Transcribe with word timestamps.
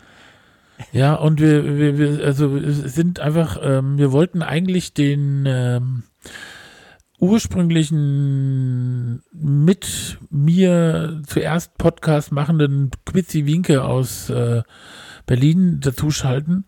ja, 0.92 1.14
und 1.14 1.40
wir, 1.40 1.78
wir, 1.78 1.98
wir, 1.98 2.24
also 2.24 2.58
sind 2.58 3.20
einfach, 3.20 3.58
ähm, 3.62 3.98
wir 3.98 4.10
wollten 4.10 4.42
eigentlich 4.42 4.94
den 4.94 5.44
ähm, 5.46 6.04
ursprünglichen 7.20 9.22
mit 9.32 10.18
mir 10.30 11.20
zuerst 11.26 11.76
Podcast 11.76 12.32
machenden 12.32 12.90
Quitzi 13.04 13.44
Winke 13.44 13.84
aus 13.84 14.30
äh, 14.30 14.62
Berlin 15.26 15.80
dazuschalten 15.80 16.64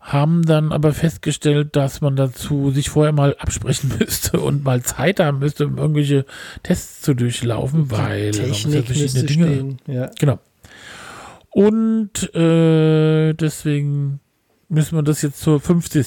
haben 0.00 0.42
dann 0.44 0.72
aber 0.72 0.92
festgestellt, 0.94 1.76
dass 1.76 2.00
man 2.00 2.16
dazu 2.16 2.70
sich 2.70 2.88
vorher 2.88 3.12
mal 3.12 3.36
absprechen 3.38 3.92
müsste 4.00 4.40
und 4.40 4.64
mal 4.64 4.82
Zeit 4.82 5.20
haben 5.20 5.38
müsste, 5.38 5.66
um 5.66 5.78
irgendwelche 5.78 6.24
Tests 6.62 7.02
zu 7.02 7.14
durchlaufen, 7.14 7.90
weil 7.90 8.30
Technik 8.30 8.74
ja 8.74 8.82
verschiedene 8.82 9.24
Dinge. 9.24 9.46
Stehen. 9.46 9.78
Ja. 9.86 10.10
Genau. 10.18 10.38
Und 11.50 12.34
äh, 12.34 13.34
deswegen 13.34 14.20
müssen 14.68 14.96
wir 14.96 15.02
das 15.02 15.20
jetzt 15.20 15.40
zur 15.40 15.60
50. 15.60 16.06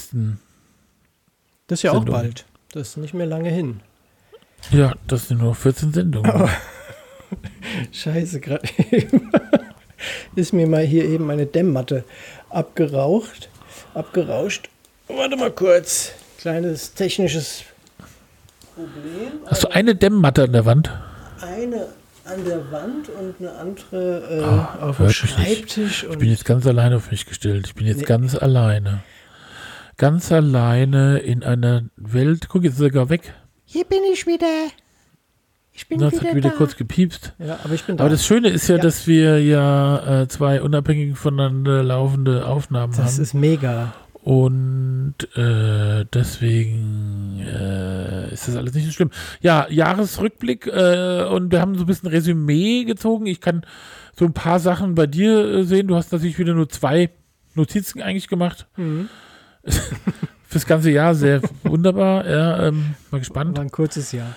Das 1.68 1.80
ist 1.80 1.84
ja 1.84 1.92
Sendung. 1.92 2.16
auch 2.16 2.22
bald. 2.22 2.46
Das 2.72 2.90
ist 2.90 2.98
nicht 2.98 3.14
mehr 3.14 3.28
lange 3.28 3.50
hin. 3.50 3.82
Ja, 4.72 4.94
das 5.08 5.28
sind 5.28 5.40
nur 5.40 5.54
14 5.54 5.94
Sendungen. 5.94 6.32
Oh. 6.34 6.50
Scheiße, 7.92 8.40
gerade 8.40 8.68
eben 8.92 9.32
ist 10.36 10.54
mir 10.54 10.68
mal 10.68 10.84
hier 10.84 11.06
eben 11.06 11.30
eine 11.30 11.46
Dämmmatte 11.46 12.04
abgeraucht 12.50 13.50
abgerauscht. 13.94 14.70
Warte 15.08 15.36
mal 15.36 15.52
kurz. 15.52 16.12
Kleines 16.40 16.94
technisches 16.94 17.64
Problem. 18.76 19.40
Hast 19.46 19.64
du 19.64 19.68
eine 19.70 19.96
Dämmmatte 19.96 20.44
an 20.44 20.54
der 20.54 20.66
Wand? 20.66 20.92
Eine 21.42 21.88
an 22.26 22.46
der 22.46 22.72
Wand 22.72 23.10
und 23.10 23.36
eine 23.40 23.52
andere 23.52 24.20
äh, 24.30 24.82
oh, 24.82 24.86
auf 24.86 24.98
dem 24.98 25.10
Schreibtisch. 25.10 26.06
Ich 26.10 26.18
bin 26.18 26.30
jetzt 26.30 26.46
ganz 26.46 26.66
alleine 26.66 26.96
auf 26.96 27.12
mich 27.12 27.26
gestellt. 27.26 27.68
Ich 27.68 27.76
bin 27.76 27.86
jetzt 27.86 28.00
nee. 28.00 28.06
ganz 28.06 28.36
alleine. 28.36 29.04
Ganz 29.98 30.32
alleine 30.32 31.20
in 31.20 31.44
einer 31.44 31.84
Welt. 31.98 32.48
Guck, 32.50 32.64
jetzt 32.64 32.76
ist 32.76 32.82
er 32.82 32.92
gar 32.92 33.10
weg. 33.10 33.34
Hier 33.66 33.84
bin 33.86 34.00
ich 34.12 34.26
wieder. 34.26 34.68
Ich 35.76 35.88
bin 35.88 36.00
das 36.00 36.14
wieder 36.14 36.30
hat 36.30 36.36
wieder 36.36 36.50
da. 36.52 36.56
kurz 36.56 36.78
gepiepst. 36.78 37.34
Ja, 37.40 37.60
aber 37.64 37.74
ich 37.74 37.84
bin 37.84 37.98
da. 37.98 38.04
Aber 38.04 38.12
das 38.12 38.26
Schöne 38.26 38.50
ist 38.50 38.68
ja, 38.68 38.76
ja. 38.76 38.82
dass 38.82 39.08
wir 39.08 39.44
ja 39.44 40.22
äh, 40.22 40.28
zwei 40.28 40.62
unabhängig 40.62 41.18
voneinander 41.18 41.82
laufende 41.84 42.46
Aufnahmen 42.46 42.92
das 42.92 43.00
haben. 43.00 43.08
Das 43.08 43.20
ist 43.20 43.34
mega. 43.34 43.94
Und 44.24 45.16
äh, 45.36 46.06
deswegen 46.14 47.42
äh, 47.46 48.32
ist 48.32 48.48
das 48.48 48.56
alles 48.56 48.74
nicht 48.74 48.86
so 48.86 48.92
schlimm. 48.92 49.10
Ja, 49.42 49.68
Jahresrückblick 49.70 50.68
äh, 50.68 51.26
und 51.26 51.52
wir 51.52 51.60
haben 51.60 51.76
so 51.76 51.84
ein 51.84 51.88
bisschen 51.88 52.08
Resümee 52.08 52.86
gezogen. 52.86 53.26
Ich 53.26 53.42
kann 53.42 53.66
so 54.16 54.24
ein 54.24 54.34
paar 54.34 54.60
Sachen 54.60 54.96
bei 54.96 55.08
dir 55.08 55.44
äh, 55.44 55.64
sehen. 55.64 55.88
Du 55.88 55.96
hast 55.96 56.14
natürlich 56.14 56.40
wieder 56.40 56.54
nur 56.54 56.70
zwei 56.70 57.10
Notizen 57.56 58.02
eigentlich 58.02 58.30
gemacht. 58.30 58.68
Mhm. 58.78 59.10
Fürs 60.48 60.68
ganze 60.68 60.92
Jahr 60.92 61.16
sehr 61.16 61.42
wunderbar. 61.64 62.26
Ja, 62.30 62.68
ähm, 62.68 62.96
mal 63.12 63.18
gespannt. 63.18 63.58
War 63.58 63.64
ein 63.64 63.72
kurzes 63.72 64.12
Jahr. 64.14 64.36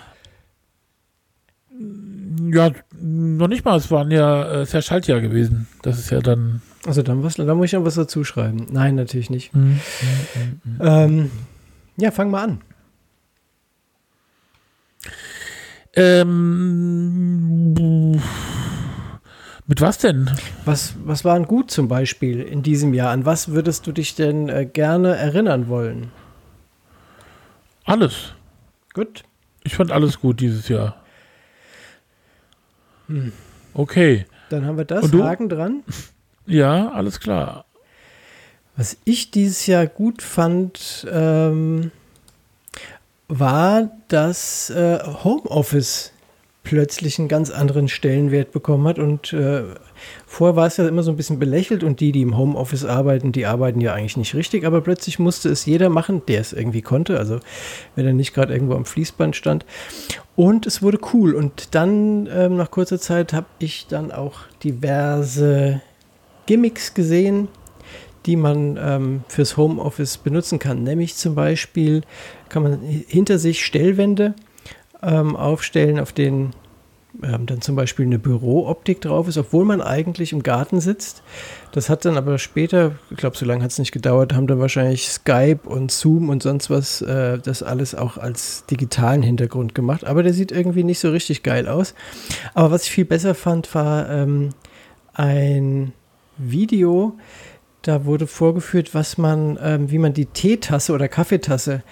Ja, 2.52 2.70
noch 3.00 3.48
nicht 3.48 3.64
mal. 3.64 3.76
Es 3.76 3.91
waren 3.91 4.10
ja, 4.10 4.44
äh, 4.44 4.56
es 4.60 4.69
ist 4.69 4.74
ja 4.74 4.82
Schaltjahr 4.82 5.20
gewesen. 5.20 5.66
Das 5.82 5.98
ist 5.98 6.10
ja 6.10 6.20
dann. 6.20 6.62
Also 6.86 7.02
dann 7.02 7.22
was, 7.22 7.34
dann 7.34 7.56
muss 7.56 7.66
ich 7.66 7.72
noch 7.72 7.84
was 7.84 7.94
dazu 7.94 8.24
schreiben. 8.24 8.66
Nein, 8.70 8.94
natürlich 8.94 9.30
nicht. 9.30 9.54
Mhm. 9.54 9.80
Mhm. 10.64 10.80
Ähm, 10.80 11.30
ja, 11.96 12.10
fang 12.10 12.30
mal 12.30 12.44
an. 12.44 12.60
Ähm, 15.94 17.72
mit 19.66 19.80
was 19.80 19.98
denn? 19.98 20.30
Was, 20.64 20.94
was 21.04 21.25
war 21.25 21.34
denn 21.34 21.48
gut 21.48 21.70
zum 21.70 21.88
Beispiel 21.88 22.41
in 22.41 22.62
diesem 22.62 22.92
Jahr? 22.94 23.10
An 23.10 23.25
was 23.25 23.48
würdest 23.48 23.86
du 23.86 23.92
dich 23.92 24.14
denn 24.14 24.48
äh, 24.48 24.66
gerne 24.66 25.16
erinnern 25.16 25.69
wollen? 25.69 26.12
Alles. 27.84 28.34
Gut. 28.92 29.25
Ich 29.64 29.75
fand 29.76 29.91
alles 29.91 30.20
gut 30.20 30.41
dieses 30.41 30.69
Jahr. 30.69 30.96
Hm. 33.09 33.33
Okay. 33.75 34.27
Dann 34.49 34.65
haben 34.65 34.78
wir 34.78 34.84
das 34.84 35.12
Haken 35.12 35.49
dran. 35.49 35.83
Ja, 36.47 36.91
alles 36.91 37.21
klar. 37.21 37.65
Was 38.77 38.97
ich 39.05 39.31
dieses 39.31 39.67
Jahr 39.67 39.87
gut 39.87 40.22
fand, 40.22 41.06
ähm, 41.11 41.91
war, 43.29 43.91
dass 44.08 44.70
äh, 44.70 44.99
Homeoffice 45.25 46.12
plötzlich 46.62 47.19
einen 47.19 47.29
ganz 47.29 47.50
anderen 47.50 47.88
Stellenwert 47.88 48.53
bekommen 48.53 48.87
hat. 48.87 48.99
Und 48.99 49.32
äh, 49.32 49.64
vorher 50.26 50.56
war 50.56 50.66
es 50.66 50.76
ja 50.76 50.87
immer 50.87 51.02
so 51.02 51.10
ein 51.10 51.16
bisschen 51.16 51.38
belächelt 51.38 51.84
und 51.84 52.00
die, 52.00 52.12
die 52.12 52.22
im 52.22 52.37
Homeoffice 52.37 52.84
arbeiten, 52.84 53.32
die 53.32 53.46
arbeiten 53.46 53.81
ja 53.81 53.94
eigentlich 53.94 54.16
nicht 54.16 54.34
richtig, 54.34 54.64
aber 54.64 54.81
plötzlich 54.81 55.19
musste 55.19 55.48
es 55.48 55.66
jeder 55.66 55.88
machen, 55.88 56.22
der 56.28 56.40
es 56.40 56.52
irgendwie 56.52 56.82
konnte. 56.82 57.19
Also 57.19 57.40
wenn 57.94 58.06
er 58.06 58.12
nicht 58.12 58.34
gerade 58.34 58.52
irgendwo 58.52 58.75
am 58.75 58.84
Fließband 58.84 59.37
stand. 59.37 59.64
Und 60.34 60.66
es 60.66 60.82
wurde 60.82 60.98
cool. 61.12 61.34
Und 61.34 61.75
dann, 61.75 62.28
ähm, 62.31 62.56
nach 62.56 62.70
kurzer 62.70 62.98
Zeit, 62.98 63.32
habe 63.32 63.46
ich 63.58 63.87
dann 63.88 64.12
auch 64.12 64.40
diverse 64.62 65.81
Gimmicks 66.46 66.94
gesehen, 66.94 67.49
die 68.26 68.37
man 68.37 68.78
ähm, 68.81 69.25
fürs 69.28 69.56
Homeoffice 69.56 70.19
benutzen 70.19 70.58
kann. 70.58 70.82
Nämlich 70.82 71.16
zum 71.16 71.34
Beispiel 71.34 72.02
kann 72.49 72.62
man 72.64 72.81
hinter 72.82 73.38
sich 73.38 73.64
Stellwände 73.64 74.34
ähm, 75.02 75.37
aufstellen, 75.37 75.99
auf 76.00 76.12
denen 76.12 76.50
ähm, 77.22 77.46
dann 77.46 77.60
zum 77.60 77.76
Beispiel 77.76 78.06
eine 78.06 78.18
Bürooptik 78.18 79.00
drauf 79.00 79.28
ist, 79.28 79.38
obwohl 79.38 79.64
man 79.64 79.80
eigentlich 79.80 80.32
im 80.32 80.42
Garten 80.42 80.80
sitzt. 80.80 81.22
Das 81.72 81.88
hat 81.88 82.04
dann 82.04 82.16
aber 82.16 82.38
später, 82.38 82.92
ich 83.10 83.16
glaube, 83.16 83.36
so 83.36 83.44
lange 83.44 83.62
hat 83.62 83.70
es 83.70 83.78
nicht 83.78 83.92
gedauert, 83.92 84.34
haben 84.34 84.46
dann 84.46 84.58
wahrscheinlich 84.58 85.08
Skype 85.08 85.60
und 85.64 85.90
Zoom 85.90 86.28
und 86.28 86.42
sonst 86.42 86.70
was 86.70 87.02
äh, 87.02 87.38
das 87.38 87.62
alles 87.62 87.94
auch 87.94 88.18
als 88.18 88.64
digitalen 88.66 89.22
Hintergrund 89.22 89.74
gemacht. 89.74 90.04
Aber 90.04 90.22
der 90.22 90.32
sieht 90.32 90.52
irgendwie 90.52 90.84
nicht 90.84 90.98
so 90.98 91.10
richtig 91.10 91.42
geil 91.42 91.68
aus. 91.68 91.94
Aber 92.54 92.70
was 92.70 92.84
ich 92.84 92.90
viel 92.90 93.04
besser 93.04 93.34
fand, 93.34 93.74
war 93.74 94.08
ähm, 94.10 94.50
ein 95.14 95.92
Video, 96.38 97.16
da 97.82 98.04
wurde 98.04 98.26
vorgeführt, 98.26 98.94
was 98.94 99.16
man, 99.16 99.58
ähm, 99.62 99.90
wie 99.90 99.98
man 99.98 100.12
die 100.12 100.26
Teetasse 100.26 100.92
oder 100.92 101.08
Kaffeetasse 101.08 101.82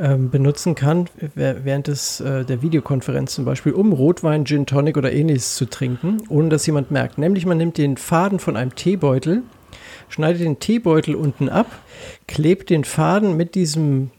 ähm, 0.00 0.30
benutzen 0.30 0.74
kann, 0.74 1.08
während 1.34 1.86
des, 1.86 2.20
äh, 2.20 2.44
der 2.44 2.62
Videokonferenz 2.62 3.34
zum 3.34 3.44
Beispiel, 3.44 3.72
um 3.72 3.92
Rotwein, 3.92 4.46
Gin 4.46 4.64
Tonic 4.64 4.96
oder 4.96 5.12
ähnliches 5.12 5.56
zu 5.56 5.66
trinken, 5.66 6.22
ohne 6.28 6.48
dass 6.48 6.66
jemand 6.66 6.90
merkt. 6.90 7.18
Nämlich 7.18 7.44
man 7.44 7.58
nimmt 7.58 7.76
den 7.76 7.96
Faden 7.96 8.38
von 8.38 8.56
einem 8.56 8.74
Teebeutel, 8.74 9.42
schneidet 10.08 10.40
den 10.40 10.58
Teebeutel 10.58 11.14
unten 11.14 11.48
ab, 11.48 11.66
klebt 12.26 12.70
den 12.70 12.84
Faden 12.84 13.36
mit 13.36 13.54
diesem 13.54 14.10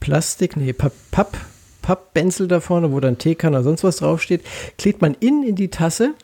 Plastik, 0.00 0.56
nee, 0.56 0.72
Papp, 0.72 0.92
Papp, 1.10 1.36
Pappbenzel 1.82 2.48
da 2.48 2.60
vorne, 2.60 2.92
wo 2.92 3.00
dann 3.00 3.18
Teekanne 3.18 3.56
oder 3.56 3.64
sonst 3.64 3.84
was 3.84 3.96
draufsteht, 3.96 4.42
klebt 4.78 5.02
man 5.02 5.14
innen 5.20 5.42
in 5.42 5.56
die 5.56 5.68
Tasse 5.68 6.14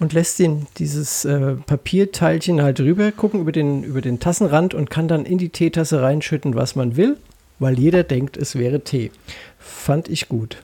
und 0.00 0.12
lässt 0.12 0.38
den, 0.38 0.66
dieses 0.78 1.24
äh, 1.24 1.54
Papierteilchen 1.54 2.62
halt 2.62 2.80
rüber 2.80 3.12
gucken 3.12 3.40
über 3.40 3.52
den, 3.52 3.84
über 3.84 4.00
den 4.00 4.18
Tassenrand 4.18 4.74
und 4.74 4.90
kann 4.90 5.06
dann 5.06 5.24
in 5.24 5.38
die 5.38 5.50
Teetasse 5.50 6.02
reinschütten, 6.02 6.54
was 6.54 6.74
man 6.74 6.96
will, 6.96 7.16
weil 7.60 7.78
jeder 7.78 8.02
denkt, 8.02 8.36
es 8.36 8.56
wäre 8.56 8.80
Tee. 8.80 9.12
Fand 9.58 10.08
ich 10.08 10.28
gut. 10.28 10.56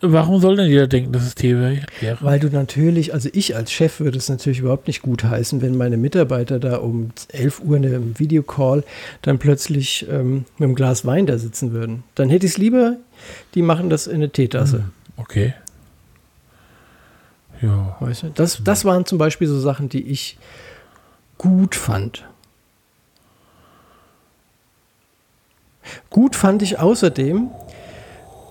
Warum 0.00 0.40
soll 0.40 0.56
denn 0.56 0.68
jeder 0.68 0.86
denken, 0.86 1.12
dass 1.12 1.26
es 1.26 1.34
Tee 1.34 1.56
wäre? 1.56 1.80
Weil 2.20 2.38
du 2.38 2.48
natürlich, 2.48 3.14
also 3.14 3.30
ich 3.32 3.56
als 3.56 3.72
Chef 3.72 3.98
würde 4.00 4.18
es 4.18 4.28
natürlich 4.28 4.58
überhaupt 4.58 4.86
nicht 4.86 5.02
gut 5.02 5.24
heißen, 5.24 5.62
wenn 5.62 5.76
meine 5.76 5.96
Mitarbeiter 5.96 6.58
da 6.58 6.76
um 6.76 7.10
11 7.32 7.60
Uhr 7.60 7.76
in 7.78 7.86
einem 7.86 8.18
Videocall 8.18 8.84
dann 9.22 9.38
plötzlich 9.38 10.06
ähm, 10.10 10.44
mit 10.58 10.66
einem 10.66 10.74
Glas 10.74 11.06
Wein 11.06 11.26
da 11.26 11.38
sitzen 11.38 11.72
würden. 11.72 12.04
Dann 12.14 12.28
hätte 12.28 12.46
ich 12.46 12.52
es 12.52 12.58
lieber, 12.58 12.96
die 13.54 13.62
machen 13.62 13.88
das 13.88 14.06
in 14.06 14.16
eine 14.16 14.30
Teetasse. 14.30 14.78
Hm, 14.78 14.90
okay. 15.16 15.54
Ja. 17.62 17.96
Weißt 18.00 18.24
du? 18.24 18.30
das, 18.34 18.60
das 18.62 18.84
waren 18.84 19.06
zum 19.06 19.16
Beispiel 19.16 19.48
so 19.48 19.58
Sachen, 19.58 19.88
die 19.88 20.02
ich 20.02 20.36
gut 21.38 21.74
fand. 21.74 22.24
Gut 26.10 26.36
fand 26.36 26.62
ich 26.62 26.78
außerdem, 26.78 27.50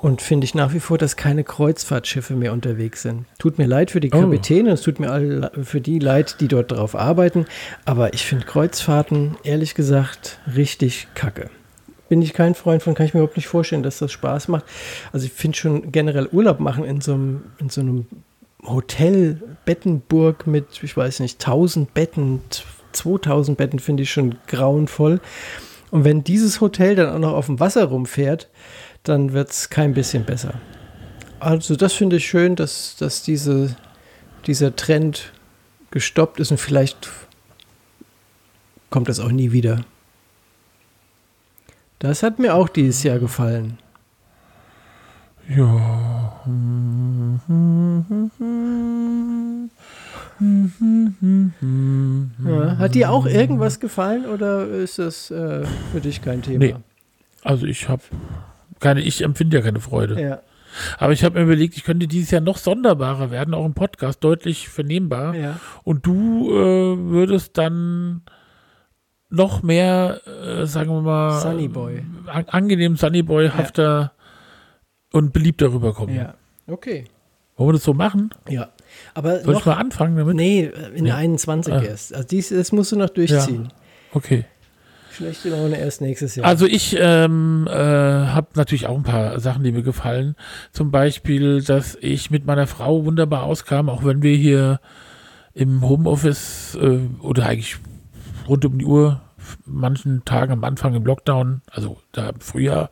und 0.06 0.22
finde 0.22 0.46
ich 0.46 0.54
nach 0.54 0.72
wie 0.72 0.80
vor, 0.80 1.00
dass 1.00 1.16
keine 1.16 1.44
Kreuzfahrtschiffe 1.44 2.36
mehr 2.36 2.54
unterwegs 2.54 3.02
sind. 3.02 3.26
Tut 3.40 3.58
mir 3.58 3.66
leid 3.66 3.90
für 3.90 4.00
die 4.00 4.12
oh. 4.14 4.22
Kapitäne, 4.22 4.70
oh. 4.70 4.74
es 4.74 4.82
tut 4.82 5.00
mir 5.00 5.10
all, 5.12 5.50
für 5.64 5.82
die 5.82 5.98
leid, 5.98 6.42
die 6.42 6.48
dort 6.48 6.72
drauf 6.72 6.96
arbeiten, 6.96 7.48
aber 7.86 8.14
ich 8.14 8.24
finde 8.24 8.46
Kreuzfahrten, 8.46 9.36
ehrlich 9.42 9.74
gesagt, 9.74 10.38
richtig 10.56 11.08
kacke. 11.16 11.50
Bin 12.08 12.22
ich 12.22 12.34
kein 12.34 12.54
Freund 12.54 12.84
von, 12.84 12.94
kann 12.94 13.08
ich 13.08 13.16
mir 13.16 13.22
überhaupt 13.22 13.36
nicht 13.36 13.48
vorstellen, 13.48 13.82
dass 13.82 13.98
das 13.98 14.12
Spaß 14.12 14.48
macht. 14.48 14.66
Also 15.12 15.26
ich 15.26 15.32
finde 15.32 15.58
schon 15.58 15.92
generell 15.92 16.28
Urlaub 16.32 16.60
machen 16.60 16.86
in 16.86 17.02
so 17.02 17.14
einem, 17.14 17.42
in 17.58 17.70
so 17.70 17.82
einem 17.82 18.06
Hotel 18.64 19.42
Bettenburg 19.66 20.46
mit, 20.46 20.84
ich 20.84 20.96
weiß 20.96 21.20
nicht, 21.20 21.44
1000 21.44 21.96
Betten, 21.96 22.42
2000 22.92 23.58
Betten 23.58 23.80
finde 23.80 24.04
ich 24.04 24.12
schon 24.12 24.36
grauenvoll. 24.46 25.20
Und 25.96 26.04
wenn 26.04 26.26
dieses 26.26 26.60
Hotel 26.60 26.98
dann 26.98 27.08
auch 27.08 27.20
noch 27.20 27.32
auf 27.32 27.46
dem 27.46 27.62
Wasser 27.62 27.86
rumfährt, 27.86 28.50
dann 29.04 29.32
wird 29.32 29.52
es 29.52 29.70
kein 29.70 29.94
bisschen 29.94 30.26
besser. 30.26 30.56
Also 31.40 31.78
das 31.78 31.94
finde 31.94 32.18
ich 32.18 32.28
schön, 32.28 32.58
dass, 32.58 32.98
dass 32.98 33.24
diese, 33.24 33.78
dieser 34.46 34.76
Trend 34.76 35.32
gestoppt 35.92 36.42
ist 36.42 36.52
und 36.52 36.58
vielleicht 36.58 37.10
kommt 38.90 39.08
das 39.08 39.22
auch 39.22 39.32
nie 39.32 39.54
wieder. 39.54 39.86
Das 42.00 42.24
hat 42.24 42.40
mir 42.40 42.56
auch 42.56 42.68
dieses 42.68 43.02
Jahr 43.04 43.20
gefallen. 43.20 43.78
Ja. 45.48 46.42
Ja. 52.46 52.78
Hat 52.78 52.96
dir 52.96 53.12
auch 53.12 53.26
irgendwas 53.26 53.80
gefallen 53.80 54.26
oder 54.26 54.68
ist 54.68 55.00
das 55.00 55.32
äh, 55.32 55.66
für 55.92 56.02
dich 56.02 56.22
kein 56.22 56.42
Thema? 56.42 56.60
Nee. 56.60 56.76
Also 57.44 57.66
ich 57.66 57.88
habe 57.88 58.04
keine, 58.80 59.02
ich 59.02 59.22
empfinde 59.24 59.58
ja 59.58 59.64
keine 59.64 59.80
Freude. 59.80 60.22
Ja. 60.22 60.42
Aber 60.98 61.14
ich 61.14 61.24
habe 61.24 61.40
mir 61.40 61.46
überlegt, 61.46 61.78
ich 61.78 61.84
könnte 61.84 62.08
dieses 62.08 62.32
Jahr 62.32 62.42
noch 62.42 62.58
sonderbarer 62.58 63.32
werden, 63.32 63.54
auch 63.54 63.66
im 63.66 63.74
Podcast, 63.74 64.24
deutlich 64.24 64.68
vernehmbar. 64.70 65.36
Ja. 65.36 65.60
Und 65.84 66.06
du 66.06 66.52
äh, 66.52 66.98
würdest 66.98 67.58
dann 67.58 68.24
noch 69.30 69.64
mehr, 69.64 70.22
äh, 70.28 70.66
sagen 70.66 70.90
wir 70.90 71.02
mal, 71.02 71.40
Sunnyboy. 71.40 72.04
An, 72.28 72.46
angenehm 72.48 72.98
Sunnyboy-hafter 72.98 74.00
ja. 74.00 74.12
und 75.12 75.34
beliebter 75.34 75.72
rüberkommen. 75.72 76.16
Ja, 76.16 76.34
okay. 76.68 77.06
Wollen 77.58 77.70
wir 77.70 77.74
das 77.74 77.84
so 77.84 77.94
machen? 77.94 78.32
Ja. 78.50 78.70
Aber 79.14 79.42
Soll 79.42 79.54
noch, 79.54 79.62
ich 79.62 79.66
mal 79.66 79.74
anfangen 79.74 80.18
damit? 80.18 80.36
Nee, 80.36 80.72
in 80.94 81.06
ja. 81.06 81.16
21 81.16 81.74
ah. 81.74 81.82
erst. 81.82 82.14
Also 82.14 82.28
dies, 82.28 82.50
das 82.50 82.72
musst 82.72 82.92
du 82.92 82.98
noch 82.98 83.10
durchziehen. 83.10 83.66
Ja. 83.66 83.76
Okay. 84.14 84.46
Schlechte 85.12 85.50
Laune 85.50 85.80
erst 85.80 86.02
nächstes 86.02 86.36
Jahr. 86.36 86.46
Also 86.46 86.66
ich 86.66 86.98
ähm, 87.00 87.68
äh, 87.70 87.74
habe 87.74 88.48
natürlich 88.56 88.88
auch 88.88 88.98
ein 88.98 89.04
paar 89.04 89.40
Sachen, 89.40 89.64
die 89.64 89.72
mir 89.72 89.82
gefallen. 89.84 90.36
Zum 90.74 90.92
Beispiel, 90.92 91.64
dass 91.64 91.98
ich 92.02 92.32
mit 92.32 92.46
meiner 92.46 92.68
Frau 92.68 93.06
wunderbar 93.06 93.44
auskam, 93.44 93.90
auch 93.90 94.04
wenn 94.04 94.22
wir 94.22 94.36
hier 94.36 94.82
im 95.54 95.88
Homeoffice 95.88 96.78
äh, 96.82 97.00
oder 97.22 97.46
eigentlich 97.46 97.78
rund 98.50 98.66
um 98.66 98.78
die 98.78 98.86
Uhr 98.86 99.22
manchen 99.66 100.26
Tagen 100.26 100.54
am 100.54 100.64
Anfang 100.64 100.96
im 100.96 101.06
Lockdown, 101.06 101.62
also 101.72 101.98
da 102.12 102.30
im 102.30 102.40
Frühjahr, 102.40 102.90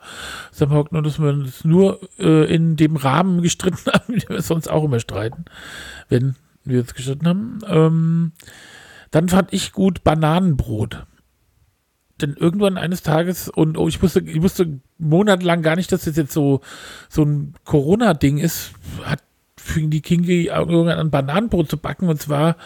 nur, 0.90 1.02
dass 1.02 1.18
wir 1.18 1.28
uns 1.30 1.64
nur 1.64 2.00
äh, 2.18 2.52
in 2.52 2.76
dem 2.76 2.96
Rahmen 2.96 3.42
gestritten 3.42 3.90
haben, 3.92 4.14
die 4.14 4.28
wir 4.28 4.42
sonst 4.42 4.68
auch 4.68 4.84
immer 4.84 5.00
streiten, 5.00 5.44
wenn 6.08 6.36
wir 6.64 6.80
uns 6.80 6.94
gestritten 6.94 7.28
haben. 7.28 7.58
Ähm, 7.66 8.32
dann 9.10 9.28
fand 9.28 9.52
ich 9.52 9.72
gut 9.72 10.02
Bananenbrot 10.02 11.06
denn 12.20 12.36
irgendwann 12.38 12.78
eines 12.78 13.02
Tages, 13.02 13.48
und 13.48 13.76
oh, 13.76 13.88
ich 13.88 14.02
wusste, 14.02 14.20
ich 14.20 14.40
wusste 14.40 14.80
monatelang 14.98 15.62
gar 15.62 15.76
nicht, 15.76 15.90
dass 15.90 16.04
das 16.04 16.16
jetzt 16.16 16.32
so, 16.32 16.60
so 17.08 17.24
ein 17.24 17.54
Corona-Ding 17.64 18.38
ist, 18.38 18.72
hat 19.04 19.20
fing 19.56 19.90
die 19.90 20.02
Kingi 20.02 20.46
irgendwann 20.46 20.98
an 20.98 21.10
Bananenbrot 21.10 21.70
zu 21.70 21.78
backen 21.78 22.08
und 22.08 22.20
zwar 22.20 22.56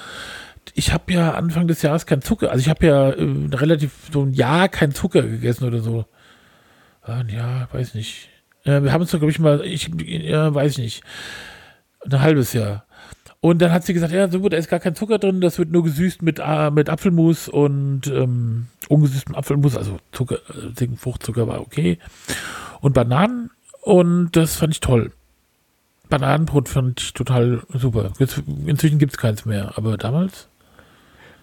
ich 0.75 0.93
habe 0.93 1.13
ja 1.13 1.33
Anfang 1.33 1.67
des 1.69 1.83
Jahres 1.83 2.07
kein 2.07 2.23
Zucker, 2.23 2.51
also 2.51 2.61
ich 2.61 2.69
habe 2.69 2.87
ja 2.87 3.11
äh, 3.11 3.49
relativ 3.53 3.93
so 4.13 4.23
ein 4.23 4.33
Jahr 4.33 4.69
kein 4.69 4.93
Zucker 4.93 5.23
gegessen 5.23 5.65
oder 5.67 5.81
so. 5.81 6.07
Ja, 7.29 7.69
weiß 7.73 7.95
nicht. 7.95 8.29
Äh, 8.65 8.83
wir 8.83 8.93
haben 8.93 9.01
uns 9.01 9.11
doch, 9.11 9.19
glaube 9.19 9.31
ich, 9.31 9.39
mal, 9.39 9.65
ich 9.65 9.91
ja, 10.05 10.55
weiß 10.55 10.79
nicht, 10.79 11.03
ein 12.05 12.21
halbes 12.21 12.53
Jahr. 12.53 12.85
Und 13.41 13.63
dann 13.63 13.73
hat 13.73 13.85
sie 13.85 13.95
gesagt, 13.95 14.13
ja, 14.13 14.29
so 14.29 14.41
gut, 14.41 14.53
da 14.53 14.57
ist 14.57 14.69
gar 14.69 14.81
kein 14.81 14.95
Zucker 14.95 15.19
drin, 15.19 15.41
das 15.41 15.59
wird 15.59 15.71
nur 15.71 15.85
gesüßt 15.85 16.23
mit, 16.23 16.41
äh, 16.45 16.71
mit 16.71 16.91
Apfelmus 16.91 17.49
und 17.49 18.09
ähm, 18.09 18.67
ungesüßtem 18.89 19.35
Apfelmus, 19.35 19.77
also 19.77 19.99
Zucker, 20.13 20.39
äh, 20.81 20.97
Fruchtzucker 20.97 21.47
war 21.47 21.61
okay. 21.61 21.99
Und 22.81 22.95
Bananen 22.95 23.51
und 23.81 24.33
das 24.33 24.57
fand 24.57 24.75
ich 24.75 24.81
toll. 24.81 25.13
Bananenbrot 26.09 26.69
fand 26.69 27.01
ich 27.01 27.13
total 27.13 27.63
super. 27.73 28.13
Inzwischen 28.67 28.99
gibt 28.99 29.13
es 29.13 29.19
keins 29.19 29.45
mehr, 29.45 29.77
aber 29.77 29.97
damals 29.97 30.48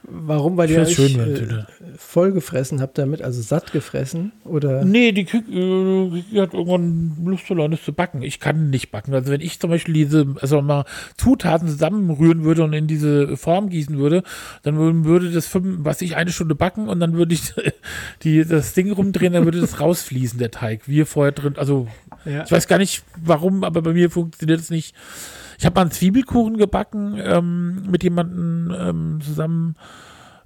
Warum? 0.08 0.56
Weil 0.58 0.70
ihr 0.70 0.82
euch 0.82 0.94
schön, 0.94 1.20
äh, 1.20 1.66
voll 1.98 2.32
gefressen 2.32 2.80
habt 2.80 2.98
damit, 2.98 3.22
also 3.22 3.42
satt 3.42 3.72
gefressen? 3.72 4.34
Oder? 4.44 4.86
Nee, 4.86 5.12
die 5.12 5.26
Küche 5.26 5.52
äh, 5.52 6.40
hat 6.40 6.54
irgendwann 6.54 7.18
Lust 7.26 7.46
verloren, 7.46 7.72
das 7.72 7.84
zu 7.84 7.94
backen. 7.94 8.22
Ich 8.22 8.40
kann 8.40 8.70
nicht 8.70 8.92
backen. 8.92 9.14
Also 9.14 9.32
wenn 9.32 9.42
ich 9.42 9.60
zum 9.60 9.72
Beispiel 9.72 9.94
diese, 9.94 10.36
also 10.42 10.62
mal 10.62 10.86
Zutaten 11.18 11.68
zusammenrühren 11.68 12.44
würde 12.44 12.64
und 12.64 12.74
in 12.74 12.88
diese 12.88 13.36
Form 13.36 13.70
gießen 13.70 13.98
würde, 13.98 14.24
dann 14.64 15.06
würde 15.06 15.32
das, 15.32 15.48
fünf, 15.48 15.80
was 15.80 16.02
ich, 16.02 16.16
eine 16.16 16.32
Stunde 16.32 16.56
backen 16.56 16.88
und 16.88 17.00
dann 17.00 17.14
würde 17.14 17.34
ich 17.34 17.54
die, 18.24 18.46
das 18.46 18.74
Ding 18.74 18.92
rumdrehen, 18.92 19.34
dann 19.34 19.46
würde 19.46 19.62
das 19.62 19.80
rausfließen, 19.80 20.38
der 20.38 20.52
Teig, 20.52 20.88
wie 20.88 21.04
vorher 21.06 21.32
drin. 21.32 21.56
Also 21.58 21.88
ja. 22.26 22.44
ich 22.44 22.52
weiß 22.52 22.68
gar 22.68 22.78
nicht 22.78 23.04
warum, 23.16 23.64
aber 23.64 23.82
bei 23.82 23.94
mir 23.94 24.12
funktioniert 24.12 24.60
es 24.60 24.70
nicht. 24.70 24.96
Ich 25.58 25.66
habe 25.66 25.76
mal 25.76 25.82
einen 25.82 25.92
Zwiebelkuchen 25.92 26.58
gebacken 26.58 27.20
ähm, 27.22 27.90
mit 27.90 28.04
jemandem 28.04 28.76
ähm, 28.78 29.22
zusammen. 29.22 29.76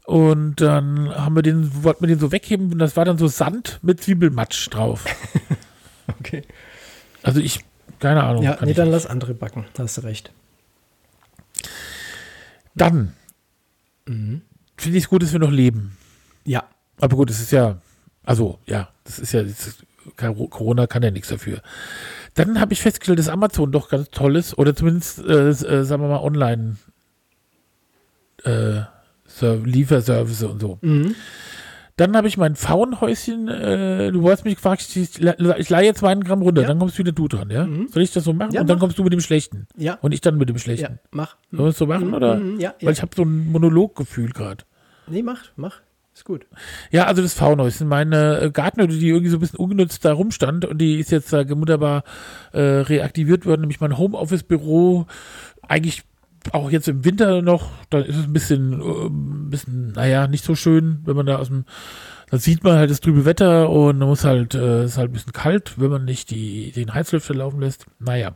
Und 0.05 0.59
dann 0.61 1.09
haben 1.15 1.35
wir 1.35 1.43
den, 1.43 1.83
wollten 1.83 2.01
wir 2.01 2.07
den 2.07 2.19
so 2.19 2.31
wegheben 2.31 2.71
und 2.71 2.79
das 2.79 2.97
war 2.97 3.05
dann 3.05 3.17
so 3.17 3.27
Sand 3.27 3.79
mit 3.83 4.01
Zwiebelmatsch 4.01 4.69
drauf. 4.71 5.05
okay. 6.19 6.43
Also 7.21 7.39
ich, 7.39 7.63
keine 7.99 8.23
Ahnung. 8.23 8.43
Ja, 8.43 8.57
nee, 8.61 8.73
dann 8.73 8.87
nicht. 8.87 8.93
lass 8.93 9.05
andere 9.05 9.35
backen, 9.35 9.65
da 9.73 9.83
hast 9.83 9.97
du 9.97 10.01
recht. 10.01 10.31
Dann 12.73 13.13
mhm. 14.07 14.41
finde 14.77 14.97
ich 14.97 15.03
es 15.03 15.09
gut, 15.09 15.21
dass 15.21 15.31
wir 15.31 15.39
noch 15.39 15.51
leben. 15.51 15.97
Ja. 16.45 16.63
Aber 16.99 17.15
gut, 17.15 17.29
es 17.29 17.39
ist 17.39 17.51
ja, 17.51 17.79
also 18.23 18.59
ja, 18.65 18.89
das 19.03 19.19
ist 19.19 19.31
ja, 19.31 19.43
das 19.43 19.67
ist, 19.67 19.85
Corona 20.15 20.87
kann 20.87 21.03
ja 21.03 21.11
nichts 21.11 21.29
dafür. 21.29 21.61
Dann 22.33 22.59
habe 22.59 22.73
ich 22.73 22.81
festgestellt, 22.81 23.19
dass 23.19 23.29
Amazon 23.29 23.71
doch 23.71 23.89
ganz 23.89 24.09
toll 24.09 24.35
ist, 24.35 24.57
oder 24.57 24.75
zumindest, 24.75 25.19
äh, 25.19 25.49
äh, 25.49 25.83
sagen 25.83 26.01
wir 26.03 26.09
mal, 26.09 26.21
online 26.21 26.77
äh, 28.43 28.81
Lieferservice 29.41 30.43
und 30.43 30.61
so. 30.61 30.79
Mhm. 30.81 31.15
Dann 31.99 32.15
habe 32.15 32.29
ich 32.29 32.37
mein 32.37 32.55
Faunhäuschen, 32.55 33.49
äh, 33.49 34.09
du 34.13 34.21
wolltest 34.21 34.45
mich 34.45 34.55
gefragt, 34.55 34.95
ich, 34.95 35.19
ich 35.19 35.69
leihe 35.69 35.85
jetzt 35.85 36.01
meinen 36.01 36.23
Gramm 36.23 36.41
runter, 36.41 36.61
ja. 36.61 36.67
dann 36.69 36.79
kommst 36.79 36.97
wieder 36.97 37.11
du 37.11 37.27
dran, 37.27 37.49
ja? 37.49 37.65
Mhm. 37.65 37.89
Soll 37.89 38.03
ich 38.03 38.13
das 38.13 38.23
so 38.23 38.31
machen? 38.31 38.53
Ja, 38.53 38.61
und 38.61 38.69
dann 38.69 38.77
mach. 38.77 38.83
kommst 38.83 38.97
du 38.97 39.03
mit 39.03 39.11
dem 39.11 39.19
Schlechten. 39.19 39.67
Ja. 39.75 39.97
Und 40.01 40.13
ich 40.13 40.21
dann 40.21 40.37
mit 40.37 40.47
dem 40.47 40.57
Schlechten. 40.57 40.93
Ja, 40.93 40.99
mach. 41.11 41.35
Sollen 41.51 41.65
wir 41.65 41.69
es 41.69 41.77
so 41.77 41.87
machen, 41.87 42.07
mhm. 42.07 42.13
oder? 42.13 42.35
Mhm. 42.35 42.59
Ja, 42.61 42.73
Weil 42.81 42.93
ich 42.93 43.01
habe 43.01 43.11
so 43.13 43.23
ein 43.23 43.51
Monologgefühl 43.51 44.29
gerade. 44.29 44.63
Nee, 45.07 45.23
mach, 45.23 45.43
mach. 45.57 45.81
Ist 46.13 46.25
gut. 46.25 46.47
Ja, 46.91 47.05
also 47.05 47.21
das 47.21 47.33
V-Neues 47.33 47.77
sind 47.77 47.87
meine 47.87 48.41
äh, 48.41 48.51
Gartenhütte, 48.51 48.97
die 48.97 49.09
irgendwie 49.09 49.29
so 49.29 49.37
ein 49.37 49.39
bisschen 49.39 49.59
ungenutzt 49.59 50.03
da 50.03 50.13
rumstand 50.13 50.65
und 50.65 50.79
die 50.79 50.99
ist 50.99 51.11
jetzt 51.11 51.31
äh, 51.33 51.49
wunderbar 51.49 52.03
äh, 52.51 52.59
reaktiviert 52.59 53.45
worden, 53.45 53.61
nämlich 53.61 53.79
mein 53.79 53.97
Homeoffice-Büro. 53.97 55.05
Eigentlich 55.61 56.03
auch 56.51 56.71
jetzt 56.71 56.87
im 56.87 57.05
Winter 57.05 57.41
noch, 57.41 57.69
dann 57.89 58.03
ist 58.03 58.17
es 58.17 58.25
ein 58.25 58.33
bisschen, 58.33 58.81
äh, 58.81 59.07
ein 59.07 59.49
bisschen, 59.49 59.91
naja, 59.93 60.27
nicht 60.27 60.43
so 60.43 60.55
schön, 60.55 60.99
wenn 61.05 61.15
man 61.15 61.25
da 61.25 61.37
aus 61.37 61.47
dem, 61.47 61.65
da 62.29 62.37
sieht 62.37 62.63
man 62.63 62.77
halt 62.77 62.89
das 62.89 63.01
trübe 63.01 63.25
Wetter 63.25 63.69
und 63.69 63.99
man 63.99 64.07
muss 64.07 64.23
halt, 64.23 64.55
äh, 64.55 64.85
ist 64.85 64.97
halt 64.97 65.11
ein 65.11 65.13
bisschen 65.13 65.33
kalt, 65.33 65.79
wenn 65.79 65.89
man 65.89 66.05
nicht 66.05 66.29
die, 66.31 66.71
den 66.71 66.93
Heizlüfter 66.93 67.33
laufen 67.33 67.59
lässt. 67.59 67.85
Naja. 67.99 68.35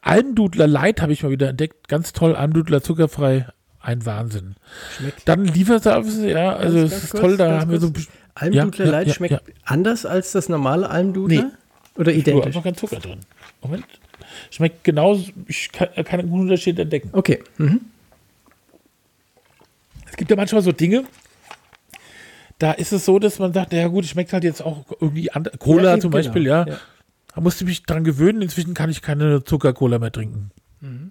Almdudler 0.00 0.66
Light 0.66 1.00
habe 1.00 1.12
ich 1.12 1.22
mal 1.22 1.30
wieder 1.30 1.48
entdeckt. 1.48 1.88
Ganz 1.88 2.12
toll, 2.12 2.34
Almdudler 2.34 2.82
zuckerfrei. 2.82 3.46
Ein 3.82 4.06
Wahnsinn. 4.06 4.54
Schmeckt. 4.96 5.28
Dann 5.28 5.44
Lieferservice, 5.44 6.18
ja, 6.22 6.54
also 6.54 6.78
Ganz- 6.78 6.92
es 6.92 7.04
ist 7.04 7.10
kurz, 7.10 7.20
toll, 7.20 7.36
da 7.36 7.60
haben 7.60 7.70
wir 7.70 7.80
so. 7.80 7.92
Almdudler 8.34 8.84
Ja, 8.86 8.90
Light 8.90 9.08
ja, 9.08 9.14
schmeckt 9.14 9.32
ja. 9.32 9.40
anders 9.64 10.06
als 10.06 10.32
das 10.32 10.48
normale 10.48 10.88
Almdudler? 10.88 11.42
Nee. 11.42 11.50
Oder 12.00 12.12
identisch? 12.12 12.46
einfach 12.46 12.62
kein 12.62 12.76
Zucker 12.76 12.96
drin. 13.00 13.18
Moment. 13.60 13.84
Schmeckt 14.50 14.84
genauso, 14.84 15.30
ich 15.46 15.70
kann 15.72 15.88
kann 16.04 16.20
einen 16.20 16.30
guten 16.30 16.42
Unterschied 16.44 16.78
entdecken. 16.78 17.10
Okay. 17.12 17.42
Mhm. 17.58 17.82
Es 20.08 20.16
gibt 20.16 20.30
ja 20.30 20.36
manchmal 20.36 20.62
so 20.62 20.72
Dinge, 20.72 21.04
da 22.58 22.72
ist 22.72 22.92
es 22.92 23.04
so, 23.04 23.18
dass 23.18 23.38
man 23.38 23.52
sagt, 23.52 23.72
ja 23.72 23.88
gut, 23.88 24.06
schmeckt 24.06 24.32
halt 24.32 24.44
jetzt 24.44 24.62
auch 24.62 24.84
irgendwie 25.00 25.30
anders. 25.32 25.54
Cola 25.58 25.98
zum 25.98 26.10
Beispiel, 26.10 26.44
genau. 26.44 26.64
ja. 26.66 26.78
Da 27.34 27.40
musste 27.40 27.64
ich 27.64 27.68
mich 27.68 27.82
dran 27.82 28.04
gewöhnen. 28.04 28.40
Inzwischen 28.42 28.74
kann 28.74 28.88
ich 28.90 29.02
keine 29.02 29.42
Zucker-Cola 29.42 29.98
mehr 29.98 30.12
trinken. 30.12 30.50
Mhm. 30.80 31.10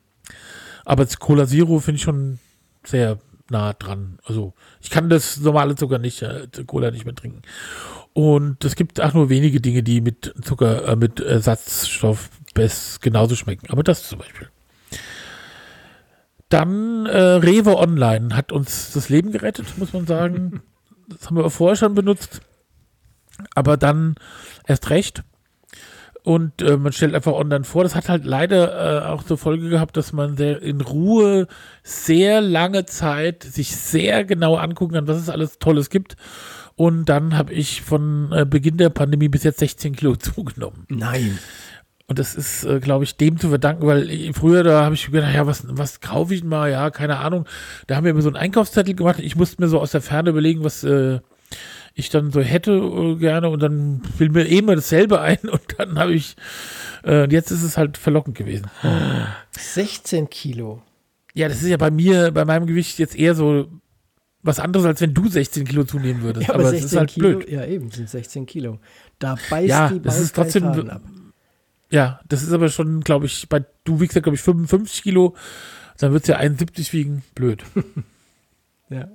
Aber 0.85 1.05
Cola 1.19 1.45
Zero 1.47 1.79
finde 1.79 1.97
ich 1.97 2.03
schon 2.03 2.39
sehr 2.83 3.19
nah 3.49 3.73
dran. 3.73 4.17
Also 4.23 4.53
ich 4.81 4.89
kann 4.89 5.09
das 5.09 5.39
normale 5.39 5.75
Zucker 5.75 5.99
nicht, 5.99 6.21
äh, 6.21 6.47
Cola 6.65 6.91
nicht 6.91 7.05
mehr 7.05 7.15
trinken. 7.15 7.41
Und 8.13 8.63
es 8.65 8.75
gibt 8.75 8.99
auch 8.99 9.13
nur 9.13 9.29
wenige 9.29 9.61
Dinge, 9.61 9.83
die 9.83 10.01
mit 10.01 10.33
Zucker, 10.41 10.87
äh, 10.87 10.95
mit 10.95 11.19
Ersatzstoff 11.19 12.29
best 12.53 13.01
genauso 13.01 13.35
schmecken. 13.35 13.69
Aber 13.69 13.83
das 13.83 14.07
zum 14.07 14.19
Beispiel. 14.19 14.49
Dann 16.49 17.05
äh, 17.05 17.17
Rewe 17.17 17.77
Online 17.77 18.35
hat 18.35 18.51
uns 18.51 18.91
das 18.91 19.07
Leben 19.07 19.31
gerettet, 19.31 19.77
muss 19.77 19.93
man 19.93 20.05
sagen. 20.07 20.61
das 21.07 21.27
haben 21.27 21.37
wir 21.37 21.49
vorher 21.49 21.77
schon 21.77 21.95
benutzt. 21.95 22.41
Aber 23.55 23.77
dann 23.77 24.15
erst 24.67 24.89
recht. 24.89 25.23
Und 26.23 26.61
äh, 26.61 26.77
man 26.77 26.91
stellt 26.93 27.15
einfach 27.15 27.33
online 27.33 27.63
vor. 27.63 27.83
Das 27.83 27.95
hat 27.95 28.07
halt 28.07 28.25
leider 28.25 29.05
äh, 29.05 29.07
auch 29.07 29.23
zur 29.23 29.37
Folge 29.37 29.69
gehabt, 29.69 29.97
dass 29.97 30.13
man 30.13 30.37
sehr 30.37 30.61
in 30.61 30.81
Ruhe 30.81 31.47
sehr 31.83 32.41
lange 32.41 32.85
Zeit 32.85 33.43
sich 33.43 33.75
sehr 33.75 34.23
genau 34.23 34.55
angucken 34.55 34.93
kann, 34.93 35.07
was 35.07 35.17
es 35.17 35.29
alles 35.29 35.57
Tolles 35.57 35.89
gibt. 35.89 36.15
Und 36.75 37.05
dann 37.05 37.37
habe 37.37 37.53
ich 37.53 37.81
von 37.81 38.31
äh, 38.31 38.45
Beginn 38.45 38.77
der 38.77 38.89
Pandemie 38.89 39.29
bis 39.29 39.43
jetzt 39.43 39.59
16 39.59 39.95
Kilo 39.95 40.15
zugenommen. 40.17 40.85
Nein. 40.89 41.39
Und 42.05 42.19
das 42.19 42.35
ist, 42.35 42.65
äh, 42.65 42.79
glaube 42.79 43.03
ich, 43.05 43.15
dem 43.17 43.39
zu 43.39 43.49
verdanken, 43.49 43.87
weil 43.87 44.31
früher, 44.33 44.63
da 44.63 44.83
habe 44.83 44.95
ich 44.95 45.09
gedacht, 45.09 45.33
ja, 45.33 45.47
was, 45.47 45.63
was 45.69 46.01
kaufe 46.01 46.35
ich 46.35 46.43
mal? 46.43 46.69
Ja, 46.69 46.89
keine 46.91 47.17
Ahnung. 47.17 47.45
Da 47.87 47.95
haben 47.95 48.05
wir 48.05 48.13
mir 48.13 48.21
so 48.21 48.29
einen 48.29 48.35
Einkaufszettel 48.35 48.95
gemacht. 48.95 49.19
Ich 49.19 49.35
musste 49.35 49.61
mir 49.61 49.69
so 49.69 49.79
aus 49.79 49.91
der 49.91 50.01
Ferne 50.01 50.29
überlegen, 50.29 50.63
was 50.63 50.83
äh, 50.83 51.19
ich 51.93 52.09
dann 52.09 52.31
so 52.31 52.41
hätte 52.41 52.71
äh, 52.71 53.15
gerne. 53.15 53.49
Und 53.49 53.61
dann 53.61 54.01
fiel 54.17 54.29
mir 54.29 54.45
eh 54.47 54.59
immer 54.59 54.75
dasselbe 54.75 55.21
ein. 55.21 55.37
Und 55.49 55.61
dann 55.77 55.97
habe 55.99 56.13
ich, 56.13 56.35
äh, 57.05 57.29
jetzt 57.31 57.51
ist 57.51 57.63
es 57.63 57.77
halt 57.77 57.97
verlockend 57.97 58.37
gewesen. 58.37 58.67
16 59.51 60.29
Kilo. 60.29 60.81
Ja, 61.33 61.47
das 61.47 61.61
ist 61.61 61.69
ja 61.69 61.77
bei 61.77 61.91
mir, 61.91 62.31
bei 62.31 62.45
meinem 62.45 62.65
Gewicht 62.67 62.99
jetzt 62.99 63.15
eher 63.17 63.35
so 63.35 63.67
was 64.43 64.59
anderes, 64.59 64.85
als 64.85 65.01
wenn 65.01 65.13
du 65.13 65.27
16 65.29 65.65
Kilo 65.65 65.83
zunehmen 65.83 66.23
würdest. 66.23 66.47
Ja, 66.47 66.55
aber 66.55 66.73
es 66.73 66.83
ist 66.83 66.95
halt 66.95 67.11
Kilo, 67.11 67.37
blöd. 67.37 67.49
ja 67.49 67.63
eben, 67.65 67.91
sind 67.91 68.09
16 68.09 68.45
Kilo. 68.47 68.79
Da 69.19 69.37
beißt 69.49 69.69
Ja, 69.69 69.89
die 69.89 70.01
das 70.01 70.19
ist 70.19 70.35
trotzdem- 70.35 70.65
ab. 70.89 71.01
Ja, 71.91 72.21
das 72.27 72.41
ist 72.41 72.51
aber 72.53 72.69
schon, 72.69 73.01
glaube 73.01 73.25
ich, 73.27 73.47
bei, 73.49 73.63
du 73.83 73.99
wiegst 73.99 74.15
ja, 74.15 74.21
glaube 74.21 74.35
ich, 74.35 74.41
55 74.41 75.03
Kilo. 75.03 75.35
Dann 75.99 76.13
wird 76.13 76.23
es 76.23 76.27
ja 76.29 76.37
71 76.37 76.93
wiegen. 76.93 77.23
Blöd. 77.35 77.63
Ja. 78.89 79.07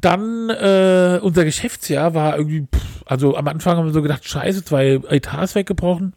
Dann 0.00 0.50
äh, 0.50 1.18
unser 1.22 1.44
Geschäftsjahr 1.44 2.14
war 2.14 2.36
irgendwie, 2.38 2.66
pff, 2.74 3.02
also 3.06 3.36
am 3.36 3.48
Anfang 3.48 3.76
haben 3.76 3.86
wir 3.86 3.92
so 3.92 4.02
gedacht, 4.02 4.26
scheiße, 4.28 4.64
zwei 4.64 5.00
Etats 5.08 5.54
weggebrochen. 5.54 6.14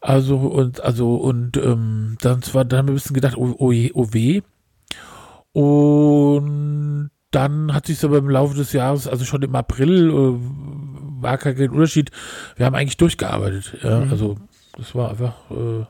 Also 0.00 0.36
und 0.36 0.80
also 0.82 1.14
und 1.16 1.56
ähm, 1.56 2.16
dann 2.20 2.42
zwar, 2.42 2.64
dann 2.64 2.80
haben 2.80 2.88
wir 2.88 2.92
ein 2.92 2.96
bisschen 2.96 3.14
gedacht, 3.14 3.36
oh, 3.38 3.54
oh, 3.58 3.72
oh 3.94 4.08
weh. 4.12 4.42
Und 5.52 7.10
dann 7.30 7.72
hat 7.72 7.86
sich 7.86 8.04
aber 8.04 8.18
im 8.18 8.28
Laufe 8.28 8.54
des 8.54 8.72
Jahres, 8.72 9.08
also 9.08 9.24
schon 9.24 9.42
im 9.42 9.54
April, 9.54 10.10
äh, 10.10 11.22
war 11.22 11.38
kein 11.38 11.56
Unterschied. 11.70 12.10
Wir 12.56 12.66
haben 12.66 12.74
eigentlich 12.74 12.96
durchgearbeitet. 12.96 13.78
Ja, 13.82 14.00
Mhm. 14.00 14.10
also 14.10 14.36
das 14.76 14.94
war 14.94 15.10
einfach 15.10 15.34
äh, 15.50 15.84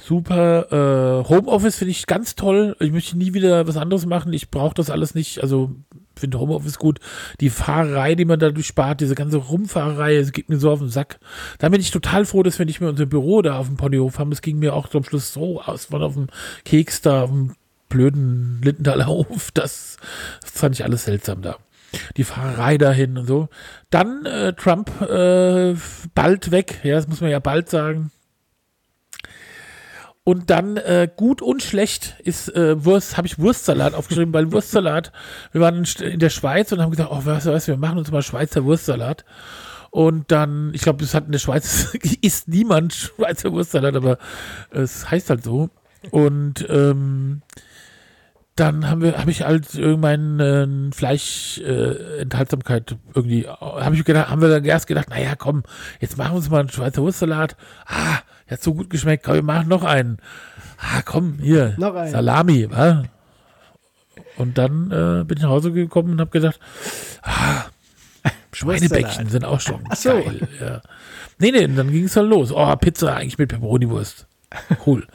super. 0.00 1.22
Äh, 1.24 1.28
Homeoffice 1.28 1.76
finde 1.76 1.92
ich 1.92 2.06
ganz 2.06 2.34
toll. 2.34 2.76
Ich 2.80 2.92
möchte 2.92 3.16
nie 3.16 3.34
wieder 3.34 3.66
was 3.66 3.76
anderes 3.76 4.06
machen. 4.06 4.32
Ich 4.32 4.50
brauche 4.50 4.74
das 4.74 4.90
alles 4.90 5.14
nicht. 5.14 5.42
Also 5.42 5.74
finde 6.16 6.38
Homeoffice 6.38 6.78
gut. 6.78 7.00
Die 7.40 7.50
Fahrerei, 7.50 8.14
die 8.14 8.24
man 8.24 8.38
dadurch 8.38 8.66
spart, 8.66 9.00
diese 9.00 9.14
ganze 9.14 9.38
Rumfahrerei, 9.38 10.16
es 10.16 10.32
geht 10.32 10.48
mir 10.48 10.58
so 10.58 10.70
auf 10.70 10.78
den 10.78 10.90
Sack. 10.90 11.18
Da 11.58 11.68
bin 11.68 11.80
ich 11.80 11.90
total 11.90 12.24
froh, 12.24 12.42
dass 12.42 12.58
wir 12.58 12.66
nicht 12.66 12.80
mehr 12.80 12.90
unser 12.90 13.06
Büro 13.06 13.42
da 13.42 13.58
auf 13.58 13.66
dem 13.66 13.76
Ponyhof 13.76 14.18
haben. 14.18 14.30
Das 14.30 14.42
ging 14.42 14.58
mir 14.58 14.74
auch 14.74 14.88
zum 14.88 15.04
Schluss 15.04 15.32
so 15.32 15.60
aus, 15.60 15.86
von 15.86 16.02
auf 16.02 16.14
dem 16.14 16.28
Keks 16.64 17.00
da, 17.00 17.22
auf 17.22 17.30
dem 17.30 17.54
blöden 17.88 18.60
Lindendaler 18.62 19.06
Hof. 19.08 19.50
Das, 19.52 19.96
das 20.40 20.50
fand 20.52 20.74
ich 20.74 20.84
alles 20.84 21.04
seltsam 21.04 21.42
da. 21.42 21.56
Die 22.16 22.24
Fahrerei 22.24 22.78
dahin 22.78 23.18
und 23.18 23.26
so. 23.26 23.48
Dann 23.90 24.24
äh, 24.24 24.52
Trump 24.52 24.88
äh, 25.00 25.74
bald 26.14 26.52
weg. 26.52 26.80
Ja, 26.84 26.94
das 26.94 27.08
muss 27.08 27.20
man 27.20 27.30
ja 27.30 27.40
bald 27.40 27.68
sagen. 27.68 28.12
Und 30.30 30.48
dann 30.48 30.76
äh, 30.76 31.08
gut 31.16 31.42
und 31.42 31.60
schlecht 31.60 32.14
ist 32.22 32.54
äh, 32.54 32.84
Wurst, 32.84 33.16
habe 33.16 33.26
ich 33.26 33.40
Wurstsalat 33.40 33.94
aufgeschrieben, 33.94 34.32
weil 34.32 34.52
Wurstsalat, 34.52 35.10
wir 35.50 35.60
waren 35.60 35.84
in, 36.00 36.20
der 36.20 36.30
Schweiz 36.30 36.70
und 36.70 36.80
haben 36.80 36.92
gesagt, 36.92 37.10
oh, 37.10 37.24
weißt 37.24 37.46
du 37.46 37.50
was, 37.50 37.66
wir 37.66 37.76
machen 37.76 37.98
uns 37.98 38.12
mal 38.12 38.22
Schweizer 38.22 38.64
Wurstsalat. 38.64 39.24
Und 39.90 40.30
dann, 40.30 40.70
ich 40.72 40.82
glaube, 40.82 41.02
es 41.02 41.14
hat 41.14 41.26
in 41.26 41.32
der 41.32 41.40
Schweiz, 41.40 41.94
isst 42.22 42.46
niemand 42.46 42.94
Schweizer 42.94 43.50
Wurstsalat, 43.50 43.96
aber 43.96 44.18
es 44.70 45.10
heißt 45.10 45.30
halt 45.30 45.42
so. 45.42 45.68
Und 46.12 46.64
ähm, 46.70 47.42
dann 48.54 48.88
habe 48.88 49.30
ich 49.32 49.42
halt 49.42 49.74
irgendeine 49.74 50.90
äh, 50.90 50.94
Fleischenthaltsamkeit 50.94 52.92
äh, 52.92 52.96
irgendwie, 53.14 53.48
habe 53.48 53.96
ich 53.96 54.04
gedacht, 54.04 54.30
haben 54.30 54.42
wir 54.42 54.48
dann 54.48 54.64
erst 54.64 54.86
gedacht, 54.86 55.10
naja, 55.10 55.34
komm, 55.36 55.64
jetzt 55.98 56.16
machen 56.16 56.34
wir 56.34 56.36
uns 56.36 56.50
mal 56.50 56.60
einen 56.60 56.68
Schweizer 56.68 57.02
Wurstsalat. 57.02 57.56
Ah, 57.84 58.20
hat 58.50 58.62
so 58.62 58.74
gut 58.74 58.90
geschmeckt, 58.90 59.24
komm, 59.24 59.34
wir 59.34 59.42
machen 59.42 59.68
noch 59.68 59.84
einen. 59.84 60.18
Ah, 60.78 61.02
komm, 61.04 61.38
hier, 61.40 61.74
Noch 61.78 61.94
einen. 61.94 62.10
Salami, 62.10 62.70
wa? 62.70 63.04
Und 64.36 64.56
dann 64.58 64.90
äh, 64.90 65.24
bin 65.24 65.36
ich 65.36 65.42
nach 65.42 65.50
Hause 65.50 65.72
gekommen 65.72 66.12
und 66.12 66.20
habe 66.20 66.30
gedacht, 66.30 66.58
ah, 67.22 67.64
Schweinebäckchen 68.52 69.28
sind 69.28 69.44
auch 69.44 69.60
schon 69.60 69.84
Ach 69.88 69.96
so. 69.96 70.10
geil. 70.10 70.48
Ja. 70.60 70.80
Nee, 71.38 71.52
nee, 71.52 71.66
dann 71.68 71.90
ging 71.90 72.04
es 72.04 72.14
dann 72.14 72.26
los. 72.28 72.52
Oh, 72.52 72.74
Pizza 72.76 73.16
eigentlich 73.16 73.38
mit 73.38 73.48
Pepperoni-Wurst. 73.50 74.26
Cool. 74.84 75.06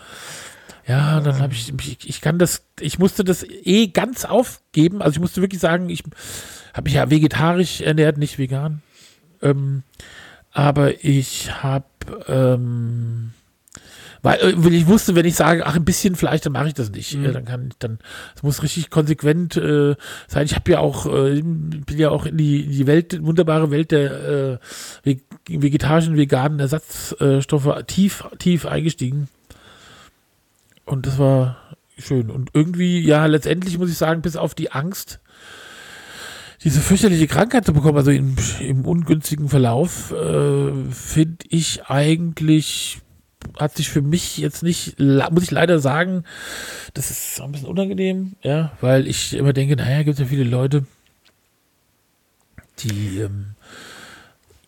Ja, 0.88 1.20
dann 1.20 1.40
habe 1.40 1.54
ich, 1.54 1.74
ich, 1.74 2.10
ich 2.10 2.22
kann 2.22 2.38
das, 2.38 2.64
ich 2.80 3.00
musste 3.00 3.24
das 3.24 3.44
eh 3.44 3.88
ganz 3.88 4.24
aufgeben. 4.26 5.02
Also 5.02 5.16
ich 5.16 5.20
musste 5.20 5.42
wirklich 5.42 5.60
sagen, 5.60 5.90
ich 5.90 6.04
habe 6.74 6.84
mich 6.86 6.94
ja 6.94 7.10
vegetarisch 7.10 7.82
ernährt, 7.82 8.18
nicht 8.18 8.38
vegan. 8.38 8.82
Ähm, 9.42 9.84
aber 10.56 11.04
ich 11.04 11.62
habe, 11.64 11.86
ähm, 12.28 13.32
weil 14.22 14.40
äh, 14.40 14.54
weil 14.56 14.74
ich 14.74 14.88
wusste, 14.88 15.14
wenn 15.14 15.26
ich 15.26 15.36
sage, 15.36 15.66
ach, 15.66 15.76
ein 15.76 15.84
bisschen 15.84 16.16
Fleisch, 16.16 16.42
dann 16.42 16.54
mache 16.54 16.70
ich 16.70 16.74
das 16.74 16.90
nicht. 16.92 17.14
Mhm. 17.14 17.34
Dann 17.34 17.46
kann 17.46 17.68
ich, 17.68 17.78
dann, 17.78 18.00
es 18.36 18.42
muss 18.42 18.64
richtig 18.64 18.90
konsequent 18.90 19.58
äh, 19.58 19.96
sein. 20.28 20.46
Ich 20.46 20.56
habe 20.56 20.72
ja 20.72 20.80
auch, 20.80 21.06
äh, 21.08 21.42
bin 21.42 21.98
ja 21.98 22.10
auch 22.10 22.26
in 22.26 22.38
die, 22.38 22.62
in 22.62 22.72
die 22.72 22.88
Welt, 22.88 23.22
wunderbare 23.22 23.70
Welt 23.70 23.92
der 23.92 24.12
äh, 24.14 24.58
ve- 25.04 25.22
vegetarischen, 25.48 26.16
veganen 26.16 26.60
Ersatzstoffe 26.62 27.84
tief, 27.88 28.24
tief 28.40 28.66
eingestiegen. 28.66 29.28
Und 30.86 31.06
das 31.06 31.20
war 31.20 31.58
schön. 31.98 32.32
Und 32.32 32.52
irgendwie, 32.54 33.02
ja, 33.02 33.26
letztendlich 33.26 33.78
muss 33.78 33.90
ich 33.90 33.98
sagen, 33.98 34.22
bis 34.22 34.38
auf 34.38 34.56
die 34.56 34.72
Angst, 34.72 35.20
diese 36.66 36.82
fürchterliche 36.82 37.28
Krankheit 37.28 37.64
zu 37.66 37.72
bekommen, 37.74 37.98
also 37.98 38.12
im, 38.12 38.36
im 38.60 38.84
ungünstigen 38.86 39.48
Verlauf, 39.48 40.12
äh, 40.12 40.72
finde 40.92 41.38
ich 41.50 41.86
eigentlich, 41.86 43.00
hat 43.60 43.78
sich 43.78 43.88
für 43.90 44.02
mich 44.02 44.38
jetzt 44.40 44.64
nicht, 44.64 45.00
muss 45.00 45.44
ich 45.44 45.52
leider 45.52 45.80
sagen, 45.80 46.24
das 46.94 47.12
ist 47.12 47.40
ein 47.40 47.52
bisschen 47.54 47.68
unangenehm, 47.70 48.34
ja, 48.42 48.74
weil 48.82 49.08
ich 49.08 49.34
immer 49.36 49.54
denke, 49.54 49.76
naja, 49.78 50.04
gibt 50.04 50.16
es 50.16 50.20
ja 50.20 50.26
viele 50.26 50.44
Leute, 50.44 50.86
die 52.80 53.20
ähm, 53.20 53.52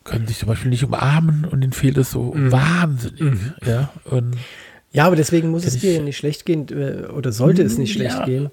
können 0.04 0.26
sich 0.26 0.38
zum 0.38 0.48
Beispiel 0.48 0.70
nicht 0.70 0.84
umarmen 0.84 1.44
und 1.44 1.60
denen 1.60 1.72
fehlt 1.72 1.98
es 1.98 2.10
so 2.12 2.32
Mhm. 2.32 2.52
wahnsinnig, 2.52 3.20
Mhm. 3.20 3.52
ja, 3.66 3.92
und 4.04 4.36
Ja, 4.90 5.04
aber 5.06 5.16
deswegen 5.16 5.50
muss 5.50 5.66
es 5.66 5.78
dir 5.78 5.92
ja 5.96 6.00
nicht 6.02 6.16
schlecht 6.16 6.46
gehen 6.46 6.66
äh, 6.70 7.06
oder 7.08 7.30
sollte 7.30 7.62
es 7.62 7.76
nicht 7.76 7.90
Mm, 7.90 7.98
schlecht 7.98 8.16
ja. 8.20 8.24
gehen. 8.24 8.50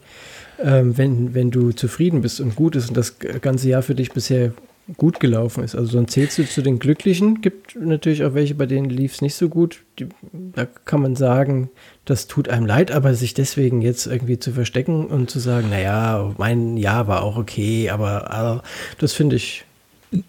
Ähm, 0.63 0.97
wenn, 0.97 1.33
wenn 1.33 1.51
du 1.51 1.71
zufrieden 1.71 2.21
bist 2.21 2.39
und 2.39 2.55
gut 2.55 2.75
ist 2.75 2.89
und 2.89 2.97
das 2.97 3.19
ganze 3.19 3.69
Jahr 3.69 3.81
für 3.81 3.95
dich 3.95 4.11
bisher 4.11 4.53
gut 4.97 5.19
gelaufen 5.19 5.63
ist. 5.63 5.75
Also 5.75 5.97
dann 5.97 6.07
zählst 6.07 6.37
du 6.37 6.45
zu 6.45 6.61
den 6.61 6.77
Glücklichen. 6.77 7.41
Gibt 7.41 7.75
natürlich 7.75 8.23
auch 8.23 8.33
welche, 8.33 8.53
bei 8.55 8.65
denen 8.65 8.89
lief 8.89 9.13
es 9.13 9.21
nicht 9.21 9.35
so 9.35 9.49
gut. 9.49 9.83
Die, 9.99 10.07
da 10.31 10.65
kann 10.85 11.01
man 11.01 11.15
sagen, 11.15 11.69
das 12.05 12.27
tut 12.27 12.49
einem 12.49 12.65
leid, 12.65 12.91
aber 12.91 13.15
sich 13.15 13.33
deswegen 13.33 13.81
jetzt 13.81 14.05
irgendwie 14.05 14.37
zu 14.37 14.51
verstecken 14.51 15.07
und 15.07 15.29
zu 15.29 15.39
sagen, 15.39 15.69
naja, 15.69 16.33
mein 16.37 16.77
Jahr 16.77 17.07
war 17.07 17.23
auch 17.23 17.37
okay, 17.37 17.89
aber 17.89 18.31
also, 18.31 18.61
das 18.99 19.13
finde 19.13 19.37
ich. 19.37 19.65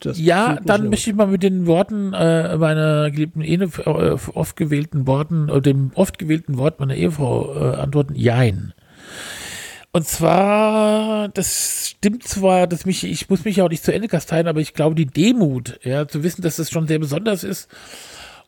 Das 0.00 0.18
ja, 0.18 0.59
dann 0.64 0.88
möchte 0.88 1.11
ich 1.11 1.16
mal 1.16 1.26
mit 1.26 1.42
den 1.42 1.66
Worten 1.66 2.12
äh, 2.14 2.56
meiner 2.56 3.11
geliebten 3.11 3.42
Ehe, 3.42 3.68
äh, 3.85 4.16
oft 4.35 4.56
gewählten 4.56 5.06
Worten, 5.06 5.50
oder 5.50 5.61
dem 5.61 5.90
oft 5.95 6.18
gewählten 6.18 6.56
Wort 6.56 6.80
meiner 6.80 6.95
Ehefrau 6.95 7.54
äh, 7.54 7.76
antworten, 7.76 8.14
jein. 8.14 8.73
Und 9.97 10.07
zwar, 10.07 11.29
das 11.29 11.88
stimmt 11.88 12.29
zwar, 12.29 12.67
dass 12.67 12.85
mich, 12.85 13.03
ich 13.03 13.31
muss 13.31 13.47
mich 13.47 13.57
ja 13.57 13.65
auch 13.65 13.71
nicht 13.71 13.83
zu 13.83 13.95
Ende 13.95 14.09
kasteien, 14.09 14.47
aber 14.47 14.61
ich 14.61 14.75
glaube, 14.75 14.95
die 14.95 15.07
Demut, 15.07 15.81
ja, 15.85 16.07
zu 16.07 16.23
wissen, 16.23 16.43
dass 16.43 16.57
das 16.57 16.71
schon 16.71 16.87
sehr 16.87 16.99
besonders 16.99 17.45
ist 17.45 17.71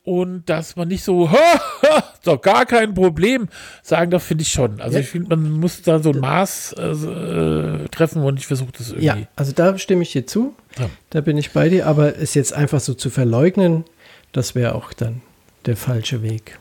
und 0.04 0.46
dass 0.50 0.76
man 0.76 0.88
nicht 0.88 1.02
so, 1.02 1.30
doch 2.24 2.42
gar 2.42 2.66
kein 2.66 2.92
Problem 2.92 3.48
sagen 3.82 4.10
darf, 4.10 4.24
finde 4.24 4.42
ich 4.42 4.50
schon. 4.50 4.78
Also 4.82 4.96
ja. 4.96 5.00
ich 5.00 5.08
finde, 5.08 5.38
man 5.38 5.52
muss 5.52 5.80
da 5.80 6.00
so 6.00 6.10
ein 6.10 6.18
Maß 6.18 6.74
äh, 6.74 7.88
treffen 7.88 8.22
und 8.24 8.38
ich 8.38 8.46
versuche 8.46 8.72
das 8.76 8.88
irgendwie. 8.90 9.06
Ja, 9.06 9.16
also 9.34 9.52
da 9.52 9.78
stimme 9.78 10.02
ich 10.02 10.12
dir 10.12 10.26
zu. 10.26 10.54
Ja. 10.78 10.90
Da 11.08 11.22
bin 11.22 11.38
ich 11.38 11.52
bei 11.52 11.70
dir, 11.70 11.86
aber 11.86 12.18
es 12.18 12.34
jetzt 12.34 12.52
einfach 12.52 12.80
so 12.80 12.92
zu 12.92 13.08
verleugnen, 13.08 13.86
das 14.32 14.54
wäre 14.54 14.74
auch 14.74 14.92
dann 14.92 15.22
der 15.64 15.78
falsche 15.78 16.20
Weg. 16.20 16.58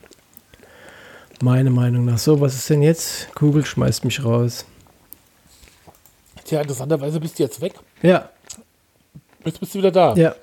Meine 1.42 1.72
Meinung 1.72 2.06
nach. 2.06 2.20
So, 2.20 2.40
was 2.40 2.56
ist 2.56 2.70
denn 2.70 2.82
jetzt? 2.82 3.36
Kugel 3.36 3.66
schmeißt 3.66 4.06
mich 4.06 4.24
raus. 4.24 4.66
Tja, 6.48 6.62
interessanterweise 6.62 7.20
bist 7.20 7.38
du 7.38 7.44
jetzt 7.44 7.60
weg. 7.60 7.74
Ja. 8.02 8.30
Jetzt 9.44 9.60
bist 9.60 9.76
du 9.76 9.80
wieder 9.80 9.92
da. 9.92 10.16
Ja. 10.16 10.34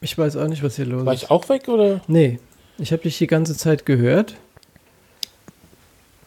Ich 0.00 0.16
weiß 0.16 0.36
auch 0.36 0.46
nicht, 0.46 0.62
was 0.62 0.76
hier 0.76 0.86
los 0.86 1.00
ist. 1.00 1.06
War 1.06 1.14
ich 1.14 1.30
auch 1.30 1.48
weg, 1.48 1.66
oder? 1.68 2.00
Nee. 2.06 2.38
Ich 2.78 2.92
habe 2.92 3.02
dich 3.02 3.18
die 3.18 3.26
ganze 3.26 3.56
Zeit 3.56 3.84
gehört. 3.84 4.36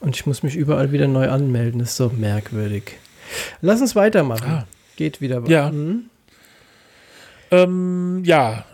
Und 0.01 0.17
ich 0.17 0.25
muss 0.25 0.43
mich 0.43 0.57
überall 0.57 0.91
wieder 0.91 1.07
neu 1.07 1.29
anmelden. 1.29 1.79
Das 1.79 1.91
ist 1.91 1.95
so 1.95 2.09
merkwürdig. 2.09 2.97
Lass 3.61 3.79
uns 3.79 3.95
weitermachen. 3.95 4.51
Ah. 4.51 4.67
Geht 4.97 5.21
wieder. 5.21 5.41
Ja. 5.47 5.71
Mhm. 5.71 6.09
Ähm, 7.51 8.23
ja. 8.25 8.65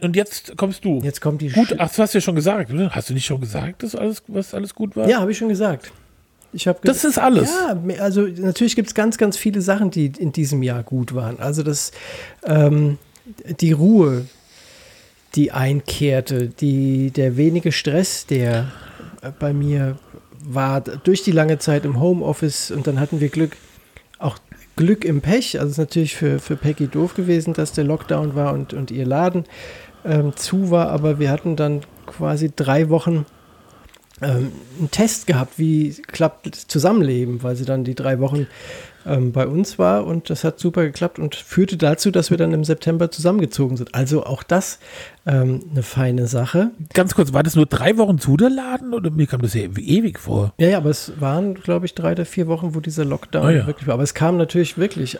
Und 0.00 0.16
jetzt 0.16 0.56
kommst 0.56 0.86
du. 0.86 1.00
Jetzt 1.02 1.20
kommt 1.20 1.42
die. 1.42 1.50
Gut, 1.50 1.74
ach, 1.78 1.94
du 1.94 2.02
hast 2.02 2.14
ja 2.14 2.20
schon 2.22 2.34
gesagt, 2.34 2.72
oder? 2.72 2.90
Hast 2.90 3.10
du 3.10 3.14
nicht 3.14 3.26
schon 3.26 3.42
gesagt, 3.42 3.82
dass 3.82 3.94
alles, 3.94 4.22
was 4.26 4.54
alles 4.54 4.74
gut 4.74 4.96
war? 4.96 5.06
Ja, 5.06 5.20
habe 5.20 5.30
ich 5.30 5.38
schon 5.38 5.50
gesagt. 5.50 5.92
Ich 6.52 6.66
habe 6.66 6.78
das 6.82 7.04
ist 7.04 7.18
alles. 7.18 7.50
Ja, 7.50 8.02
also 8.02 8.22
natürlich 8.22 8.74
gibt 8.74 8.88
es 8.88 8.94
ganz, 8.94 9.18
ganz 9.18 9.36
viele 9.36 9.60
Sachen, 9.60 9.90
die 9.90 10.12
in 10.18 10.32
diesem 10.32 10.62
Jahr 10.62 10.82
gut 10.82 11.14
waren. 11.14 11.38
Also 11.40 11.62
das, 11.62 11.92
ähm, 12.44 12.98
die 13.60 13.72
Ruhe, 13.72 14.24
die 15.34 15.52
einkehrte, 15.52 16.48
die, 16.48 17.10
der 17.10 17.36
wenige 17.36 17.72
Stress, 17.72 18.26
der 18.26 18.72
bei 19.38 19.52
mir 19.52 19.98
war 20.42 20.80
durch 20.80 21.22
die 21.22 21.32
lange 21.32 21.58
Zeit 21.58 21.84
im 21.84 22.00
Homeoffice 22.00 22.70
und 22.70 22.86
dann 22.86 22.98
hatten 22.98 23.20
wir 23.20 23.28
Glück, 23.28 23.56
auch 24.18 24.38
Glück 24.76 25.04
im 25.04 25.20
Pech. 25.20 25.58
Also 25.58 25.66
es 25.66 25.72
ist 25.72 25.78
natürlich 25.78 26.16
für, 26.16 26.38
für 26.38 26.56
Peggy 26.56 26.86
doof 26.86 27.14
gewesen, 27.14 27.52
dass 27.52 27.72
der 27.72 27.84
Lockdown 27.84 28.34
war 28.34 28.54
und, 28.54 28.72
und 28.72 28.90
ihr 28.90 29.04
Laden 29.04 29.44
ähm, 30.04 30.34
zu 30.36 30.70
war, 30.70 30.88
aber 30.88 31.18
wir 31.18 31.30
hatten 31.30 31.56
dann 31.56 31.82
quasi 32.06 32.50
drei 32.54 32.88
Wochen 32.88 33.26
ähm, 34.22 34.52
einen 34.78 34.90
Test 34.90 35.26
gehabt, 35.26 35.58
wie 35.58 35.94
klappt 36.06 36.54
Zusammenleben, 36.54 37.42
weil 37.42 37.56
sie 37.56 37.64
dann 37.64 37.84
die 37.84 37.94
drei 37.94 38.20
Wochen 38.20 38.46
ähm, 39.06 39.32
bei 39.32 39.46
uns 39.46 39.78
war 39.78 40.06
und 40.06 40.30
das 40.30 40.44
hat 40.44 40.58
super 40.58 40.84
geklappt 40.84 41.18
und 41.18 41.34
führte 41.34 41.76
dazu, 41.76 42.10
dass 42.10 42.30
wir 42.30 42.36
dann 42.36 42.52
im 42.52 42.64
September 42.64 43.10
zusammengezogen 43.10 43.76
sind. 43.76 43.94
Also 43.94 44.24
auch 44.24 44.42
das 44.42 44.78
ähm, 45.26 45.62
eine 45.70 45.82
feine 45.82 46.26
Sache. 46.26 46.70
Ganz 46.92 47.14
kurz, 47.14 47.32
war 47.32 47.42
das 47.42 47.56
nur 47.56 47.66
drei 47.66 47.96
Wochen 47.96 48.18
zu 48.18 48.36
der 48.36 48.50
Laden 48.50 48.92
oder 48.92 49.10
mir 49.10 49.26
kam 49.26 49.42
das 49.42 49.54
ja 49.54 49.62
ewig 49.62 50.18
vor? 50.18 50.52
Ja, 50.58 50.68
ja, 50.68 50.76
aber 50.78 50.90
es 50.90 51.12
waren, 51.20 51.54
glaube 51.54 51.86
ich, 51.86 51.94
drei 51.94 52.12
oder 52.12 52.26
vier 52.26 52.46
Wochen, 52.46 52.74
wo 52.74 52.80
dieser 52.80 53.04
Lockdown 53.04 53.46
oh 53.46 53.50
ja. 53.50 53.66
wirklich 53.66 53.86
war. 53.86 53.94
Aber 53.94 54.02
es 54.02 54.14
kam 54.14 54.36
natürlich 54.36 54.78
wirklich 54.78 55.18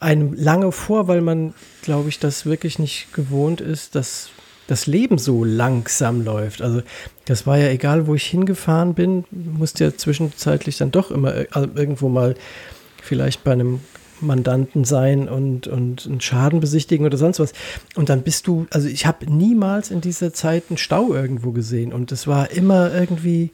einem 0.00 0.34
lange 0.34 0.70
vor, 0.72 1.08
weil 1.08 1.20
man, 1.20 1.54
glaube 1.82 2.08
ich, 2.08 2.18
das 2.18 2.46
wirklich 2.46 2.78
nicht 2.78 3.12
gewohnt 3.12 3.60
ist, 3.60 3.94
dass 3.94 4.30
das 4.68 4.86
Leben 4.86 5.18
so 5.18 5.44
langsam 5.44 6.22
läuft. 6.24 6.62
Also 6.62 6.82
das 7.24 7.46
war 7.46 7.58
ja 7.58 7.68
egal, 7.68 8.06
wo 8.06 8.14
ich 8.14 8.26
hingefahren 8.26 8.94
bin, 8.94 9.24
musste 9.30 9.84
ja 9.84 9.96
zwischenzeitlich 9.96 10.76
dann 10.76 10.92
doch 10.92 11.10
immer 11.10 11.34
äh, 11.34 11.46
irgendwo 11.74 12.08
mal 12.08 12.36
vielleicht 13.02 13.42
bei 13.42 13.52
einem 13.52 13.80
Mandanten 14.20 14.84
sein 14.84 15.28
und, 15.28 15.68
und 15.68 16.06
einen 16.06 16.20
Schaden 16.20 16.60
besichtigen 16.60 17.06
oder 17.06 17.16
sonst 17.16 17.40
was. 17.40 17.52
Und 17.96 18.10
dann 18.10 18.22
bist 18.22 18.46
du, 18.46 18.66
also 18.70 18.88
ich 18.88 19.06
habe 19.06 19.30
niemals 19.30 19.90
in 19.90 20.02
dieser 20.02 20.32
Zeit 20.34 20.64
einen 20.68 20.78
Stau 20.78 21.14
irgendwo 21.14 21.52
gesehen 21.52 21.92
und 21.92 22.12
es 22.12 22.26
war 22.26 22.50
immer 22.50 22.92
irgendwie 22.92 23.50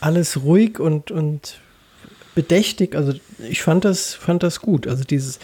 alles 0.00 0.42
ruhig 0.42 0.78
und, 0.78 1.10
und 1.10 1.60
bedächtig. 2.34 2.94
Also 2.94 3.14
ich 3.48 3.62
fand 3.62 3.86
das, 3.86 4.12
fand 4.12 4.42
das 4.42 4.60
gut. 4.60 4.86
Also 4.86 5.04
dieses, 5.04 5.38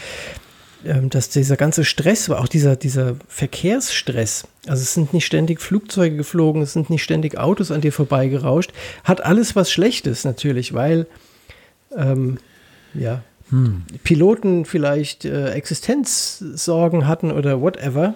dass 0.85 1.29
dieser 1.29 1.57
ganze 1.57 1.85
Stress 1.85 2.29
war, 2.29 2.41
auch 2.41 2.49
dieser, 2.49 2.77
dieser 2.77 3.17
Verkehrsstress, 3.27 4.47
also 4.67 4.83
es 4.83 4.95
sind 4.95 5.13
nicht 5.13 5.27
ständig 5.27 5.61
Flugzeuge 5.61 6.17
geflogen, 6.17 6.63
es 6.63 6.73
sind 6.73 6.89
nicht 6.89 7.03
ständig 7.03 7.37
Autos 7.37 7.71
an 7.71 7.81
dir 7.81 7.93
vorbeigerauscht, 7.93 8.73
hat 9.03 9.25
alles 9.25 9.57
was 9.57 9.73
Schlechtes 9.73 10.25
natürlich, 10.25 10.75
weil 10.75 11.07
ähm, 11.97 12.39
ja, 12.95 13.23
hm. 13.51 13.83
Piloten 14.05 14.65
vielleicht 14.65 15.25
äh, 15.25 15.51
Existenzsorgen 15.51 17.07
hatten 17.07 17.33
oder 17.33 17.61
whatever. 17.61 18.15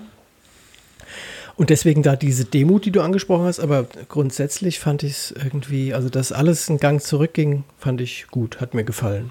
Und 1.62 1.70
deswegen 1.70 2.02
da 2.02 2.16
diese 2.16 2.44
Demut, 2.44 2.86
die 2.86 2.90
du 2.90 3.02
angesprochen 3.02 3.44
hast, 3.44 3.60
aber 3.60 3.86
grundsätzlich 4.08 4.80
fand 4.80 5.04
ich 5.04 5.12
es 5.12 5.30
irgendwie, 5.30 5.94
also 5.94 6.08
dass 6.08 6.32
alles 6.32 6.68
einen 6.68 6.80
Gang 6.80 7.00
zurückging, 7.00 7.62
fand 7.78 8.00
ich 8.00 8.26
gut, 8.32 8.60
hat 8.60 8.74
mir 8.74 8.82
gefallen. 8.82 9.30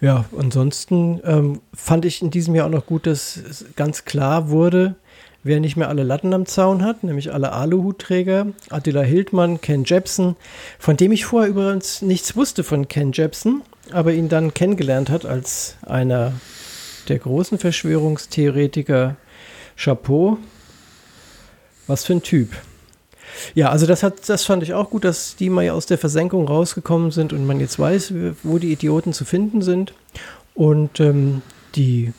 Ja, 0.00 0.24
ansonsten 0.38 1.20
ähm, 1.24 1.60
fand 1.74 2.06
ich 2.06 2.22
in 2.22 2.30
diesem 2.30 2.54
Jahr 2.54 2.68
auch 2.68 2.70
noch 2.70 2.86
gut, 2.86 3.06
dass 3.06 3.66
ganz 3.76 4.06
klar 4.06 4.48
wurde, 4.48 4.94
wer 5.42 5.60
nicht 5.60 5.76
mehr 5.76 5.90
alle 5.90 6.04
Latten 6.04 6.32
am 6.32 6.46
Zaun 6.46 6.82
hat, 6.82 7.04
nämlich 7.04 7.34
alle 7.34 7.52
Aluhutträger, 7.52 8.46
Attila 8.70 9.02
Hildmann, 9.02 9.60
Ken 9.60 9.84
Jepsen, 9.84 10.36
von 10.78 10.96
dem 10.96 11.12
ich 11.12 11.26
vorher 11.26 11.50
übrigens 11.50 12.00
nichts 12.00 12.34
wusste 12.34 12.64
von 12.64 12.88
Ken 12.88 13.12
Jepsen, 13.12 13.60
aber 13.92 14.14
ihn 14.14 14.30
dann 14.30 14.54
kennengelernt 14.54 15.10
hat 15.10 15.26
als 15.26 15.76
einer 15.82 16.32
der 17.08 17.18
großen 17.18 17.58
Verschwörungstheoretiker. 17.58 19.16
Chapeau, 19.76 20.38
was 21.88 22.04
für 22.04 22.12
ein 22.12 22.22
Typ. 22.22 22.50
Ja, 23.54 23.70
also 23.70 23.86
das 23.86 24.02
hat, 24.02 24.28
das 24.28 24.44
fand 24.44 24.62
ich 24.62 24.74
auch 24.74 24.90
gut, 24.90 25.04
dass 25.04 25.34
die 25.34 25.50
mal 25.50 25.68
aus 25.70 25.86
der 25.86 25.98
Versenkung 25.98 26.46
rausgekommen 26.46 27.10
sind 27.10 27.32
und 27.32 27.46
man 27.46 27.60
jetzt 27.60 27.78
weiß, 27.78 28.12
wo 28.42 28.58
die 28.58 28.72
Idioten 28.72 29.12
zu 29.12 29.24
finden 29.24 29.62
sind. 29.62 29.92
Und 30.54 31.00
ähm, 31.00 31.42
die 31.74 32.12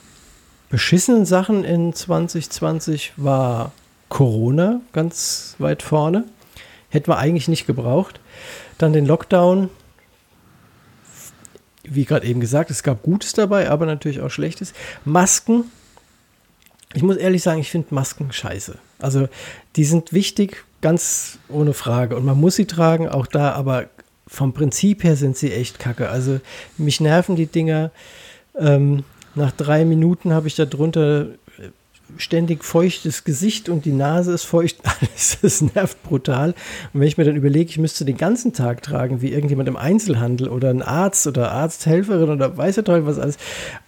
beschissenen 0.70 1.26
Sachen 1.26 1.64
in 1.64 1.94
2020 1.94 3.14
war 3.18 3.72
Corona 4.10 4.82
ganz 4.92 5.56
weit 5.58 5.84
vorne. 5.84 6.26
Hätten 6.90 7.12
wir 7.12 7.18
eigentlich 7.18 7.48
nicht 7.48 7.68
gebraucht. 7.68 8.20
Dann 8.78 8.94
den 8.94 9.06
Lockdown. 9.06 9.70
Wie 11.84 12.06
gerade 12.06 12.28
eben 12.28 12.40
gesagt, 12.40 12.70
es 12.70 12.84
gab 12.84 13.04
Gutes 13.04 13.34
dabei, 13.34 13.70
aber 13.70 13.86
natürlich 13.86 14.22
auch 14.22 14.30
Schlechtes. 14.30 14.74
Masken 15.06 15.66
ich 16.94 17.04
muss 17.04 17.18
ehrlich 17.18 17.44
sagen, 17.44 17.60
ich 17.60 17.70
finde 17.70 17.94
Masken 17.94 18.32
scheiße. 18.32 18.78
Also 19.00 19.28
die 19.76 19.86
sind 19.86 20.14
wichtig, 20.14 20.66
ganz 20.82 21.40
ohne 21.50 21.74
Frage. 21.74 22.16
Und 22.16 22.26
man 22.26 22.40
muss 22.40 22.56
sie 22.56 22.66
tragen, 22.66 23.10
auch 23.10 23.28
da, 23.28 23.52
aber 23.54 23.88
vom 24.28 24.54
Prinzip 24.54 25.04
her 25.04 25.16
sind 25.16 25.38
sie 25.38 25.52
echt 25.52 25.80
kacke. 25.80 26.10
Also 26.10 26.40
mich 26.78 27.02
nerven 27.02 27.36
die 27.36 27.48
Dinger. 27.48 27.92
Ähm, 28.58 29.04
nach 29.36 29.52
drei 29.52 29.86
Minuten 29.86 30.34
habe 30.34 30.48
ich 30.48 30.56
da 30.56 30.66
drunter 30.66 31.28
ständig 32.18 32.64
feuchtes 32.64 33.24
Gesicht 33.24 33.70
und 33.70 33.86
die 33.86 33.92
Nase 33.92 34.34
ist 34.34 34.44
feucht, 34.44 34.78
alles, 34.84 35.38
das 35.42 35.62
nervt 35.62 36.02
brutal. 36.04 36.50
Und 36.94 37.02
wenn 37.02 37.08
ich 37.08 37.18
mir 37.18 37.24
dann 37.24 37.36
überlege, 37.36 37.70
ich 37.70 37.78
müsste 37.78 38.06
den 38.06 38.18
ganzen 38.18 38.54
Tag 38.54 38.82
tragen, 38.82 39.22
wie 39.22 39.32
irgendjemand 39.32 39.70
im 39.70 39.78
Einzelhandel 39.78 40.50
oder 40.50 40.70
ein 40.70 40.82
Arzt 40.82 41.28
oder 41.28 41.52
Arzthelferin 41.52 42.30
oder 42.30 42.58
weiß 42.58 42.78
ja 42.78 42.82
toll 42.84 43.06
was 43.06 43.20
alles, 43.20 43.38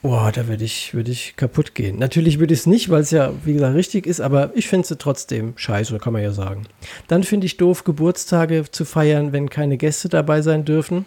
boah, 0.01 0.31
da 0.31 0.47
würde 0.47 0.63
ich, 0.63 0.93
würd 0.93 1.09
ich 1.09 1.35
kaputt 1.35 1.75
gehen. 1.75 1.97
Natürlich 1.97 2.39
würde 2.39 2.53
ich 2.53 2.61
es 2.61 2.65
nicht, 2.65 2.89
weil 2.89 3.01
es 3.01 3.11
ja, 3.11 3.33
wie 3.43 3.53
gesagt, 3.53 3.75
richtig 3.75 4.05
ist, 4.05 4.21
aber 4.21 4.51
ich 4.55 4.67
finde 4.67 4.87
es 4.89 4.97
trotzdem 4.97 5.53
scheiße, 5.55 5.97
kann 5.99 6.13
man 6.13 6.23
ja 6.23 6.31
sagen. 6.31 6.63
Dann 7.07 7.23
finde 7.23 7.45
ich 7.45 7.57
doof, 7.57 7.83
Geburtstage 7.83 8.65
zu 8.71 8.85
feiern, 8.85 9.33
wenn 9.33 9.49
keine 9.49 9.77
Gäste 9.77 10.09
dabei 10.09 10.41
sein 10.41 10.65
dürfen. 10.65 11.05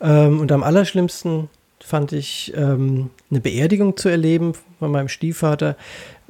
Ähm, 0.00 0.40
und 0.40 0.52
am 0.52 0.62
allerschlimmsten 0.62 1.48
fand 1.84 2.12
ich 2.12 2.52
ähm, 2.56 3.10
eine 3.30 3.40
Beerdigung 3.40 3.96
zu 3.96 4.08
erleben 4.08 4.54
von 4.78 4.90
meinem 4.90 5.08
Stiefvater, 5.08 5.76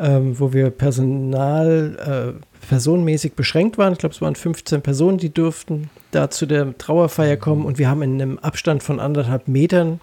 ähm, 0.00 0.38
wo 0.38 0.52
wir 0.52 0.70
personal, 0.70 2.34
äh, 2.36 2.66
personenmäßig 2.66 3.34
beschränkt 3.34 3.78
waren. 3.78 3.92
Ich 3.92 4.00
glaube, 4.00 4.14
es 4.14 4.20
waren 4.20 4.34
15 4.34 4.82
Personen, 4.82 5.18
die 5.18 5.32
durften 5.32 5.90
da 6.10 6.28
zu 6.28 6.46
der 6.46 6.76
Trauerfeier 6.76 7.36
kommen 7.36 7.64
und 7.64 7.78
wir 7.78 7.88
haben 7.88 8.02
in 8.02 8.20
einem 8.20 8.38
Abstand 8.40 8.82
von 8.82 8.98
anderthalb 8.98 9.46
Metern 9.46 10.00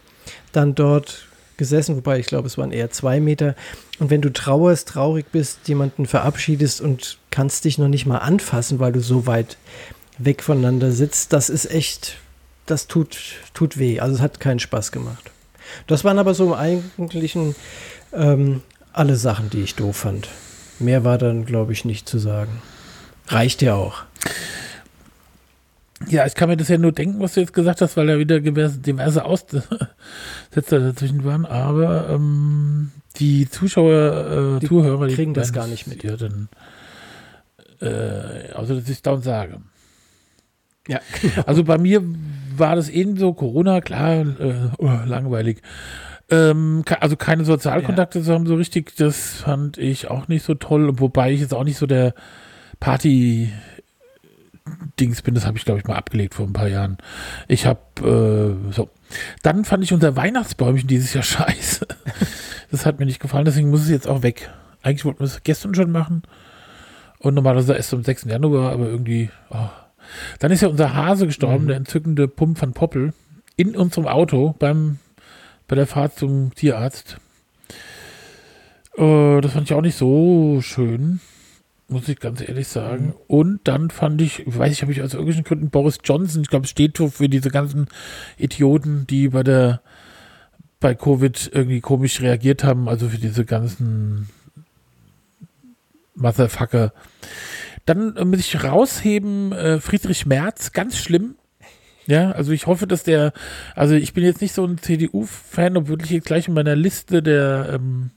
dann 0.53 0.73
dort 0.73 1.27
gesessen, 1.57 1.97
wobei 1.97 2.17
ich 2.19 2.27
glaube, 2.27 2.47
es 2.47 2.57
waren 2.57 2.71
eher 2.71 2.89
zwei 2.89 3.19
Meter. 3.19 3.55
Und 3.99 4.09
wenn 4.09 4.21
du 4.21 4.31
trauerst, 4.31 4.87
traurig 4.87 5.25
bist, 5.33 5.67
jemanden 5.67 6.05
verabschiedest 6.05 6.79
und 6.79 7.17
kannst 7.29 7.65
dich 7.65 7.77
noch 7.77 7.89
nicht 7.89 8.05
mal 8.05 8.19
anfassen, 8.19 8.79
weil 8.79 8.93
du 8.93 9.01
so 9.01 9.27
weit 9.27 9.57
weg 10.17 10.43
voneinander 10.43 10.91
sitzt, 10.91 11.33
das 11.33 11.49
ist 11.49 11.69
echt, 11.69 12.17
das 12.67 12.87
tut, 12.87 13.17
tut 13.53 13.77
weh. 13.77 13.99
Also 13.99 14.15
es 14.15 14.21
hat 14.21 14.39
keinen 14.39 14.59
Spaß 14.59 14.93
gemacht. 14.93 15.30
Das 15.87 16.03
waren 16.03 16.19
aber 16.19 16.33
so 16.33 16.45
im 16.45 16.53
Eigentlichen 16.53 17.55
ähm, 18.13 18.61
alle 18.93 19.15
Sachen, 19.15 19.49
die 19.49 19.61
ich 19.61 19.75
doof 19.75 19.97
fand. 19.97 20.29
Mehr 20.79 21.03
war 21.03 21.17
dann, 21.17 21.45
glaube 21.45 21.73
ich, 21.73 21.85
nicht 21.85 22.09
zu 22.09 22.17
sagen. 22.17 22.61
Reicht 23.27 23.61
ja 23.61 23.75
auch. 23.75 24.03
Ja, 26.09 26.25
ich 26.25 26.33
kann 26.33 26.49
mir 26.49 26.57
das 26.57 26.67
ja 26.67 26.77
nur 26.77 26.91
denken, 26.91 27.19
was 27.19 27.35
du 27.35 27.41
jetzt 27.41 27.53
gesagt 27.53 27.81
hast, 27.81 27.95
weil 27.95 28.07
da 28.07 28.17
wieder 28.17 28.39
diverse 28.39 29.23
Aussetzer 29.23 29.79
dazwischen 30.51 31.23
waren. 31.23 31.45
Aber 31.45 32.09
ähm, 32.09 32.91
die 33.17 33.49
Zuschauer, 33.49 34.55
äh, 34.57 34.59
die 34.59 34.67
Zuhörer, 34.67 35.07
die 35.07 35.15
kriegen 35.15 35.33
das 35.33 35.53
gar 35.53 35.67
nicht 35.67 35.87
mit. 35.87 36.03
Ja, 36.03 36.17
dann, 36.17 36.49
äh, 37.81 38.51
also, 38.53 38.75
dass 38.75 38.85
ich 38.85 38.97
es 38.97 39.01
dauernd 39.01 39.23
sage. 39.23 39.61
Ja. 40.91 40.99
Also 41.45 41.63
bei 41.63 41.77
mir 41.77 42.03
war 42.57 42.75
das 42.75 42.89
eben 42.89 43.17
so, 43.17 43.33
Corona, 43.33 43.79
klar, 43.79 44.21
äh, 44.21 44.69
oh, 44.77 44.91
langweilig. 45.05 45.61
Ähm, 46.29 46.83
also 46.99 47.15
keine 47.15 47.45
Sozialkontakte 47.45 48.19
ja. 48.19 48.25
zu 48.25 48.33
haben 48.33 48.45
so 48.45 48.55
richtig, 48.55 48.95
das 48.97 49.35
fand 49.35 49.77
ich 49.77 50.09
auch 50.09 50.27
nicht 50.27 50.43
so 50.43 50.53
toll. 50.53 50.99
Wobei 50.99 51.31
ich 51.31 51.39
jetzt 51.39 51.53
auch 51.53 51.63
nicht 51.63 51.77
so 51.77 51.85
der 51.87 52.13
Party 52.79 53.51
Dings 54.99 55.21
bin, 55.21 55.33
das 55.33 55.45
habe 55.45 55.57
ich 55.57 55.65
glaube 55.65 55.79
ich 55.79 55.87
mal 55.87 55.95
abgelegt 55.95 56.33
vor 56.35 56.45
ein 56.45 56.53
paar 56.53 56.67
Jahren. 56.67 56.97
Ich 57.47 57.65
habe 57.65 57.79
äh, 58.69 58.73
so. 58.73 58.89
Dann 59.43 59.65
fand 59.65 59.83
ich 59.83 59.93
unser 59.93 60.15
Weihnachtsbäumchen 60.15 60.87
dieses 60.87 61.13
Jahr 61.13 61.23
scheiße. 61.23 61.87
das 62.69 62.85
hat 62.85 62.99
mir 62.99 63.05
nicht 63.05 63.21
gefallen, 63.21 63.45
deswegen 63.45 63.69
muss 63.69 63.81
es 63.81 63.89
jetzt 63.89 64.07
auch 64.07 64.23
weg. 64.23 64.49
Eigentlich 64.83 65.05
wollten 65.05 65.19
wir 65.19 65.25
es 65.25 65.43
gestern 65.43 65.73
schon 65.73 65.91
machen. 65.91 66.23
Und 67.19 67.35
normalerweise 67.35 67.75
erst 67.75 67.93
am 67.93 68.03
6. 68.03 68.25
Januar, 68.25 68.71
aber 68.71 68.87
irgendwie. 68.87 69.29
Oh. 69.49 69.69
Dann 70.39 70.51
ist 70.51 70.61
ja 70.61 70.67
unser 70.67 70.93
Hase 70.93 71.25
gestorben, 71.25 71.65
mhm. 71.65 71.67
der 71.67 71.77
entzückende 71.77 72.27
Pump 72.27 72.57
von 72.57 72.73
Poppel, 72.73 73.13
in 73.55 73.75
unserem 73.75 74.07
Auto 74.07 74.55
beim, 74.59 74.99
bei 75.67 75.75
der 75.75 75.87
Fahrt 75.87 76.17
zum 76.17 76.53
Tierarzt. 76.55 77.17
Äh, 78.97 79.41
das 79.41 79.53
fand 79.53 79.69
ich 79.69 79.73
auch 79.73 79.81
nicht 79.81 79.97
so 79.97 80.59
schön 80.61 81.19
muss 81.91 82.07
ich 82.07 82.19
ganz 82.19 82.41
ehrlich 82.41 82.67
sagen. 82.67 83.07
Mhm. 83.07 83.13
Und 83.27 83.59
dann 83.65 83.89
fand 83.89 84.21
ich, 84.21 84.43
weiß 84.45 84.71
ich, 84.71 84.81
habe 84.81 84.91
ich 84.91 85.01
aus 85.01 85.13
irgendwelchen 85.13 85.43
Gründen 85.43 85.69
Boris 85.69 85.99
Johnson, 86.03 86.41
ich 86.41 86.49
glaube, 86.49 86.67
steht 86.67 86.97
für 86.97 87.29
diese 87.29 87.49
ganzen 87.49 87.87
Idioten, 88.37 89.05
die 89.07 89.29
bei 89.29 89.43
der 89.43 89.81
bei 90.79 90.95
Covid 90.95 91.51
irgendwie 91.53 91.79
komisch 91.79 92.21
reagiert 92.21 92.63
haben, 92.63 92.89
also 92.89 93.09
für 93.09 93.19
diese 93.19 93.45
ganzen 93.45 94.29
Motherfucker. 96.15 96.91
Dann 97.85 98.13
muss 98.29 98.39
ich 98.39 98.63
rausheben, 98.63 99.51
äh, 99.51 99.79
Friedrich 99.79 100.25
Merz, 100.25 100.71
ganz 100.71 100.97
schlimm. 100.97 101.35
Ja, 102.07 102.31
also 102.31 102.51
ich 102.51 102.67
hoffe, 102.67 102.87
dass 102.87 103.03
der, 103.03 103.31
also 103.75 103.95
ich 103.95 104.13
bin 104.13 104.23
jetzt 104.23 104.41
nicht 104.41 104.53
so 104.53 104.65
ein 104.65 104.77
CDU-Fan, 104.79 105.77
obwohl 105.77 106.01
ich 106.03 106.09
jetzt 106.09 106.25
gleich 106.25 106.47
in 106.47 106.53
meiner 106.53 106.75
Liste 106.75 107.21
der 107.21 107.73
ähm, 107.73 108.11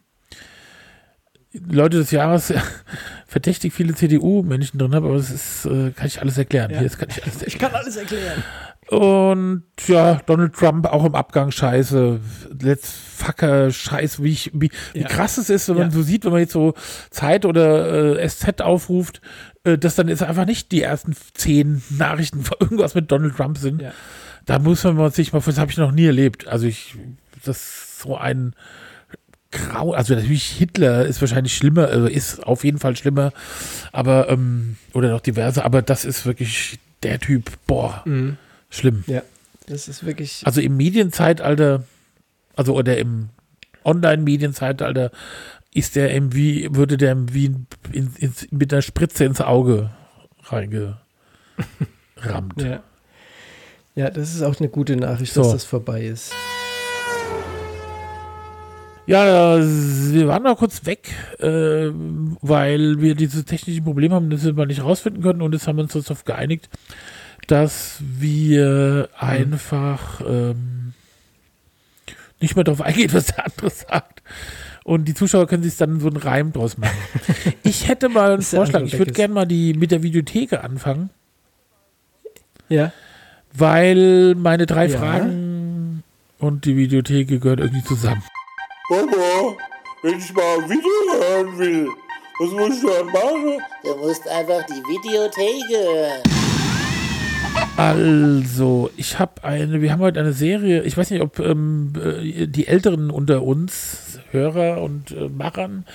Leute 1.53 1.99
des 1.99 2.11
Jahres 2.11 2.53
verdächtig 3.27 3.73
viele 3.73 3.95
CDU-Menschen 3.95 4.79
drin 4.79 4.95
habe, 4.95 5.07
aber 5.07 5.17
das 5.17 5.31
ist, 5.31 5.67
äh, 5.67 5.91
kann 5.93 6.07
ich 6.07 6.21
alles 6.21 6.39
erklären. 6.39 6.71
Ja. 6.71 6.79
Hier, 6.79 6.89
das 6.89 6.99
kann 6.99 7.09
ich 7.11 7.23
alles 7.23 7.35
erklären. 7.35 7.49
Ich 7.49 7.59
kann 7.59 7.75
alles 7.75 7.97
erklären. 7.97 8.43
Und 8.89 9.65
ja, 9.87 10.21
Donald 10.27 10.55
Trump 10.55 10.87
auch 10.87 11.05
im 11.05 11.15
Abgang 11.15 11.51
scheiße. 11.51 12.21
Let's 12.61 12.93
fucker 12.93 13.71
scheiße, 13.71 14.23
wie, 14.23 14.31
ich, 14.31 14.51
wie, 14.53 14.71
ja. 14.93 15.01
wie 15.01 15.05
krass 15.05 15.39
es 15.39 15.49
ist, 15.49 15.69
wenn 15.69 15.77
ja. 15.77 15.83
man 15.85 15.91
so 15.91 16.03
sieht, 16.03 16.25
wenn 16.25 16.33
man 16.33 16.41
jetzt 16.41 16.53
so 16.53 16.75
Zeit 17.11 17.47
oder 17.47 18.19
äh, 18.19 18.29
SZ 18.29 18.61
aufruft, 18.61 19.21
äh, 19.21 19.54
dass 19.65 19.95
dann 19.95 20.09
ist 20.09 20.23
einfach 20.23 20.47
nicht 20.47 20.73
die 20.73 20.83
ersten 20.83 21.17
zehn 21.35 21.83
Nachrichten 21.91 22.45
von 22.45 22.57
irgendwas 22.61 22.95
mit 22.95 23.11
Donald 23.11 23.37
Trump 23.37 23.59
sind. 23.59 23.83
Ja. 23.83 23.93
Da 24.47 24.59
muss 24.59 24.85
man 24.85 25.11
sich 25.11 25.33
mal, 25.33 25.41
das 25.41 25.59
habe 25.59 25.71
ich 25.71 25.79
noch 25.79 25.93
nie 25.93 26.07
erlebt. 26.07 26.47
Also 26.47 26.67
ich, 26.67 26.97
das 27.45 27.57
ist 27.57 28.01
so 28.01 28.17
ein 28.17 28.55
grau, 29.51 29.93
also 29.93 30.15
natürlich 30.15 30.45
Hitler 30.45 31.07
ist 31.07 31.21
wahrscheinlich 31.21 31.57
schlimmer, 31.57 31.87
also 31.87 32.07
ist 32.07 32.45
auf 32.45 32.65
jeden 32.65 32.79
Fall 32.79 32.97
schlimmer, 32.97 33.33
aber, 33.93 34.29
ähm, 34.29 34.77
oder 34.93 35.11
noch 35.11 35.21
diverse, 35.21 35.65
aber 35.65 35.81
das 35.81 36.05
ist 36.05 36.27
wirklich 36.27 36.79
der 37.03 37.21
Typ, 37.21 37.53
boah, 37.67 38.03
mhm. 38.05 38.37
schlimm. 38.69 39.05
Ja, 39.07 39.23
das 39.67 39.89
ist 39.89 40.05
wirklich. 40.05 40.43
Also 40.45 40.61
im 40.61 40.77
Medienzeitalter, 40.77 41.85
also 42.57 42.75
oder 42.75 42.99
im 42.99 43.31
Online-Medienzeitalter 43.85 45.11
ist 45.75 45.97
der 45.97 46.33
wie, 46.33 46.69
würde 46.75 46.97
der 46.97 47.35
wie 47.35 47.47
in, 47.47 47.67
in, 48.19 48.33
mit 48.51 48.73
einer 48.73 48.81
Spritze 48.81 49.25
ins 49.25 49.41
Auge 49.41 49.91
reingerammt. 50.45 50.97
ja. 52.59 52.83
ja, 53.97 54.11
das 54.11 54.35
ist 54.35 54.43
auch 54.43 54.59
eine 54.61 54.69
gute 54.69 54.97
Nachricht, 54.97 55.35
so. 55.35 55.43
dass 55.43 55.53
das 55.53 55.65
vorbei 55.65 56.05
ist. 56.05 56.33
Ja, 59.07 59.59
wir 59.59 60.29
waren 60.29 60.45
noch 60.45 60.57
kurz 60.57 60.87
weg, 60.87 61.11
äh, 61.39 61.91
weil 62.41 63.03
wir 63.03 63.15
diese 63.15 63.45
technischen 63.45 63.85
Probleme 63.85 64.15
haben, 64.15 64.31
dass 64.31 64.45
wir 64.45 64.67
nicht 64.67 64.83
rausfinden 64.83 65.23
können 65.23 65.43
und 65.43 65.53
jetzt 65.53 65.67
haben 65.67 65.77
wir 65.77 65.83
uns 65.83 65.93
darauf 65.93 66.25
geeinigt, 66.25 66.71
dass 67.49 67.99
wir 68.01 69.11
mhm. 69.11 69.27
einfach 69.27 70.23
ähm, 70.27 70.95
nicht 72.41 72.55
mehr 72.55 72.65
darauf 72.65 72.81
eingehen, 72.81 73.13
was 73.13 73.27
der 73.27 73.45
andere 73.45 73.71
sagt. 73.71 74.23
Und 74.85 75.07
die 75.07 75.15
Zuschauer 75.15 75.47
können 75.47 75.63
sich 75.63 75.77
dann 75.79 75.99
so 75.99 76.09
einen 76.09 76.19
Reim 76.19 76.53
draus 76.53 76.77
machen. 76.77 76.97
ich 77.63 77.89
hätte 77.89 78.11
mal 78.11 78.35
einen 78.35 78.43
Vorschlag. 78.43 78.83
Ich 78.83 78.99
würde 78.99 79.13
gerne 79.13 79.33
mal 79.33 79.47
die 79.47 79.73
mit 79.73 79.91
der 79.91 80.03
Videotheke 80.03 80.63
anfangen. 80.63 81.09
Ja. 82.69 82.93
Weil 83.55 84.35
meine 84.35 84.67
drei 84.67 84.87
ja. 84.87 84.99
Fragen 84.99 86.03
und 86.39 86.67
die 86.67 86.77
Videotheke 86.77 87.39
gehören 87.39 87.61
irgendwie 87.61 87.85
zusammen. 87.85 88.23
Mama, 88.91 89.57
wenn 90.03 90.19
ich 90.19 90.33
mal 90.35 90.59
ein 90.63 90.69
Video 90.69 90.91
hören 91.19 91.59
will, 91.59 91.89
was 92.39 92.51
muss 92.51 92.77
ich 92.77 92.83
dann 92.83 93.07
machen? 93.07 93.59
Du 93.85 93.97
musst 93.97 94.29
einfach 94.29 94.63
die 94.67 94.75
Videothek 94.75 95.63
hören. 95.71 96.23
Also, 97.77 98.91
ich 98.97 99.19
habe 99.19 99.43
eine, 99.45 99.81
wir 99.81 99.93
haben 99.93 100.01
heute 100.01 100.21
eine 100.21 100.33
Serie, 100.33 100.83
ich 100.83 100.97
weiß 100.97 101.11
nicht, 101.11 101.23
ob 101.23 101.39
ähm, 101.39 101.93
äh, 101.97 102.47
die 102.47 102.67
Älteren 102.67 103.11
unter 103.11 103.43
uns, 103.43 104.04
Hörer 104.35 104.83
und 104.83 105.13
äh, 105.13 105.29
Machern, 105.29 105.87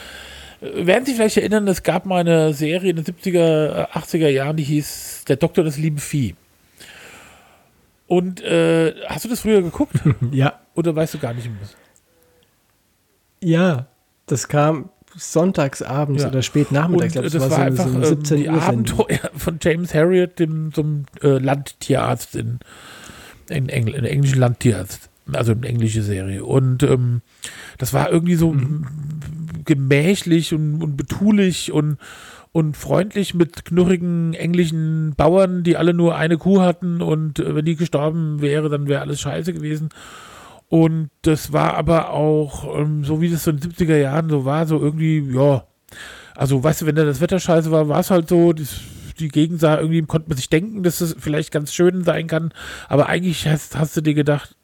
äh, 0.62 0.86
werden 0.88 1.06
sich 1.06 1.16
vielleicht 1.16 1.38
erinnern, 1.38 1.68
es 1.68 1.84
gab 1.84 2.06
mal 2.06 2.22
eine 2.22 2.54
Serie 2.54 2.92
in 2.92 2.96
den 2.96 3.06
70er, 3.06 3.92
80er 3.92 4.30
Jahren, 4.30 4.58
die 4.58 4.64
hieß 4.64 5.26
Der 5.28 5.36
Doktor 5.36 5.64
des 5.64 5.78
lieben 5.78 6.00
Vieh. 6.00 6.36
Und 8.08 8.42
äh, 8.42 8.96
hast 9.08 9.26
du 9.26 9.30
das 9.30 9.42
früher 9.42 9.62
geguckt? 9.62 9.96
ja. 10.32 10.60
Oder 10.74 10.96
weißt 10.96 11.14
du 11.14 11.20
gar 11.20 11.34
nicht 11.34 11.46
mehr? 11.46 11.58
Ja, 13.42 13.88
das 14.26 14.48
kam 14.48 14.90
sonntags 15.16 15.82
abends 15.82 16.24
ja. 16.24 16.30
oder 16.30 16.42
spät 16.42 16.72
nachmittags. 16.72 17.14
Das, 17.14 17.34
das, 17.34 17.42
war, 17.42 17.52
war 17.52 17.60
einfach 17.60 17.88
so 17.88 18.04
17 18.04 18.38
ähm, 18.38 18.44
die 18.44 18.50
Uhr 18.50 18.62
Abenteuer 18.62 19.32
von 19.36 19.60
James 19.62 19.94
Harriet, 19.94 20.40
dem 20.40 20.74
zum 20.74 21.06
äh, 21.22 21.38
Landtierarzt 21.38 22.36
in, 22.36 22.60
in, 23.50 23.70
Engl 23.70 23.94
in 23.96 24.06
englischen 24.06 24.40
Landtierarzt, 24.40 25.09
also 25.36 25.52
eine 25.52 25.68
englische 25.68 26.02
Serie. 26.02 26.44
Und 26.44 26.84
ähm, 26.84 27.22
das 27.78 27.94
war 27.94 28.12
irgendwie 28.12 28.36
so 28.36 28.54
mhm. 28.54 28.86
gemächlich 29.66 30.54
und, 30.54 30.82
und 30.82 30.98
betulich 30.98 31.72
und 31.72 31.98
und 32.52 32.76
freundlich 32.76 33.36
mit 33.36 33.64
knurrigen 33.66 34.34
englischen 34.34 35.14
Bauern, 35.16 35.64
die 35.64 35.78
alle 35.78 35.94
nur 35.94 36.16
eine 36.16 36.38
Kuh 36.38 36.62
hatten 36.62 37.02
und 37.02 37.40
äh, 37.40 37.56
wenn 37.56 37.66
die 37.66 37.76
gestorben 37.76 38.42
wäre, 38.42 38.70
dann 38.70 38.88
wäre 38.88 39.02
alles 39.02 39.22
scheiße 39.22 39.54
gewesen. 39.54 39.90
Und 40.68 41.10
das 41.24 41.52
war 41.52 41.76
aber 41.76 42.12
auch, 42.12 42.80
ähm, 42.80 43.04
so 43.04 43.22
wie 43.22 43.30
das 43.30 43.44
so 43.44 43.52
in 43.52 43.60
den 43.60 43.72
70er 43.72 43.98
Jahren 43.98 44.30
so 44.30 44.46
war, 44.46 44.68
so 44.68 44.80
irgendwie, 44.80 45.20
ja, 45.34 45.64
also 46.36 46.64
weißt 46.64 46.82
du, 46.82 46.86
wenn 46.86 46.96
da 46.96 47.06
das 47.06 47.22
Wetter 47.22 47.40
scheiße 47.40 47.72
war, 47.72 47.90
war 47.90 48.00
es 48.00 48.12
halt 48.12 48.30
so, 48.30 48.54
das, 48.54 48.82
die 49.20 49.30
Gegend 49.30 49.60
sah 49.60 49.80
irgendwie, 49.80 50.02
konnte 50.04 50.30
man 50.30 50.38
sich 50.38 50.50
denken, 50.50 50.84
dass 50.84 51.02
es 51.02 51.16
vielleicht 51.20 51.52
ganz 51.52 51.74
schön 51.74 52.04
sein 52.04 52.28
kann, 52.28 52.54
aber 52.88 53.08
eigentlich 53.08 53.48
hast, 53.48 53.78
hast 53.78 53.98
du 53.98 54.02
dir 54.02 54.14
gedacht, 54.14 54.56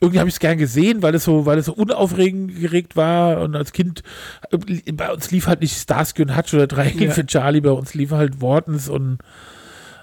irgendwie 0.00 0.18
habe 0.18 0.28
ich 0.28 0.34
es 0.34 0.40
gern 0.40 0.58
gesehen, 0.58 1.02
weil 1.02 1.14
es 1.14 1.24
so, 1.24 1.46
weil 1.46 1.58
es 1.58 1.66
so 1.66 1.72
unaufregend 1.72 2.96
war 2.96 3.40
und 3.40 3.56
als 3.56 3.72
Kind 3.72 4.02
äh, 4.50 4.92
bei 4.92 5.12
uns 5.12 5.30
lief 5.30 5.46
halt 5.46 5.60
nicht 5.60 5.76
Starsky 5.76 6.22
und 6.22 6.36
Hutch 6.36 6.54
oder 6.54 6.66
Drei 6.66 6.90
ja. 6.90 7.10
für 7.10 7.26
Charlie, 7.26 7.60
bei 7.60 7.70
uns 7.70 7.94
lief 7.94 8.10
halt 8.10 8.40
Wortens 8.40 8.88
und 8.88 9.18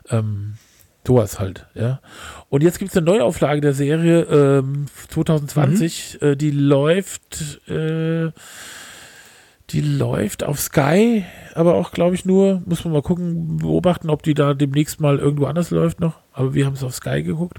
ähm, 0.09 0.55
Sowas 1.05 1.37
halt, 1.37 1.67
ja. 1.73 1.99
Und 2.49 2.63
jetzt 2.63 2.79
gibt 2.79 2.91
es 2.91 2.97
eine 2.97 3.05
Neuauflage 3.05 3.59
der 3.59 3.73
Serie 3.73 4.21
ähm, 4.21 4.85
2020, 5.09 6.19
mhm. 6.21 6.27
äh, 6.27 6.35
die 6.37 6.51
läuft, 6.51 7.59
äh, 7.67 8.31
die 9.69 9.81
läuft 9.81 10.45
auf 10.45 10.61
Sky, 10.61 11.25
aber 11.55 11.75
auch, 11.75 11.91
glaube 11.91 12.15
ich, 12.15 12.23
nur, 12.23 12.61
muss 12.65 12.85
man 12.85 12.93
mal 12.93 13.01
gucken, 13.01 13.57
beobachten, 13.57 14.09
ob 14.09 14.23
die 14.23 14.33
da 14.33 14.53
demnächst 14.53 15.01
mal 15.01 15.19
irgendwo 15.19 15.45
anders 15.45 15.71
läuft 15.71 15.99
noch. 15.99 16.19
Aber 16.31 16.53
wir 16.53 16.65
haben 16.65 16.73
es 16.73 16.83
auf 16.83 16.95
Sky 16.95 17.21
geguckt. 17.21 17.57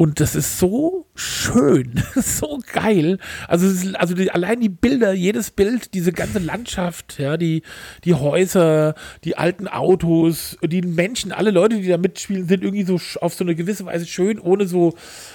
Und 0.00 0.20
das 0.20 0.36
ist 0.36 0.60
so 0.60 1.06
schön, 1.16 2.00
so 2.14 2.60
geil. 2.72 3.18
Also, 3.48 3.66
ist, 3.66 3.96
also 3.96 4.14
die, 4.14 4.30
allein 4.30 4.60
die 4.60 4.68
Bilder, 4.68 5.12
jedes 5.12 5.50
Bild, 5.50 5.92
diese 5.92 6.12
ganze 6.12 6.38
Landschaft, 6.38 7.18
ja, 7.18 7.36
die, 7.36 7.62
die 8.04 8.14
Häuser, 8.14 8.94
die 9.24 9.36
alten 9.36 9.66
Autos, 9.66 10.56
die 10.62 10.82
Menschen, 10.82 11.32
alle 11.32 11.50
Leute, 11.50 11.80
die 11.80 11.88
da 11.88 11.98
mitspielen, 11.98 12.46
sind 12.46 12.62
irgendwie 12.62 12.84
so 12.84 13.00
auf 13.20 13.34
so 13.34 13.42
eine 13.42 13.56
gewisse 13.56 13.86
Weise 13.86 14.06
schön, 14.06 14.38
ohne 14.38 14.68
so, 14.68 14.94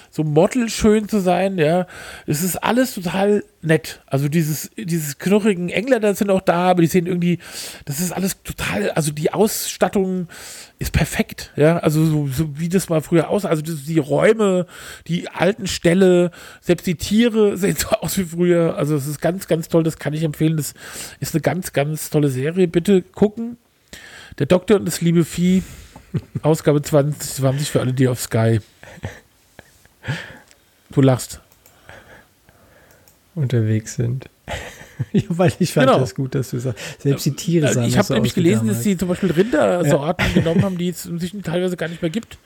so 0.10 0.23
model-schön 0.23 1.10
zu 1.10 1.19
sein, 1.19 1.58
ja. 1.58 1.86
Es 2.26 2.41
ist 2.41 2.56
alles 2.56 2.93
total 2.93 3.43
nett. 3.62 4.02
Also 4.06 4.30
dieses, 4.30 4.71
dieses 4.78 5.17
knurrigen 5.17 5.67
Engländer 5.67 6.15
sind 6.15 6.30
auch 6.30 6.39
da, 6.39 6.69
aber 6.69 6.84
die 6.84 6.88
sehen 6.88 7.08
irgendwie, 7.08 7.39
das 7.84 7.99
ist 7.99 8.13
alles 8.13 8.41
total, 8.43 8.91
also 8.91 9.12
die 9.12 9.34
Ausstattung 9.34 10.30
ist 10.83 10.91
perfekt, 10.91 11.51
ja. 11.55 11.77
Also 11.77 12.05
so, 12.05 12.27
so 12.27 12.59
wie 12.59 12.67
das 12.67 12.89
mal 12.89 13.01
früher 13.01 13.29
aussah. 13.29 13.49
Also 13.49 13.61
die 13.63 13.99
Räume, 13.99 14.67
die 15.07 15.29
alten 15.29 15.65
Ställe, 15.67 16.31
selbst 16.61 16.85
die 16.85 16.95
Tiere 16.95 17.57
sehen 17.57 17.77
so 17.77 17.87
aus 17.87 18.17
wie 18.17 18.25
früher. 18.25 18.75
Also 18.77 18.95
es 18.95 19.07
ist 19.07 19.21
ganz, 19.21 19.47
ganz 19.47 19.69
toll, 19.69 19.83
das 19.83 19.97
kann 19.97 20.13
ich 20.13 20.23
empfehlen. 20.23 20.57
Das 20.57 20.73
ist 21.19 21.33
eine 21.33 21.41
ganz, 21.41 21.73
ganz 21.73 22.09
tolle 22.09 22.29
Serie. 22.29 22.67
Bitte 22.67 23.01
gucken. 23.01 23.57
Der 24.39 24.45
Doktor 24.45 24.77
und 24.77 24.85
das 24.85 24.99
liebe 24.99 25.23
Vieh, 25.23 25.63
Ausgabe 26.41 26.81
2020 26.81 27.69
für 27.69 27.79
alle, 27.79 27.93
die 27.93 28.07
auf 28.07 28.19
Sky. 28.19 28.59
Du 30.91 31.01
lachst. 31.01 31.39
unterwegs 33.35 33.95
sind. 33.95 34.29
ja, 35.13 35.23
weil 35.29 35.51
ich 35.60 35.73
fand 35.73 35.88
Genau. 35.88 35.99
das 35.99 36.15
gut, 36.15 36.36
dass 36.36 36.49
du 36.51 36.60
sagst. 36.60 37.01
Selbst 37.01 37.25
die 37.25 37.36
Tiere 37.36 37.71
sahen 37.73 37.86
ich 37.88 37.97
habe 37.97 38.13
nämlich 38.13 38.34
gelesen, 38.36 38.67
dass 38.67 38.77
damals. 38.77 38.84
sie 38.84 38.97
zum 38.97 39.08
Beispiel 39.10 39.32
Rindersorten 39.32 40.25
genommen 40.34 40.63
haben, 40.63 40.77
die 40.77 40.89
es 40.89 41.06
inzwischen 41.06 41.41
teilweise 41.43 41.77
gar 41.77 41.88
nicht 41.89 42.01
mehr 42.01 42.12
gibt. 42.12 42.38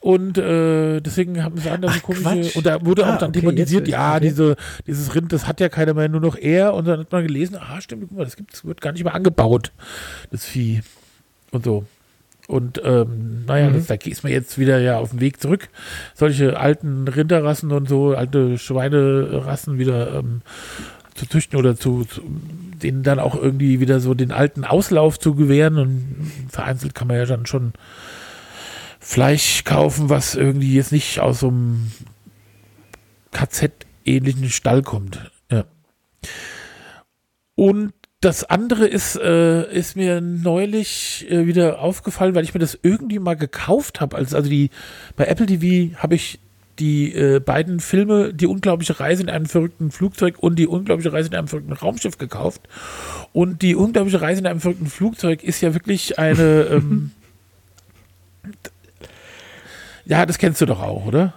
Und 0.00 0.36
äh, 0.36 1.00
deswegen 1.00 1.42
haben 1.42 1.56
sie 1.56 1.70
andere 1.70 1.92
Ach, 1.94 2.02
komische. 2.02 2.22
Quatsch. 2.24 2.56
Und 2.56 2.66
da 2.66 2.84
wurde 2.84 3.06
Ah, 3.06 3.14
auch 3.14 3.18
dann 3.18 3.30
okay, 3.30 3.40
thematisiert, 3.40 3.88
ja, 3.88 4.16
okay. 4.16 4.28
diese, 4.28 4.56
dieses 4.86 5.14
Rind, 5.14 5.32
das 5.32 5.46
hat 5.46 5.60
ja 5.60 5.70
keiner 5.70 5.94
mehr, 5.94 6.10
nur 6.10 6.20
noch 6.20 6.36
er. 6.36 6.74
Und 6.74 6.86
dann 6.86 7.00
hat 7.00 7.10
man 7.12 7.26
gelesen, 7.26 7.56
ah, 7.58 7.80
stimmt, 7.80 8.02
guck 8.08 8.18
mal, 8.18 8.24
das 8.24 8.36
gibt's, 8.36 8.66
wird 8.66 8.82
gar 8.82 8.92
nicht 8.92 9.02
mehr 9.04 9.14
angebaut, 9.14 9.72
das 10.30 10.44
Vieh. 10.44 10.82
Und 11.52 11.64
so. 11.64 11.86
Und 12.46 12.82
ähm, 12.84 13.44
naja, 13.46 13.70
Mhm. 13.70 13.74
das, 13.76 13.86
da 13.86 13.94
ist 13.94 14.22
man 14.22 14.30
jetzt 14.32 14.58
wieder 14.58 14.78
ja 14.78 14.98
auf 14.98 15.08
dem 15.08 15.20
Weg 15.20 15.40
zurück, 15.40 15.70
solche 16.12 16.60
alten 16.60 17.08
Rinderrassen 17.08 17.72
und 17.72 17.88
so, 17.88 18.14
alte 18.14 18.58
Schweinerassen 18.58 19.78
wieder 19.78 20.18
ähm, 20.18 20.42
zu 21.14 21.26
züchten 21.26 21.58
oder 21.58 21.76
zu, 21.76 22.04
zu 22.04 22.22
denen 22.82 23.02
dann 23.02 23.18
auch 23.18 23.34
irgendwie 23.34 23.80
wieder 23.80 24.00
so 24.00 24.14
den 24.14 24.32
alten 24.32 24.64
Auslauf 24.64 25.18
zu 25.18 25.34
gewähren. 25.34 25.78
Und 25.78 26.32
vereinzelt 26.48 26.94
kann 26.94 27.08
man 27.08 27.16
ja 27.16 27.26
dann 27.26 27.46
schon 27.46 27.72
Fleisch 29.00 29.64
kaufen, 29.64 30.08
was 30.08 30.34
irgendwie 30.34 30.74
jetzt 30.74 30.92
nicht 30.92 31.20
aus 31.20 31.40
so 31.40 31.48
einem 31.48 31.92
KZ-ähnlichen 33.32 34.50
Stall 34.50 34.82
kommt. 34.82 35.30
Ja. 35.50 35.64
Und 37.54 37.92
das 38.20 38.44
andere 38.44 38.86
ist, 38.86 39.16
äh, 39.16 39.70
ist 39.70 39.96
mir 39.96 40.22
neulich 40.22 41.26
äh, 41.28 41.46
wieder 41.46 41.80
aufgefallen, 41.80 42.34
weil 42.34 42.44
ich 42.44 42.54
mir 42.54 42.60
das 42.60 42.78
irgendwie 42.82 43.18
mal 43.18 43.36
gekauft 43.36 44.00
habe. 44.00 44.16
Also, 44.16 44.36
also 44.36 44.48
die 44.48 44.70
bei 45.16 45.26
Apple 45.26 45.46
TV 45.46 45.94
habe 45.98 46.14
ich 46.14 46.40
die 46.78 47.14
äh, 47.14 47.40
beiden 47.40 47.80
Filme, 47.80 48.34
die 48.34 48.46
unglaubliche 48.46 48.98
Reise 48.98 49.22
in 49.22 49.30
einem 49.30 49.46
verrückten 49.46 49.90
Flugzeug 49.90 50.38
und 50.38 50.58
die 50.58 50.66
unglaubliche 50.66 51.12
Reise 51.12 51.28
in 51.28 51.34
einem 51.34 51.48
verrückten 51.48 51.72
Raumschiff 51.72 52.18
gekauft. 52.18 52.62
Und 53.32 53.62
die 53.62 53.74
unglaubliche 53.74 54.20
Reise 54.20 54.40
in 54.40 54.46
einem 54.46 54.60
verrückten 54.60 54.86
Flugzeug 54.86 55.42
ist 55.42 55.60
ja 55.60 55.74
wirklich 55.74 56.18
eine. 56.18 56.42
ähm, 56.70 57.12
ja, 60.04 60.26
das 60.26 60.38
kennst 60.38 60.60
du 60.60 60.66
doch 60.66 60.82
auch, 60.82 61.06
oder? 61.06 61.34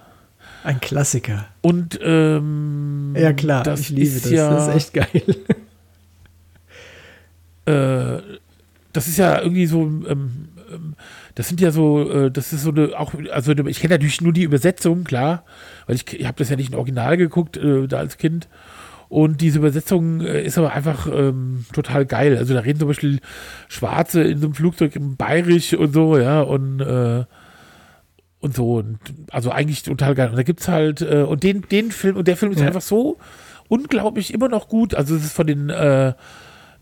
Ein 0.64 0.80
Klassiker. 0.80 1.46
Und 1.62 1.98
ähm, 2.02 3.14
Ja, 3.16 3.32
klar, 3.32 3.62
das 3.62 3.80
ich 3.80 3.90
liebe 3.90 4.20
das. 4.20 4.30
Ja, 4.30 4.50
Das 4.50 4.68
ist 4.68 4.74
echt 4.74 4.94
geil. 4.94 5.22
äh, 8.20 8.22
das 8.92 9.06
ist 9.06 9.18
ja 9.18 9.40
irgendwie 9.40 9.66
so, 9.66 9.82
ähm, 9.82 10.48
das 11.38 11.46
sind 11.46 11.60
ja 11.60 11.70
so, 11.70 12.10
äh, 12.10 12.30
das 12.32 12.52
ist 12.52 12.64
so 12.64 12.70
eine, 12.72 12.98
auch, 12.98 13.12
also 13.30 13.52
ich 13.52 13.78
kenne 13.78 13.94
natürlich 13.94 14.20
nur 14.20 14.32
die 14.32 14.42
Übersetzung, 14.42 15.04
klar, 15.04 15.44
weil 15.86 15.94
ich, 15.94 16.12
ich 16.12 16.26
habe 16.26 16.36
das 16.36 16.50
ja 16.50 16.56
nicht 16.56 16.70
in 16.72 16.74
Original 16.74 17.16
geguckt, 17.16 17.56
äh, 17.56 17.86
da 17.86 17.98
als 17.98 18.18
Kind. 18.18 18.48
Und 19.08 19.40
diese 19.40 19.60
Übersetzung 19.60 20.20
äh, 20.20 20.42
ist 20.42 20.58
aber 20.58 20.72
einfach 20.72 21.06
ähm, 21.06 21.64
total 21.72 22.06
geil. 22.06 22.36
Also 22.36 22.54
da 22.54 22.60
reden 22.60 22.80
zum 22.80 22.88
Beispiel 22.88 23.20
Schwarze 23.68 24.22
in 24.22 24.38
so 24.38 24.48
einem 24.48 24.54
Flugzeug 24.54 24.96
im 24.96 25.14
Bayerisch 25.14 25.74
und 25.74 25.94
so, 25.94 26.18
ja, 26.18 26.40
und 26.40 26.80
äh, 26.80 27.24
und 28.40 28.56
so. 28.56 28.78
Und, 28.78 28.98
also 29.30 29.52
eigentlich 29.52 29.84
total 29.84 30.16
geil. 30.16 30.30
Und 30.30 30.36
da 30.36 30.42
gibt's 30.42 30.66
halt, 30.66 31.02
äh, 31.02 31.22
und 31.22 31.44
den, 31.44 31.62
den 31.70 31.92
Film, 31.92 32.16
und 32.16 32.26
der 32.26 32.36
Film 32.36 32.50
ist 32.50 32.60
Ja. 32.60 32.66
einfach 32.66 32.80
so 32.82 33.16
unglaublich 33.68 34.34
immer 34.34 34.48
noch 34.48 34.66
gut. 34.68 34.96
Also 34.96 35.14
es 35.14 35.24
ist 35.24 35.34
von 35.34 35.46
den, 35.46 35.70
äh, 35.70 36.14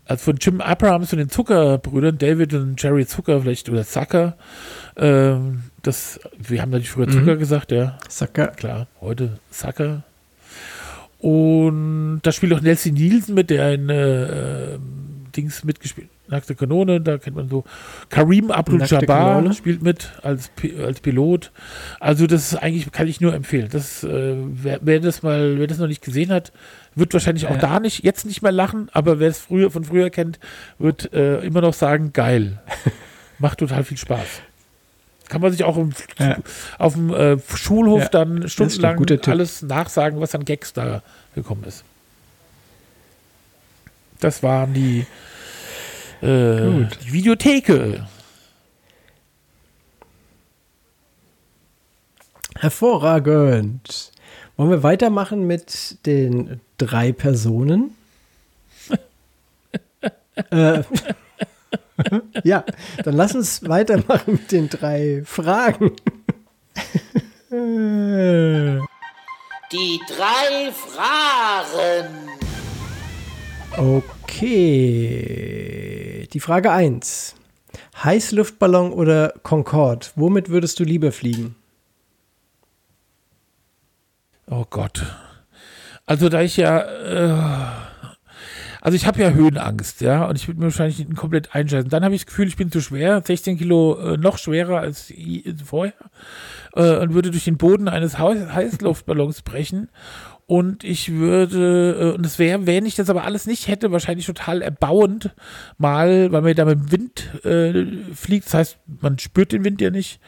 also 0.07 0.23
von 0.23 0.37
Jim 0.37 0.61
Abrahams 0.61 1.11
und 1.13 1.19
den 1.19 1.29
Zuckerbrüdern, 1.29 2.17
David 2.17 2.53
und 2.53 2.81
Jerry 2.81 3.05
Zucker 3.05 3.41
vielleicht, 3.41 3.69
oder 3.69 3.85
Zucker. 3.85 4.37
Ähm, 4.95 5.63
das, 5.81 6.19
wir 6.37 6.61
haben 6.61 6.71
natürlich 6.71 6.91
früher 6.91 7.07
Zucker 7.07 7.35
gesagt, 7.37 7.71
ja 7.71 7.97
Sacker. 8.09 8.47
klar, 8.47 8.87
heute 9.01 9.39
Sucker. 9.51 10.03
Und 11.19 12.19
da 12.23 12.31
spielt 12.31 12.53
auch 12.53 12.61
Nelson 12.61 12.93
Nielsen 12.93 13.35
mit, 13.35 13.49
der 13.49 13.73
in 13.73 13.89
äh, 13.89 14.73
ähm, 14.75 15.25
Dings 15.35 15.63
mitgespielt 15.63 16.09
Nackte 16.29 16.55
Kanone, 16.55 16.99
da 16.99 17.17
kennt 17.17 17.35
man 17.35 17.47
so. 17.47 17.63
Karim 18.09 18.51
Abdul-Jabbar 18.51 19.53
spielt 19.53 19.81
mit 19.81 20.11
als, 20.23 20.51
als 20.83 20.99
Pilot. 20.99 21.51
Also 21.99 22.27
das 22.27 22.51
ist 22.51 22.57
eigentlich, 22.57 22.91
kann 22.91 23.07
ich 23.07 23.21
nur 23.21 23.33
empfehlen. 23.33 23.69
Das, 23.71 24.03
äh, 24.03 24.35
wer, 24.35 24.79
wer 24.81 24.99
das 24.99 25.23
mal, 25.23 25.57
wer 25.57 25.67
das 25.67 25.77
noch 25.77 25.87
nicht 25.87 26.03
gesehen 26.03 26.29
hat, 26.31 26.51
wird 26.97 27.13
wahrscheinlich 27.13 27.45
auch 27.47 27.51
Ja. 27.51 27.57
da 27.57 27.79
nicht, 27.79 28.03
jetzt 28.03 28.25
nicht 28.25 28.41
mehr 28.41 28.51
lachen, 28.51 28.89
aber 28.91 29.19
wer 29.19 29.29
es 29.29 29.39
früher 29.39 29.71
von 29.71 29.83
früher 29.83 30.09
kennt, 30.09 30.39
wird 30.79 31.13
äh, 31.13 31.39
immer 31.41 31.61
noch 31.61 31.73
sagen, 31.73 32.11
geil. 32.13 32.59
Macht 33.39 33.59
total 33.59 33.83
viel 33.83 33.97
Spaß. 33.97 34.27
Kann 35.29 35.41
man 35.41 35.51
sich 35.51 35.63
auch 35.63 35.77
im, 35.77 35.93
Ja. 36.17 36.37
auf 36.79 36.93
dem 36.93 37.13
äh, 37.13 37.37
Schulhof 37.55 38.03
Ja, 38.03 38.09
dann 38.09 38.49
stundenlang 38.49 39.05
alles 39.27 39.61
nachsagen, 39.61 40.19
was 40.19 40.33
an 40.33 40.45
Gags 40.45 40.73
da 40.73 41.03
gekommen 41.35 41.63
ist. 41.65 41.83
Das 44.19 44.41
waren 44.41 44.73
die, 44.73 45.05
äh, 46.21 46.87
die 47.03 47.11
Videotheke. 47.11 48.07
Hervorragend. 52.67 54.11
Wollen 54.55 54.71
wir 54.71 54.81
weitermachen 54.83 55.45
mit 55.45 56.05
den 56.07 56.59
drei 56.77 57.11
Personen? 57.11 57.95
äh, 60.51 60.83
ja, 62.43 62.63
dann 63.03 63.15
lass 63.15 63.33
uns 63.35 63.67
weitermachen 63.67 64.33
mit 64.33 64.51
den 64.51 64.69
drei 64.69 65.23
Fragen. 65.25 65.91
Die 69.71 69.99
drei 70.07 70.71
Fragen. 70.71 72.29
okay. 73.77 75.17
Die 76.31 76.39
Frage 76.39 76.71
1. 76.71 77.35
Heißluftballon 78.03 78.93
oder 78.93 79.33
Concorde? 79.43 80.07
Womit 80.15 80.49
würdest 80.49 80.79
du 80.79 80.83
lieber 80.83 81.11
fliegen? 81.11 81.55
Oh 84.49 84.65
Gott. 84.69 85.03
Also 86.07 86.29
da 86.29 86.41
ich 86.41 86.57
ja, 86.57 86.79
äh, 86.81 87.33
also 88.81 88.95
ich 88.95 89.05
habe 89.05 89.21
ja 89.21 89.31
Höhenangst, 89.31 90.01
ja, 90.01 90.25
und 90.25 90.37
ich 90.37 90.47
würde 90.47 90.59
mir 90.61 90.65
wahrscheinlich 90.67 91.05
komplett 91.15 91.53
einschätzen. 91.53 91.89
Dann 91.89 92.03
habe 92.05 92.15
ich 92.15 92.21
das 92.21 92.27
Gefühl, 92.27 92.47
ich 92.47 92.55
bin 92.55 92.71
zu 92.71 92.79
schwer, 92.81 93.21
16 93.23 93.57
Kilo 93.57 93.97
äh, 93.99 94.17
noch 94.17 94.37
schwerer 94.37 94.79
als 94.79 95.09
i- 95.11 95.53
vorher 95.65 95.93
äh, 96.75 96.97
und 96.97 97.13
würde 97.13 97.31
durch 97.31 97.43
den 97.43 97.57
Boden 97.57 97.87
eines 97.89 98.17
Heißluftballons 98.17 99.41
brechen. 99.41 99.89
Und 100.45 100.85
ich 100.85 101.11
würde, 101.11 102.13
äh, 102.13 102.15
und 102.15 102.25
es 102.25 102.39
wäre, 102.39 102.65
wenn 102.65 102.85
ich 102.85 102.95
das 102.95 103.09
aber 103.09 103.25
alles 103.25 103.45
nicht 103.47 103.67
hätte, 103.67 103.91
wahrscheinlich 103.91 104.25
total 104.27 104.61
erbauend, 104.61 105.31
mal, 105.77 106.31
weil 106.31 106.41
man 106.41 106.55
da 106.55 106.63
mit 106.63 106.79
dem 106.79 106.91
Wind 106.93 107.43
äh, 107.43 108.13
fliegt, 108.15 108.45
das 108.45 108.53
heißt, 108.53 108.77
man 109.01 109.19
spürt 109.19 109.51
den 109.51 109.65
Wind 109.65 109.81
ja 109.81 109.89
nicht. 109.89 110.21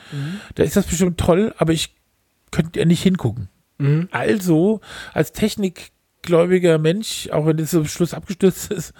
Da 0.55 0.63
ist 0.63 0.75
das 0.75 0.87
bestimmt 0.87 1.17
toll, 1.17 1.53
aber 1.57 1.71
ich 1.71 1.95
könnte 2.51 2.79
ja 2.79 2.85
nicht 2.85 3.01
hingucken. 3.03 3.47
Also, 4.11 4.81
als 5.13 5.31
technikgläubiger 5.31 6.77
Mensch, 6.79 7.29
auch 7.31 7.45
wenn 7.45 7.57
das 7.57 7.69
zum 7.71 7.85
Schluss 7.85 8.13
abgestürzt 8.13 8.71
ist, 8.73 8.93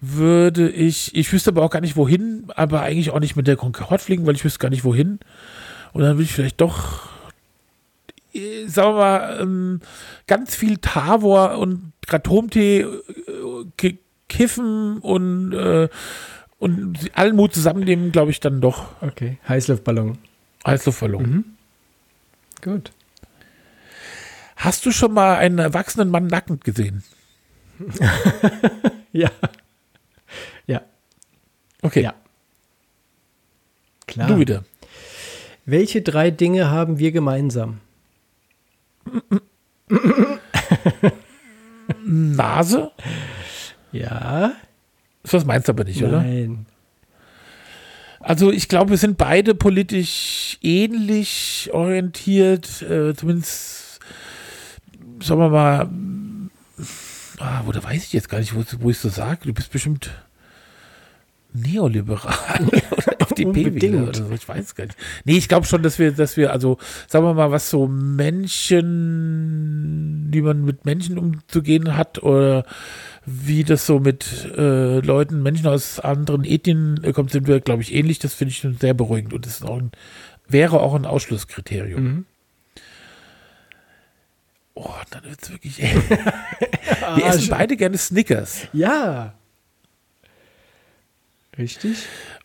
würde 0.00 0.68
ich, 0.70 1.14
ich 1.14 1.32
wüsste 1.32 1.50
aber 1.50 1.62
auch 1.62 1.70
gar 1.70 1.80
nicht 1.82 1.96
wohin, 1.96 2.44
aber 2.56 2.80
eigentlich 2.82 3.10
auch 3.10 3.20
nicht 3.20 3.36
mit 3.36 3.46
der 3.46 3.56
Concorde 3.56 4.02
fliegen, 4.02 4.26
weil 4.26 4.34
ich 4.34 4.44
wüsste 4.44 4.58
gar 4.58 4.70
nicht 4.70 4.82
wohin. 4.84 5.20
Und 5.92 6.02
dann 6.02 6.16
würde 6.16 6.22
ich 6.24 6.32
vielleicht 6.32 6.60
doch, 6.60 7.08
äh, 8.32 8.66
sagen 8.66 8.90
wir 8.90 8.94
mal, 8.98 9.38
ähm, 9.42 9.80
ganz 10.26 10.54
viel 10.54 10.78
Tavor 10.78 11.58
und 11.58 11.92
Kratomtee 12.06 12.80
äh, 12.80 12.86
ki- 13.76 13.98
kiffen 14.28 14.98
und, 14.98 15.52
äh, 15.52 15.88
und 16.58 16.98
allen 17.14 17.36
Mut 17.36 17.52
zusammennehmen, 17.54 18.10
glaube 18.12 18.30
ich, 18.30 18.40
dann 18.40 18.60
doch 18.60 18.86
Okay, 19.02 19.38
Heißluftballon. 19.48 20.18
Heißluftballon. 20.66 21.22
Mhm. 21.22 21.44
Gut. 22.62 22.92
Hast 24.60 24.84
du 24.84 24.92
schon 24.92 25.12
mal 25.14 25.36
einen 25.36 25.58
erwachsenen 25.58 26.10
Mann 26.10 26.26
nackend 26.26 26.64
gesehen? 26.64 27.02
Ja. 29.12 29.28
Ja, 30.68 30.82
Okay, 31.82 32.02
ja. 32.02 32.14
Klar. 34.06 34.28
du 34.28 34.38
wieder. 34.38 34.64
Welche 35.64 36.00
drei 36.02 36.30
Dinge 36.30 36.70
haben 36.70 37.00
wir 37.00 37.10
gemeinsam? 37.10 37.80
Nase? 42.04 42.92
Ja. 43.92 44.52
Das 45.22 45.44
meinst 45.44 45.66
du 45.68 45.72
aber 45.72 45.82
nicht, 45.84 46.02
oder? 46.04 46.22
Nein. 46.22 46.66
Also 48.20 48.52
ich 48.52 48.68
glaube, 48.68 48.90
wir 48.90 48.98
sind 48.98 49.16
beide 49.18 49.54
politisch 49.54 50.58
ähnlich 50.62 51.70
orientiert, 51.72 52.82
äh, 52.82 53.14
zumindest, 53.14 53.89
sagen 55.22 55.40
wir 55.40 55.50
mal, 55.50 55.88
ah, 57.38 57.62
oder 57.66 57.82
weiß 57.82 58.04
ich 58.04 58.12
jetzt 58.12 58.28
gar 58.28 58.38
nicht, 58.38 58.54
wo, 58.54 58.62
wo 58.80 58.90
ich 58.90 58.98
so 58.98 59.08
sage, 59.08 59.46
du 59.46 59.52
bist 59.52 59.72
bestimmt 59.72 60.10
neoliberal 61.52 62.34
oder 62.66 63.20
FDP-Wähler 63.20 64.04
oder 64.08 64.14
so, 64.14 64.30
ich 64.32 64.48
weiß 64.48 64.74
gar 64.74 64.84
nicht. 64.84 64.96
Nee, 65.24 65.36
ich 65.36 65.48
glaube 65.48 65.66
schon, 65.66 65.82
dass 65.82 65.98
wir, 65.98 66.12
dass 66.12 66.36
wir, 66.36 66.52
also 66.52 66.78
sagen 67.08 67.24
wir 67.24 67.34
mal, 67.34 67.50
was 67.50 67.70
so 67.70 67.88
Menschen, 67.88 68.78
wie 70.30 70.42
man 70.42 70.64
mit 70.64 70.84
Menschen 70.84 71.18
umzugehen 71.18 71.96
hat 71.96 72.22
oder 72.22 72.64
wie 73.26 73.64
das 73.64 73.86
so 73.86 73.98
mit 74.00 74.52
äh, 74.56 75.00
Leuten, 75.00 75.42
Menschen 75.42 75.66
aus 75.66 75.98
anderen 76.00 76.44
Ethnien 76.44 77.00
äh, 77.02 77.12
kommt, 77.12 77.30
sind 77.30 77.46
wir, 77.46 77.60
glaube 77.60 77.82
ich, 77.82 77.94
ähnlich. 77.94 78.18
Das 78.18 78.34
finde 78.34 78.52
ich 78.52 78.58
schon 78.58 78.76
sehr 78.78 78.94
beruhigend 78.94 79.32
und 79.32 79.46
das 79.46 79.60
ist 79.60 79.64
auch 79.64 79.78
ein, 79.78 79.92
wäre 80.48 80.80
auch 80.80 80.94
ein 80.94 81.06
Ausschlusskriterium. 81.06 82.02
Mhm. 82.02 82.26
Oh, 84.74 84.88
dann 85.10 85.24
wird 85.24 85.42
es 85.42 85.50
wirklich. 85.50 85.78
wir 85.82 87.26
essen 87.26 87.40
schon. 87.42 87.50
beide 87.50 87.76
gerne 87.76 87.98
Snickers. 87.98 88.68
Ja. 88.72 89.34
Richtig? 91.58 91.98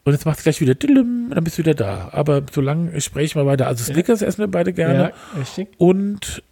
Und 0.03 0.13
jetzt 0.13 0.25
macht 0.25 0.39
es 0.39 0.43
gleich 0.43 0.59
wieder 0.61 0.73
Dillim, 0.75 1.31
dann 1.33 1.43
bist 1.43 1.57
du 1.57 1.61
wieder 1.63 1.73
da. 1.75 2.09
Aber 2.11 2.41
solange 2.51 2.99
sprechen 3.01 3.39
wir 3.39 3.45
weiter. 3.45 3.67
Also 3.67 3.83
Snickers 3.83 4.21
essen 4.21 4.39
wir 4.39 4.47
beide 4.47 4.73
gerne. 4.73 4.99
Ja, 4.99 5.11
richtig. 5.39 5.69
Und 5.77 6.43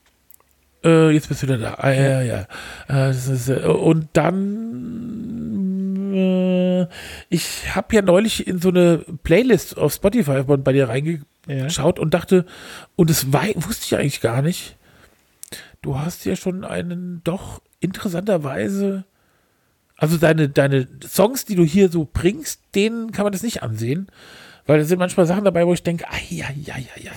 äh, 0.83 1.11
jetzt 1.11 1.27
bist 1.29 1.43
du 1.43 1.47
wieder 1.47 1.57
da. 1.57 1.73
Ah, 1.75 1.91
ja, 1.91 2.21
ja. 2.21 2.47
ja. 2.89 3.07
Äh, 3.07 3.11
ist, 3.11 3.49
äh, 3.49 3.55
und 3.65 4.07
dann, 4.13 6.13
äh, 6.13 6.87
ich 7.29 7.75
habe 7.75 7.95
ja 7.95 8.01
neulich 8.01 8.47
in 8.47 8.59
so 8.59 8.69
eine 8.69 8.99
Playlist 9.23 9.77
auf 9.77 9.93
Spotify 9.93 10.43
bei 10.43 10.73
dir 10.73 10.89
reingeschaut 10.89 11.99
und 11.99 12.13
dachte, 12.13 12.45
und 12.95 13.09
das 13.09 13.33
wei- 13.33 13.53
wusste 13.55 13.85
ich 13.85 13.95
eigentlich 13.99 14.21
gar 14.21 14.41
nicht. 14.41 14.77
Du 15.83 15.99
hast 15.99 16.25
ja 16.25 16.35
schon 16.35 16.63
einen 16.63 17.21
doch 17.23 17.61
interessanterweise, 17.79 19.03
also 19.97 20.17
deine, 20.17 20.49
deine 20.49 20.87
Songs, 21.05 21.45
die 21.45 21.55
du 21.55 21.63
hier 21.63 21.89
so 21.89 22.07
bringst, 22.11 22.61
denen 22.73 23.11
kann 23.11 23.23
man 23.25 23.31
das 23.33 23.43
nicht 23.43 23.61
ansehen. 23.63 24.07
Weil 24.65 24.79
da 24.79 24.85
sind 24.85 24.97
manchmal 24.97 25.25
Sachen 25.25 25.43
dabei, 25.43 25.67
wo 25.67 25.73
ich 25.73 25.83
denke, 25.83 26.05
ai, 26.09 26.21
ai, 26.41 26.55
ai, 26.71 26.85
ai, 26.95 27.09
ai. 27.09 27.11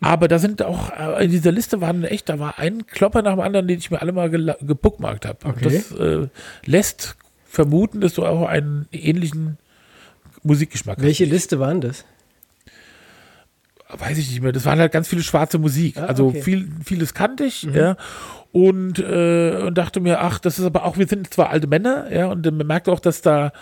Aber 0.00 0.28
da 0.28 0.38
sind 0.38 0.62
auch, 0.62 0.90
äh, 0.96 1.24
in 1.24 1.30
dieser 1.32 1.50
Liste 1.50 1.80
waren 1.80 2.04
echt, 2.04 2.28
da 2.28 2.38
war 2.38 2.60
ein 2.60 2.86
Klopper 2.86 3.22
nach 3.22 3.32
dem 3.32 3.40
anderen, 3.40 3.66
den 3.66 3.78
ich 3.78 3.90
mir 3.90 4.00
alle 4.00 4.12
mal 4.12 4.28
gela- 4.28 4.64
gebookmarkt 4.64 5.26
habe. 5.26 5.38
Und 5.44 5.56
Okay. 5.56 5.82
das 5.90 5.98
äh, 5.98 6.28
lässt 6.64 7.16
vermuten, 7.46 8.00
dass 8.00 8.14
du 8.14 8.24
auch 8.24 8.46
einen 8.46 8.86
ähnlichen 8.92 9.58
Musikgeschmack 10.44 11.02
Welche 11.02 11.24
hast. 11.24 11.32
Liste 11.32 11.58
waren 11.58 11.80
das? 11.80 12.04
Weiß 13.96 14.16
ich 14.18 14.30
nicht 14.30 14.40
mehr. 14.42 14.52
Das 14.52 14.64
waren 14.64 14.78
halt 14.78 14.92
ganz 14.92 15.08
viele 15.08 15.22
schwarze 15.22 15.58
Musik. 15.58 15.98
Ah, 15.98 16.06
also 16.06 16.28
okay. 16.28 16.38
Mhm. 16.38 16.42
viel, 16.42 16.68
vieles 16.84 17.14
kannte 17.14 17.44
ich, 17.44 17.64
ja. 17.64 17.96
Und, 18.52 18.98
äh, 18.98 19.62
und 19.66 19.76
dachte 19.76 20.00
mir, 20.00 20.20
ach, 20.20 20.38
das 20.38 20.58
ist 20.58 20.64
aber 20.64 20.84
auch, 20.84 20.98
wir 20.98 21.06
sind 21.06 21.32
zwar 21.32 21.50
alte 21.50 21.66
Männer, 21.66 22.12
ja, 22.12 22.26
und 22.26 22.44
man 22.44 22.66
merkt 22.66 22.88
auch, 22.88 23.00
dass 23.00 23.22
da, 23.22 23.52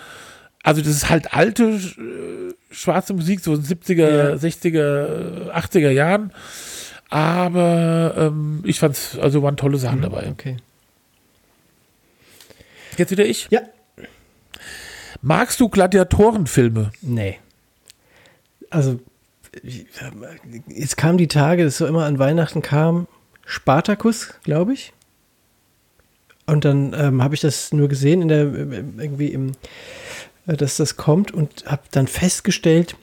also 0.63 0.81
das 0.81 0.89
ist 0.91 1.09
halt 1.09 1.33
alte 1.33 1.63
äh, 1.63 2.53
schwarze 2.71 3.13
Musik, 3.13 3.39
so 3.41 3.53
in 3.53 3.61
70er, 3.63 3.95
Ja. 3.95 4.35
60er, 4.35 5.47
äh, 5.49 5.51
80er 5.51 5.89
Jahren. 5.91 6.31
Aber 7.09 8.13
ähm, 8.17 8.61
ich 8.65 8.79
fand's, 8.79 9.17
also 9.19 9.43
waren 9.43 9.57
tolle 9.57 9.77
Sachen 9.77 10.01
dabei. 10.01 10.29
Okay. 10.31 10.57
Jetzt 12.97 13.11
wieder 13.11 13.25
ich. 13.25 13.47
Ja. 13.49 13.61
Magst 15.21 15.59
du 15.59 15.67
Gladiatorenfilme? 15.69 16.91
Nee. 17.01 17.37
Also, 18.69 18.99
jetzt 20.67 20.97
kamen 20.97 21.17
die 21.17 21.27
Tage, 21.27 21.63
das 21.63 21.77
so 21.77 21.85
immer 21.85 22.05
an 22.05 22.19
Weihnachten 22.19 22.61
kam, 22.61 23.07
Spartacus, 23.45 24.33
glaube 24.43 24.73
ich. 24.73 24.93
Und 26.47 26.65
dann 26.65 26.93
ähm, 26.97 27.23
habe 27.23 27.35
ich 27.35 27.41
das 27.41 27.71
nur 27.71 27.87
gesehen 27.87 28.21
in 28.21 28.27
der 28.27 28.41
irgendwie 28.41 29.27
im, 29.27 29.51
äh, 30.47 30.57
dass 30.57 30.77
das 30.77 30.97
kommt 30.97 31.31
und 31.31 31.65
habe 31.65 31.83
dann 31.91 32.07
festgestellt, 32.07 32.95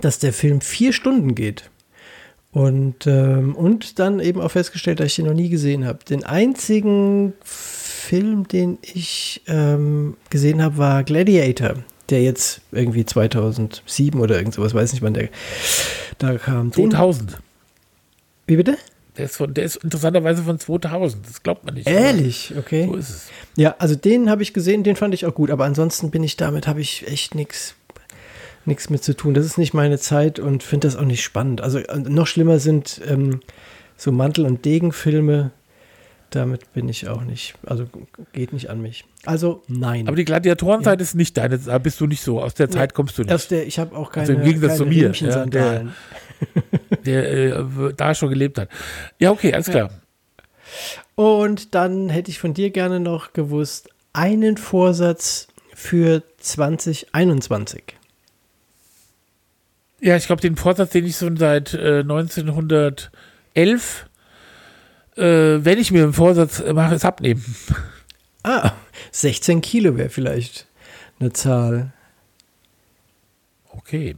dass 0.00 0.18
der 0.18 0.32
Film 0.32 0.60
vier 0.60 0.92
Stunden 0.92 1.34
geht. 1.34 1.70
Und, 2.52 3.06
ähm, 3.06 3.56
und 3.56 3.98
dann 3.98 4.20
eben 4.20 4.40
auch 4.40 4.50
festgestellt, 4.50 5.00
dass 5.00 5.08
ich 5.08 5.18
ihn 5.18 5.26
noch 5.26 5.34
nie 5.34 5.48
gesehen 5.48 5.84
habe. 5.84 6.04
Den 6.04 6.24
einzigen 6.24 7.32
Film, 7.42 8.46
den 8.46 8.78
ich 8.82 9.42
ähm, 9.48 10.16
gesehen 10.30 10.62
habe, 10.62 10.78
war 10.78 11.02
Gladiator, 11.02 11.74
der 12.10 12.22
jetzt 12.22 12.60
irgendwie 12.72 13.04
2007 13.04 14.20
oder 14.20 14.36
irgend 14.36 14.54
sowas, 14.54 14.74
weiß 14.74 14.92
nicht 14.92 15.02
wann 15.02 15.14
der 15.14 15.28
da 16.18 16.36
kam. 16.38 16.70
Den, 16.70 16.90
2000. 16.90 17.38
wie 18.46 18.56
bitte? 18.56 18.76
Der 19.16 19.26
ist, 19.26 19.36
von, 19.36 19.54
der 19.54 19.64
ist 19.64 19.76
interessanterweise 19.76 20.42
von 20.42 20.58
2000. 20.58 21.26
Das 21.26 21.42
glaubt 21.42 21.64
man 21.64 21.74
nicht. 21.74 21.88
Ehrlich, 21.88 22.52
okay. 22.58 22.86
So 22.86 22.96
ist 22.96 23.10
es. 23.10 23.28
Ja, 23.56 23.76
also 23.78 23.94
den 23.94 24.28
habe 24.28 24.42
ich 24.42 24.52
gesehen, 24.52 24.82
den 24.82 24.96
fand 24.96 25.14
ich 25.14 25.24
auch 25.24 25.34
gut, 25.34 25.50
aber 25.50 25.64
ansonsten 25.64 26.10
bin 26.10 26.24
ich 26.24 26.36
damit, 26.36 26.66
habe 26.66 26.80
ich 26.80 27.06
echt 27.06 27.34
nichts 27.34 27.76
nichts 28.66 28.90
mit 28.90 29.04
zu 29.04 29.14
tun. 29.14 29.34
Das 29.34 29.44
ist 29.44 29.58
nicht 29.58 29.74
meine 29.74 29.98
Zeit 29.98 30.38
und 30.38 30.62
finde 30.62 30.88
das 30.88 30.96
auch 30.96 31.04
nicht 31.04 31.22
spannend. 31.22 31.60
Also 31.60 31.78
äh, 31.78 31.98
noch 31.98 32.26
schlimmer 32.26 32.58
sind 32.58 33.00
ähm, 33.06 33.40
so 33.96 34.12
Mantel- 34.12 34.46
und 34.46 34.64
Degenfilme. 34.64 35.50
Damit 36.34 36.72
bin 36.72 36.88
ich 36.88 37.06
auch 37.06 37.22
nicht, 37.22 37.54
also 37.64 37.86
geht 38.32 38.52
nicht 38.52 38.68
an 38.68 38.82
mich. 38.82 39.04
Also 39.24 39.62
nein. 39.68 40.08
Aber 40.08 40.16
die 40.16 40.24
Gladiatorenzeit 40.24 41.00
ist 41.00 41.14
nicht 41.14 41.36
deine, 41.36 41.58
da 41.58 41.78
bist 41.78 42.00
du 42.00 42.08
nicht 42.08 42.22
so. 42.22 42.42
Aus 42.42 42.54
der 42.54 42.68
Zeit 42.68 42.92
kommst 42.92 43.16
du 43.16 43.22
nicht. 43.22 43.32
Aus 43.32 43.46
der, 43.46 43.68
ich 43.68 43.78
habe 43.78 43.96
auch 43.96 44.10
keine, 44.10 44.22
Also 44.22 44.32
im 44.32 44.42
Gegensatz 44.42 44.70
keine 44.70 44.78
zu 44.78 44.86
mir, 44.86 45.04
Riemchensandalen. 45.04 45.92
der 47.06 47.56
äh, 47.56 47.64
da 47.96 48.16
schon 48.16 48.30
gelebt 48.30 48.58
hat. 48.58 48.68
Ja, 49.20 49.30
okay, 49.30 49.54
alles 49.54 49.70
klar. 49.70 49.90
Und 51.14 51.76
dann 51.76 52.08
hätte 52.08 52.32
ich 52.32 52.40
von 52.40 52.52
dir 52.52 52.70
gerne 52.70 52.98
noch 52.98 53.32
gewusst, 53.32 53.90
einen 54.12 54.56
Vorsatz 54.56 55.46
für 55.72 56.24
2021. 56.38 57.84
Ja, 60.00 60.16
ich 60.16 60.26
glaube, 60.26 60.42
den 60.42 60.56
Vorsatz, 60.56 60.90
den 60.90 61.06
ich 61.06 61.16
schon 61.16 61.36
seit 61.36 61.74
äh, 61.74 62.00
1911, 62.00 64.06
äh, 65.16 65.64
wenn 65.64 65.78
ich 65.78 65.90
mir 65.90 66.04
einen 66.04 66.12
Vorsatz 66.12 66.62
mache, 66.72 66.94
ist 66.94 67.04
abnehmen. 67.04 67.44
Ah, 68.42 68.72
16 69.12 69.60
Kilo 69.60 69.96
wäre 69.96 70.10
vielleicht 70.10 70.66
eine 71.18 71.32
Zahl. 71.32 71.92
Okay. 73.70 74.16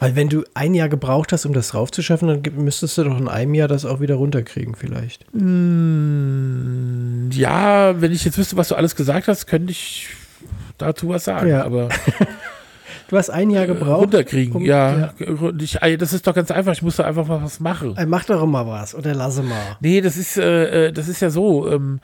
Weil 0.00 0.16
wenn 0.16 0.28
du 0.30 0.44
ein 0.54 0.74
Jahr 0.74 0.88
gebraucht 0.88 1.30
hast, 1.32 1.44
um 1.44 1.52
das 1.52 1.74
raufzuschaffen, 1.74 2.26
dann 2.26 2.42
müsstest 2.64 2.96
du 2.96 3.04
doch 3.04 3.18
in 3.18 3.28
einem 3.28 3.54
Jahr 3.54 3.68
das 3.68 3.84
auch 3.84 4.00
wieder 4.00 4.14
runterkriegen 4.14 4.74
vielleicht. 4.74 5.26
Mm, 5.34 7.28
ja, 7.32 8.00
wenn 8.00 8.10
ich 8.10 8.24
jetzt 8.24 8.38
wüsste, 8.38 8.56
was 8.56 8.68
du 8.68 8.76
alles 8.76 8.96
gesagt 8.96 9.28
hast, 9.28 9.46
könnte 9.46 9.72
ich 9.72 10.08
dazu 10.78 11.10
was 11.10 11.24
sagen. 11.24 11.50
Ja. 11.50 11.64
Aber 11.64 11.90
Du 13.10 13.16
hast 13.18 13.28
ein 13.28 13.50
Jahr 13.50 13.66
gebraucht. 13.66 14.02
runterkriegen, 14.02 14.54
um- 14.54 14.62
ja. 14.64 15.12
Ich, 15.58 15.82
ey, 15.82 15.96
das 15.98 16.12
ist 16.12 16.26
doch 16.26 16.34
ganz 16.34 16.50
einfach. 16.50 16.72
Ich 16.72 16.80
muss 16.82 16.96
da 16.96 17.04
einfach 17.04 17.26
mal 17.26 17.42
was 17.42 17.58
machen. 17.60 17.94
Ey, 17.96 18.06
mach 18.06 18.24
doch 18.24 18.46
mal 18.46 18.66
was 18.66 18.94
oder 18.94 19.14
lasse 19.14 19.42
mal. 19.42 19.76
Nee, 19.80 20.00
das 20.00 20.16
ist, 20.16 20.36
äh, 20.38 20.86
äh, 20.86 20.92
das 20.92 21.08
ist 21.08 21.20
ja 21.20 21.28
so. 21.30 21.68
Ähm, 21.70 21.98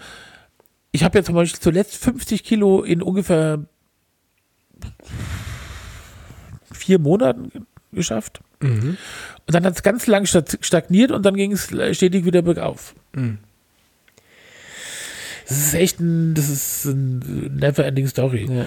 ich 0.91 1.05
habe 1.05 1.17
ja 1.19 1.25
zum 1.25 1.35
Beispiel 1.37 1.61
zuletzt 1.61 1.97
50 1.97 2.43
Kilo 2.43 2.83
in 2.83 3.03
ungefähr 3.03 3.61
vier 6.73 6.99
Monaten 6.99 7.51
ge- 7.51 7.63
geschafft. 7.93 8.41
Und 8.61 8.97
dann 9.47 9.65
hat 9.65 9.75
es 9.77 9.83
ganz 9.83 10.07
lang 10.07 10.27
sta- 10.27 10.43
stagniert 10.61 11.13
und 11.13 11.25
dann 11.25 11.35
ging 11.37 11.53
es 11.53 11.67
stetig 11.97 12.25
wieder 12.25 12.43
bergauf. 12.43 12.95
Das 15.49 15.57
ist 15.59 15.75
echt 15.75 16.01
ein, 16.01 16.35
das 16.35 16.49
ist 16.49 16.87
ein 16.87 17.51
never-ending 17.61 18.09
Story. 18.09 18.49
Ja. 18.51 18.67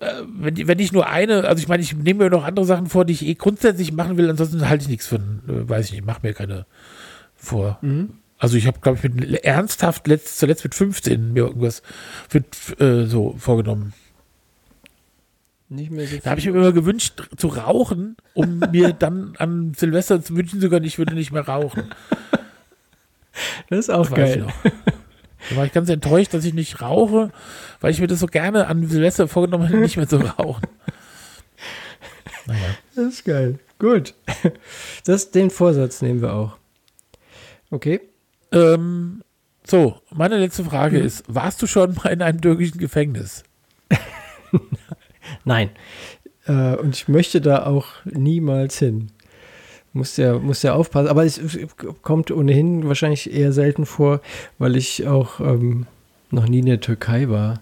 Äh, 0.00 0.22
wenn, 0.26 0.68
wenn 0.68 0.78
ich 0.78 0.92
nur 0.92 1.08
eine, 1.08 1.44
also 1.44 1.60
ich 1.60 1.68
meine, 1.68 1.82
ich 1.82 1.94
nehme 1.94 2.24
mir 2.24 2.30
noch 2.30 2.44
andere 2.44 2.66
Sachen 2.66 2.86
vor, 2.86 3.04
die 3.04 3.12
ich 3.14 3.26
eh 3.26 3.34
grundsätzlich 3.34 3.92
machen 3.92 4.16
will, 4.16 4.30
ansonsten 4.30 4.68
halte 4.68 4.82
ich 4.82 4.88
nichts 4.88 5.06
von, 5.06 5.40
äh, 5.48 5.68
weiß 5.68 5.86
ich 5.86 5.92
nicht, 5.92 6.06
mach 6.06 6.22
mir 6.22 6.34
keine 6.34 6.66
vor. 7.36 7.78
Also 8.38 8.56
ich 8.56 8.66
habe, 8.66 8.78
glaube 8.80 8.98
ich, 8.98 9.14
mit, 9.14 9.44
ernsthaft 9.44 10.06
letzt, 10.06 10.38
zuletzt 10.38 10.64
mit 10.64 10.74
15 10.74 11.32
mir 11.32 11.46
irgendwas 11.46 11.82
für, 12.28 12.44
äh, 12.82 13.06
so 13.06 13.34
vorgenommen. 13.38 13.92
Nicht 15.68 15.90
mehr 15.90 16.06
so 16.06 16.16
Da 16.22 16.30
habe 16.30 16.40
ich 16.40 16.46
mir 16.46 16.54
immer 16.54 16.72
gewünscht, 16.72 17.28
zu 17.36 17.48
rauchen, 17.48 18.16
um 18.34 18.58
mir 18.72 18.92
dann 18.92 19.34
an 19.38 19.74
Silvester 19.74 20.22
zu 20.22 20.36
wünschen 20.36 20.60
können, 20.60 20.84
ich 20.84 20.98
würde 20.98 21.14
nicht 21.14 21.32
mehr 21.32 21.46
rauchen. 21.46 21.84
Das 23.68 23.80
ist 23.80 23.90
auch 23.90 24.08
Das 24.08 24.16
geil. 24.16 24.46
Da 25.50 25.56
war 25.56 25.64
ich 25.64 25.72
ganz 25.72 25.88
enttäuscht, 25.88 26.34
dass 26.34 26.44
ich 26.44 26.54
nicht 26.54 26.80
rauche, 26.82 27.30
weil 27.80 27.90
ich 27.92 28.00
mir 28.00 28.06
das 28.08 28.20
so 28.20 28.26
gerne 28.26 28.66
an 28.66 28.86
Silvester 28.88 29.28
vorgenommen 29.28 29.66
hätte, 29.66 29.78
nicht 29.78 29.96
mehr 29.96 30.08
zu 30.08 30.16
rauchen. 30.38 30.62
Naja. 32.46 32.60
Das 32.94 33.04
ist 33.06 33.24
geil. 33.24 33.58
Gut. 33.78 34.14
Das, 35.04 35.30
den 35.30 35.50
Vorsatz 35.50 36.02
nehmen 36.02 36.20
wir 36.22 36.32
auch. 36.34 36.56
Okay. 37.70 38.00
Ähm, 38.52 39.22
so, 39.64 40.00
meine 40.10 40.38
letzte 40.38 40.62
Mhm. 40.62 40.68
Frage 40.68 40.98
ist: 40.98 41.24
Warst 41.28 41.60
du 41.62 41.66
schon 41.66 41.94
mal 41.94 42.06
in 42.10 42.22
einem 42.22 42.40
türkischen 42.40 42.78
Gefängnis? 42.78 43.44
Nein. 45.44 45.70
Äh, 46.46 46.74
und 46.76 46.96
ich 46.96 47.08
möchte 47.08 47.40
da 47.40 47.66
auch 47.66 47.86
niemals 48.04 48.78
hin. 48.78 49.12
Muss 49.92 50.16
ja, 50.16 50.38
muss 50.38 50.62
ja 50.62 50.74
aufpassen. 50.74 51.08
Aber 51.08 51.24
es 51.24 51.40
kommt 52.02 52.30
ohnehin 52.30 52.86
wahrscheinlich 52.88 53.32
eher 53.32 53.52
selten 53.52 53.86
vor, 53.86 54.20
weil 54.58 54.76
ich 54.76 55.06
auch 55.06 55.40
ähm, 55.40 55.86
noch 56.30 56.46
nie 56.46 56.58
in 56.60 56.66
der 56.66 56.80
Türkei 56.80 57.28
war. 57.28 57.60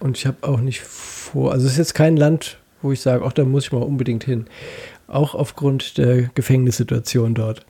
Und 0.00 0.16
ich 0.18 0.26
habe 0.26 0.46
auch 0.46 0.60
nicht 0.60 0.80
vor, 0.80 1.52
also 1.52 1.66
es 1.66 1.72
ist 1.72 1.78
jetzt 1.78 1.94
kein 1.94 2.16
Land, 2.16 2.58
wo 2.82 2.92
ich 2.92 3.00
sage, 3.00 3.24
ach, 3.26 3.32
da 3.32 3.44
muss 3.44 3.64
ich 3.66 3.72
mal 3.72 3.82
unbedingt 3.82 4.24
hin. 4.24 4.46
Auch 5.08 5.34
aufgrund 5.34 5.98
der 5.98 6.22
Gefängnissituation 6.34 7.34
dort. 7.34 7.64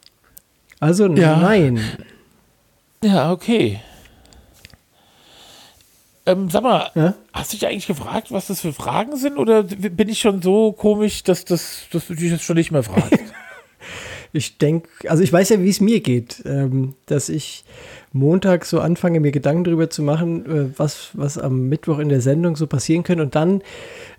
Also 0.80 1.07
Ja. 1.14 1.36
nein. 1.36 1.80
Ja, 3.05 3.30
okay. 3.32 3.80
Ähm, 6.24 6.50
sag 6.50 6.62
mal, 6.62 6.90
Ja? 6.94 7.14
hast 7.32 7.53
du 7.53 7.57
dich 7.57 7.66
eigentlich 7.66 7.88
gefragt, 7.88 8.30
was 8.30 8.46
das 8.46 8.61
für 8.61 8.72
Fragen 8.72 9.16
sind? 9.16 9.38
Oder 9.38 9.64
bin 9.64 10.09
ich 10.09 10.20
schon 10.20 10.40
so 10.40 10.70
komisch, 10.72 11.24
dass, 11.24 11.44
das, 11.44 11.82
dass 11.92 12.07
du 12.07 12.14
dich 12.14 12.30
jetzt 12.30 12.44
schon 12.44 12.57
nicht 12.57 12.70
mehr 12.70 12.82
fragst? 12.84 13.12
Ich 14.33 14.57
denke, 14.59 14.89
also 15.09 15.22
ich 15.22 15.33
weiß 15.33 15.51
ja, 15.51 15.62
wie 15.62 15.68
es 15.68 15.80
mir 15.80 16.01
geht, 16.01 16.43
ähm, 16.47 16.95
dass 17.07 17.28
ich 17.28 17.64
Montag 18.12 18.64
so 18.64 18.80
anfange, 18.80 19.20
mir 19.20 19.30
Gedanken 19.30 19.64
darüber 19.64 19.91
zu 19.91 20.03
machen, 20.03 20.47
äh, 20.47 20.78
was, 20.78 21.11
was 21.12 21.37
am 21.37 21.68
Mittwoch 21.68 21.99
in 21.99 22.09
der 22.09 22.20
Sendung 22.20 22.57
so 22.57 22.66
passieren 22.66 23.03
könnte 23.03 23.22
und 23.22 23.35
dann 23.35 23.62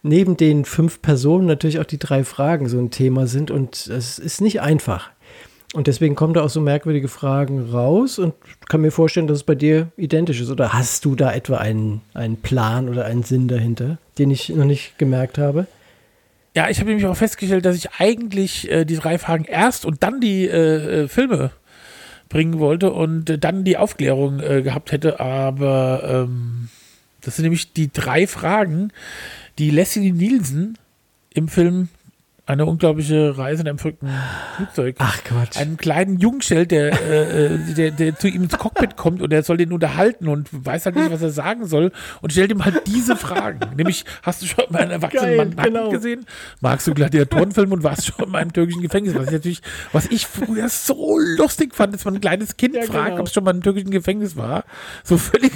neben 0.04 0.38
den 0.38 0.66
fünf 0.66 1.02
Personen 1.02 1.48
natürlich 1.48 1.80
auch 1.80 1.86
die 1.86 1.98
drei 1.98 2.24
Fragen 2.24 2.70
so 2.70 2.78
ein 2.78 2.92
Thema 2.92 3.26
sind 3.26 3.50
und 3.50 3.88
es 3.88 4.20
ist 4.20 4.42
nicht 4.42 4.62
einfach. 4.62 5.10
Und 5.74 5.88
deswegen 5.88 6.14
kommen 6.14 6.36
da 6.36 6.44
auch 6.44 6.50
so 6.50 6.62
merkwürdige 6.62 7.08
Fragen 7.08 7.72
raus 7.72 8.20
und 8.20 8.36
kann 8.70 8.82
mir 8.82 8.92
vorstellen, 8.92 9.26
dass 9.26 9.38
es 9.38 9.44
bei 9.44 9.56
dir 9.56 9.88
identisch 9.98 10.40
ist. 10.40 10.52
Oder 10.52 10.72
hast 10.72 11.04
du 11.04 11.16
da 11.16 11.34
etwa 11.34 11.58
einen, 11.58 12.02
einen 12.14 12.38
Plan 12.38 12.88
oder 12.88 13.06
einen 13.06 13.24
Sinn 13.24 13.48
dahinter, 13.48 13.98
den 14.20 14.30
ich 14.30 14.50
noch 14.50 14.66
nicht 14.66 15.00
gemerkt 15.00 15.40
habe? 15.40 15.66
Ja, 16.56 16.70
ich 16.70 16.80
habe 16.80 16.90
nämlich 16.90 17.06
auch 17.08 17.18
festgestellt, 17.18 17.66
dass 17.66 17.76
ich 17.76 17.90
eigentlich 17.98 18.70
äh, 18.70 18.86
die 18.86 18.96
drei 18.96 19.18
Fragen 19.18 19.46
erst 19.46 19.86
und 19.86 20.04
dann 20.04 20.22
die 20.22 20.48
äh, 20.48 21.04
äh, 21.04 21.08
Filme 21.08 21.52
bringen 22.30 22.60
wollte 22.60 22.92
und 22.92 23.30
äh, 23.30 23.40
dann 23.40 23.64
die 23.64 23.78
Aufklärung 23.78 24.40
äh, 24.40 24.62
gehabt 24.62 24.92
hätte. 24.92 25.20
Aber 25.20 26.28
ähm, 26.28 26.70
das 27.22 27.36
sind 27.36 27.44
nämlich 27.44 27.74
die 27.74 27.92
drei 27.92 28.28
Fragen, 28.28 28.92
die 29.58 29.72
Leslie 29.72 30.12
Nielsen 30.12 30.78
im 31.34 31.48
Film 31.48 31.90
Eine 32.46 32.66
unglaubliche 32.66 33.38
Reise 33.38 33.62
in 33.62 33.70
einem 33.70 33.78
verrückten 33.78 34.10
Flugzeug 34.58 34.98
Ach 35.00 35.24
Quatsch. 35.24 35.56
einen 35.56 35.78
kleinen 35.78 36.20
Jungen 36.20 36.42
stellt, 36.42 36.72
der, 36.72 36.92
äh, 36.92 37.46
äh, 37.46 37.74
der, 37.74 37.92
der 37.92 38.20
zu 38.20 38.28
ihm 38.28 38.44
ins 38.44 38.58
Cockpit 38.58 38.98
kommt 38.98 39.22
und 39.22 39.32
er 39.32 39.44
soll 39.44 39.56
den 39.56 39.72
unterhalten 39.72 40.28
und 40.28 40.50
weiß 40.52 40.86
halt 40.86 40.98
nicht, 40.98 41.10
was 41.10 41.22
er 41.22 41.30
sagen 41.30 41.66
soll 41.68 41.94
und 42.22 42.34
stellt 42.34 42.52
ihm 42.52 42.66
halt 42.66 42.86
diese 42.86 43.16
Fragen. 43.16 43.62
Nämlich, 43.78 44.04
hast 44.24 44.42
du 44.42 44.48
schon 44.48 44.66
mal 44.72 44.82
einen 44.82 44.92
erwachsenen 44.92 45.38
Mann 45.38 45.50
nackt 45.52 45.68
genau. 45.68 45.90
gesehen? 45.90 46.26
Magst 46.60 46.86
du 46.86 46.94
Gladiatorenfilme 46.94 47.76
und 47.76 47.84
warst 47.84 48.08
schon 48.08 48.30
mal 48.30 48.42
im 48.42 48.52
türkischen 48.52 48.82
Gefängnis? 48.82 49.16
Was 49.16 49.28
ich 49.28 49.32
natürlich, 49.32 49.62
was 49.94 50.06
ich 50.08 50.28
früher 50.28 50.68
so 50.68 51.18
lustig 51.18 51.74
fand, 51.74 51.94
dass 51.94 52.04
man 52.04 52.16
ein 52.16 52.22
kleines 52.22 52.58
Kind 52.58 52.76
Ja, 52.76 52.82
fragt, 52.82 53.12
genau. 53.12 53.22
ob 53.22 53.28
es 53.28 53.34
schon 53.34 53.46
mal 53.46 53.52
im 53.56 53.64
türkischen 53.64 53.92
Gefängnis 53.92 54.36
war. 54.36 54.66
So 55.06 55.18
völlig, 55.18 55.54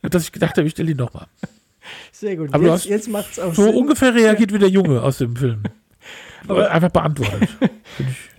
dass 0.00 0.22
ich 0.22 0.32
gedacht 0.32 0.56
habe, 0.56 0.66
ich 0.66 0.72
stelle 0.72 0.92
ihn 0.92 0.96
nochmal. 0.96 1.26
Sehr 2.12 2.36
gut. 2.36 2.52
Aber 2.52 2.64
jetzt, 2.72 2.86
jetzt 2.86 3.08
macht 3.08 3.32
es 3.32 3.38
auch 3.38 3.54
So 3.54 3.64
Sinn. 3.64 3.74
ungefähr 3.74 4.14
reagiert 4.14 4.52
wie 4.52 4.58
der 4.58 4.68
Junge 4.68 5.02
aus 5.02 5.18
dem 5.18 5.36
Film. 5.36 5.62
Aber- 6.48 6.70
Einfach 6.70 6.90
beantwortet. 6.90 7.48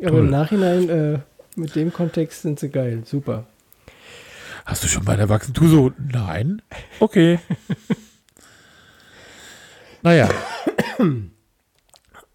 Aber 0.03 0.19
im. 0.19 0.29
Nachhinein, 0.29 0.89
äh, 0.89 1.19
mit 1.55 1.75
dem 1.75 1.91
Kontext 1.91 2.43
sind 2.43 2.59
sie 2.59 2.69
geil. 2.69 3.01
Super. 3.05 3.45
Hast 4.65 4.83
du 4.83 4.87
schon 4.87 5.03
mal 5.03 5.13
einen 5.13 5.21
Erwachsenen? 5.21 5.55
Du 5.55 5.67
so, 5.67 5.91
nein. 6.11 6.61
Okay. 6.99 7.39
naja. 10.01 10.29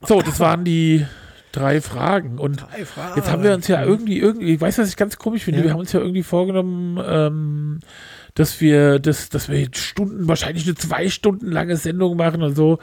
So, 0.06 0.20
das 0.20 0.40
waren 0.40 0.64
die 0.64 1.06
drei 1.52 1.80
Fragen. 1.80 2.38
Und 2.38 2.66
jetzt 3.16 3.30
haben 3.30 3.42
wir 3.42 3.54
uns 3.54 3.68
ja 3.68 3.82
irgendwie, 3.84 4.18
irgendwie, 4.18 4.54
ich 4.54 4.60
weiß, 4.60 4.78
was 4.78 4.88
ich 4.88 4.96
ganz 4.96 5.16
komisch 5.16 5.44
finde, 5.44 5.60
Ja. 5.60 5.64
wir 5.66 5.72
haben 5.72 5.80
uns 5.80 5.92
ja 5.92 6.00
irgendwie 6.00 6.22
vorgenommen, 6.24 7.00
ähm, 7.06 7.80
dass 8.34 8.60
wir 8.60 8.98
das, 8.98 9.28
dass 9.28 9.48
wir 9.48 9.68
Stunden, 9.74 10.26
wahrscheinlich 10.28 10.66
eine 10.66 10.74
zwei 10.74 11.08
Stunden 11.08 11.50
lange 11.50 11.76
Sendung 11.76 12.16
machen 12.16 12.42
und 12.42 12.56
so. 12.56 12.78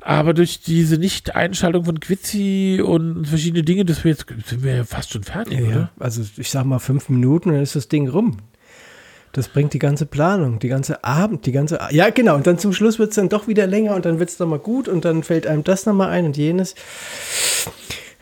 Aber 0.00 0.34
durch 0.34 0.60
diese 0.60 0.98
Nicht-Einschaltung 0.98 1.84
von 1.84 1.98
Quizzi 1.98 2.80
und 2.84 3.26
verschiedene 3.26 3.64
Dinge, 3.64 3.84
dass 3.84 4.04
wir 4.04 4.12
jetzt 4.12 4.26
sind 4.46 4.62
wir 4.62 4.76
ja 4.76 4.84
fast 4.84 5.10
schon 5.12 5.24
fertig, 5.24 5.58
Ja, 5.58 5.66
oder? 5.66 5.90
Also 5.98 6.22
ich 6.36 6.50
sag 6.50 6.64
mal 6.64 6.78
fünf 6.78 7.08
Minuten, 7.08 7.50
dann 7.50 7.60
ist 7.60 7.74
das 7.74 7.88
Ding 7.88 8.08
rum. 8.08 8.36
Das 9.32 9.48
bringt 9.48 9.74
die 9.74 9.80
ganze 9.80 10.06
Planung, 10.06 10.60
die 10.60 10.68
ganze 10.68 11.02
Abend, 11.02 11.44
die 11.44 11.52
ganze. 11.52 11.80
Ja, 11.90 12.08
genau. 12.10 12.36
Und 12.36 12.46
dann 12.46 12.58
zum 12.58 12.72
Schluss 12.72 12.98
wird 13.00 13.10
es 13.10 13.16
dann 13.16 13.28
doch 13.28 13.48
wieder 13.48 13.66
länger 13.66 13.94
und 13.96 14.04
dann 14.04 14.20
wird 14.20 14.30
es 14.30 14.36
doch 14.36 14.46
mal 14.46 14.60
gut 14.60 14.88
und 14.88 15.04
dann 15.04 15.24
fällt 15.24 15.46
einem 15.46 15.64
das 15.64 15.84
nochmal 15.84 16.10
ein 16.10 16.24
und 16.24 16.36
jenes. 16.36 16.74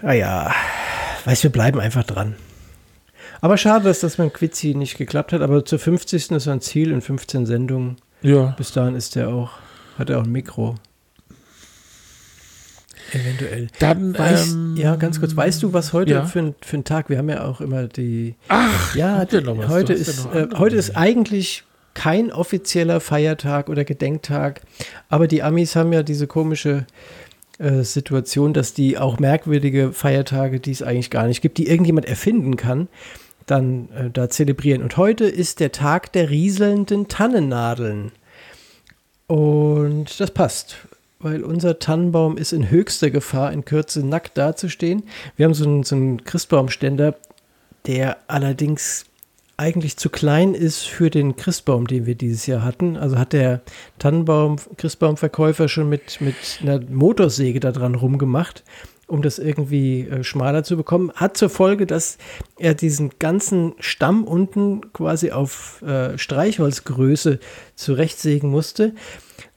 Ah 0.02 0.12
ja, 0.12 0.52
weiß, 1.26 1.42
wir 1.42 1.50
bleiben 1.50 1.78
einfach 1.78 2.04
dran. 2.04 2.34
Aber 3.45 3.59
schade, 3.59 3.84
dass 3.84 4.01
das 4.01 4.16
mit 4.16 4.30
dem 4.30 4.32
Quizzi 4.32 4.74
nicht 4.74 4.97
geklappt 4.97 5.34
hat. 5.34 5.42
Aber 5.42 5.66
zur 5.66 5.78
50. 5.78 6.30
ist 6.30 6.49
ein 6.49 6.62
Ziel 6.62 6.90
in 6.90 7.03
15 7.03 7.45
Sendungen. 7.45 7.97
Ja. 8.22 8.55
Bis 8.57 8.72
dahin 8.72 8.95
ist 8.95 9.16
der 9.16 9.28
auch, 9.28 9.51
hat 9.99 10.09
er 10.09 10.20
auch 10.20 10.24
ein 10.24 10.32
Mikro. 10.32 10.76
Eventuell. 13.12 13.66
Dann, 13.80 14.16
Weiß, 14.18 14.53
ähm, 14.53 14.76
ja, 14.78 14.97
ganz 14.97 15.20
kurz. 15.20 15.36
Weißt 15.36 15.62
du, 15.62 15.74
was 15.74 15.92
heute 15.92 16.12
ja. 16.12 16.24
für, 16.24 16.38
ein, 16.38 16.55
für 16.62 16.78
ein 16.78 16.84
Tag? 16.84 17.11
Wir 17.11 17.18
haben 17.18 17.28
ja 17.28 17.45
auch 17.45 17.61
immer 17.61 17.86
die. 17.86 18.34
Ach, 18.49 18.97
Ja, 18.97 19.26
noch 19.42 19.59
was? 19.59 19.68
heute 19.68 19.92
ist 19.92 20.24
noch 20.24 20.34
äh, 20.34 20.49
heute 20.57 20.76
ist 20.76 20.97
eigentlich 20.97 21.64
kein 21.92 22.32
offizieller 22.32 22.99
Feiertag 22.99 23.68
oder 23.68 23.84
Gedenktag, 23.84 24.62
aber 25.11 25.28
die 25.28 25.42
Amis 25.42 25.76
haben 25.76 25.92
ja 25.92 26.03
diese 26.03 26.26
komische 26.26 26.86
äh, 27.59 27.82
Situation, 27.82 28.55
dass 28.55 28.72
die 28.72 28.97
auch 28.97 29.18
merkwürdige 29.18 29.92
Feiertage, 29.92 30.61
die 30.61 30.72
es 30.72 30.82
eigentlich 30.82 31.11
gar 31.11 31.26
nicht 31.26 31.42
gibt, 31.42 31.59
die 31.59 31.68
irgendjemand 31.68 32.07
erfinden 32.07 32.57
kann, 32.57 32.88
dann 33.47 33.88
äh, 33.90 34.11
da 34.11 34.28
zelebrieren. 34.28 34.82
Und 34.82 34.97
heute 34.97 35.24
ist 35.24 35.61
der 35.61 35.72
Tag 35.72 36.12
der 36.12 36.30
rieselnden 36.30 37.09
Tannennadeln. 37.09 38.12
Und 39.26 40.20
das 40.20 40.30
passt, 40.30 40.76
weil 41.18 41.42
unser 41.42 41.78
Tannenbaum 41.78 42.36
ist 42.36 42.53
in 42.53 42.70
höchster 42.70 43.11
Gefahr, 43.11 43.53
in 43.53 43.64
Kürze 43.64 44.07
nackt 44.07 44.36
dazustehen. 44.36 45.05
Wir 45.36 45.47
haben 45.47 45.55
so 45.55 45.64
einen, 45.64 45.82
so 45.82 45.97
einen 45.97 46.24
Christbaumständer, 46.24 47.16
der 47.86 48.18
allerdings 48.26 49.07
eigentlich 49.57 49.97
zu 49.97 50.11
klein 50.11 50.55
ist 50.55 50.82
für 50.82 51.11
den 51.11 51.36
Christbaum, 51.36 51.86
den 51.86 52.07
wir 52.07 52.16
dieses 52.16 52.47
Jahr 52.47 52.62
hatten. 52.62 52.97
Also 52.97 53.18
hat 53.18 53.32
der 53.32 53.61
Tannenbaum, 53.99 54.57
Christbaumverkäufer 54.76 55.68
schon 55.68 55.88
mit, 55.88 56.20
mit 56.20 56.34
einer 56.61 56.80
Motorsäge 56.80 57.61
da 57.61 57.70
dran 57.70 57.95
rumgemacht, 57.95 58.64
um 59.14 59.22
das 59.22 59.38
irgendwie 59.38 60.08
äh, 60.08 60.24
schmaler 60.24 60.64
zu 60.64 60.76
bekommen. 60.76 61.12
Hat 61.14 61.36
zur 61.36 61.48
Folge, 61.48 61.86
dass 61.86 62.18
er 62.58 62.74
diesen 62.74 63.12
ganzen 63.20 63.74
Stamm 63.78 64.24
unten 64.24 64.92
quasi 64.92 65.30
auf 65.30 65.80
äh, 65.82 66.18
Streichholzgröße 66.18 67.38
zurechtsägen 67.76 68.50
musste. 68.50 68.92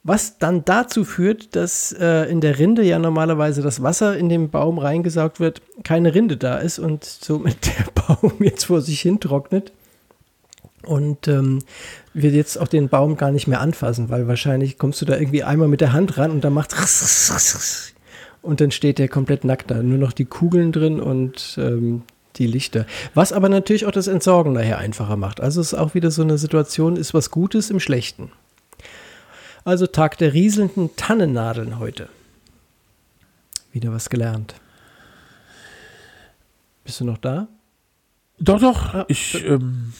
Was 0.03 0.37
dann 0.37 0.63
dazu 0.63 1.03
führt, 1.03 1.55
dass 1.55 1.91
äh, 1.91 2.29
in 2.31 2.39
der 2.39 2.59
Rinde 2.59 2.83
ja 2.83 2.99
normalerweise 2.99 3.61
das 3.61 3.81
Wasser 3.81 4.15
in 4.15 4.29
den 4.29 4.49
Baum 4.49 4.77
reingesaugt 4.77 5.39
wird, 5.39 5.61
keine 5.83 6.13
Rinde 6.13 6.37
da 6.37 6.59
ist 6.59 6.77
und 6.77 7.03
somit 7.03 7.65
der 7.65 7.91
Baum 7.93 8.33
jetzt 8.39 8.65
vor 8.65 8.81
sich 8.81 9.01
hin 9.01 9.19
trocknet. 9.19 9.73
Und 10.83 11.27
ähm, 11.27 11.63
wir 12.13 12.29
jetzt 12.29 12.57
auch 12.57 12.67
den 12.67 12.87
Baum 12.87 13.17
gar 13.17 13.31
nicht 13.31 13.47
mehr 13.47 13.59
anfassen, 13.59 14.09
weil 14.09 14.27
wahrscheinlich 14.27 14.77
kommst 14.77 15.01
du 15.01 15.05
da 15.05 15.17
irgendwie 15.17 15.43
einmal 15.43 15.67
mit 15.67 15.81
der 15.81 15.91
Hand 15.91 16.17
ran 16.17 16.31
und 16.31 16.43
dann 16.43 16.53
macht 16.53 16.73
und 18.41 18.61
dann 18.61 18.71
steht 18.71 18.99
der 18.99 19.07
komplett 19.07 19.43
nackt 19.43 19.71
da. 19.71 19.81
Nur 19.81 19.97
noch 19.97 20.13
die 20.13 20.25
Kugeln 20.25 20.71
drin 20.71 20.99
und 20.99 21.57
ähm, 21.59 22.03
die 22.37 22.47
Lichter. 22.47 22.85
Was 23.13 23.33
aber 23.33 23.49
natürlich 23.49 23.85
auch 23.85 23.91
das 23.91 24.07
Entsorgen 24.07 24.53
nachher 24.53 24.77
einfacher 24.77 25.17
macht. 25.17 25.41
Also 25.41 25.61
es 25.61 25.73
ist 25.73 25.79
auch 25.79 25.93
wieder 25.93 26.11
so 26.11 26.21
eine 26.21 26.37
Situation, 26.37 26.95
ist 26.95 27.13
was 27.13 27.31
Gutes 27.31 27.69
im 27.69 27.79
Schlechten. 27.79 28.31
Also 29.63 29.87
Tag 29.87 30.17
der 30.17 30.33
rieselnden 30.33 30.95
Tannennadeln 30.95 31.79
heute. 31.79 32.09
Wieder 33.73 33.91
was 33.91 34.09
gelernt. 34.09 34.55
Bist 36.83 37.01
du 37.01 37.05
noch 37.05 37.17
da? 37.17 37.47
Doch, 38.39 38.61
doch. 38.61 38.93
Ja. 38.93 39.05
Ich, 39.07 39.43
ähm, 39.45 39.93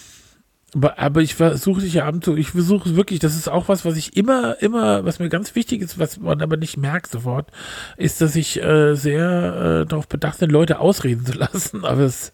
aber, 0.74 0.99
aber 0.99 1.22
ich 1.22 1.36
versuche 1.36 1.82
dich 1.82 1.93
ja 1.95 2.05
abends 2.05 2.26
so, 2.26 2.36
ich 2.36 2.49
versuche 2.51 2.95
wirklich, 2.95 3.20
das 3.20 3.36
ist 3.36 3.47
auch 3.47 3.68
was, 3.70 3.86
was 3.86 3.95
ich 3.97 4.18
immer, 4.18 4.61
immer, 4.61 5.05
was 5.05 5.20
mir 5.20 5.30
ganz 5.30 5.55
wichtig 5.55 5.82
ist, 5.82 5.97
was 5.97 6.20
man 6.20 6.41
aber 6.41 6.57
nicht 6.57 6.78
merkt 6.78 7.11
sofort, 7.11 7.49
ist, 7.95 8.20
dass 8.22 8.36
ich 8.36 8.61
äh, 8.61 8.95
sehr 8.95 9.82
äh, 9.84 9.86
darauf 9.88 10.07
bedacht 10.07 10.39
bin, 10.39 10.49
Leute 10.49 10.80
ausreden 10.80 11.26
zu 11.26 11.34
lassen. 11.38 11.86
Aber 11.86 12.01
es, 12.01 12.34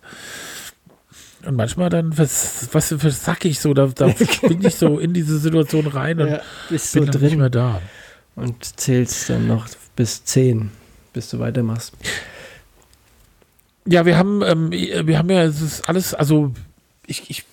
Und 1.45 1.55
manchmal 1.55 1.89
dann, 1.89 2.17
was, 2.17 2.69
was, 2.71 2.89
sag 3.23 3.45
ich 3.45 3.59
so, 3.59 3.73
da, 3.73 3.87
da 3.87 4.07
bin 4.47 4.65
ich 4.65 4.75
so 4.75 4.97
in 4.97 5.13
diese 5.13 5.37
Situation 5.37 5.85
rein 5.87 6.19
und 6.19 6.27
Ja, 6.29 6.41
bist 6.69 6.93
bin 6.93 7.05
so 7.05 7.11
dann 7.11 7.21
nicht 7.21 7.31
drin 7.33 7.39
mehr 7.39 7.49
da. 7.51 7.81
und 8.35 8.79
zählst 8.79 9.29
dann 9.29 9.47
noch 9.47 9.67
bis 9.95 10.23
10, 10.25 10.71
bis 11.13 11.29
du 11.29 11.39
weitermachst. 11.39 11.93
Ja, 13.85 14.05
wir 14.05 14.17
haben, 14.17 14.41
ähm, 14.41 14.71
wir 14.71 15.17
haben 15.17 15.29
ja, 15.29 15.43
es 15.43 15.61
ist 15.61 15.87
alles, 15.89 16.13
also 16.13 16.51
ich, 17.05 17.29
ich, 17.29 17.43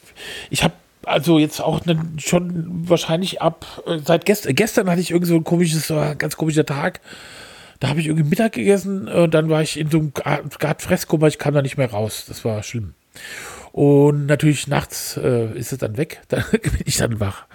ich 0.51 0.65
habe 0.65 0.75
also 1.05 1.39
jetzt 1.39 1.61
auch 1.61 1.85
ne, 1.87 1.99
schon 2.19 2.89
wahrscheinlich 2.89 3.41
ab 3.41 3.83
äh, 3.87 3.99
seit 4.05 4.27
gestern, 4.27 4.55
gestern 4.55 4.91
hatte 4.91 5.01
ich 5.01 5.11
irgendwie 5.11 5.31
so 5.31 5.37
ein 5.37 5.45
komisches, 5.45 5.91
äh, 5.91 6.15
ganz 6.17 6.37
komischer 6.37 6.67
Tag. 6.67 7.01
Da 7.79 7.89
habe 7.89 8.01
ich 8.01 8.07
irgendwie 8.07 8.29
Mittag 8.29 8.53
gegessen 8.53 9.09
und 9.09 9.33
dann 9.33 9.49
war 9.49 9.63
ich 9.63 9.79
in 9.79 9.91
so 9.91 9.99
einem 9.99 10.13
Grad 10.13 10.83
Fresskummer, 10.83 11.29
ich 11.29 11.39
kam 11.39 11.55
da 11.55 11.63
nicht 11.63 11.79
mehr 11.79 11.91
raus. 11.91 12.25
Das 12.29 12.45
war 12.45 12.63
schlimm. 12.63 12.93
Und 13.73 14.27
natürlich 14.27 14.67
nachts 14.67 15.17
äh, 15.17 15.47
ist 15.57 15.73
es 15.73 15.79
dann 15.79 15.97
weg, 15.97 16.21
da 16.29 16.45
bin 16.51 16.73
ich 16.85 16.97
dann 16.97 17.21
wach. 17.21 17.47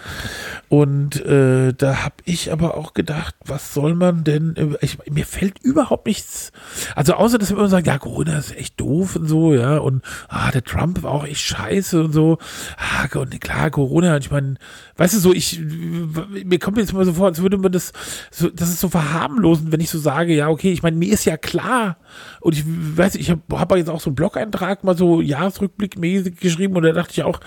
Und 0.67 1.23
äh, 1.25 1.73
da 1.73 2.03
habe 2.03 2.15
ich 2.25 2.51
aber 2.51 2.75
auch 2.75 2.93
gedacht, 2.93 3.35
was 3.45 3.73
soll 3.73 3.93
man 3.93 4.23
denn, 4.23 4.55
äh, 4.55 4.77
ich, 4.81 4.97
mir 5.09 5.25
fällt 5.25 5.59
überhaupt 5.59 6.07
nichts, 6.07 6.51
also 6.95 7.13
außer, 7.13 7.37
dass 7.37 7.51
wir 7.51 7.57
immer 7.57 7.69
sagen, 7.69 7.85
ja, 7.85 7.99
Corona 7.99 8.37
ist 8.37 8.55
echt 8.55 8.79
doof 8.79 9.15
und 9.15 9.27
so, 9.27 9.53
ja, 9.53 9.77
und 9.77 10.03
ah, 10.27 10.49
der 10.51 10.63
Trump 10.63 11.03
war 11.03 11.11
auch 11.11 11.25
echt 11.25 11.41
scheiße 11.41 12.03
und 12.03 12.13
so, 12.13 12.39
ah, 12.77 13.07
und 13.17 13.39
klar, 13.41 13.69
Corona, 13.69 14.17
ich 14.17 14.31
meine, 14.31 14.55
weißt 14.97 15.13
du, 15.13 15.19
so, 15.19 15.33
ich, 15.33 15.59
mir 15.59 16.57
kommt 16.57 16.77
jetzt 16.77 16.93
mal 16.93 17.05
so 17.05 17.13
vor, 17.13 17.27
als 17.27 17.41
würde 17.41 17.57
man 17.57 17.71
das, 17.71 17.93
so, 18.31 18.49
das 18.49 18.69
ist 18.69 18.79
so 18.79 18.89
verharmlosend, 18.89 19.71
wenn 19.71 19.81
ich 19.81 19.91
so 19.91 19.99
sage, 19.99 20.33
ja, 20.35 20.49
okay, 20.49 20.71
ich 20.71 20.81
meine, 20.81 20.97
mir 20.97 21.13
ist 21.13 21.25
ja 21.25 21.37
klar, 21.37 21.97
und 22.41 22.53
ich 22.53 22.63
weiß, 22.65 23.15
ich 23.15 23.29
habe 23.29 23.41
hab 23.51 23.75
jetzt 23.75 23.89
auch 23.89 24.01
so 24.01 24.09
einen 24.09 24.15
Blog-Eintrag 24.15 24.83
mal 24.83 24.97
so 24.97 25.21
Jahresrückblickmäßig 25.21 26.37
geschrieben 26.37 26.75
und 26.75 26.83
da 26.83 26.91
dachte 26.91 27.11
ich 27.11 27.23
auch, 27.23 27.39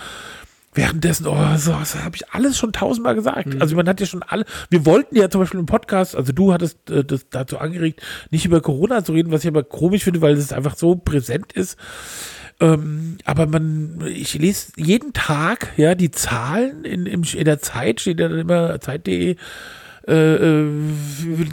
währenddessen, 0.79 1.27
oh, 1.27 1.57
so, 1.57 1.73
das 1.73 1.97
habe 1.97 2.15
ich 2.15 2.31
alles 2.31 2.57
schon 2.57 2.73
tausendmal 2.73 3.17
gesagt. 3.17 3.61
Also 3.61 3.75
man 3.75 3.89
hat 3.89 3.99
ja 3.99 4.07
schon 4.07 4.23
alle, 4.23 4.45
wir 4.71 4.87
wollten 4.87 5.17
ja 5.17 5.29
zum 5.29 5.41
Beispiel 5.41 5.59
im 5.59 5.67
Podcast, 5.67 6.15
also 6.15 6.33
du 6.33 6.53
hattest 6.53 6.89
äh, 6.89 7.05
das 7.05 7.29
dazu 7.29 7.59
angeregt, 7.59 8.01
nicht 8.31 8.47
über 8.47 8.61
Corona 8.61 9.05
zu 9.05 9.13
reden, 9.13 9.33
was 9.33 9.43
ich 9.43 9.49
aber 9.49 9.65
komisch 9.65 10.05
finde, 10.05 10.23
weil 10.23 10.35
es 10.35 10.53
einfach 10.53 10.77
so 10.77 10.95
präsent 10.95 11.53
ist. 11.53 11.77
Ähm, 12.61 13.19
aber 13.25 13.47
man, 13.47 14.05
ich 14.07 14.35
lese 14.35 14.73
jeden 14.77 15.13
Tag, 15.13 15.73
ja, 15.77 15.97
die 15.97 16.13
Zahlen 16.13 16.85
in, 16.85 17.07
im, 17.07 17.23
in 17.23 17.45
der 17.45 17.59
Zeit, 17.59 18.01
steht 18.01 18.21
ja 18.21 18.29
dann 18.29 18.39
immer 18.39 18.81
Zeit.de, 18.81 19.37
äh, 20.07 20.35
äh, 20.35 20.65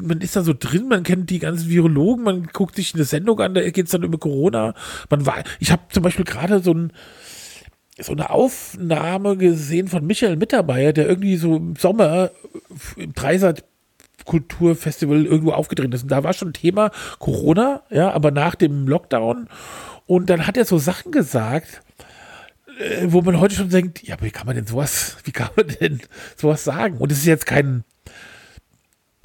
man 0.02 0.22
ist 0.22 0.36
da 0.36 0.44
so 0.44 0.54
drin, 0.58 0.88
man 0.88 1.04
kennt 1.04 1.30
die 1.30 1.40
ganzen 1.40 1.68
Virologen, 1.68 2.24
man 2.24 2.48
guckt 2.54 2.76
sich 2.76 2.94
eine 2.94 3.04
Sendung 3.04 3.40
an, 3.40 3.56
da 3.56 3.70
geht 3.70 3.86
es 3.86 3.92
dann 3.92 4.04
über 4.04 4.18
Corona. 4.18 4.76
Man 5.10 5.26
war, 5.26 5.44
ich 5.60 5.72
habe 5.72 5.82
zum 5.90 6.04
Beispiel 6.04 6.26
gerade 6.26 6.60
so 6.62 6.74
ein 6.74 6.94
so 8.00 8.12
eine 8.12 8.30
Aufnahme 8.30 9.38
gesehen 9.38 9.88
von 9.88 10.06
Michael 10.06 10.36
Mittermeier, 10.36 10.94
der 10.94 11.08
irgendwie 11.08 11.38
so 11.38 11.56
im 11.56 11.76
Sommer 11.76 12.32
im 12.98 13.14
Dreisat 13.14 13.64
Kulturfestival 14.26 15.26
irgendwo 15.26 15.52
aufgetreten 15.52 15.94
ist. 15.94 16.04
Und 16.04 16.12
da 16.12 16.24
war 16.24 16.34
schon 16.34 16.54
Thema 16.54 16.92
Corona, 17.20 17.84
ja, 17.90 18.12
aber 18.12 18.32
nach 18.32 18.56
dem 18.56 18.88
Lockdown. 18.88 19.48
Und 20.08 20.30
dann 20.30 20.48
hat 20.48 20.58
er 20.58 20.66
so 20.66 20.78
Sachen 20.78 21.12
gesagt, 21.12 21.82
äh, 22.80 23.06
wo 23.08 23.22
man 23.22 23.40
heute 23.40 23.56
schon 23.56 23.70
denkt, 23.70 24.04
ja, 24.04 24.18
wie 24.22 24.32
kann 24.32 24.48
man 24.48 24.56
denn 24.56 24.68
sowas, 24.68 25.18
wie 25.24 25.32
kann 25.32 25.50
man 25.56 25.68
denn 25.68 26.02
sowas 26.36 26.64
sagen? 26.64 26.98
Und 26.98 27.12
es 27.12 27.20
ist 27.20 27.26
jetzt 27.26 27.46
kein 27.46 27.84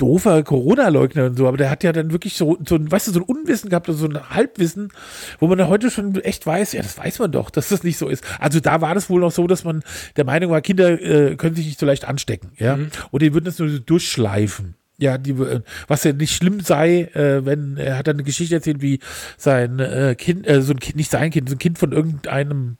doofer 0.00 0.42
Corona-Leugner 0.42 1.26
und 1.26 1.36
so, 1.36 1.46
aber 1.46 1.56
der 1.56 1.70
hat 1.70 1.84
ja 1.84 1.92
dann 1.92 2.12
wirklich 2.12 2.34
so, 2.34 2.58
so 2.66 2.76
ein, 2.76 2.90
weißt 2.90 3.08
du, 3.08 3.12
so 3.12 3.20
ein 3.20 3.24
Unwissen 3.24 3.70
gehabt, 3.70 3.88
so 3.90 4.06
ein 4.06 4.30
Halbwissen, 4.30 4.92
wo 5.38 5.46
man 5.46 5.58
da 5.58 5.68
heute 5.68 5.90
schon 5.90 6.16
echt 6.20 6.46
weiß, 6.46 6.72
ja, 6.72 6.82
das 6.82 6.98
weiß 6.98 7.18
man 7.18 7.32
doch, 7.32 7.50
dass 7.50 7.68
das 7.68 7.82
nicht 7.82 7.98
so 7.98 8.08
ist. 8.08 8.24
Also 8.38 8.60
da 8.60 8.80
war 8.80 8.94
das 8.94 9.10
wohl 9.10 9.20
noch 9.20 9.32
so, 9.32 9.46
dass 9.46 9.64
man 9.64 9.82
der 10.16 10.24
Meinung 10.24 10.50
war, 10.50 10.60
Kinder 10.60 11.00
äh, 11.00 11.36
können 11.36 11.54
sich 11.54 11.66
nicht 11.66 11.78
so 11.78 11.86
leicht 11.86 12.06
anstecken, 12.06 12.52
ja, 12.56 12.78
und 13.10 13.22
die 13.22 13.34
würden 13.34 13.44
das 13.44 13.58
nur 13.58 13.68
so 13.68 13.78
durchschleifen. 13.78 14.74
Ja, 14.98 15.16
die, 15.16 15.30
äh, 15.30 15.62
was 15.88 16.04
ja 16.04 16.12
nicht 16.12 16.34
schlimm 16.34 16.60
sei, 16.60 17.04
äh, 17.14 17.44
wenn 17.46 17.78
er 17.78 17.96
hat 17.96 18.06
dann 18.06 18.16
eine 18.16 18.22
Geschichte 18.22 18.54
erzählt, 18.54 18.82
wie 18.82 19.00
sein 19.38 19.78
äh, 19.78 20.14
Kind, 20.16 20.46
äh, 20.46 20.60
so 20.60 20.74
ein 20.74 20.78
Kind, 20.78 20.96
nicht 20.96 21.10
sein 21.10 21.30
Kind, 21.30 21.48
so 21.48 21.54
ein 21.54 21.58
Kind 21.58 21.78
von 21.78 21.92
irgendeinem 21.92 22.76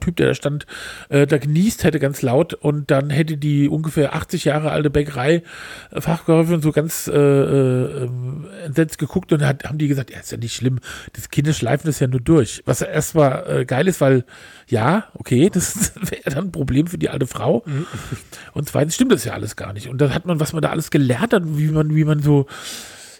Typ, 0.00 0.16
der 0.16 0.28
da 0.28 0.34
stand, 0.34 0.66
äh, 1.08 1.26
da 1.26 1.38
genießt 1.38 1.84
hätte 1.84 1.98
ganz 1.98 2.22
laut 2.22 2.54
und 2.54 2.90
dann 2.90 3.10
hätte 3.10 3.36
die 3.36 3.68
ungefähr 3.68 4.14
80 4.14 4.44
Jahre 4.44 4.70
alte 4.70 4.90
Bäckerei 4.90 5.42
äh, 5.90 6.00
Fachgeholfen 6.00 6.60
so 6.60 6.72
ganz 6.72 7.06
äh, 7.06 7.12
äh, 7.12 8.04
ähm, 8.04 8.46
entsetzt 8.64 8.98
geguckt 8.98 9.32
und 9.32 9.44
hat, 9.46 9.64
haben 9.64 9.78
die 9.78 9.88
gesagt, 9.88 10.10
ja, 10.10 10.18
ist 10.18 10.32
ja 10.32 10.38
nicht 10.38 10.54
schlimm, 10.54 10.80
das 11.12 11.28
Kinder 11.30 11.52
schleifen 11.52 11.86
das 11.86 12.00
ja 12.00 12.06
nur 12.08 12.20
durch. 12.20 12.62
Was 12.66 12.82
erstmal 12.82 13.60
äh, 13.60 13.64
geil 13.64 13.86
ist, 13.88 14.00
weil 14.00 14.24
ja, 14.68 15.04
okay, 15.14 15.50
das 15.52 15.92
wäre 15.96 16.30
dann 16.30 16.46
ein 16.46 16.52
Problem 16.52 16.86
für 16.86 16.98
die 16.98 17.08
alte 17.08 17.26
Frau. 17.26 17.64
Und 18.52 18.68
zweitens 18.68 18.94
stimmt 18.94 19.12
das 19.12 19.24
ja 19.24 19.32
alles 19.32 19.56
gar 19.56 19.72
nicht. 19.72 19.88
Und 19.88 20.00
dann 20.00 20.14
hat 20.14 20.26
man, 20.26 20.40
was 20.40 20.52
man 20.52 20.62
da 20.62 20.70
alles 20.70 20.90
gelernt 20.90 21.32
hat, 21.32 21.42
wie 21.46 21.68
man, 21.68 21.94
wie 21.94 22.04
man 22.04 22.20
so, 22.20 22.46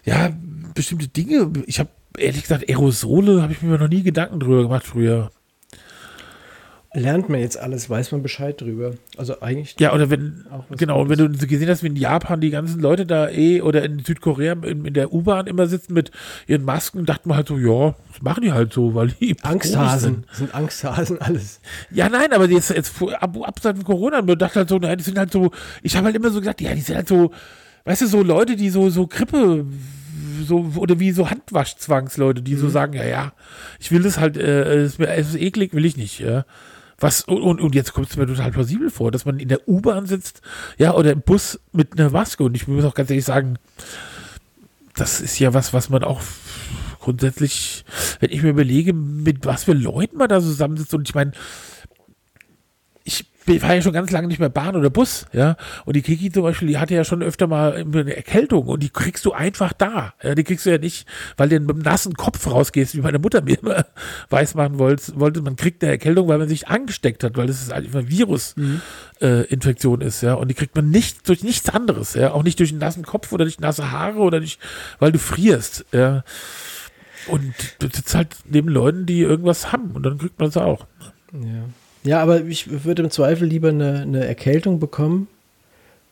ja, 0.03 0.31
bestimmte 0.73 1.07
Dinge, 1.07 1.51
ich 1.65 1.79
habe 1.79 1.89
ehrlich 2.17 2.43
gesagt, 2.43 2.69
Aerosole 2.69 3.41
habe 3.41 3.53
ich 3.53 3.61
mir 3.61 3.77
noch 3.77 3.87
nie 3.87 4.03
Gedanken 4.03 4.39
drüber 4.39 4.63
gemacht 4.63 4.85
früher. 4.85 5.31
Lernt 6.93 7.29
man 7.29 7.39
jetzt 7.39 7.57
alles, 7.57 7.89
weiß 7.89 8.11
man 8.11 8.21
Bescheid 8.21 8.59
drüber. 8.59 8.95
Also 9.15 9.39
eigentlich. 9.39 9.77
Ja, 9.79 9.93
oder 9.93 10.09
wenn, 10.09 10.45
genau, 10.71 11.07
wenn 11.07 11.17
du 11.17 11.47
gesehen 11.47 11.69
hast, 11.69 11.83
wie 11.83 11.87
in 11.87 11.95
Japan 11.95 12.41
die 12.41 12.49
ganzen 12.49 12.81
Leute 12.81 13.05
da 13.05 13.29
eh 13.29 13.61
oder 13.61 13.83
in 13.85 13.99
Südkorea 13.99 14.53
in, 14.53 14.83
in 14.83 14.93
der 14.93 15.13
U-Bahn 15.13 15.47
immer 15.47 15.67
sitzen 15.67 15.93
mit 15.93 16.11
ihren 16.47 16.65
Masken, 16.65 17.05
dachte 17.05 17.29
man 17.29 17.37
halt 17.37 17.47
so, 17.47 17.57
ja, 17.57 17.95
das 18.11 18.21
machen 18.21 18.43
die 18.43 18.51
halt 18.51 18.73
so, 18.73 18.93
weil 18.93 19.07
die 19.07 19.37
Angsthasen. 19.41 20.25
sind. 20.25 20.35
Sind 20.35 20.53
Angsthasen, 20.53 21.21
alles. 21.21 21.61
Ja, 21.91 22.09
nein, 22.09 22.33
aber 22.33 22.49
jetzt, 22.49 22.71
jetzt 22.71 23.01
ab, 23.01 23.37
abseits 23.41 23.79
von 23.79 23.85
Corona, 23.85 24.21
man 24.21 24.37
dachte 24.37 24.59
halt 24.59 24.69
so, 24.69 24.77
nein, 24.77 24.97
die 24.97 25.03
sind 25.05 25.17
halt 25.17 25.31
so, 25.31 25.51
ich 25.83 25.95
habe 25.95 26.07
halt 26.07 26.17
immer 26.17 26.29
so 26.29 26.39
gesagt, 26.39 26.59
ja, 26.59 26.75
die 26.75 26.81
sind 26.81 26.97
halt 26.97 27.07
so, 27.07 27.31
weißt 27.85 28.01
du, 28.01 28.07
so 28.07 28.21
Leute, 28.21 28.57
die 28.57 28.69
so, 28.69 28.89
so 28.89 29.07
Grippe, 29.07 29.65
so, 30.45 30.73
oder 30.75 30.99
wie 30.99 31.11
so 31.11 31.29
Handwaschzwangsleute, 31.29 32.41
die 32.41 32.55
so 32.55 32.67
sagen, 32.67 32.95
ja, 32.95 33.05
ja, 33.05 33.33
ich 33.79 33.93
will 33.93 34.03
das 34.03 34.19
halt, 34.19 34.35
äh, 34.35 34.73
es 34.73 34.93
ist 34.93 34.99
mir 34.99 35.13
ist 35.15 35.35
eklig, 35.35 35.73
will 35.73 35.85
ich 35.85 35.95
nicht, 35.95 36.19
ja. 36.19 36.43
Was, 37.01 37.21
und, 37.23 37.59
und, 37.59 37.75
jetzt 37.75 37.93
kommt 37.93 38.09
es 38.09 38.15
mir 38.15 38.27
total 38.27 38.51
plausibel 38.51 38.89
vor, 38.91 39.11
dass 39.11 39.25
man 39.25 39.39
in 39.39 39.49
der 39.49 39.67
U-Bahn 39.67 40.05
sitzt, 40.05 40.41
ja, 40.77 40.93
oder 40.93 41.11
im 41.11 41.21
Bus 41.21 41.59
mit 41.73 41.99
einer 41.99 42.11
Maske. 42.11 42.43
Und 42.43 42.55
ich 42.55 42.67
muss 42.67 42.85
auch 42.85 42.93
ganz 42.93 43.09
ehrlich 43.09 43.25
sagen, 43.25 43.57
das 44.95 45.19
ist 45.19 45.39
ja 45.39 45.53
was, 45.53 45.73
was 45.73 45.89
man 45.89 46.03
auch 46.03 46.21
grundsätzlich, 46.99 47.85
wenn 48.19 48.29
ich 48.29 48.43
mir 48.43 48.49
überlege, 48.49 48.93
mit 48.93 49.45
was 49.45 49.63
für 49.63 49.73
Leuten 49.73 50.17
man 50.17 50.29
da 50.29 50.39
zusammensitzt. 50.39 50.93
Und 50.93 51.09
ich 51.09 51.15
meine, 51.15 51.31
ich 53.47 53.61
war 53.61 53.73
ja 53.73 53.81
schon 53.81 53.93
ganz 53.93 54.11
lange 54.11 54.27
nicht 54.27 54.39
mehr 54.39 54.49
Bahn 54.49 54.75
oder 54.75 54.89
Bus, 54.89 55.25
ja. 55.33 55.55
Und 55.85 55.95
die 55.95 56.01
Kiki 56.01 56.31
zum 56.31 56.43
Beispiel, 56.43 56.67
die 56.67 56.77
hatte 56.77 56.93
ja 56.93 57.03
schon 57.03 57.23
öfter 57.23 57.47
mal 57.47 57.73
eine 57.73 58.15
Erkältung 58.15 58.67
und 58.67 58.83
die 58.83 58.89
kriegst 58.89 59.25
du 59.25 59.33
einfach 59.33 59.73
da. 59.73 60.13
Ja, 60.21 60.35
die 60.35 60.43
kriegst 60.43 60.65
du 60.65 60.69
ja 60.69 60.77
nicht, 60.77 61.07
weil 61.37 61.49
du 61.49 61.59
mit 61.59 61.69
dem 61.69 61.79
nassen 61.79 62.13
Kopf 62.13 62.45
rausgehst, 62.45 62.95
wie 62.95 63.01
meine 63.01 63.19
Mutter 63.19 63.41
mir 63.41 63.59
immer 63.59 63.85
weiß 64.29 64.55
machen 64.55 64.77
wollte, 64.77 65.41
man 65.41 65.55
kriegt 65.55 65.83
eine 65.83 65.93
Erkältung, 65.93 66.27
weil 66.27 66.37
man 66.37 66.49
sich 66.49 66.67
angesteckt 66.67 67.23
hat, 67.23 67.35
weil 67.35 67.47
das 67.47 67.61
ist 67.61 67.71
einfach 67.71 67.99
eine 67.99 68.09
Virusinfektion 68.09 68.81
äh, 69.21 69.43
Infektion 69.45 70.01
ist, 70.01 70.21
ja. 70.21 70.35
Und 70.35 70.49
die 70.49 70.55
kriegt 70.55 70.75
man 70.75 70.89
nicht 70.89 71.27
durch 71.27 71.43
nichts 71.43 71.69
anderes, 71.69 72.13
ja. 72.13 72.31
Auch 72.33 72.43
nicht 72.43 72.59
durch 72.59 72.69
einen 72.69 72.79
nassen 72.79 73.03
Kopf 73.03 73.31
oder 73.31 73.45
durch 73.45 73.59
nasse 73.59 73.91
Haare 73.91 74.19
oder 74.19 74.39
durch, 74.39 74.59
weil 74.99 75.11
du 75.11 75.19
frierst, 75.19 75.85
ja. 75.91 76.23
Und 77.27 77.53
du 77.79 77.87
sitzt 77.91 78.15
halt 78.15 78.35
neben 78.45 78.69
Leuten, 78.69 79.05
die 79.05 79.21
irgendwas 79.21 79.71
haben 79.71 79.91
und 79.91 80.03
dann 80.03 80.17
kriegt 80.17 80.39
man 80.39 80.49
es 80.49 80.57
auch. 80.57 80.85
Ja. 81.33 81.65
Ja, 82.03 82.21
aber 82.21 82.41
ich 82.45 82.83
würde 82.85 83.03
im 83.03 83.11
Zweifel 83.11 83.47
lieber 83.47 83.69
eine, 83.69 83.99
eine 84.01 84.25
Erkältung 84.25 84.79
bekommen, 84.79 85.27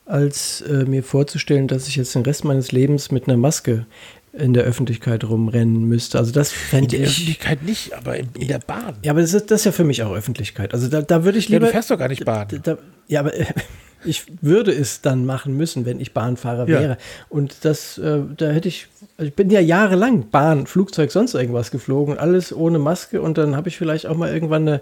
als 0.06 0.60
äh, 0.62 0.84
mir 0.84 1.02
vorzustellen, 1.02 1.68
dass 1.68 1.86
ich 1.88 1.96
jetzt 1.96 2.14
den 2.14 2.22
Rest 2.22 2.44
meines 2.44 2.72
Lebens 2.72 3.10
mit 3.10 3.28
einer 3.28 3.36
Maske 3.36 3.86
in 4.32 4.54
der 4.54 4.62
Öffentlichkeit 4.64 5.24
rumrennen 5.24 5.84
müsste. 5.88 6.18
Also 6.18 6.32
das 6.32 6.52
In 6.52 6.58
fände 6.58 6.88
der 6.96 7.00
ich. 7.00 7.08
Öffentlichkeit 7.10 7.62
nicht, 7.64 7.92
aber 7.94 8.16
in, 8.16 8.28
in 8.38 8.48
der 8.48 8.60
Bahn. 8.60 8.94
Ja, 9.02 9.12
aber 9.12 9.20
das 9.20 9.34
ist, 9.34 9.50
das 9.50 9.60
ist 9.60 9.64
ja 9.66 9.72
für 9.72 9.84
mich 9.84 10.02
auch 10.02 10.12
Öffentlichkeit. 10.14 10.72
Also 10.72 10.88
da, 10.88 11.02
da 11.02 11.24
würde 11.24 11.38
ich 11.38 11.48
Ja, 11.48 11.56
lieber. 11.56 11.66
du 11.66 11.72
fährst 11.72 11.90
doch 11.90 11.98
gar 11.98 12.08
nicht 12.08 12.24
Bahn. 12.24 12.46
Da, 12.62 12.78
ja, 13.08 13.20
aber 13.20 13.32
ich 14.04 14.24
würde 14.40 14.72
es 14.72 15.00
dann 15.00 15.26
machen 15.26 15.56
müssen, 15.56 15.84
wenn 15.84 16.00
ich 16.00 16.12
Bahnfahrer 16.14 16.68
Ja. 16.68 16.80
wäre. 16.80 16.98
Und 17.28 17.64
das, 17.64 17.98
äh, 17.98 18.20
da 18.36 18.50
hätte 18.50 18.68
ich, 18.68 18.86
also 19.16 19.28
ich 19.28 19.34
bin 19.34 19.50
ja 19.50 19.60
jahrelang 19.60 20.30
Bahn, 20.30 20.66
Flugzeug, 20.66 21.10
sonst 21.10 21.34
irgendwas 21.34 21.70
geflogen, 21.72 22.16
alles 22.18 22.52
ohne 22.52 22.78
Maske. 22.78 23.20
Und 23.22 23.36
dann 23.36 23.56
habe 23.56 23.68
ich 23.68 23.76
vielleicht 23.76 24.06
auch 24.06 24.16
mal 24.16 24.32
irgendwann 24.32 24.68
eine, 24.68 24.80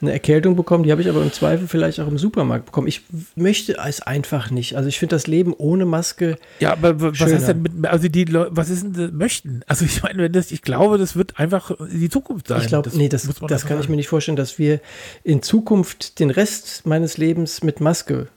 eine 0.00 0.12
Erkältung 0.12 0.56
bekommen. 0.56 0.84
Die 0.84 0.92
habe 0.92 1.02
ich 1.02 1.08
aber 1.08 1.22
im 1.22 1.32
Zweifel 1.32 1.68
vielleicht 1.68 2.00
auch 2.00 2.08
im 2.08 2.18
Supermarkt 2.18 2.66
bekommen. 2.66 2.86
Ich 2.86 3.02
möchte 3.36 3.76
es 3.76 4.00
einfach 4.00 4.50
nicht. 4.50 4.76
Also 4.76 4.88
ich 4.88 4.98
finde 4.98 5.16
das 5.16 5.26
Leben 5.26 5.52
ohne 5.52 5.84
Maske. 5.84 6.38
Ja, 6.58 6.72
aber 6.72 7.00
was 7.00 7.18
Schöner. 7.18 7.34
heißt 7.34 7.48
denn 7.48 7.62
mit, 7.62 7.86
also 7.86 8.08
die 8.08 8.24
Leute, 8.24 8.50
was 8.54 8.70
ist 8.70 8.82
denn, 8.82 8.92
das 8.92 9.12
möchten? 9.12 9.60
Also 9.66 9.84
ich 9.84 10.02
meine, 10.02 10.22
wenn 10.22 10.32
das, 10.32 10.50
ich 10.50 10.62
glaube, 10.62 10.98
das 10.98 11.16
wird 11.16 11.38
einfach 11.38 11.70
die 11.92 12.08
Zukunft 12.08 12.48
sein. 12.48 12.60
Ich 12.62 12.68
glaube, 12.68 12.90
nee, 12.94 13.08
das, 13.08 13.28
das 13.48 13.66
kann 13.66 13.80
ich 13.80 13.88
mir 13.88 13.96
nicht 13.96 14.08
vorstellen, 14.08 14.36
dass 14.36 14.58
wir 14.58 14.80
in 15.24 15.42
Zukunft 15.42 16.18
den 16.18 16.30
Rest 16.30 16.86
meines 16.86 17.18
Lebens 17.18 17.62
mit 17.62 17.80
Maske 17.80 18.28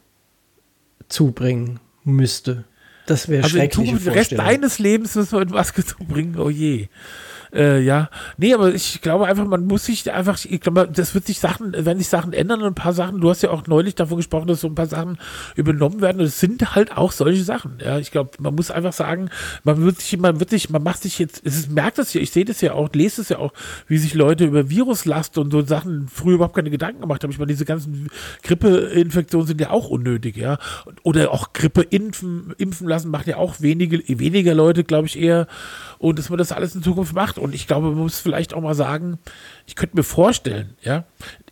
zubringen 1.08 1.80
müsste. 2.04 2.66
Das 3.06 3.28
wäre 3.28 3.44
Also 3.44 3.58
Zukunft, 3.68 4.06
den 4.06 4.14
Rest 4.14 4.32
deines 4.34 4.80
Lebens 4.80 5.16
müssen 5.16 5.32
wir 5.34 5.42
in 5.42 5.50
Maske 5.50 5.86
zubringen, 5.86 6.40
oh 6.40 6.50
je. 6.50 6.88
Äh, 7.54 7.82
ja, 7.82 8.10
nee, 8.38 8.54
aber 8.54 8.74
ich 8.74 9.02
glaube 9.02 9.28
einfach, 9.28 9.46
man 9.46 9.68
muss 9.68 9.86
sich 9.86 10.12
einfach, 10.12 10.44
ich 10.44 10.60
glaube, 10.60 10.90
das 10.92 11.14
wird 11.14 11.28
sich 11.28 11.40
Sachen, 11.40 11.76
wenn 11.78 12.00
sich 12.00 12.08
Sachen 12.08 12.34
ändern 12.34 12.62
und 12.62 12.68
ein 12.68 12.76
paar 12.76 12.94
Sachen, 12.94 13.22
du 13.22 13.30
hast 13.30 13.44
ja 13.44 13.52
auch 13.52 13.68
neulich 13.68 13.94
davon 13.94 14.18
gesprochen, 14.18 14.48
dass 14.48 14.62
so 14.62 14.68
ein 14.68 14.76
paar 14.76 14.88
Sachen 14.88 15.20
übernommen 15.56 16.02
werden 16.02 16.20
und 16.20 16.26
es 16.26 16.40
sind 16.40 16.74
halt 16.76 16.98
auch 16.98 17.12
solche 17.12 17.44
Sachen. 17.44 17.78
Ja, 17.84 18.00
ich 18.00 18.10
glaube, 18.10 18.32
man 18.40 18.56
muss 18.56 18.72
einfach 18.72 18.94
sagen, 18.94 19.30
man 19.64 19.82
wird 19.84 20.02
sich, 20.02 20.18
man 20.18 20.40
wird 20.40 20.50
sich, 20.50 20.72
man 20.72 20.82
macht 20.82 21.04
sich 21.04 21.20
jetzt, 21.20 21.42
es 21.46 21.56
ist, 21.56 21.72
merkt 21.72 22.00
das 22.00 22.14
ja, 22.16 22.22
ich 22.22 22.32
sehe 22.32 22.46
das 22.46 22.60
ja 22.62 22.74
auch, 22.74 22.90
lese 22.94 23.22
es 23.22 23.30
ja 23.30 23.38
auch, 23.38 23.54
wie 23.88 24.00
sich 24.00 24.16
Leute 24.16 24.46
über 24.46 24.72
Viruslast 24.72 25.38
und 25.38 25.52
so 25.52 25.62
Sachen 25.62 26.08
früher 26.12 26.36
überhaupt 26.36 26.56
keine 26.56 26.72
Gedanken 26.72 27.02
gemacht 27.02 27.24
haben. 27.24 27.30
Ich 27.30 27.38
meine, 27.38 27.52
diese 27.52 27.66
ganzen 27.66 28.10
Grippeinfektionen 28.42 29.46
sind 29.46 29.62
ja 29.62 29.70
auch 29.70 29.90
unnötig, 29.90 30.38
ja. 30.38 30.58
Oder 31.04 31.32
auch 31.32 31.54
Grippe 31.54 31.84
impfen, 31.84 32.56
impfen 32.58 32.88
lassen 32.88 33.12
macht 33.12 33.28
ja 33.28 33.38
auch 33.38 33.62
wenige, 33.62 34.02
weniger 34.08 34.56
Leute, 34.56 34.84
glaube 34.84 35.06
ich, 35.06 35.20
eher. 35.20 35.46
Und 36.00 36.18
dass 36.20 36.30
man 36.30 36.40
das 36.40 36.52
alles 36.52 36.76
in 36.76 36.82
Zukunft 36.84 37.14
macht. 37.14 37.38
Und 37.44 37.54
ich 37.54 37.68
glaube, 37.68 37.88
man 37.88 37.98
muss 38.00 38.20
vielleicht 38.20 38.54
auch 38.54 38.62
mal 38.62 38.74
sagen, 38.74 39.20
ich 39.68 39.76
könnte 39.76 39.98
mir 39.98 40.04
vorstellen, 40.04 40.76
ja, 40.82 41.04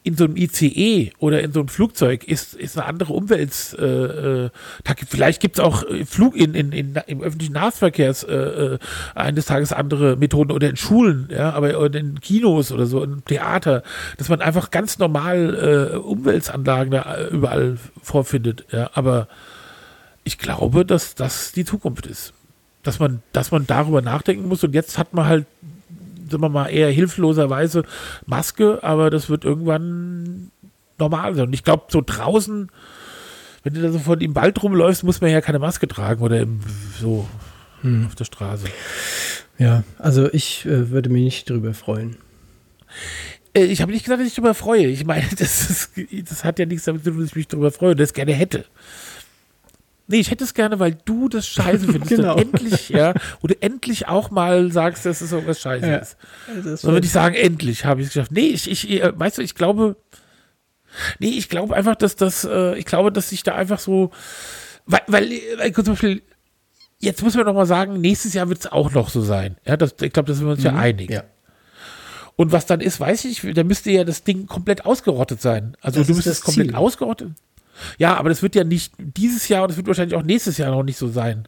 in 0.04 0.16
so 0.16 0.24
einem 0.24 0.36
ICE 0.36 1.12
oder 1.20 1.42
in 1.42 1.52
so 1.52 1.60
einem 1.60 1.68
Flugzeug 1.68 2.24
ist, 2.24 2.56
ist 2.56 2.78
eine 2.78 2.88
andere 2.88 3.14
Umwelt. 3.14 3.76
Äh, 3.78 4.46
äh, 4.46 4.50
vielleicht 5.08 5.42
gibt 5.42 5.60
es 5.60 5.64
auch 5.64 5.84
Flug 6.06 6.36
in, 6.36 6.56
in, 6.56 6.72
in, 6.72 6.96
im 7.08 7.22
öffentlichen 7.22 7.54
Nahverkehrs 7.54 8.24
äh, 8.24 8.34
äh, 8.34 8.80
eines 9.14 9.46
Tages 9.46 9.74
andere 9.74 10.16
Methoden 10.16 10.52
oder 10.52 10.70
in 10.70 10.78
Schulen, 10.78 11.28
ja, 11.30 11.52
aber 11.52 11.94
in 11.94 12.20
Kinos 12.22 12.72
oder 12.72 12.86
so, 12.86 13.04
im 13.04 13.24
Theater, 13.26 13.84
dass 14.18 14.30
man 14.30 14.42
einfach 14.42 14.72
ganz 14.72 14.98
normal 14.98 15.92
äh, 15.94 15.98
Umweltanlagen 15.98 16.92
da 16.92 17.16
äh, 17.16 17.28
überall 17.28 17.78
vorfindet. 18.02 18.66
Ja, 18.72 18.90
aber 18.94 19.28
ich 20.24 20.38
glaube, 20.38 20.86
dass 20.86 21.16
das 21.16 21.52
die 21.52 21.66
Zukunft 21.66 22.08
ist. 22.08 22.34
Dass 22.82 22.98
man, 22.98 23.22
dass 23.34 23.52
man 23.52 23.68
darüber 23.68 24.02
nachdenken 24.02 24.48
muss 24.48 24.64
und 24.64 24.74
jetzt 24.74 24.98
hat 24.98 25.14
man 25.14 25.28
halt 25.28 25.46
sagen 26.32 26.44
wir 26.44 26.50
mal, 26.50 26.68
eher 26.68 26.90
hilfloserweise 26.90 27.84
Maske, 28.26 28.80
aber 28.84 29.10
das 29.10 29.30
wird 29.30 29.46
irgendwann 29.46 30.52
normal 30.98 31.36
sein. 31.36 31.48
Und 31.48 31.54
ich 31.54 31.64
glaube, 31.64 31.86
so 31.90 32.02
draußen, 32.06 32.72
wenn 33.64 33.74
du 33.74 33.82
da 33.82 33.92
so 33.92 34.00
von 34.00 34.22
im 34.22 34.36
Wald 34.36 34.62
rumläufst, 34.64 35.04
muss 35.04 35.22
man 35.22 35.32
ja 35.32 35.42
keine 35.42 35.60
Maske 35.60 35.88
tragen 35.88 36.24
oder 36.24 36.40
im, 36.40 36.62
so 37.00 37.28
hm. 37.82 38.08
auf 38.08 38.16
der 38.16 38.26
Straße. 38.26 38.66
Ja, 39.58 39.84
also 40.00 40.32
ich 40.32 40.66
äh, 40.66 40.90
würde 40.90 41.10
mich 41.10 41.24
nicht 41.24 41.50
drüber 41.50 41.74
freuen. 41.74 42.18
Äh, 43.54 43.66
ich 43.66 43.82
habe 43.82 43.92
nicht 43.92 44.04
gesagt, 44.06 44.22
dass 44.22 44.28
ich 44.28 44.36
darüber 44.36 44.54
freue. 44.54 44.88
Ich 44.88 45.06
meine, 45.06 45.26
das, 45.38 45.70
ist, 45.70 45.92
das 46.30 46.44
hat 46.44 46.60
ja 46.60 46.66
nichts 46.66 46.86
damit 46.86 47.04
zu 47.04 47.12
tun, 47.12 47.20
dass 47.20 47.30
ich 47.30 47.36
mich 47.36 47.48
darüber 47.48 47.72
freue 47.72 47.92
und 47.92 48.00
das 48.00 48.14
gerne 48.14 48.34
hätte. 48.34 48.66
Nee, 50.12 50.20
ich 50.20 50.30
hätte 50.30 50.44
es 50.44 50.54
gerne, 50.54 50.78
weil 50.80 50.98
du 51.06 51.30
das 51.30 51.48
scheiße 51.48 51.86
findest. 51.92 52.10
genau. 52.10 52.36
Und 52.36 52.42
endlich, 52.42 52.90
ja, 52.90 53.14
oder 53.42 53.56
endlich 53.62 54.08
auch 54.08 54.30
mal 54.30 54.72
sagst, 54.72 55.06
dass 55.06 55.22
es 55.22 55.32
irgendwas 55.32 55.62
scheiße 55.62 55.88
ja. 55.88 55.98
ist. 55.98 56.18
Also 56.48 56.88
Dann 56.88 56.96
würde 56.96 57.06
ich 57.06 57.14
sagen, 57.14 57.34
endlich 57.36 57.86
habe 57.86 58.02
ich 58.02 58.08
es 58.08 58.14
geschafft. 58.14 58.32
Nee, 58.32 58.48
ich, 58.48 58.70
ich, 58.70 58.90
äh, 58.90 59.18
weißt 59.18 59.38
du, 59.38 59.42
ich 59.42 59.56
glaube, 59.56 59.96
nee, 61.20 61.30
ich 61.30 61.48
glaube 61.48 61.76
einfach, 61.76 61.96
dass 61.96 62.18
das, 62.18 62.44
äh, 62.44 62.78
ich 62.78 62.86
glaube, 62.86 63.12
dass 63.12 63.32
ich 63.32 63.44
da 63.44 63.56
einfach 63.56 63.80
so, 63.80 64.12
weil, 64.86 65.02
weil, 65.08 65.30
weil 65.58 65.74
zum 65.74 65.86
Beispiel, 65.86 66.22
jetzt 67.00 67.24
muss 67.24 67.36
man 67.36 67.46
noch 67.46 67.54
mal 67.54 67.66
sagen, 67.66 68.02
nächstes 68.02 68.34
Jahr 68.34 68.50
wird 68.50 68.60
es 68.60 68.68
auch 68.72 68.92
noch 68.92 69.10
so 69.10 69.22
sein. 69.22 69.56
Ja, 69.66 69.78
das, 69.78 69.96
ich 70.02 70.12
glaube, 70.12 70.28
da 70.28 70.34
sind 70.34 70.46
wir 70.46 70.52
uns 70.52 70.60
mhm. 70.60 70.66
ja 70.66 70.76
einig. 70.76 71.10
Ja. 71.10 71.24
Und 72.36 72.52
was 72.52 72.66
dann 72.66 72.82
ist, 72.82 73.00
weiß 73.00 73.26
ich, 73.26 73.42
da 73.54 73.64
müsste 73.64 73.92
ja 73.92 74.04
das 74.04 74.24
Ding 74.24 74.48
komplett 74.48 74.86
ausgerottet 74.86 75.42
sein. 75.42 75.78
Also 75.82 76.00
das 76.00 76.08
du 76.08 76.16
müsstest 76.16 76.44
komplett 76.44 76.70
Ziel. 76.70 76.76
ausgerottet. 76.76 77.32
Ja, 77.98 78.16
aber 78.18 78.30
das 78.30 78.42
wird 78.42 78.56
ja 78.56 78.64
nicht 78.64 78.94
dieses 78.98 79.48
Jahr 79.48 79.64
und 79.64 79.70
das 79.70 79.78
wird 79.78 79.88
wahrscheinlich 79.88 80.16
auch 80.16 80.24
nächstes 80.24 80.58
Jahr 80.58 80.72
noch 80.72 80.84
nicht 80.84 80.98
so 80.98 81.08
sein. 81.08 81.48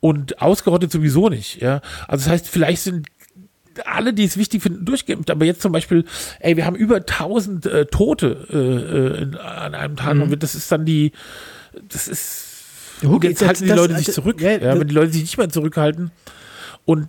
Und 0.00 0.40
ausgerottet 0.40 0.92
sowieso 0.92 1.28
nicht, 1.28 1.60
ja. 1.60 1.80
Also 2.08 2.24
das 2.24 2.32
heißt, 2.32 2.48
vielleicht 2.48 2.82
sind 2.82 3.06
alle, 3.84 4.14
die 4.14 4.24
es 4.24 4.36
wichtig 4.36 4.62
finden, 4.62 4.84
durchgeimpft. 4.84 5.30
Aber 5.30 5.44
jetzt 5.44 5.62
zum 5.62 5.72
Beispiel, 5.72 6.04
ey, 6.40 6.56
wir 6.56 6.64
haben 6.64 6.76
über 6.76 6.96
1000 6.96 7.66
äh, 7.66 7.86
Tote 7.86 8.46
äh, 8.50 8.56
äh, 8.56 9.22
in, 9.22 9.36
an 9.36 9.74
einem 9.74 9.96
Tag. 9.96 10.14
Mhm. 10.14 10.22
Und 10.22 10.42
das 10.42 10.54
ist 10.54 10.70
dann 10.72 10.84
die, 10.84 11.12
das 11.88 12.08
ist, 12.08 12.46
okay, 13.04 13.28
jetzt 13.28 13.46
halten 13.46 13.64
die 13.64 13.68
das, 13.68 13.76
Leute 13.76 13.96
sich 13.96 14.08
also, 14.08 14.22
zurück. 14.22 14.40
Ja, 14.40 14.52
ja, 14.52 14.78
wenn 14.78 14.88
die 14.88 14.94
Leute 14.94 15.12
sich 15.12 15.22
nicht 15.22 15.38
mehr 15.38 15.48
zurückhalten. 15.48 16.10
Und 16.84 17.08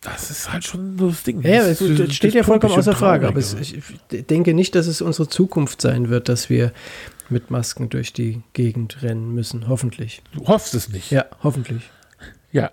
das 0.00 0.30
ist 0.30 0.52
halt 0.52 0.64
schon 0.64 0.96
so 0.98 1.08
das 1.08 1.22
Ding. 1.24 1.42
Ja, 1.42 1.66
das, 1.66 1.78
das 1.78 2.14
steht 2.14 2.34
ja 2.34 2.44
vollkommen 2.44 2.74
außer 2.74 2.94
Frage. 2.94 3.26
Aber 3.26 3.38
es, 3.38 3.54
ich 3.54 3.82
denke 4.08 4.54
nicht, 4.54 4.74
dass 4.74 4.86
es 4.86 5.02
unsere 5.02 5.28
Zukunft 5.28 5.80
sein 5.80 6.08
wird, 6.08 6.28
dass 6.28 6.48
wir 6.50 6.72
mit 7.30 7.50
Masken 7.50 7.88
durch 7.88 8.12
die 8.12 8.42
Gegend 8.52 9.02
rennen 9.02 9.34
müssen. 9.34 9.68
Hoffentlich. 9.68 10.22
Du 10.32 10.46
hoffst 10.46 10.74
es 10.74 10.88
nicht. 10.88 11.10
Ja, 11.10 11.26
hoffentlich. 11.42 11.90
Ja. 12.52 12.70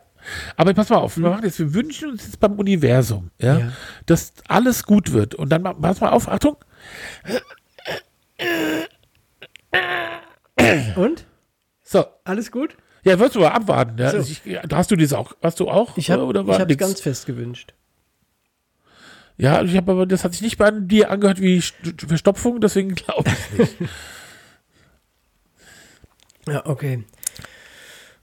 Aber 0.57 0.73
pass 0.73 0.89
mal 0.89 0.97
auf, 0.97 1.17
wir, 1.17 1.25
hm? 1.25 1.31
machen 1.31 1.45
jetzt, 1.45 1.59
wir 1.59 1.73
wünschen 1.73 2.09
uns 2.09 2.25
jetzt 2.25 2.39
beim 2.39 2.53
Universum, 2.53 3.29
ja, 3.39 3.59
ja. 3.59 3.71
dass 4.07 4.33
alles 4.47 4.83
gut 4.83 5.11
wird. 5.11 5.35
Und 5.35 5.49
dann 5.49 5.63
pass 5.63 6.01
mal 6.01 6.09
auf, 6.09 6.27
Achtung. 6.27 6.57
Und? 10.95 11.25
So. 11.83 12.05
Alles 12.23 12.51
gut? 12.51 12.75
Ja, 13.03 13.19
wirst 13.19 13.35
du 13.35 13.41
mal 13.41 13.49
abwarten. 13.49 13.97
Ja? 13.99 14.11
So. 14.11 14.17
Ich, 14.19 14.41
hast 14.71 14.89
du 14.89 14.95
das 14.95 15.13
auch? 15.13 15.33
Hast 15.43 15.59
du 15.59 15.69
auch? 15.69 15.95
Ich 15.97 16.09
habe 16.09 16.67
es 16.67 16.77
ganz 16.77 17.01
fest 17.01 17.27
gewünscht. 17.27 17.73
Ja, 19.37 19.61
ich 19.63 19.75
habe 19.75 19.91
aber, 19.91 20.05
das 20.05 20.23
hat 20.23 20.31
sich 20.31 20.41
nicht 20.41 20.57
bei 20.57 20.71
dir 20.71 21.11
angehört 21.11 21.41
wie 21.41 21.61
Verstopfung, 22.07 22.61
deswegen 22.61 22.95
glaube 22.95 23.29
ich 23.29 23.59
nicht. 23.59 23.75
Ja, 26.47 26.65
okay. 26.65 27.03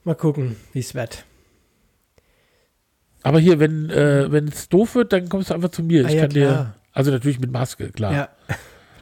Mal 0.03 0.15
gucken, 0.15 0.55
wie 0.73 0.79
es 0.79 0.95
wird. 0.95 1.25
Aber 3.21 3.39
hier, 3.39 3.59
wenn 3.59 3.89
äh, 3.89 4.25
es 4.49 4.67
doof 4.69 4.95
wird, 4.95 5.13
dann 5.13 5.29
kommst 5.29 5.49
du 5.49 5.53
einfach 5.53 5.69
zu 5.69 5.81
mir. 5.81 6.05
Ah, 6.05 6.09
ich 6.09 6.15
ja, 6.15 6.21
kann 6.21 6.29
klar. 6.29 6.53
dir, 6.53 6.75
also 6.91 7.11
natürlich 7.11 7.39
mit 7.39 7.51
Maske, 7.51 7.89
klar. 7.89 8.13
Ja. 8.13 8.29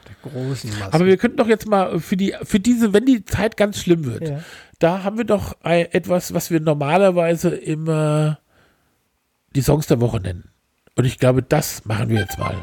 Der 0.08 0.32
großen 0.32 0.70
Maske. 0.70 0.94
Aber 0.94 1.06
wir 1.06 1.18
könnten 1.18 1.38
doch 1.38 1.48
jetzt 1.48 1.68
mal 1.68 2.00
für 2.00 2.18
die, 2.18 2.36
für 2.44 2.60
diese, 2.60 2.94
wenn 2.94 3.06
die 3.06 3.26
Zeit 3.26 3.58
ganz 3.58 3.80
schlimm 3.80 4.06
wird, 4.06 4.28
ja. 4.28 4.44
da 4.80 5.04
haben 5.04 5.18
wir 5.18 5.26
doch 5.26 5.58
ein, 5.62 5.92
etwas, 5.92 6.34
was 6.34 6.52
wir 6.52 6.60
normalerweise 6.60 7.50
immer 7.50 8.40
die 9.56 9.62
Songs 9.62 9.88
der 9.88 10.00
Woche 10.02 10.20
nennen. 10.20 10.50
Und 10.96 11.06
ich 11.06 11.18
glaube, 11.18 11.42
das 11.42 11.86
machen 11.86 12.10
wir 12.10 12.20
jetzt 12.20 12.38
mal. 12.38 12.56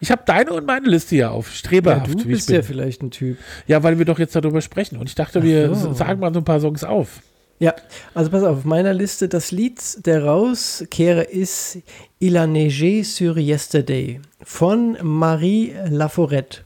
Ich 0.00 0.10
habe 0.10 0.22
deine 0.26 0.52
und 0.52 0.66
meine 0.66 0.86
Liste 0.86 1.14
hier 1.16 1.30
auf. 1.30 1.48
Ja, 1.48 1.54
Streberhaft, 1.56 2.06
du 2.08 2.18
wie 2.18 2.20
ich 2.20 2.26
bist 2.28 2.50
ja 2.50 2.62
vielleicht 2.62 3.02
ein 3.02 3.10
Typ. 3.10 3.38
Ja, 3.66 3.82
weil 3.82 3.98
wir 3.98 4.04
doch 4.04 4.18
jetzt 4.18 4.36
darüber 4.36 4.60
sprechen. 4.60 4.98
Und 4.98 5.08
ich 5.08 5.14
dachte, 5.14 5.42
wir 5.42 5.74
so. 5.74 5.94
sagen 5.94 6.20
mal 6.20 6.32
so 6.32 6.40
ein 6.40 6.44
paar 6.44 6.60
Songs 6.60 6.84
auf. 6.84 7.22
Ja, 7.58 7.74
also 8.14 8.30
pass 8.30 8.42
auf, 8.42 8.58
auf 8.58 8.64
meiner 8.64 8.92
Liste 8.92 9.28
das 9.28 9.50
Lied 9.50 9.80
der 10.04 10.24
Rauskehrer 10.24 11.28
ist 11.28 11.78
Il 12.18 12.36
a 12.36 12.44
neigé 12.44 13.02
sur 13.02 13.38
yesterday 13.38 14.20
von 14.42 14.98
Marie 15.02 15.74
Laforette. 15.88 16.60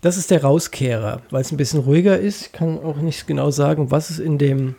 Das 0.00 0.16
ist 0.16 0.30
der 0.30 0.42
Rauskehrer, 0.42 1.22
weil 1.30 1.42
es 1.42 1.52
ein 1.52 1.56
bisschen 1.56 1.80
ruhiger 1.80 2.18
ist. 2.18 2.42
Ich 2.42 2.52
kann 2.52 2.78
auch 2.78 2.96
nicht 2.96 3.26
genau 3.26 3.50
sagen, 3.50 3.90
was 3.90 4.10
es 4.10 4.18
in 4.18 4.38
dem 4.38 4.74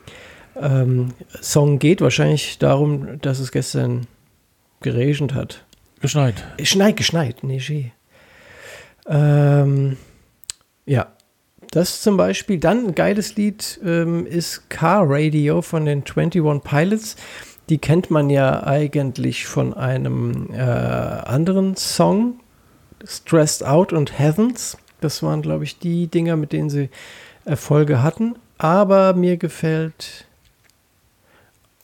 ähm, 0.60 1.14
Song 1.42 1.80
geht. 1.80 2.02
Wahrscheinlich 2.02 2.58
darum, 2.58 3.22
dass 3.22 3.40
es 3.40 3.52
gestern 3.52 4.08
geregnet 4.82 5.34
hat. 5.34 5.64
Geschneit. 6.02 6.44
Schneit, 6.64 6.98
geschneit, 6.98 7.44
neigé. 7.44 7.92
Ähm, 9.08 9.98
ja, 10.86 11.12
das 11.72 12.02
zum 12.02 12.18
Beispiel. 12.18 12.60
Dann 12.60 12.88
ein 12.88 12.96
geiles 12.96 13.36
Lied 13.36 13.80
ähm, 13.84 14.28
ist 14.28 14.70
Car 14.70 15.04
Radio 15.08 15.62
von 15.62 15.86
den 15.86 16.04
21 16.06 16.64
Pilots. 16.64 17.16
Die 17.70 17.78
kennt 17.78 18.12
man 18.12 18.30
ja 18.30 18.64
eigentlich 18.64 19.48
von 19.48 19.74
einem 19.74 20.50
äh, 20.54 20.60
anderen 20.60 21.76
Song, 21.78 22.40
Stressed 23.06 23.66
Out 23.66 23.94
und 23.94 24.20
Heavens. 24.20 24.78
Das 25.00 25.24
waren, 25.24 25.42
glaube 25.42 25.64
ich, 25.64 25.80
die 25.80 26.08
Dinger, 26.08 26.36
mit 26.36 26.52
denen 26.52 26.70
sie 26.70 26.90
Erfolge 27.46 28.04
hatten. 28.04 28.36
Aber 28.58 29.14
mir 29.14 29.38
gefällt 29.38 30.26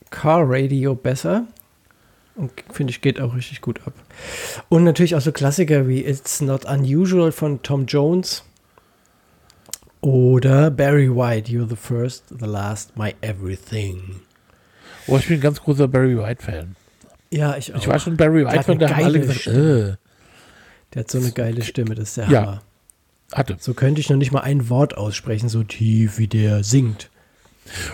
Car 0.10 0.44
Radio 0.46 0.96
besser. 0.96 1.46
Und 2.36 2.52
finde 2.72 2.92
ich, 2.92 3.02
geht 3.02 3.20
auch 3.20 3.36
richtig 3.36 3.62
gut 3.62 3.82
ab. 3.88 3.94
Und 4.70 4.84
natürlich 4.84 5.16
auch 5.16 5.22
so 5.22 5.32
Klassiker 5.32 5.88
wie 5.88 6.06
It's 6.06 6.42
Not 6.42 6.66
Unusual 6.66 7.32
von 7.32 7.64
Tom 7.64 7.86
Jones. 7.88 8.44
Oder 10.02 10.70
Barry 10.72 11.10
White, 11.10 11.52
You're 11.52 11.68
the 11.68 11.76
First, 11.76 12.26
the 12.39 12.45
Last, 12.45 12.95
My 12.98 13.16
Everything. 13.22 14.22
Oh, 15.08 15.18
ich 15.18 15.28
bin 15.28 15.38
ein 15.38 15.41
ganz 15.41 15.62
großer 15.62 15.88
Barry 15.88 16.18
White-Fan. 16.18 16.76
Ja, 17.32 17.58
ich 17.58 17.74
auch. 17.74 17.78
Ich 17.80 17.88
war 17.88 18.00
schon 18.00 18.16
Barry 18.18 18.41
Der 18.41 18.48
hat 18.50 18.56
White-Fan, 18.68 18.80
da 18.80 18.89
haben 18.95 19.04
alle 19.06 19.20
gesagt, 19.20 19.39
Stimme. 19.41 19.98
äh, 20.00 20.93
Der 20.93 21.00
hat 21.02 21.12
so 21.12 21.18
eine 21.18 21.32
geile 21.32 21.62
Stimme, 21.64 21.95
das 21.95 22.10
ist 22.10 22.18
der 22.18 22.30
Ja. 22.30 22.41
Hammer. 22.41 22.62
hatte. 23.34 23.58
So 23.60 23.74
könnte 23.74 24.00
ich 24.00 24.10
noch 24.10 24.18
nicht 24.18 24.32
mal 24.32 24.41
ein 24.41 24.70
Wort 24.70 24.95
aussprechen, 24.98 25.50
so 25.50 25.64
tief 25.64 26.18
wie 26.18 26.28
der 26.28 26.64
singt. 26.64 27.10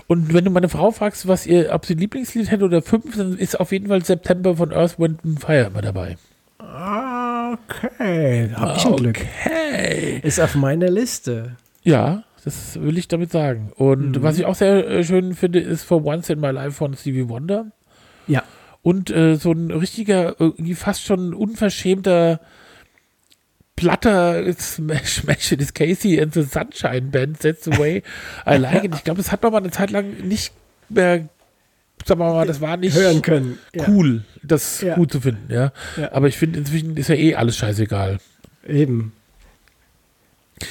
Und 0.05 0.31
wenn 0.33 0.45
du 0.45 0.51
meine 0.51 0.69
Frau 0.69 0.91
fragst, 0.91 1.27
was 1.27 1.47
ihr, 1.47 1.71
ob 1.73 1.85
sie 1.87 1.95
ein 1.95 1.99
Lieblingslied 1.99 2.51
hätte 2.51 2.65
oder 2.65 2.83
fünf, 2.83 3.17
dann 3.17 3.37
ist 3.39 3.59
auf 3.59 3.71
jeden 3.71 3.87
Fall 3.87 4.05
September 4.05 4.57
von 4.57 4.71
Earth, 4.71 4.99
Wind 4.99 5.21
and 5.25 5.39
Fire 5.39 5.65
immer 5.65 5.81
dabei. 5.81 6.17
Okay, 6.59 8.51
hab 8.55 8.77
ich 8.77 8.85
ein 8.85 8.95
Glück. 8.95 9.17
Okay. 9.45 10.19
Ist 10.23 10.39
auf 10.39 10.53
meiner 10.55 10.89
Liste. 10.89 11.55
Ja, 11.83 12.23
das 12.43 12.79
will 12.81 12.97
ich 12.97 13.07
damit 13.07 13.31
sagen. 13.31 13.71
Und 13.75 14.17
Mhm. 14.17 14.23
was 14.23 14.37
ich 14.37 14.45
auch 14.45 14.55
sehr 14.55 14.87
äh, 14.89 15.03
schön 15.03 15.33
finde, 15.35 15.59
ist 15.59 15.83
For 15.83 16.03
Once 16.05 16.29
in 16.29 16.39
My 16.39 16.49
Life 16.51 16.71
von 16.73 16.95
Stevie 16.95 17.29
Wonder. 17.29 17.71
Ja. 18.27 18.43
Und 18.81 19.09
äh, 19.11 19.35
so 19.35 19.51
ein 19.51 19.71
richtiger, 19.71 20.35
irgendwie 20.39 20.75
fast 20.75 21.03
schon 21.03 21.33
unverschämter 21.33 22.39
platter 23.75 24.53
Smash, 24.53 25.21
Smash 25.21 25.51
It 25.51 25.61
is 25.61 25.73
Casey 25.73 26.19
and 26.21 26.33
the 26.33 26.43
Sunshine 26.43 27.09
Band, 27.11 27.39
That's 27.39 27.63
the 27.65 27.77
way 27.77 28.03
I 28.45 28.55
like 28.57 28.83
it. 28.83 28.93
Ich 28.95 29.03
glaube, 29.03 29.17
das 29.17 29.31
hat 29.31 29.41
man 29.43 29.51
mal 29.51 29.57
eine 29.59 29.71
Zeit 29.71 29.91
lang 29.91 30.27
nicht 30.27 30.53
mehr, 30.89 31.27
sagen 32.05 32.19
wir 32.19 32.33
mal, 32.33 32.45
das 32.47 32.61
war 32.61 32.77
nicht 32.77 32.95
Hören 32.95 33.21
können. 33.21 33.57
Ja, 33.73 33.85
cool, 33.87 34.23
das 34.43 34.81
Ja. 34.81 34.95
gut 34.95 35.11
zu 35.11 35.21
finden, 35.21 35.51
ja. 35.51 35.71
Ja. 35.97 36.11
Aber 36.11 36.27
ich 36.27 36.37
finde, 36.37 36.59
inzwischen 36.59 36.95
ist 36.97 37.09
ja 37.09 37.15
eh 37.15 37.35
alles 37.35 37.57
scheißegal. 37.57 38.17
eben. 38.67 39.13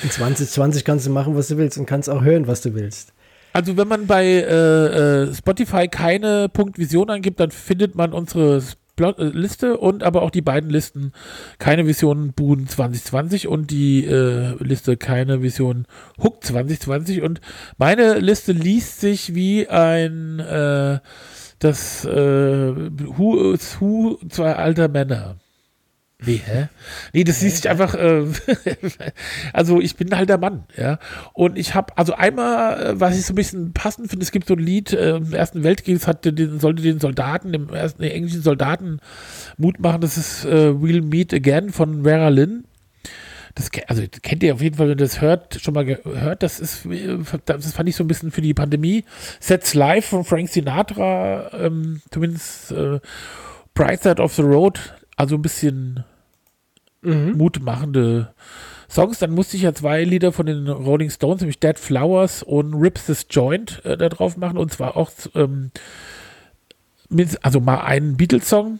In 0.02 0.10
2020 0.10 0.84
kannst 0.84 1.06
du 1.06 1.10
machen, 1.10 1.36
was 1.36 1.48
du 1.48 1.56
willst 1.56 1.78
und 1.78 1.86
kannst 1.86 2.08
auch 2.08 2.22
hören, 2.22 2.46
was 2.46 2.60
du 2.60 2.74
willst. 2.74 3.12
Also 3.52 3.76
wenn 3.76 3.88
man 3.88 4.06
bei 4.06 4.24
äh, 4.24 5.24
äh, 5.24 5.34
Spotify 5.34 5.88
keine 5.88 6.48
Punkt 6.48 6.78
Vision 6.78 7.10
angibt, 7.10 7.38
dann 7.38 7.50
findet 7.50 7.94
man 7.94 8.12
unsere 8.12 8.62
äh, 8.98 9.24
Liste 9.24 9.76
und 9.76 10.02
aber 10.02 10.22
auch 10.22 10.30
die 10.30 10.42
beiden 10.42 10.70
Listen 10.70 11.12
keine 11.58 11.86
Vision 11.86 12.32
Boon 12.32 12.66
2020 12.66 13.48
und 13.48 13.70
die 13.70 14.04
äh, 14.06 14.54
Liste 14.62 14.96
keine 14.96 15.42
Vision 15.42 15.86
Hook 16.22 16.42
2020 16.42 17.22
und 17.22 17.40
meine 17.76 18.18
Liste 18.18 18.52
liest 18.52 19.00
sich 19.00 19.34
wie 19.34 19.68
ein 19.68 20.40
äh, 20.40 21.00
das 21.58 22.04
äh, 22.04 22.74
Who 23.16 23.52
is 23.52 23.80
Who 23.80 24.18
zwei 24.28 24.54
alter 24.54 24.88
Männer. 24.88 25.36
Nee, 26.24 26.40
hä? 26.44 26.68
Nee, 27.12 27.24
das 27.24 27.42
liest 27.42 27.56
sich 27.56 27.70
einfach, 27.70 27.94
äh, 27.94 28.24
also 29.52 29.80
ich 29.80 29.96
bin 29.96 30.16
halt 30.16 30.28
der 30.28 30.38
Mann, 30.38 30.64
ja. 30.76 30.98
Und 31.32 31.58
ich 31.58 31.74
habe, 31.74 31.96
also 31.96 32.14
einmal, 32.14 32.82
äh, 32.82 33.00
was 33.00 33.18
ich 33.18 33.26
so 33.26 33.32
ein 33.32 33.36
bisschen 33.36 33.72
passend 33.72 34.08
finde, 34.08 34.22
es 34.22 34.30
gibt 34.30 34.46
so 34.46 34.54
ein 34.54 34.60
Lied 34.60 34.92
äh, 34.92 35.16
im 35.16 35.32
Ersten 35.32 35.64
Weltkrieg, 35.64 35.98
das 35.98 36.06
hatte 36.06 36.32
den, 36.32 36.60
sollte 36.60 36.82
den 36.82 37.00
Soldaten, 37.00 37.52
dem 37.52 37.70
ersten 37.70 38.02
den 38.02 38.12
englischen 38.12 38.42
Soldaten 38.42 39.00
Mut 39.56 39.80
machen, 39.80 40.00
das 40.00 40.16
ist 40.16 40.44
äh, 40.44 40.70
We'll 40.70 41.02
Meet 41.02 41.34
Again 41.34 41.70
von 41.70 42.04
Vera 42.04 42.28
Lynn. 42.28 42.64
Das, 43.54 43.70
also 43.88 44.06
das 44.06 44.22
kennt 44.22 44.42
ihr 44.42 44.54
auf 44.54 44.62
jeden 44.62 44.76
Fall, 44.76 44.86
wenn 44.86 44.98
ihr 44.98 45.04
das 45.04 45.20
hört, 45.20 45.60
schon 45.60 45.74
mal 45.74 45.84
gehört. 45.84 46.42
Das 46.42 46.60
ist, 46.60 46.86
äh, 46.86 47.18
das 47.44 47.72
fand 47.72 47.88
ich 47.88 47.96
so 47.96 48.04
ein 48.04 48.08
bisschen 48.08 48.30
für 48.30 48.40
die 48.40 48.54
Pandemie. 48.54 49.04
Sets 49.40 49.74
Live 49.74 50.06
von 50.06 50.24
Frank 50.24 50.48
Sinatra, 50.48 51.50
ähm, 51.52 52.00
zumindest 52.10 52.72
äh, 52.72 53.00
Bright 53.74 54.02
Side 54.02 54.22
of 54.22 54.34
the 54.34 54.42
Road, 54.42 54.94
also 55.16 55.34
ein 55.34 55.42
bisschen 55.42 56.04
mutmachende 57.02 58.32
Songs. 58.88 59.18
Dann 59.18 59.32
musste 59.32 59.56
ich 59.56 59.62
ja 59.64 59.74
zwei 59.74 60.04
Lieder 60.04 60.32
von 60.32 60.46
den 60.46 60.68
Rolling 60.68 61.10
Stones, 61.10 61.40
nämlich 61.40 61.58
Dead 61.58 61.78
Flowers 61.78 62.42
und 62.42 62.74
Rips 62.74 63.06
This 63.06 63.26
Joint 63.30 63.84
äh, 63.84 63.96
da 63.96 64.08
drauf 64.08 64.36
machen. 64.36 64.56
Und 64.58 64.72
zwar 64.72 64.96
auch, 64.96 65.10
ähm, 65.34 65.70
mit, 67.08 67.44
also 67.44 67.60
mal 67.60 67.80
einen 67.80 68.16
Beatles-Song. 68.16 68.78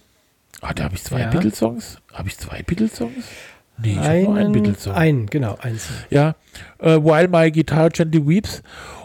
Ah, 0.61 0.73
da 0.75 0.85
habe 0.85 0.95
ich 0.95 1.03
zwei 1.05 1.21
Ja. 1.21 1.31
Beatles-Songs. 1.31 1.99
Habe 2.13 2.29
ich 2.29 2.39
zwei 2.39 2.63
Beatles-Songs? 2.63 3.25
Nee, 3.79 3.93
ich 3.93 3.99
habe 3.99 4.23
nur 4.23 4.29
einen 4.37 4.39
Einen, 4.39 4.53
Beatles-Song. 4.53 4.95
ein, 4.95 5.27
genau, 5.27 5.57
eins. 5.61 5.89
Ja, 6.11 6.37
äh, 6.79 6.97
While 6.99 7.29
My 7.29 7.51
Guitar 7.51 7.91
Gently 7.91 8.27
Weeps. 8.27 8.63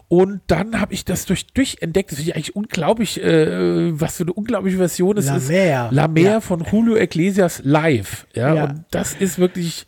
Und 0.10 0.40
dann 0.48 0.80
habe 0.80 0.94
ich 0.94 1.04
das 1.04 1.26
durch, 1.26 1.48
durch 1.48 1.78
entdeckt. 1.82 2.12
Das 2.12 2.18
finde 2.20 2.32
ich 2.32 2.36
eigentlich 2.36 2.56
unglaublich, 2.56 3.22
äh, 3.22 4.00
was 4.00 4.16
für 4.18 4.24
eine 4.24 4.34
unglaubliche 4.34 4.78
Version 4.78 5.18
es 5.18 5.26
La 5.26 5.36
ist. 5.36 5.50
Mer. 5.50 5.90
La 5.92 6.08
Mer 6.08 6.32
Ja. 6.32 6.42
von 6.42 6.64
Julio 6.64 6.96
Iglesias 6.96 7.62
live. 7.66 8.26
Ja, 8.34 8.54
Ja. 8.54 8.64
und 8.66 8.86
das 8.92 9.14
ist 9.16 9.38
wirklich, 9.38 9.86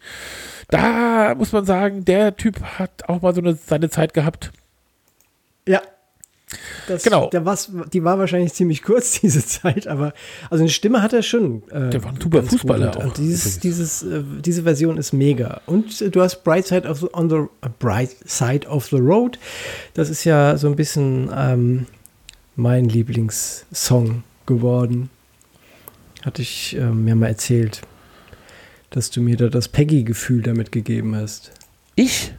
da 0.69 1.35
muss 1.35 1.53
man 1.53 1.63
sagen, 1.65 2.03
der 2.03 2.35
Typ 2.35 2.61
hat 2.61 3.07
auch 3.07 3.21
mal 3.21 3.33
so 3.33 3.39
eine, 3.39 3.55
seine 3.55 3.89
Zeit 3.89 4.13
gehabt. 4.13 4.51
Ja. 5.65 5.81
Das, 6.87 7.03
Genau. 7.03 7.29
Der 7.29 7.43
die 7.93 8.03
war 8.03 8.17
wahrscheinlich 8.17 8.53
ziemlich 8.53 8.81
kurz, 8.81 9.11
diese 9.21 9.45
Zeit, 9.45 9.87
aber 9.87 10.13
also 10.49 10.63
eine 10.63 10.69
Stimme 10.71 11.01
hat 11.01 11.13
er 11.13 11.21
schon. 11.21 11.63
Äh, 11.69 11.89
Der 11.91 12.03
war 12.03 12.11
ein 12.11 12.19
super. 12.21 12.43
Fußballer 12.43 12.97
auch, 12.97 13.03
Und 13.05 13.17
dieses, 13.17 13.57
übrigens. 13.57 13.59
dieses, 13.59 14.03
äh, 14.03 14.23
diese 14.43 14.63
Version 14.63 14.97
ist 14.97 15.13
mega. 15.13 15.61
Und 15.65 16.01
äh, 16.01 16.09
du 16.09 16.21
hast 16.21 16.43
Bright 16.43 16.67
Side 16.67 16.87
of 16.89 16.99
the, 17.01 17.07
on 17.13 17.29
the 17.29 17.35
äh, 17.35 17.69
Bright 17.79 18.15
Side 18.25 18.67
of 18.67 18.87
the 18.87 18.97
Road. 18.97 19.37
Das 19.93 20.09
ist 20.09 20.23
ja 20.23 20.57
so 20.57 20.67
ein 20.67 20.75
bisschen 20.75 21.29
ähm, 21.35 21.85
mein 22.55 22.85
Lieblingssong 22.85 24.23
geworden. 24.45 25.09
Hatte 26.23 26.41
ich 26.41 26.75
äh, 26.75 26.81
mir 26.89 27.15
mal 27.15 27.27
erzählt, 27.27 27.81
dass 28.89 29.11
du 29.11 29.21
mir 29.21 29.37
da 29.37 29.47
das 29.49 29.67
Peggy-Gefühl 29.67 30.41
damit 30.41 30.71
gegeben 30.71 31.15
hast. 31.15 31.51
Ich? 31.95 32.33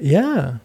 Ja. 0.00 0.60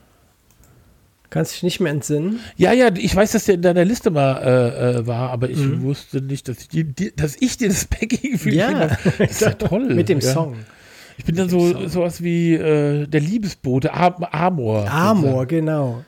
Kannst 1.30 1.54
dich 1.56 1.64
nicht 1.64 1.80
mehr 1.82 1.92
entsinnen? 1.92 2.40
Ja, 2.56 2.72
ja, 2.72 2.90
ich 2.96 3.14
weiß, 3.16 3.34
dass 3.34 3.46
der 3.46 3.56
in 3.56 3.62
deiner 3.62 3.84
Liste 3.84 4.12
mal 4.12 4.38
äh, 4.38 5.00
äh, 5.00 5.08
war, 5.08 5.30
aber 5.32 5.50
ich 5.50 5.58
Mhm. 5.58 5.84
wusste 5.84 6.22
nicht, 6.22 6.48
dass 6.48 6.60
ich, 6.60 6.68
die, 6.70 6.86
die, 6.86 7.14
dass 7.16 7.36
ich 7.40 7.58
dir 7.58 7.68
das 7.68 7.86
Peggy-Gefühl 7.90 8.54
Ja. 8.54 8.68
gegeben 8.68 8.90
habe. 8.92 8.98
Das 9.20 9.32
ist 9.32 9.42
ja 9.42 9.52
toll. 9.52 9.94
Mit 9.94 10.08
dem 10.10 10.20
ja. 10.20 10.32
Song. 10.34 10.56
Ich 11.18 11.26
bin 11.26 11.36
dann 11.36 11.50
so 11.50 11.88
sowas 11.88 12.22
wie 12.24 12.54
äh, 12.54 13.08
der 13.08 13.22
Liebesbote, 13.22 13.94
Am 13.94 14.24
Amor. 14.24 14.88
Amor, 14.90 15.46
genau. 15.48 16.04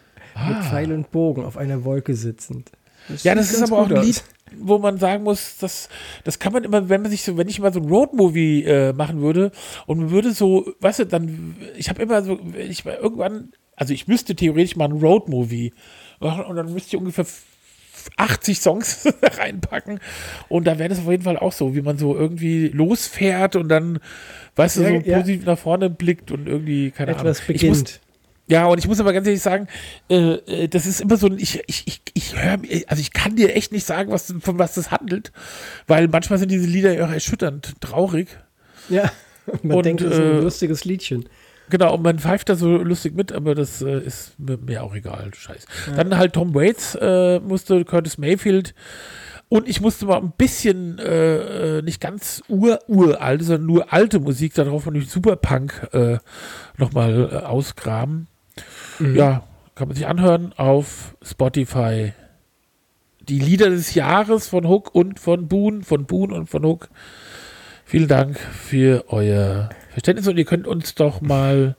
Mit 0.47 0.55
Ah. 0.57 0.61
Pfeil 0.61 0.93
und 0.93 1.11
Bogen 1.11 1.43
auf 1.43 1.57
einer 1.57 1.83
Wolke 1.83 2.15
sitzend. 2.15 2.71
Ja, 3.09 3.17
sieht 3.17 3.37
das 3.37 3.51
ist 3.51 3.63
aber 3.63 3.79
auch 3.79 3.89
ein. 3.91 4.03
Lied, 4.03 4.23
wo 4.57 4.77
man 4.77 4.97
sagen 4.99 5.23
muss, 5.23 5.57
das, 5.57 5.89
das 6.23 6.39
kann 6.39 6.53
man 6.53 6.63
immer, 6.63 6.87
wenn 6.87 7.01
man 7.01 7.11
sich 7.11 7.23
so, 7.23 7.35
wenn 7.37 7.49
ich 7.49 7.59
mal 7.59 7.73
so 7.73 7.79
ein 7.81 7.89
Roadmovie 7.89 8.63
äh, 8.63 8.93
machen 8.93 9.19
würde 9.19 9.51
und 9.85 9.97
man 9.99 10.11
würde 10.11 10.31
so, 10.31 10.71
weißt 10.79 10.99
du, 10.99 11.05
dann, 11.07 11.55
ich 11.75 11.89
habe 11.89 12.01
immer 12.01 12.21
so, 12.23 12.39
wenn 12.41 12.69
ich 12.71 12.85
mal 12.85 12.95
irgendwann, 13.01 13.51
also 13.79 13.93
ich 13.93 14.07
müsste 14.07 14.35
theoretisch 14.35 14.75
mal 14.75 14.85
ein 14.85 14.91
Roadmovie 14.91 15.73
machen 16.19 16.43
und 16.43 16.55
dann 16.57 16.73
müsste 16.73 16.89
ich 16.89 16.97
ungefähr 16.97 17.25
80 18.17 18.59
Songs 18.59 19.07
reinpacken. 19.23 19.99
Und 20.49 20.67
da 20.67 20.77
wäre 20.77 20.89
das 20.89 20.99
auf 20.99 21.09
jeden 21.09 21.23
Fall 21.23 21.37
auch 21.37 21.53
so, 21.53 21.75
wie 21.75 21.81
man 21.81 21.97
so 21.97 22.15
irgendwie 22.15 22.67
losfährt 22.67 23.55
und 23.55 23.69
dann, 23.69 23.99
weißt 24.55 24.77
du, 24.77 24.81
Ja, 24.81 24.89
so 24.89 24.95
ja. 24.95 25.17
positiv 25.19 25.45
nach 25.45 25.57
vorne 25.57 25.89
blickt 25.89 26.29
und 26.31 26.47
irgendwie, 26.47 26.91
keine 26.91 27.11
Etwas 27.11 27.39
Ahnung. 27.41 27.55
Ich 27.55 27.63
muss, 27.63 27.77
beginnt. 27.83 27.99
ja, 28.47 28.65
und 28.67 28.79
ich 28.79 28.87
muss 28.87 28.99
aber 28.99 29.13
ganz 29.13 29.27
ehrlich 29.27 29.41
sagen, 29.41 29.67
äh, 30.09 30.33
äh, 30.33 30.67
das 30.67 30.85
ist 30.85 30.99
immer 30.99 31.15
so 31.17 31.27
ein, 31.27 31.39
ich, 31.39 31.61
ich, 31.67 31.87
ich, 31.87 32.01
ich 32.13 32.35
höre, 32.41 32.59
also 32.87 32.99
ich 32.99 33.13
kann 33.13 33.35
dir 33.37 33.55
echt 33.55 33.71
nicht 33.71 33.85
sagen, 33.85 34.11
was, 34.11 34.33
von 34.41 34.59
was 34.59 34.75
das 34.75 34.91
handelt, 34.91 35.31
weil 35.87 36.07
manchmal 36.09 36.37
sind 36.37 36.51
diese 36.51 36.67
Lieder 36.67 36.93
ja 36.93 37.05
auch 37.05 37.11
erschütternd 37.11 37.75
traurig. 37.79 38.27
Ja, 38.89 39.09
man 39.63 39.77
Und, 39.77 39.85
denkt, 39.85 40.01
das 40.01 40.13
ist 40.13 40.19
ein 40.19 40.37
äh, 40.37 40.39
lustiges 40.41 40.83
Liedchen. 40.83 41.29
Genau, 41.69 41.95
und 41.95 42.03
man 42.03 42.19
pfeift 42.19 42.49
da 42.49 42.55
so 42.55 42.77
lustig 42.77 43.15
mit, 43.15 43.31
aber 43.31 43.55
das 43.55 43.81
äh, 43.81 43.99
ist 43.99 44.33
mir, 44.37 44.83
auch 44.83 44.95
egal, 44.95 45.31
scheiß. 45.33 45.65
Dann 45.95 46.17
halt 46.17 46.33
Tom 46.33 46.55
Waits 46.55 46.95
äh, 46.95 47.39
musste, 47.39 47.85
Curtis 47.85 48.17
Mayfield 48.17 48.73
und 49.49 49.67
ich 49.67 49.81
musste 49.81 50.05
mal 50.05 50.17
ein 50.17 50.31
bisschen, 50.37 50.99
äh, 50.99 51.77
äh, 51.77 51.81
nicht 51.81 51.99
ganz 51.99 52.43
ur-uralt, 52.47 53.43
sondern 53.43 53.65
nur 53.65 53.91
alte 53.91 54.19
Musik 54.19 54.53
darauf 54.53 54.83
von 54.83 55.01
Superpunk 55.01 55.89
äh, 55.91 56.19
nochmal 56.77 57.29
äh, 57.31 57.35
ausgraben. 57.37 58.27
Ja, 58.99 59.43
kann 59.73 59.87
man 59.87 59.95
sich 59.95 60.05
anhören 60.05 60.53
auf 60.57 61.15
Spotify. 61.23 62.13
Die 63.21 63.39
Lieder 63.39 63.69
des 63.69 63.95
Jahres 63.95 64.47
von 64.47 64.67
Hook 64.67 64.93
und 64.93 65.19
von 65.19 65.47
Boone, 65.47 65.83
von 65.83 66.05
Boone 66.05 66.35
und 66.35 66.47
von 66.47 66.63
Hook. 66.63 66.89
Vielen 67.85 68.07
Dank 68.07 68.37
für 68.39 69.05
euer 69.07 69.69
Verständnis 69.89 70.27
und 70.27 70.37
ihr 70.37 70.45
könnt 70.45 70.67
uns 70.67 70.95
doch 70.95 71.21
mal 71.21 71.75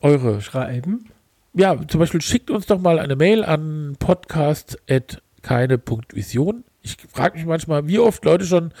eure, 0.00 0.40
Schreiben. 0.40 1.06
ja, 1.54 1.76
zum 1.88 2.00
Beispiel 2.00 2.20
schickt 2.22 2.50
uns 2.50 2.66
doch 2.66 2.80
mal 2.80 2.98
eine 2.98 3.14
Mail 3.16 3.44
an 3.44 3.96
podcast.keine.vision. 3.98 6.64
Ich 6.82 6.96
frage 7.12 7.36
mich 7.38 7.46
manchmal, 7.46 7.86
wie 7.88 7.98
oft 7.98 8.24
Leute 8.24 8.44
schon 8.44 8.72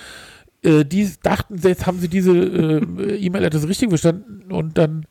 äh, 0.62 0.84
die 0.84 1.10
dachten, 1.22 1.56
jetzt 1.62 1.86
haben 1.86 1.98
sie 2.00 2.08
diese 2.08 2.36
äh, 2.36 3.16
E-Mail-Adresse 3.16 3.68
richtig 3.68 3.88
verstanden 3.88 4.52
und 4.52 4.78
dann, 4.78 5.06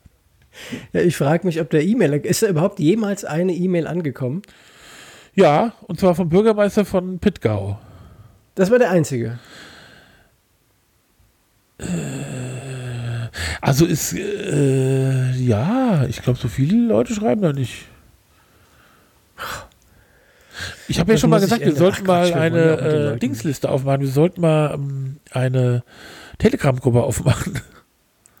Ja, 0.92 1.00
ich 1.02 1.16
frage 1.16 1.46
mich, 1.46 1.60
ob 1.60 1.70
der 1.70 1.84
E-Mail, 1.84 2.14
ist 2.14 2.42
da 2.42 2.48
überhaupt 2.48 2.78
jemals 2.80 3.24
eine 3.24 3.52
E-Mail 3.52 3.86
angekommen? 3.86 4.42
ja, 5.34 5.74
und 5.82 6.00
zwar 6.00 6.14
vom 6.14 6.30
Bürgermeister 6.30 6.84
von 6.86 7.18
Pittgau. 7.18 7.78
Das 8.54 8.70
war 8.70 8.78
der 8.78 8.90
einzige. 8.90 9.38
Also 13.60 13.84
ist, 13.84 14.14
äh, 14.14 15.32
ja, 15.32 16.04
ich 16.06 16.22
glaube, 16.22 16.38
so 16.38 16.48
viele 16.48 16.76
Leute 16.86 17.14
schreiben 17.14 17.42
da 17.42 17.52
nicht. 17.52 17.86
Ich 20.88 20.98
habe 20.98 21.12
ja 21.12 21.18
schon 21.18 21.30
mal 21.30 21.40
gesagt, 21.40 21.64
wir 21.64 21.74
sollten 21.74 22.02
Ach 22.04 22.06
mal 22.06 22.30
ja 22.30 22.36
eine 22.36 23.14
äh, 23.14 23.18
Dingsliste 23.18 23.68
aufmachen. 23.68 24.00
Wir 24.00 24.08
sollten 24.08 24.40
mal 24.40 24.74
ähm, 24.74 25.16
eine 25.30 25.82
Telegram-Gruppe 26.38 27.02
aufmachen. 27.02 27.60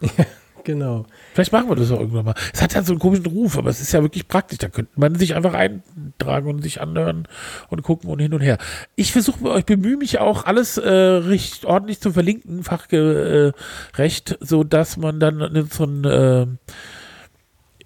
Genau. 0.66 1.06
Vielleicht 1.32 1.52
machen 1.52 1.68
wir 1.68 1.76
das 1.76 1.92
auch 1.92 2.00
irgendwann 2.00 2.24
mal. 2.24 2.34
Es 2.52 2.60
hat 2.60 2.74
ja 2.74 2.82
so 2.82 2.92
einen 2.92 2.98
komischen 2.98 3.26
Ruf, 3.26 3.56
aber 3.56 3.70
es 3.70 3.80
ist 3.80 3.92
ja 3.92 4.02
wirklich 4.02 4.26
praktisch. 4.26 4.58
Da 4.58 4.68
könnte 4.68 4.90
man 4.96 5.14
sich 5.14 5.36
einfach 5.36 5.54
eintragen 5.54 6.50
und 6.50 6.60
sich 6.60 6.80
anhören 6.80 7.28
und 7.68 7.82
gucken 7.84 8.10
und 8.10 8.18
hin 8.18 8.34
und 8.34 8.40
her. 8.40 8.58
Ich 8.96 9.12
versuche, 9.12 9.60
ich 9.60 9.64
bemühe 9.64 9.96
mich 9.96 10.18
auch, 10.18 10.44
alles 10.44 10.76
äh, 10.76 10.90
recht 10.90 11.64
ordentlich 11.66 12.00
zu 12.00 12.10
verlinken, 12.10 12.64
fachgerecht, 12.64 14.38
so 14.40 14.64
dass 14.64 14.96
man 14.96 15.20
dann 15.20 15.40
in 15.40 15.56
unseren 15.56 16.04
äh, 16.04 16.46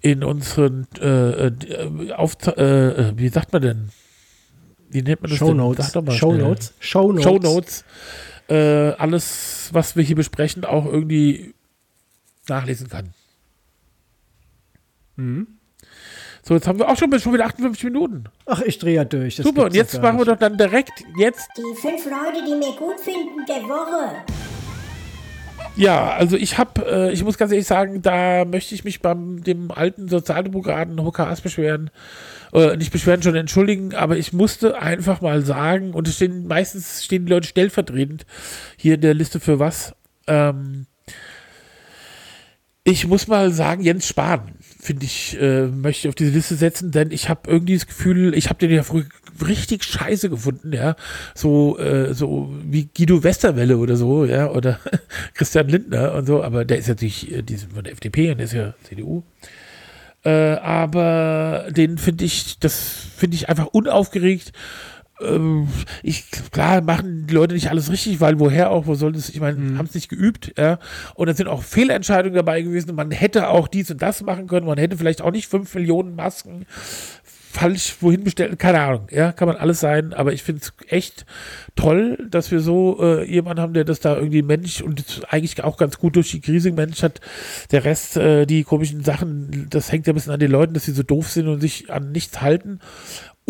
in 0.01 0.23
unseren 0.23 0.87
äh, 0.99 1.49
äh, 1.49 2.11
auf, 2.13 2.35
äh, 2.47 2.61
äh, 2.63 3.13
wie 3.15 3.29
sagt 3.29 3.53
man 3.53 3.61
denn? 3.61 3.89
Wie 4.89 5.03
nennt 5.03 5.21
man 5.21 5.29
das. 5.29 5.37
Show 6.15 6.33
Notes. 6.33 6.73
Show 7.21 7.37
Notes, 7.37 7.85
äh, 8.49 8.55
alles, 8.97 9.69
was 9.71 9.95
wir 9.95 10.03
hier 10.03 10.15
besprechen, 10.15 10.65
auch 10.65 10.87
irgendwie 10.87 11.53
nachlesen 12.47 12.89
kann. 12.89 13.13
Mhm. 15.15 15.47
So, 16.43 16.55
jetzt 16.55 16.67
haben 16.67 16.79
wir 16.79 16.89
auch 16.89 16.97
schon, 16.97 17.17
schon 17.19 17.33
wieder 17.33 17.45
58 17.45 17.83
Minuten. 17.83 18.23
Ach, 18.47 18.61
ich 18.61 18.79
drehe 18.79 18.95
ja 18.95 19.05
durch. 19.05 19.35
Das 19.35 19.45
Super, 19.45 19.65
und 19.65 19.75
jetzt 19.75 20.01
machen 20.01 20.17
wir 20.17 20.25
doch 20.25 20.37
dann 20.37 20.57
direkt 20.57 21.03
jetzt. 21.17 21.47
Die 21.55 21.79
fünf 21.79 22.03
Leute, 22.05 22.43
die 22.45 22.55
mir 22.55 22.75
gut 22.77 22.99
finden 22.99 23.45
der 23.47 23.61
Woche. 23.69 24.23
Ja, 25.75 26.09
also 26.11 26.35
ich 26.35 26.57
habe, 26.57 26.85
äh, 26.85 27.13
ich 27.13 27.23
muss 27.23 27.37
ganz 27.37 27.51
ehrlich 27.51 27.67
sagen, 27.67 28.01
da 28.01 28.43
möchte 28.45 28.75
ich 28.75 28.83
mich 28.83 29.01
beim 29.01 29.43
dem 29.43 29.71
alten 29.71 30.09
Sozialdemokraten 30.09 31.01
Hooker 31.03 31.27
Haas 31.27 31.41
beschweren. 31.41 31.91
Äh, 32.53 32.75
nicht 32.75 32.91
beschweren, 32.91 33.23
schon 33.23 33.35
entschuldigen, 33.35 33.95
aber 33.95 34.17
ich 34.17 34.33
musste 34.33 34.81
einfach 34.81 35.21
mal 35.21 35.43
sagen, 35.45 35.93
und 35.93 36.07
es 36.07 36.15
stehen, 36.15 36.47
meistens 36.47 37.05
stehen 37.05 37.25
die 37.25 37.31
Leute 37.31 37.47
stellvertretend 37.47 38.25
hier 38.75 38.95
in 38.95 39.01
der 39.01 39.13
Liste 39.13 39.39
für 39.39 39.59
was. 39.59 39.95
Ähm, 40.27 40.87
ich 42.83 43.05
muss 43.05 43.27
mal 43.27 43.51
sagen, 43.51 43.83
Jens 43.83 44.07
Spahn, 44.07 44.53
finde 44.79 45.05
ich, 45.05 45.39
äh, 45.39 45.67
möchte 45.67 46.07
ich 46.07 46.09
auf 46.09 46.15
diese 46.15 46.31
Liste 46.31 46.55
setzen, 46.55 46.91
denn 46.91 47.11
ich 47.11 47.29
habe 47.29 47.49
irgendwie 47.49 47.75
das 47.75 47.85
Gefühl, 47.85 48.33
ich 48.35 48.49
habe 48.49 48.59
den 48.59 48.71
ja 48.71 48.81
früher 48.83 49.05
richtig 49.45 49.83
scheiße 49.83 50.29
gefunden, 50.29 50.73
ja. 50.73 50.95
So, 51.35 51.77
äh, 51.77 52.13
so 52.13 52.51
wie 52.63 52.89
Guido 52.95 53.23
Westerwelle 53.23 53.77
oder 53.77 53.95
so, 53.95 54.25
ja, 54.25 54.49
oder 54.49 54.79
Christian 55.35 55.67
Lindner 55.67 56.13
und 56.13 56.25
so, 56.25 56.43
aber 56.43 56.65
der 56.65 56.79
ist 56.79 56.87
natürlich 56.87 57.31
äh, 57.31 57.43
die 57.43 57.57
sind 57.57 57.73
von 57.73 57.83
der 57.83 57.93
FDP 57.93 58.31
und 58.31 58.37
der 58.37 58.45
ist 58.45 58.53
ja 58.53 58.73
CDU. 58.83 59.23
Äh, 60.23 60.55
aber 60.57 61.67
den 61.71 61.97
finde 61.97 62.25
ich, 62.25 62.59
das 62.59 62.79
finde 63.15 63.35
ich 63.35 63.49
einfach 63.49 63.67
unaufgeregt. 63.67 64.53
Ähm, 65.23 65.67
ich, 66.03 66.29
klar, 66.51 66.81
machen 66.81 67.27
die 67.27 67.33
Leute 67.33 67.53
nicht 67.53 67.69
alles 67.69 67.91
richtig, 67.91 68.19
weil 68.21 68.39
woher 68.39 68.71
auch, 68.71 68.87
wo 68.87 68.95
soll 68.95 69.11
das, 69.13 69.29
ich 69.29 69.39
meine, 69.39 69.77
haben 69.77 69.85
es 69.85 69.95
nicht 69.95 70.09
geübt, 70.09 70.53
ja. 70.57 70.79
Und 71.15 71.27
da 71.27 71.33
sind 71.33 71.47
auch 71.47 71.63
Fehlentscheidungen 71.63 72.35
dabei 72.35 72.61
gewesen. 72.61 72.95
Man 72.95 73.11
hätte 73.11 73.49
auch 73.49 73.67
dies 73.67 73.91
und 73.91 74.01
das 74.01 74.21
machen 74.21 74.47
können. 74.47 74.65
Man 74.65 74.77
hätte 74.77 74.97
vielleicht 74.97 75.21
auch 75.21 75.31
nicht 75.31 75.47
fünf 75.47 75.73
Millionen 75.75 76.15
Masken 76.15 76.65
falsch 77.51 77.97
wohin 77.99 78.23
bestellen, 78.23 78.57
keine 78.57 78.79
Ahnung, 78.79 79.07
ja, 79.11 79.31
kann 79.31 79.47
man 79.47 79.57
alles 79.57 79.81
sein, 79.81 80.13
aber 80.13 80.31
ich 80.31 80.41
finde 80.41 80.61
es 80.61 80.73
echt 80.87 81.25
toll, 81.75 82.17
dass 82.29 82.49
wir 82.49 82.61
so 82.61 82.97
äh, 83.01 83.29
jemanden 83.29 83.61
haben, 83.61 83.73
der 83.73 83.83
das 83.83 83.99
da 83.99 84.15
irgendwie 84.15 84.41
Mensch 84.41 84.81
und 84.81 85.21
eigentlich 85.29 85.61
auch 85.63 85.77
ganz 85.77 85.97
gut 85.97 86.15
durch 86.15 86.31
die 86.31 86.39
Krise 86.39 86.71
Mensch 86.71 87.03
hat. 87.03 87.19
Der 87.71 87.83
Rest, 87.83 88.17
äh, 88.17 88.45
die 88.45 88.63
komischen 88.63 89.03
Sachen, 89.03 89.67
das 89.69 89.91
hängt 89.91 90.07
ja 90.07 90.13
ein 90.13 90.15
bisschen 90.15 90.31
an 90.31 90.39
den 90.39 90.51
Leuten, 90.51 90.73
dass 90.73 90.85
sie 90.85 90.93
so 90.93 91.03
doof 91.03 91.29
sind 91.29 91.47
und 91.47 91.59
sich 91.59 91.91
an 91.91 92.11
nichts 92.11 92.41
halten. 92.41 92.79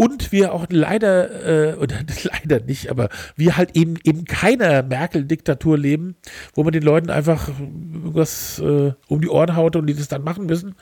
Und 0.02 0.32
wir 0.32 0.52
auch 0.52 0.66
leider, 0.70 1.74
äh, 1.74 1.76
oder 1.76 1.98
leider 2.24 2.66
nicht, 2.66 2.90
aber 2.90 3.10
wir 3.36 3.56
halt 3.56 3.76
eben 3.76 3.98
eben 4.04 4.26
keiner 4.26 4.82
Merkel-Diktatur 4.82 5.78
leben, 5.78 6.16
wo 6.56 6.64
man 6.64 6.74
den 6.74 6.82
Leuten 6.82 7.12
einfach 7.12 7.50
irgendwas 7.50 8.58
äh, 8.58 8.94
um 9.08 9.22
die 9.22 9.30
Ohren 9.30 9.56
haut 9.56 9.76
und 9.76 9.86
die 9.86 9.94
das 9.94 10.08
dann 10.08 10.24
machen 10.24 10.48
müssen 10.48 10.76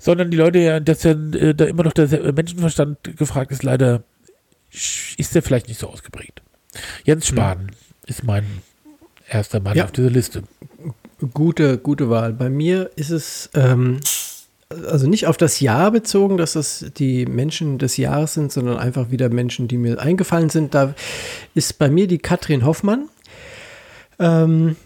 sondern 0.00 0.30
die 0.30 0.36
Leute 0.36 0.60
ja, 0.60 0.78
dass 0.80 1.02
ja 1.02 1.10
äh, 1.10 1.54
da 1.54 1.64
immer 1.64 1.82
noch 1.82 1.92
der 1.92 2.32
Menschenverstand 2.32 3.16
gefragt 3.16 3.50
ist, 3.50 3.64
leider 3.64 4.04
ist 4.70 5.34
der 5.34 5.42
vielleicht 5.42 5.66
nicht 5.68 5.80
so 5.80 5.88
ausgeprägt. 5.88 6.40
Jens 7.04 7.26
Spahn 7.26 7.72
ist 8.06 8.22
mein 8.22 8.44
erster 9.28 9.60
Mann 9.60 9.76
Ja. 9.76 9.84
auf 9.84 9.92
dieser 9.92 10.10
Liste. 10.10 10.44
Gute, 11.34 11.78
gute 11.78 12.08
Wahl. 12.10 12.32
Bei 12.32 12.48
mir 12.48 12.90
ist 12.94 13.10
es 13.10 13.50
ähm, 13.54 13.98
also 14.70 15.08
nicht 15.08 15.26
auf 15.26 15.36
das 15.36 15.60
Jahr 15.60 15.90
bezogen, 15.90 16.36
dass 16.36 16.52
das 16.52 16.84
die 16.96 17.24
Menschen 17.24 17.78
des 17.78 17.96
Jahres 17.96 18.34
sind, 18.34 18.52
sondern 18.52 18.76
einfach 18.76 19.10
wieder 19.10 19.30
Menschen, 19.30 19.66
die 19.66 19.78
mir 19.78 19.98
eingefallen 19.98 20.50
sind. 20.50 20.74
Da 20.74 20.94
ist 21.54 21.78
bei 21.78 21.88
mir 21.88 22.06
die 22.06 22.18
Katrin 22.18 22.66
Hoffmann. 22.66 23.08
Ähm, 24.18 24.76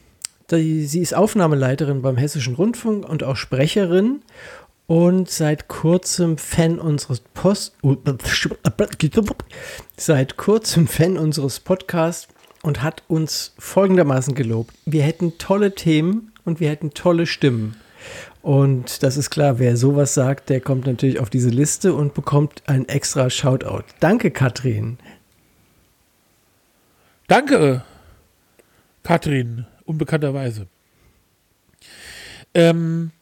die, 0.51 0.85
sie 0.85 1.01
ist 1.01 1.14
Aufnahmeleiterin 1.14 2.03
beim 2.03 2.16
Hessischen 2.16 2.55
Rundfunk 2.55 3.09
und 3.09 3.24
auch 3.24 3.37
Sprecherin 3.37 4.22
und 4.87 5.30
seit 5.30 5.68
kurzem 5.68 6.37
Fan 6.39 6.78
unseres 6.78 7.20
Post 7.20 7.74
seit 9.97 10.37
kurzem 10.37 10.87
Fan 10.87 11.16
unseres 11.16 11.61
Podcasts 11.61 12.28
und 12.62 12.83
hat 12.83 13.03
uns 13.09 13.55
folgendermaßen 13.59 14.35
gelobt. 14.35 14.74
Wir 14.85 15.03
hätten 15.03 15.39
tolle 15.39 15.74
Themen 15.74 16.33
und 16.45 16.61
wir 16.61 16.68
hätten 16.68 16.95
tolle 16.95 17.26
Stimmen. 17.26 17.76
Und 18.43 19.05
das 19.05 19.16
ist 19.16 19.30
klar, 19.30 19.61
wer 19.61 19.76
sowas 19.76 20.14
sagt, 20.14 20.51
der 20.51 20.61
kommt 20.61 20.86
natürlich 20.86 21.20
auf 21.20 21.30
diese 21.30 21.49
Liste 21.49 21.95
und 21.95 22.12
bekommt 22.12 22.62
ein 22.66 22.88
extra 22.88 23.30
Shoutout. 23.30 23.84
Danke, 24.01 24.32
Katrin. 24.32 24.99
Danke, 27.28 27.84
Katrin, 29.05 29.64
unbekannterweise. 29.84 30.66
Ähm, 32.53 33.12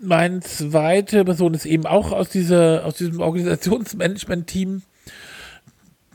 mein 0.00 0.42
zweite 0.42 1.24
Person 1.24 1.54
ist 1.54 1.64
eben 1.64 1.86
auch 1.86 2.10
aus, 2.10 2.28
dieser, 2.28 2.84
aus 2.84 2.96
diesem 2.96 3.20
Organisationsmanagement-Team 3.20 4.82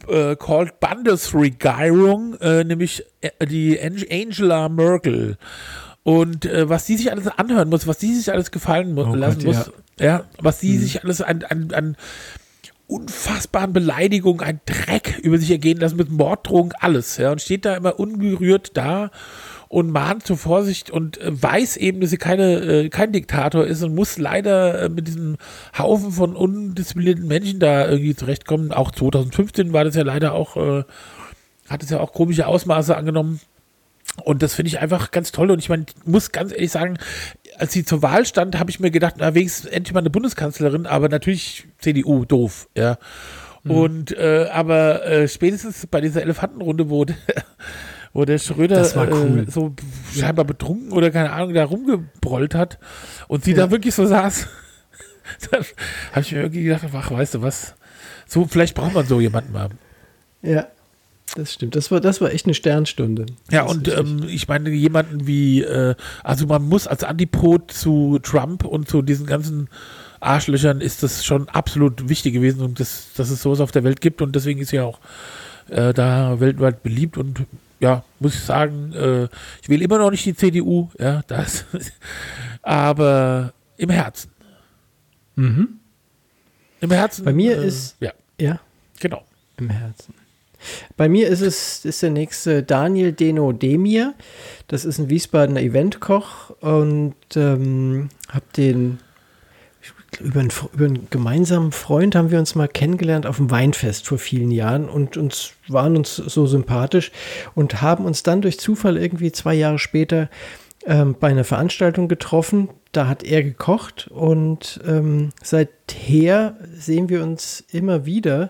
äh, 0.07 0.35
called 0.35 0.79
Bundesregierung, 0.81 2.35
äh, 2.41 2.63
nämlich 2.65 3.05
äh, 3.21 3.47
die 3.47 3.79
Ang- 3.79 4.05
Angela 4.11 4.67
Merkel. 4.69 5.37
Und 6.05 6.45
äh, 6.45 6.69
was 6.69 6.85
die 6.85 6.97
sich 6.97 7.11
alles 7.11 7.25
anhören 7.25 7.67
muss, 7.67 7.87
was 7.87 7.97
die 7.97 8.13
sich 8.13 8.31
alles 8.31 8.51
gefallen 8.51 8.93
mu 8.93 9.05
Oh 9.09 9.15
lassen 9.15 9.43
Gott, 9.43 9.55
muss, 9.55 9.71
ja. 9.99 10.23
was 10.39 10.59
die 10.59 10.77
sich 10.77 11.03
alles 11.03 11.19
an, 11.19 11.41
an, 11.49 11.71
an 11.73 11.97
unfassbaren 12.85 13.73
Beleidigungen, 13.73 14.41
ein 14.41 14.61
Dreck 14.67 15.17
über 15.23 15.39
sich 15.39 15.49
ergehen 15.49 15.79
lassen 15.79 15.97
mit 15.97 16.11
Morddrohungen, 16.11 16.73
alles. 16.79 17.17
Ja, 17.17 17.31
und 17.31 17.41
steht 17.41 17.65
da 17.65 17.75
immer 17.75 17.99
ungerührt 17.99 18.77
da 18.77 19.09
und 19.67 19.89
mahnt 19.89 20.27
zur 20.27 20.37
Vorsicht 20.37 20.91
und 20.91 21.19
äh, 21.19 21.41
weiß 21.41 21.75
eben, 21.77 22.01
dass 22.01 22.11
sie 22.11 22.17
keine, 22.17 22.59
äh, 22.59 22.89
kein 22.89 23.11
Diktator 23.11 23.65
ist 23.65 23.81
und 23.81 23.95
muss 23.95 24.19
leider 24.19 24.83
äh, 24.83 24.89
mit 24.89 25.07
diesem 25.07 25.37
Haufen 25.75 26.11
von 26.11 26.35
undisziplinierten 26.35 27.25
Menschen 27.25 27.59
da 27.59 27.89
irgendwie 27.89 28.15
zurechtkommen. 28.15 28.71
Auch 28.71 28.91
2015 28.91 29.73
war 29.73 29.83
das 29.83 29.95
ja 29.95 30.03
leider 30.03 30.33
auch, 30.33 30.55
äh, 30.55 30.83
hat 31.67 31.81
es 31.81 31.89
ja 31.89 31.99
auch 31.99 32.13
komische 32.13 32.45
Ausmaße 32.45 32.95
angenommen. 32.95 33.39
Und 34.23 34.41
das 34.41 34.55
finde 34.55 34.69
ich 34.69 34.79
einfach 34.79 35.11
ganz 35.11 35.31
toll. 35.31 35.51
Und 35.51 35.59
ich 35.59 35.69
meine, 35.69 35.85
ich 35.87 36.07
muss 36.07 36.31
ganz 36.31 36.51
ehrlich 36.51 36.71
sagen, 36.71 36.97
als 37.57 37.73
sie 37.73 37.85
zur 37.85 38.01
Wahl 38.01 38.25
stand, 38.25 38.57
habe 38.59 38.69
ich 38.69 38.79
mir 38.79 38.91
gedacht, 38.91 39.15
na, 39.17 39.35
wenigstens 39.35 39.69
endlich 39.69 39.93
mal 39.93 39.99
eine 39.99 40.09
Bundeskanzlerin, 40.09 40.85
aber 40.85 41.09
natürlich 41.09 41.67
CDU, 41.79 42.25
doof, 42.25 42.67
ja. 42.75 42.97
Mhm. 43.63 43.71
Und 43.71 44.17
äh, 44.17 44.47
aber 44.51 45.05
äh, 45.05 45.27
spätestens 45.27 45.87
bei 45.87 46.01
dieser 46.01 46.21
Elefantenrunde, 46.21 46.89
wo 46.89 47.05
der, 47.05 47.15
wo 48.13 48.25
der 48.25 48.37
Schröder 48.37 48.87
cool. 48.95 49.45
äh, 49.47 49.51
so 49.51 49.73
scheinbar 50.13 50.45
betrunken 50.45 50.91
oder 50.91 51.11
keine 51.11 51.31
Ahnung 51.31 51.53
da 51.53 51.65
rumgebrollt 51.65 52.55
hat 52.55 52.79
und 53.27 53.43
sie 53.43 53.51
ja. 53.51 53.57
da 53.57 53.71
wirklich 53.71 53.95
so 53.95 54.05
saß, 54.05 54.47
dann 55.51 55.65
habe 56.11 56.21
ich 56.21 56.31
mir 56.31 56.39
irgendwie 56.39 56.63
gedacht, 56.63 56.83
ach, 56.93 57.11
weißt 57.11 57.35
du 57.35 57.41
was, 57.41 57.75
so 58.27 58.45
vielleicht 58.45 58.75
braucht 58.75 58.93
man 58.93 59.05
so 59.05 59.19
jemanden 59.19 59.51
mal. 59.51 59.69
Ja. 60.41 60.67
Das 61.35 61.53
stimmt. 61.53 61.75
Das 61.75 61.91
war, 61.91 61.99
das 61.99 62.21
war 62.21 62.31
echt 62.31 62.45
eine 62.45 62.53
Sternstunde. 62.53 63.25
Ja, 63.51 63.63
und 63.63 63.89
ähm, 63.89 64.23
ich 64.27 64.47
meine, 64.47 64.69
jemanden 64.69 65.27
wie, 65.27 65.61
äh, 65.61 65.95
also 66.23 66.47
man 66.47 66.63
muss 66.63 66.87
als 66.87 67.03
Antipod 67.03 67.71
zu 67.71 68.19
Trump 68.23 68.63
und 68.63 68.87
zu 68.87 69.01
diesen 69.01 69.25
ganzen 69.25 69.67
Arschlöchern 70.21 70.79
ist 70.79 71.03
das 71.03 71.25
schon 71.25 71.49
absolut 71.49 72.07
wichtig 72.07 72.33
gewesen 72.33 72.61
und 72.61 72.79
das, 72.79 73.09
dass 73.17 73.29
es 73.29 73.41
sowas 73.41 73.59
auf 73.59 73.71
der 73.71 73.83
Welt 73.83 73.99
gibt 73.99 74.21
und 74.21 74.33
deswegen 74.33 74.61
ist 74.61 74.71
ja 74.71 74.85
auch 74.85 74.99
äh, 75.67 75.93
da 75.93 76.39
weltweit 76.39 76.83
beliebt 76.83 77.17
und 77.17 77.45
ja, 77.81 78.05
muss 78.21 78.33
ich 78.35 78.41
sagen, 78.41 78.93
äh, 78.93 79.27
ich 79.61 79.67
will 79.67 79.81
immer 79.81 79.97
noch 79.97 80.11
nicht 80.11 80.25
die 80.25 80.35
CDU, 80.35 80.89
ja, 80.97 81.21
das, 81.27 81.65
aber 82.61 83.53
im 83.75 83.89
Herzen. 83.89 84.31
Mhm. 85.35 85.79
Im 86.79 86.91
Herzen. 86.91 87.25
Bei 87.25 87.33
mir 87.33 87.57
äh, 87.57 87.67
ist, 87.67 87.97
ja, 87.99 88.13
ja, 88.39 88.61
genau. 89.01 89.25
Im 89.57 89.69
Herzen. 89.69 90.13
Bei 90.97 91.09
mir 91.09 91.27
ist 91.27 91.41
es 91.41 91.85
ist 91.85 92.01
der 92.01 92.11
nächste 92.11 92.63
Daniel 92.63 93.11
Deno 93.11 93.51
Demir. 93.51 94.13
Das 94.67 94.85
ist 94.85 94.99
ein 94.99 95.09
Wiesbadener 95.09 95.61
Eventkoch 95.61 96.51
und 96.61 97.15
ähm, 97.35 98.09
habe 98.29 98.45
den 98.57 98.99
über 100.19 100.39
einen, 100.39 100.51
über 100.73 100.85
einen 100.85 101.07
gemeinsamen 101.09 101.71
Freund 101.71 102.15
haben 102.15 102.31
wir 102.31 102.39
uns 102.39 102.55
mal 102.55 102.67
kennengelernt 102.67 103.25
auf 103.25 103.37
dem 103.37 103.51
Weinfest 103.51 104.07
vor 104.07 104.17
vielen 104.17 104.51
Jahren 104.51 104.89
und 104.89 105.17
uns 105.17 105.53
waren 105.67 105.97
uns 105.97 106.15
so 106.15 106.47
sympathisch 106.47 107.11
und 107.53 107.81
haben 107.81 108.05
uns 108.05 108.23
dann 108.23 108.41
durch 108.41 108.59
Zufall 108.59 108.97
irgendwie 108.97 109.31
zwei 109.31 109.53
Jahre 109.53 109.79
später 109.79 110.29
ähm, 110.85 111.15
bei 111.19 111.29
einer 111.29 111.43
Veranstaltung 111.43 112.07
getroffen. 112.07 112.69
Da 112.91 113.07
hat 113.07 113.23
er 113.23 113.43
gekocht 113.43 114.07
und 114.07 114.79
ähm, 114.87 115.31
seither 115.43 116.55
sehen 116.73 117.09
wir 117.09 117.23
uns 117.23 117.63
immer 117.71 118.05
wieder. 118.05 118.47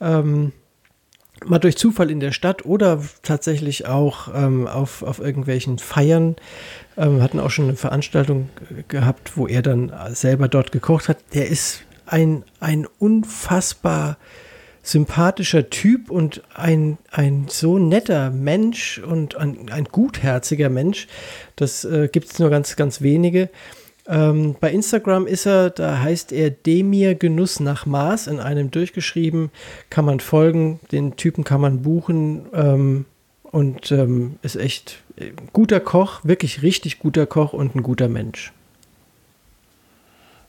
Ähm, 0.00 0.52
mal 1.44 1.58
durch 1.58 1.76
Zufall 1.76 2.10
in 2.10 2.20
der 2.20 2.32
Stadt 2.32 2.64
oder 2.64 3.02
tatsächlich 3.22 3.86
auch 3.86 4.28
ähm, 4.34 4.66
auf, 4.66 5.02
auf 5.02 5.18
irgendwelchen 5.18 5.78
Feiern. 5.78 6.36
Ähm, 6.96 7.22
hatten 7.22 7.40
auch 7.40 7.50
schon 7.50 7.66
eine 7.66 7.76
Veranstaltung 7.76 8.48
gehabt, 8.88 9.36
wo 9.36 9.46
er 9.46 9.62
dann 9.62 9.92
selber 10.10 10.48
dort 10.48 10.72
gekocht 10.72 11.08
hat. 11.08 11.18
Der 11.34 11.48
ist 11.48 11.82
ein, 12.06 12.44
ein 12.60 12.86
unfassbar 12.98 14.16
sympathischer 14.82 15.68
Typ 15.68 16.10
und 16.10 16.42
ein, 16.54 16.96
ein 17.10 17.46
so 17.48 17.78
netter 17.78 18.30
Mensch 18.30 18.98
und 18.98 19.36
ein, 19.36 19.68
ein 19.70 19.84
gutherziger 19.84 20.68
Mensch. 20.68 21.08
Das 21.56 21.84
äh, 21.84 22.08
gibt 22.10 22.30
es 22.30 22.38
nur 22.38 22.50
ganz, 22.50 22.76
ganz 22.76 23.02
wenige. 23.02 23.50
Ähm, 24.08 24.56
bei 24.60 24.70
Instagram 24.70 25.26
ist 25.26 25.46
er, 25.46 25.70
da 25.70 25.98
heißt 26.00 26.32
er 26.32 26.50
Demir 26.50 27.14
Genuss 27.14 27.60
nach 27.60 27.86
Maß 27.86 28.28
in 28.28 28.38
einem 28.38 28.70
durchgeschrieben, 28.70 29.50
kann 29.90 30.04
man 30.04 30.20
folgen, 30.20 30.80
den 30.92 31.16
Typen 31.16 31.44
kann 31.44 31.60
man 31.60 31.82
buchen 31.82 32.46
ähm, 32.52 33.04
und 33.42 33.90
ähm, 33.90 34.36
ist 34.42 34.56
echt 34.56 35.02
äh, 35.16 35.32
guter 35.52 35.80
Koch, 35.80 36.20
wirklich 36.22 36.62
richtig 36.62 37.00
guter 37.00 37.26
Koch 37.26 37.52
und 37.52 37.74
ein 37.74 37.82
guter 37.82 38.08
Mensch. 38.08 38.52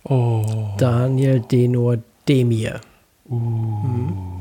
Oh. 0.03 0.75
Daniel 0.77 1.39
Denor 1.39 1.97
Demir. 2.27 2.81
Uh. 3.27 3.35
Mhm. 3.35 4.36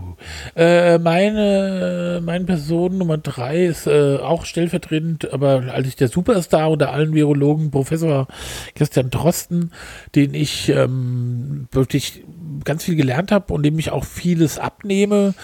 Äh, 0.54 0.98
meine, 0.98 2.20
meine 2.24 2.44
Person 2.44 2.98
Nummer 2.98 3.18
drei 3.18 3.66
ist 3.66 3.86
äh, 3.86 4.16
auch 4.16 4.44
stellvertretend, 4.44 5.32
aber 5.32 5.64
als 5.72 5.96
der 5.96 6.08
Superstar 6.08 6.70
unter 6.70 6.92
allen 6.92 7.14
Virologen, 7.14 7.70
Professor 7.70 8.26
Christian 8.74 9.10
Drosten, 9.10 9.72
den 10.14 10.34
ich 10.34 10.68
ähm, 10.68 11.68
wirklich 11.72 12.24
ganz 12.64 12.84
viel 12.84 12.96
gelernt 12.96 13.32
habe 13.32 13.52
und 13.52 13.62
dem 13.62 13.78
ich 13.78 13.90
auch 13.90 14.04
vieles 14.04 14.58
abnehme. 14.58 15.34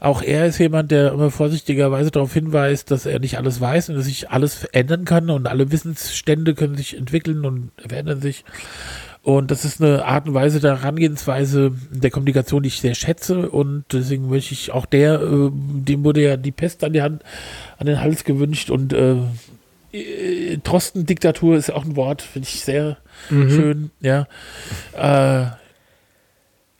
Auch 0.00 0.22
er 0.22 0.46
ist 0.46 0.58
jemand, 0.58 0.90
der 0.90 1.12
immer 1.12 1.30
vorsichtigerweise 1.30 2.10
darauf 2.10 2.32
hinweist, 2.32 2.90
dass 2.90 3.06
er 3.06 3.18
nicht 3.18 3.38
alles 3.38 3.60
weiß 3.60 3.88
und 3.88 3.96
dass 3.96 4.06
sich 4.06 4.30
alles 4.30 4.64
ändern 4.64 5.04
kann 5.04 5.30
und 5.30 5.46
alle 5.46 5.70
Wissensstände 5.72 6.54
können 6.54 6.76
sich 6.76 6.96
entwickeln 6.96 7.44
und 7.44 7.70
verändern 7.78 8.20
sich. 8.20 8.44
Und 9.22 9.52
das 9.52 9.64
ist 9.64 9.80
eine 9.80 10.04
Art 10.04 10.26
und 10.26 10.34
Weise 10.34 10.58
der 10.58 10.80
Herangehensweise 10.80 11.72
der 11.90 12.10
Kommunikation, 12.10 12.64
die 12.64 12.68
ich 12.68 12.80
sehr 12.80 12.96
schätze. 12.96 13.48
Und 13.50 13.84
deswegen 13.92 14.28
möchte 14.28 14.52
ich 14.52 14.72
auch 14.72 14.84
der, 14.84 15.20
äh, 15.20 15.50
dem 15.52 16.02
wurde 16.02 16.22
ja 16.22 16.36
die 16.36 16.50
Pest 16.50 16.82
an 16.82 16.92
die 16.92 17.02
Hand, 17.02 17.22
an 17.78 17.86
den 17.86 18.00
Hals 18.00 18.24
gewünscht. 18.24 18.70
Und 18.70 18.92
äh, 18.92 19.16
äh 19.92 20.58
Trosten-Diktatur 20.64 21.56
ist 21.56 21.70
auch 21.70 21.84
ein 21.84 21.94
Wort, 21.94 22.20
finde 22.20 22.48
ich 22.48 22.64
sehr 22.64 22.96
mhm. 23.30 23.50
schön, 23.50 23.90
ja. 24.00 24.26
Äh, 24.96 25.46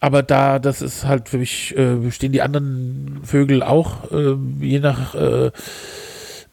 aber 0.00 0.24
da, 0.24 0.58
das 0.58 0.82
ist 0.82 1.04
halt 1.04 1.28
für 1.28 1.38
mich, 1.38 1.76
äh, 1.76 2.10
stehen 2.10 2.32
die 2.32 2.42
anderen 2.42 3.20
Vögel 3.22 3.62
auch, 3.62 4.10
äh, 4.10 4.34
je 4.58 4.80
nach 4.80 5.14
äh, 5.14 5.52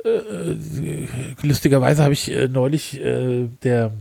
äh, 0.06 1.08
lustigerweise 1.42 2.04
habe 2.04 2.14
ich 2.14 2.32
äh, 2.32 2.48
neulich 2.48 3.02
äh, 3.02 3.48
der 3.64 3.92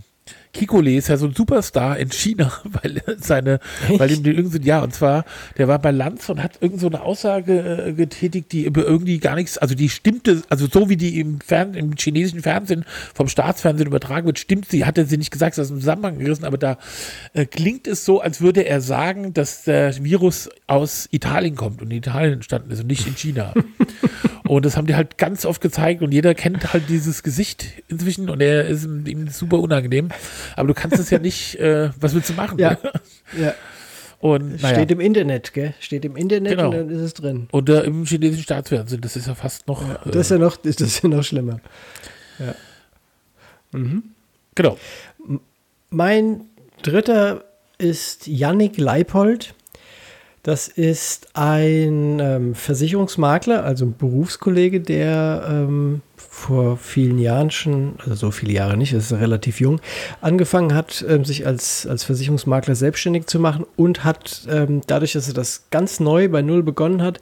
Kikole 0.53 0.95
ist 0.95 1.09
ja 1.09 1.17
so 1.17 1.27
ein 1.27 1.35
Superstar 1.35 1.99
in 1.99 2.11
China, 2.11 2.53
weil 2.65 3.03
seine, 3.19 3.61
Echt? 3.89 4.01
weil 4.01 4.11
ihm 4.11 4.23
die 4.23 4.31
irgendwie, 4.31 4.67
ja, 4.67 4.83
und 4.83 4.95
zwar, 4.95 5.25
der 5.57 5.69
war 5.69 5.79
bei 5.79 5.91
Lanz 5.91 6.29
und 6.29 6.43
hat 6.43 6.59
irgend 6.61 6.81
so 6.81 6.87
eine 6.87 7.03
Aussage 7.03 7.87
äh, 7.89 7.93
getätigt, 7.93 8.53
die 8.53 8.65
über 8.65 8.85
irgendwie 8.85 9.19
gar 9.19 9.35
nichts, 9.35 9.59
also 9.59 9.75
die 9.75 9.89
stimmte, 9.89 10.43
also 10.49 10.67
so 10.67 10.89
wie 10.89 10.97
die 10.97 11.21
im 11.21 11.41
Fern, 11.41 11.75
im 11.75 11.95
chinesischen 11.97 12.43
Fernsehen 12.43 12.85
vom 13.15 13.29
Staatsfernsehen 13.29 13.89
übertragen 13.89 14.27
wird, 14.27 14.39
stimmt 14.39 14.69
sie, 14.69 14.85
hat 14.85 14.99
er 14.99 15.07
sie 15.07 15.19
nicht 15.19 15.31
gesagt, 15.31 15.59
das 15.59 15.67
ist 15.67 15.73
im 15.73 15.81
Zusammenhang 15.81 16.19
gerissen, 16.19 16.45
aber 16.45 16.59
da 16.59 16.79
äh, 17.35 17.47
klingt 17.47 17.87
es 17.87 18.05
so, 18.05 18.21
als 18.21 18.41
würde 18.41 18.63
er 18.63 18.81
sagen, 18.81 19.35
dass 19.35 19.65
der 19.65 20.03
Virus 20.03 20.49
aus 20.67 21.09
Italien 21.11 21.55
kommt 21.55 21.83
und 21.83 21.91
in 21.91 21.99
Italien 21.99 22.35
entstanden 22.35 22.71
ist 22.71 22.81
und 22.81 22.87
nicht 22.87 23.07
in 23.07 23.17
China. 23.17 23.55
und 24.45 24.65
das 24.65 24.77
haben 24.77 24.87
die 24.87 24.97
halt 24.97 25.19
ganz 25.19 25.45
oft 25.45 25.61
gezeigt 25.61 26.03
und 26.03 26.13
jeder 26.13 26.35
kennt 26.35 26.73
halt 26.73 26.89
dieses 26.89 27.23
Gesicht 27.23 27.67
inzwischen 27.89 28.31
und 28.31 28.41
er 28.41 28.67
ist 28.67 28.85
ihm 28.85 29.29
super 29.29 29.59
unangenehm 29.59 30.09
aber 30.57 30.69
du 30.69 30.75
kannst 30.75 30.99
es 30.99 31.11
ja 31.11 31.19
nicht, 31.19 31.55
äh, 31.61 31.91
was 32.01 32.15
willst 32.15 32.31
du 32.31 32.35
machen? 32.35 32.59
Ja. 32.59 32.79
ja. 33.39 33.55
Und, 34.21 34.63
naja. 34.63 34.75
Steht 34.75 34.91
im 34.91 35.01
Internet, 35.01 35.53
gell? 35.53 35.75
Steht 35.79 36.05
im 36.05 36.17
Internet 36.17 36.57
genau. 36.57 36.71
und 36.71 36.77
dann 36.77 36.91
ist 36.91 37.01
es 37.01 37.15
drin. 37.15 37.49
Äh, 37.53 37.87
im 37.87 38.05
chinesischen 38.05 38.43
Staatsfernsehen, 38.43 39.01
das 39.01 39.15
ist 39.15 39.29
ja 39.29 39.35
fast 39.35 39.69
noch. 39.69 39.87
Ja, 39.87 40.01
das, 40.05 40.17
ist 40.17 40.31
ja 40.31 40.39
noch 40.39 40.57
das 40.57 40.77
ist 40.77 41.03
ja 41.03 41.09
noch 41.09 41.23
schlimmer. 41.23 41.61
Ja. 42.39 42.55
Mhm. 43.73 44.03
Genau. 44.55 44.77
Mein 45.91 46.47
dritter 46.83 47.45
ist 47.79 48.27
Yannick 48.27 48.77
Leipold. 48.77 49.55
Das 50.43 50.67
ist 50.67 51.29
ein 51.35 52.21
ähm, 52.21 52.55
Versicherungsmakler, 52.55 53.65
also 53.65 53.85
ein 53.85 53.97
Berufskollege, 53.97 54.81
der 54.81 55.47
ähm, 55.49 56.01
vor 56.39 56.77
vielen 56.77 57.19
Jahren 57.19 57.51
schon, 57.51 57.95
also 57.99 58.15
so 58.15 58.31
viele 58.31 58.53
Jahre 58.53 58.77
nicht, 58.77 58.93
ist 58.93 59.13
relativ 59.13 59.61
jung, 59.61 59.81
angefangen 60.21 60.73
hat, 60.75 61.05
ähm, 61.09 61.25
sich 61.25 61.47
als, 61.47 61.87
als 61.87 62.05
Versicherungsmakler 62.05 62.75
selbstständig 62.75 63.27
zu 63.27 63.41
machen 63.41 63.67
und 63.77 64.05
hat 64.05 64.47
ähm, 64.49 64.81
dadurch, 64.87 65.13
dass 65.13 65.29
er 65.29 65.35
das 65.35 65.67
ganz 65.71 66.01
neu 66.01 66.29
bei 66.29 66.41
Null 66.43 66.63
begonnen 66.63 67.03
hat, 67.03 67.21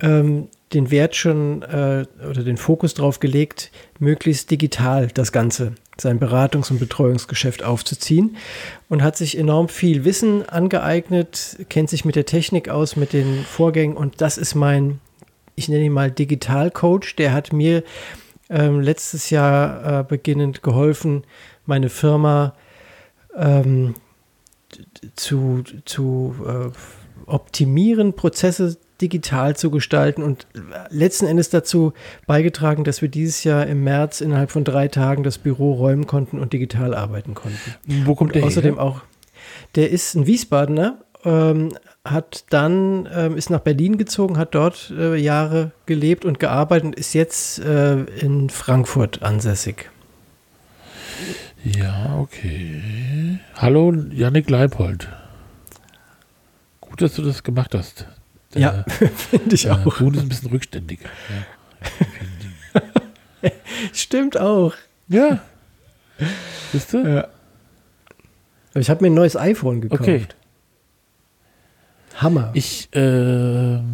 ähm, 0.00 0.48
den 0.72 0.90
Wert 0.90 1.14
schon 1.16 1.62
äh, 1.62 2.04
oder 2.28 2.42
den 2.42 2.56
Fokus 2.56 2.94
darauf 2.94 3.20
gelegt, 3.20 3.70
möglichst 3.98 4.50
digital 4.50 5.08
das 5.12 5.32
Ganze, 5.32 5.74
sein 5.98 6.18
Beratungs- 6.18 6.70
und 6.70 6.80
Betreuungsgeschäft 6.80 7.62
aufzuziehen 7.62 8.36
und 8.88 9.02
hat 9.02 9.16
sich 9.16 9.38
enorm 9.38 9.68
viel 9.68 10.04
Wissen 10.04 10.48
angeeignet, 10.48 11.58
kennt 11.68 11.90
sich 11.90 12.04
mit 12.04 12.16
der 12.16 12.26
Technik 12.26 12.68
aus, 12.68 12.96
mit 12.96 13.12
den 13.12 13.44
Vorgängen 13.44 13.96
und 13.96 14.20
das 14.20 14.38
ist 14.38 14.54
mein, 14.54 15.00
ich 15.54 15.68
nenne 15.68 15.84
ihn 15.84 15.92
mal 15.92 16.10
Digital-Coach, 16.10 17.16
der 17.16 17.32
hat 17.32 17.52
mir 17.52 17.84
ähm, 18.54 18.80
letztes 18.80 19.30
Jahr 19.30 20.00
äh, 20.00 20.04
beginnend 20.04 20.62
geholfen, 20.62 21.24
meine 21.66 21.88
Firma 21.88 22.54
ähm, 23.36 23.94
zu, 25.16 25.64
zu 25.84 26.36
äh, 26.46 26.70
optimieren, 27.26 28.14
Prozesse 28.14 28.76
digital 29.00 29.56
zu 29.56 29.70
gestalten 29.70 30.22
und 30.22 30.46
letzten 30.88 31.26
Endes 31.26 31.50
dazu 31.50 31.92
beigetragen, 32.28 32.84
dass 32.84 33.02
wir 33.02 33.08
dieses 33.08 33.42
Jahr 33.42 33.66
im 33.66 33.82
März 33.82 34.20
innerhalb 34.20 34.52
von 34.52 34.62
drei 34.62 34.86
Tagen 34.86 35.24
das 35.24 35.38
Büro 35.38 35.72
räumen 35.72 36.06
konnten 36.06 36.38
und 36.38 36.52
digital 36.52 36.94
arbeiten 36.94 37.34
konnten. 37.34 37.74
Wo 38.04 38.14
kommt 38.14 38.36
der 38.36 38.44
Außerdem 38.44 38.74
her? 38.74 38.82
auch, 38.82 39.00
der 39.74 39.90
ist 39.90 40.14
ein 40.14 40.28
Wiesbadener, 40.28 41.03
ähm, 41.24 41.76
hat 42.04 42.44
dann, 42.50 43.08
ähm, 43.14 43.36
ist 43.36 43.50
nach 43.50 43.60
Berlin 43.60 43.96
gezogen, 43.98 44.36
hat 44.36 44.54
dort 44.54 44.92
äh, 44.96 45.16
Jahre 45.16 45.72
gelebt 45.86 46.24
und 46.24 46.38
gearbeitet 46.38 46.84
und 46.84 46.96
ist 46.96 47.14
jetzt 47.14 47.58
äh, 47.60 48.02
in 48.04 48.50
Frankfurt 48.50 49.22
ansässig. 49.22 49.90
Ja, 51.64 52.16
okay. 52.18 53.38
Hallo, 53.54 53.92
Yannick 54.10 54.50
Leipold. 54.50 55.08
Gut, 56.80 57.00
dass 57.00 57.14
du 57.14 57.22
das 57.22 57.42
gemacht 57.42 57.74
hast. 57.74 58.06
Der, 58.52 58.60
Ja, 58.60 58.84
finde 59.16 59.54
ich 59.54 59.70
auch. 59.70 59.98
Boone 59.98 60.18
ist 60.18 60.22
ein 60.24 60.28
bisschen 60.28 60.50
rückständig. 60.50 61.00
Ja. 63.42 63.50
Stimmt 63.92 64.38
auch. 64.38 64.74
ja. 65.08 65.40
Siehst 66.70 66.92
du? 66.92 66.98
Ja. 66.98 67.28
Aber 68.72 68.80
Ich 68.80 68.90
habe 68.90 69.02
mir 69.02 69.10
ein 69.10 69.14
neues 69.14 69.36
iPhone 69.36 69.80
gekauft. 69.80 70.02
Okay. 70.02 70.26
Hammer. 72.16 72.50
Ich 72.54 72.88
ähm, 72.92 73.84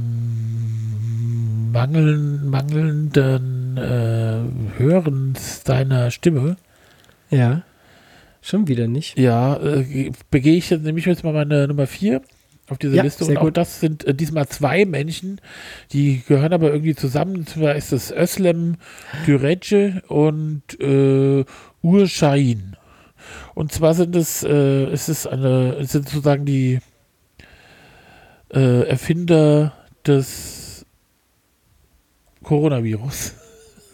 mangeln, 1.72 2.48
mangelnden 2.50 3.76
äh, 3.76 4.78
Hörens 4.78 5.62
deiner 5.64 6.10
Stimme, 6.10 6.56
ja. 7.30 7.62
Schon 8.42 8.68
wieder 8.68 8.88
nicht. 8.88 9.18
ja, 9.18 9.56
äh, 9.56 10.10
begehe 10.30 10.56
ich 10.56 10.70
jetzt 10.70 10.82
nämlich 10.82 11.04
jetzt 11.04 11.24
mal 11.24 11.32
meine 11.32 11.68
Nummer 11.68 11.86
4 11.86 12.22
auf 12.68 12.78
diese 12.78 12.96
Ja, 12.96 13.02
Liste. 13.02 13.24
Und 13.24 13.36
auch 13.36 13.42
gut. 13.42 13.56
das 13.56 13.80
sind 13.80 14.04
äh, 14.04 14.14
diesmal 14.14 14.48
zwei 14.48 14.84
Menschen, 14.84 15.40
die 15.92 16.22
gehören 16.26 16.52
aber 16.52 16.70
irgendwie 16.72 16.94
zusammen. 16.94 17.36
Und 17.36 17.48
zwar 17.48 17.74
ist 17.74 17.92
es 17.92 18.10
Özlem 18.10 18.76
Dürece 19.26 20.02
und 20.08 20.62
äh, 20.80 21.44
Ur 21.82 22.06
Şahin. 22.06 22.76
Und 23.54 23.72
zwar 23.72 23.94
sind 23.94 24.16
es, 24.16 24.42
äh, 24.42 24.84
es 24.84 25.08
ist 25.08 25.26
eine, 25.26 25.76
es 25.80 25.92
sind 25.92 26.08
sozusagen 26.08 26.46
die 26.46 26.80
äh, 28.52 28.88
Erfinder 28.88 29.72
des 30.06 30.84
Coronavirus. 32.42 33.34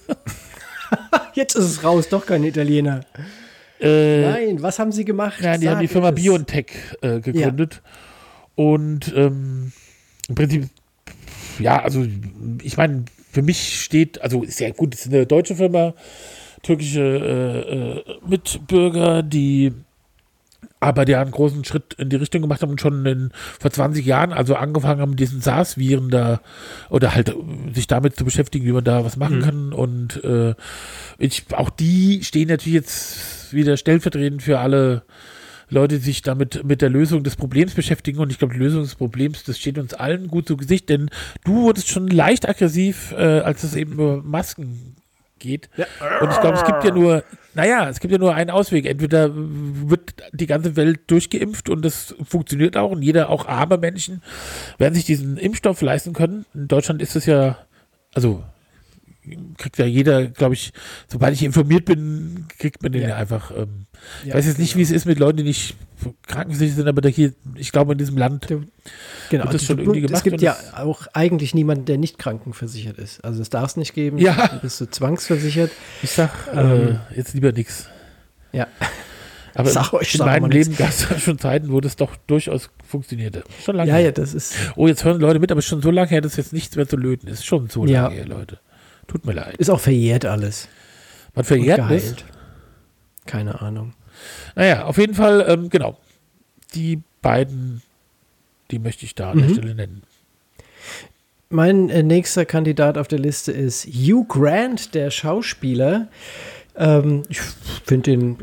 Jetzt 1.35 1.55
ist 1.55 1.65
es 1.65 1.85
raus, 1.85 2.09
doch 2.09 2.25
kein 2.25 2.45
Italiener. 2.45 3.01
Äh, 3.81 4.23
Nein, 4.23 4.63
was 4.63 4.79
haben 4.79 4.93
sie 4.93 5.05
gemacht? 5.05 5.39
Nein, 5.43 5.61
die 5.61 5.69
haben 5.69 5.81
die 5.81 5.89
Firma 5.89 6.09
es. 6.11 6.15
BioNTech 6.15 6.67
äh, 7.03 7.21
gegründet. 7.21 7.83
Und 8.55 9.13
ähm, 9.15 9.73
im 10.29 10.35
Prinzip, 10.35 10.69
ja, 11.59 11.83
also 11.83 12.07
ich 12.63 12.77
meine, 12.77 13.05
für 13.31 13.43
mich 13.43 13.83
steht, 13.83 14.23
also 14.23 14.43
ist 14.43 14.61
ja 14.61 14.71
gut, 14.71 14.95
es 14.95 15.07
ist 15.07 15.13
eine 15.13 15.27
deutsche 15.27 15.57
Firma, 15.57 15.93
türkische 16.63 17.01
äh, 17.03 18.09
äh, 18.11 18.19
Mitbürger, 18.27 19.23
die 19.23 19.73
aber 20.81 21.05
die 21.05 21.17
einen 21.17 21.31
großen 21.31 21.65
Schritt 21.65 21.95
in 21.95 22.11
die 22.11 22.17
Richtung 22.17 22.43
gemacht 22.43 22.63
haben 22.63 22.71
und 22.71 22.81
schon 22.81 23.07
in, 23.07 23.31
vor 23.59 23.71
20 23.71 24.05
Jahren, 24.05 24.33
also 24.33 24.57
angefangen 24.57 25.01
haben, 25.01 25.17
diesen 25.17 25.41
SARS-Viren 25.41 26.11
da 26.11 26.41
oder 26.91 27.15
halt 27.15 27.31
äh, 27.31 27.35
sich 27.73 27.87
damit 27.87 28.17
zu 28.17 28.25
beschäftigen, 28.25 28.67
wie 28.67 28.73
man 28.73 28.85
da 28.85 29.05
was 29.05 29.17
machen 29.17 29.43
kann. 29.43 29.73
Und 29.73 30.23
äh, 30.25 30.55
ich, 31.19 31.45
auch 31.53 31.71
die 31.71 32.23
stehen 32.25 32.49
natürlich 32.49 32.75
jetzt 32.75 33.53
wieder 33.53 33.77
stellvertretend 33.77 34.43
für 34.43 34.59
alle 34.59 35.03
Leute, 35.69 35.99
die 35.99 36.05
sich 36.05 36.23
damit 36.23 36.63
mit 36.65 36.83
der 36.83 36.91
Lösung 36.91 37.25
des 37.25 37.37
Problems 37.37 37.75
beschäftigen. 37.75 38.19
Und 38.19 38.31
ich 38.31 38.39
glaube, 38.39 38.55
die 38.55 38.61
Lösung 38.61 38.83
des 38.83 38.95
Problems, 38.95 39.45
das 39.45 39.59
steht 39.59 39.79
uns 39.79 39.95
allen 39.95 40.29
gut 40.29 40.47
zu 40.47 40.57
Gesicht, 40.57 40.89
denn 40.89 41.11
du 41.45 41.63
wurdest 41.63 41.89
schon 41.89 42.09
leicht 42.09 42.49
aggressiv, 42.49 43.13
äh, 43.13 43.41
als 43.41 43.65
es 43.65 43.75
eben 43.75 43.93
über 43.93 44.23
Masken 44.23 44.97
geht. 45.39 45.69
Und 46.21 46.31
ich 46.31 46.41
glaube, 46.41 46.57
es 46.57 46.65
gibt 46.65 46.85
ja 46.85 46.93
nur, 46.93 47.25
naja, 47.57 47.89
es 47.89 48.01
gibt 48.01 48.13
ja 48.13 48.19
nur 48.19 48.35
einen 48.35 48.51
Ausweg. 48.51 48.85
Entweder 48.85 49.31
wird 49.35 50.15
die 50.33 50.47
ganze 50.47 50.77
Welt 50.77 51.11
durchgeimpft 51.11 51.71
und 51.71 51.83
das 51.83 52.15
funktioniert 52.23 52.77
auch 52.77 52.91
und 52.91 53.01
jeder, 53.01 53.31
auch 53.31 53.47
arme 53.47 53.79
Menschen, 53.79 54.23
werden 54.77 54.95
sich 54.95 55.07
diesen 55.07 55.39
Impfstoff 55.39 55.81
leisten 55.81 56.13
können. 56.13 56.45
In 56.53 56.69
Deutschland 56.69 57.01
ist 57.01 57.17
es 57.17 57.25
ja, 57.25 57.57
also 58.15 58.45
kriegt 59.59 59.79
ja 59.79 59.87
jeder, 59.87 60.27
glaube 60.27 60.55
ich, 60.55 60.73
sobald 61.09 61.35
ich 61.35 61.43
informiert 61.43 61.85
bin, 61.85 62.47
kriegt 62.59 62.83
man 62.83 62.93
den 62.93 63.03
ja, 63.03 63.09
Ja. 63.11 63.17
einfach. 63.17 63.51
Ähm, 63.57 63.87
ich 64.23 64.29
Ja, 64.29 64.35
weiß 64.35 64.47
jetzt 64.47 64.59
nicht, 64.59 64.77
wie 64.77 64.83
es 64.83 64.91
ist 64.91 65.05
mit 65.07 65.19
Leuten, 65.19 65.39
die 65.39 65.43
nicht 65.45 65.75
krankenversichert 66.27 66.77
sind, 66.77 66.89
aber 66.89 67.01
da 67.01 67.09
hier, 67.09 67.33
ich 67.55 67.73
glaube, 67.73 67.93
in 67.93 67.99
diesem 67.99 68.17
Land 68.19 68.51
Du- 68.51 68.65
Genau, 69.31 69.45
Wird 69.45 69.55
das 69.55 69.61
du- 69.63 69.67
schon 69.69 69.77
du- 69.79 69.83
irgendwie 69.85 70.01
es 70.03 70.07
gemacht 70.07 70.25
gibt 70.25 70.35
und 70.35 70.43
ja 70.43 70.57
es- 70.61 70.75
auch 70.75 71.07
eigentlich 71.15 71.55
niemanden, 71.55 71.85
der 71.87 71.99
nicht 71.99 72.19
krankenversichert 72.19 72.99
ist. 72.99 73.25
Also 73.25 73.39
das 73.41 73.51
darf 73.51 73.71
es 73.71 73.77
nicht 73.77 73.95
geben. 73.95 74.19
Ja. 74.19 74.49
Du 74.49 74.61
bist 74.61 74.77
so 74.79 74.87
zwangsversichert. 74.87 75.71
Ich 76.03 76.11
sag 76.11 76.31
Ähm, 76.55 76.99
äh, 77.13 77.17
jetzt 77.17 77.35
lieber 77.35 77.53
nichts. 77.53 77.89
Ja. 78.53 78.67
Aber 79.55 79.71
Sag 79.71 79.95
euch, 79.95 80.13
in 80.15 80.19
sag 80.19 80.27
meinem 80.27 80.51
Leben 80.51 80.77
gab 80.77 80.91
es 80.91 81.07
schon 81.23 81.39
Zeiten, 81.39 81.73
wo 81.73 81.81
das 81.81 81.97
doch 81.97 82.15
durchaus 82.27 82.69
funktionierte. 82.87 83.43
Schon 83.65 83.77
lange. 83.77 83.89
Ja, 83.89 83.97
her. 83.97 84.05
ja, 84.05 84.11
das 84.13 84.35
ist. 84.35 84.55
Oh, 84.77 84.87
jetzt 84.87 85.03
hören 85.03 85.19
Leute 85.19 85.39
mit, 85.39 85.51
aber 85.51 85.63
schon 85.63 85.81
so 85.81 85.91
lange 85.91 86.11
her, 86.11 86.21
dass 86.21 86.37
jetzt 86.37 86.53
nichts 86.53 86.77
mehr 86.77 86.87
zu 86.87 86.99
löten 86.99 87.27
ist. 87.27 87.43
Schon 87.47 87.71
so 87.71 87.87
Ja. 87.87 88.03
lange 88.03 88.17
her, 88.17 88.27
Leute. 88.27 88.61
Tut 89.07 89.25
mir 89.25 89.33
leid. 89.33 89.57
Ist 89.57 89.71
auch 89.71 89.81
verjährt 89.81 90.25
alles. 90.25 90.69
Man 91.35 91.45
verjährt 91.45 91.79
geheilt. 91.79 92.25
Keine 93.27 93.61
Ahnung. 93.61 93.93
Naja, 94.55 94.85
auf 94.85 94.99
jeden 94.99 95.15
Fall, 95.15 95.45
ähm, 95.49 95.69
genau. 95.69 95.99
Die 96.75 97.01
beiden, 97.23 97.83
die 98.71 98.79
möchte 98.79 99.05
ich 99.05 99.15
da 99.15 99.31
an 99.31 99.39
der 99.39 99.49
Mhm. 99.49 99.53
Stelle 99.55 99.75
nennen. 99.75 100.03
Mein 101.49 101.89
äh, 101.91 102.03
nächster 102.03 102.45
Kandidat 102.45 102.99
auf 102.99 103.07
der 103.09 103.19
Liste 103.21 103.53
ist 103.53 103.87
Hugh 103.87 104.25
Grant, 104.29 104.95
der 104.95 105.11
Schauspieler. 105.11 106.09
Ähm, 106.77 107.23
ich 107.29 107.41
finde 107.41 108.11
den 108.11 108.37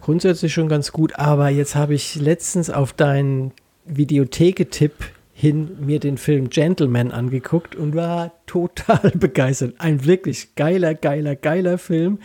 grundsätzlich 0.00 0.52
schon 0.52 0.68
ganz 0.68 0.92
gut, 0.92 1.18
aber 1.18 1.48
jetzt 1.48 1.74
habe 1.74 1.94
ich 1.94 2.14
letztens 2.16 2.70
auf 2.70 2.92
deinen 2.92 3.52
Videotheke-Tipp 3.86 4.92
hin 5.34 5.76
mir 5.80 5.98
den 5.98 6.16
Film 6.16 6.48
Gentleman 6.48 7.10
angeguckt 7.10 7.74
und 7.74 7.94
war 7.94 8.32
total 8.46 9.10
begeistert. 9.14 9.74
Ein 9.78 10.06
wirklich 10.06 10.54
geiler, 10.54 10.94
geiler, 10.94 11.34
geiler 11.34 11.76
Film. 11.76 12.20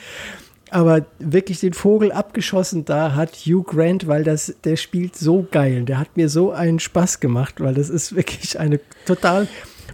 Aber 0.69 1.07
wirklich 1.17 1.59
den 1.59 1.73
Vogel 1.73 2.11
abgeschossen 2.11 2.85
da 2.85 3.15
hat 3.15 3.31
Hugh 3.33 3.63
Grant, 3.63 4.07
weil 4.07 4.23
das, 4.23 4.53
der 4.63 4.75
spielt 4.75 5.15
so 5.15 5.47
geil. 5.49 5.83
Der 5.85 5.97
hat 5.97 6.15
mir 6.15 6.29
so 6.29 6.51
einen 6.51 6.79
Spaß 6.79 7.19
gemacht, 7.19 7.55
weil 7.59 7.73
das 7.73 7.89
ist 7.89 8.15
wirklich 8.15 8.59
eine 8.59 8.79
total 9.07 9.47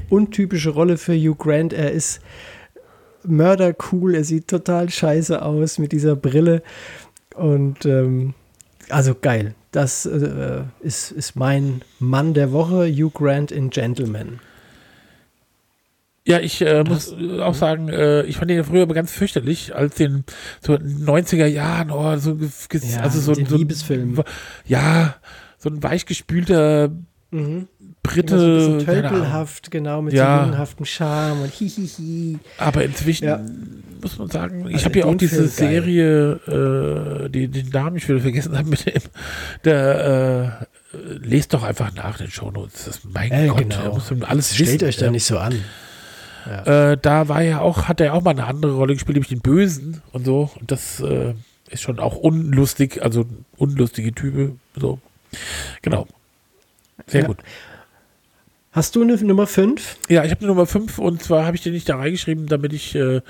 untypische 0.09 0.71
Rolle 0.71 0.97
für 0.97 1.15
Hugh 1.15 1.35
Grant. 1.37 1.71
Er 1.71 1.91
ist 1.91 2.19
mördercool, 3.23 4.15
er 4.15 4.25
sieht 4.25 4.49
total 4.49 4.89
scheiße 4.89 5.41
aus 5.41 5.79
mit 5.79 5.93
dieser 5.93 6.17
Brille. 6.17 6.61
Und 7.35 7.85
ähm, 7.85 8.33
also 8.89 9.15
geil. 9.19 9.55
Das 9.75 10.05
äh, 10.05 10.63
ist, 10.79 11.11
ist 11.11 11.35
mein 11.35 11.81
Mann 11.99 12.33
der 12.33 12.53
Woche, 12.53 12.87
Hugh 12.87 13.09
Grant 13.13 13.51
in 13.51 13.71
Gentleman. 13.71 14.39
Ja, 16.25 16.39
ich 16.39 16.61
äh, 16.61 16.85
muss 16.85 17.11
äh, 17.11 17.41
auch 17.41 17.55
sagen, 17.55 17.89
äh, 17.89 18.21
ich 18.23 18.37
fand 18.37 18.49
den 18.49 18.63
früher 18.63 18.83
aber 18.83 18.93
ganz 18.93 19.11
fürchterlich, 19.11 19.75
als 19.75 19.95
den 19.95 20.23
so 20.61 20.75
in 20.75 20.99
den 20.99 21.05
90er 21.05 21.47
Jahren, 21.47 21.91
oh, 21.91 22.15
so, 22.15 22.37
Ja, 22.71 23.01
also 23.01 23.19
so, 23.19 23.33
so 23.33 23.57
Liebesfilmen. 23.57 24.23
Ja, 24.65 25.15
so 25.57 25.67
ein 25.67 25.83
weichgespülter 25.83 26.91
Mhm. 27.35 27.67
Brite, 28.07 28.35
Immer 28.35 28.59
so 28.59 28.71
ein 28.71 28.77
bisschen 28.77 28.85
tölpelhaft, 29.01 29.71
genau, 29.71 30.01
mit 30.01 30.13
Ja. 30.13 30.37
so 30.39 30.43
jungenhaftem 30.45 30.85
Charme 30.85 31.41
und 31.43 31.51
hihihi. 31.51 32.39
Aber 32.57 32.83
inzwischen 32.83 33.25
Ja. 33.25 33.39
muss 34.01 34.17
man 34.17 34.29
sagen, 34.29 34.67
ich 34.67 34.75
Also 34.75 34.85
habe 34.85 34.99
ja 34.99 35.05
auch 35.05 35.15
diese 35.15 35.47
Film. 35.47 35.69
Serie, 35.71 36.31
äh, 37.25 37.29
die, 37.29 37.47
den 37.47 37.69
Namen 37.69 37.97
ich 37.97 38.07
wieder 38.07 38.19
vergessen 38.19 38.57
habe, 38.57 38.69
mit 38.69 38.85
dem, 38.85 39.01
der, 39.63 40.65
äh, 40.93 40.97
lest 41.21 41.53
doch 41.53 41.63
einfach 41.63 41.93
nach 41.95 42.17
den 42.17 42.29
Shownotes. 42.31 42.85
Das, 42.85 43.01
mein 43.11 43.31
Äh, 43.31 43.47
Gott, 43.47 43.57
genau. 43.59 43.93
muss 43.95 44.11
alles 44.21 44.53
Stellt 44.55 44.69
wissen. 44.81 44.85
euch 44.87 44.97
da 44.97 45.05
Ja. 45.05 45.11
nicht 45.11 45.25
so 45.25 45.37
an. 45.37 45.53
Äh, 46.65 46.97
da 47.01 47.27
war 47.27 47.41
ja 47.41 47.59
auch, 47.61 47.83
hat 47.87 47.99
er 47.99 48.13
auch 48.13 48.21
mal 48.21 48.29
eine 48.31 48.45
andere 48.45 48.73
Rolle 48.73 48.93
gespielt, 48.93 49.15
nämlich 49.15 49.29
den 49.29 49.41
Bösen 49.41 50.01
und 50.11 50.25
so. 50.25 50.51
Und 50.59 50.71
das 50.71 50.99
äh, 50.99 51.33
ist 51.71 51.81
schon 51.81 51.99
auch 51.99 52.15
unlustig, 52.17 53.01
also 53.01 53.25
unlustige 53.57 54.13
Type. 54.13 54.51
So. 54.75 54.99
Genau. 55.81 56.07
Sehr 57.07 57.21
Ja. 57.21 57.27
gut. 57.27 57.37
Hast 58.75 58.93
du 58.97 59.03
eine 59.03 59.15
Nummer 59.15 59.47
5? 59.47 59.99
Ja, 60.09 60.25
ich 60.25 60.31
habe 60.31 60.41
eine 60.41 60.49
Nummer 60.49 60.65
5 60.65 60.99
und 60.99 61.23
zwar 61.23 61.45
habe 61.45 61.55
ich 61.55 61.63
dir 61.63 61.71
nicht 61.71 61.87
da 61.87 61.95
reingeschrieben, 61.95 62.47
damit 62.47 62.73
ich, 62.73 62.93
äh, 62.93 63.21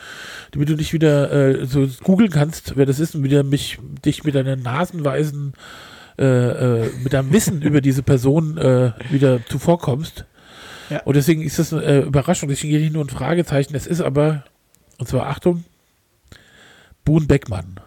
damit 0.50 0.70
du 0.70 0.74
nicht 0.74 0.92
wieder 0.92 1.32
äh, 1.32 1.68
so 1.68 1.88
googeln 2.02 2.32
kannst, 2.32 2.78
wer 2.78 2.88
das 2.88 3.00
ist 3.00 3.14
und 3.14 3.24
wieder 3.24 3.44
mich, 3.44 3.78
dich 4.04 4.24
mit 4.24 4.34
deiner 4.34 4.56
nasenweisen, 4.56 5.54
äh, 6.18 6.26
äh, 6.86 6.90
mit 7.04 7.14
deinem 7.14 7.32
Wissen 7.32 7.62
über 7.62 7.80
diese 7.80 8.02
Person 8.02 8.58
äh, 8.58 8.94
wieder 9.12 9.46
zuvorkommst. 9.46 10.26
Ja. 10.90 11.04
Und 11.04 11.16
deswegen 11.16 11.44
ist 11.44 11.60
das 11.60 11.72
eine 11.72 11.84
äh, 11.84 12.00
Überraschung, 12.00 12.50
deswegen 12.50 12.72
hier 12.72 12.80
nicht 12.80 12.94
nur 12.94 13.06
ein 13.06 13.10
Fragezeichen, 13.10 13.76
es 13.76 13.86
ist 13.86 14.02
aber, 14.02 14.46
und 14.98 15.08
zwar 15.08 15.28
Achtung, 15.28 15.64
Boone 17.04 17.28
Beckmann. 17.28 17.80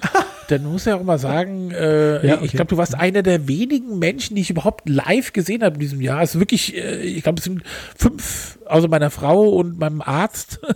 dann 0.52 0.64
muss 0.64 0.84
ja 0.84 0.96
auch 0.96 1.02
mal 1.02 1.18
sagen, 1.18 1.70
äh, 1.70 2.26
Ja, 2.26 2.34
ich 2.34 2.40
okay. 2.40 2.56
glaube, 2.56 2.68
du 2.68 2.76
warst 2.76 2.94
einer 2.94 3.22
der 3.22 3.48
wenigen 3.48 3.98
Menschen, 3.98 4.36
die 4.36 4.42
ich 4.42 4.50
überhaupt 4.50 4.88
live 4.88 5.32
gesehen 5.32 5.62
habe 5.62 5.74
in 5.74 5.80
diesem 5.80 6.00
Jahr. 6.00 6.18
Also 6.18 6.38
wirklich, 6.38 6.76
äh, 6.76 7.02
ich 7.02 7.22
glaube, 7.22 7.38
es 7.38 7.44
sind 7.44 7.62
fünf, 7.96 8.58
außer 8.66 8.88
meiner 8.88 9.10
Frau 9.10 9.48
und 9.48 9.78
meinem 9.78 10.02
Arzt. 10.02 10.60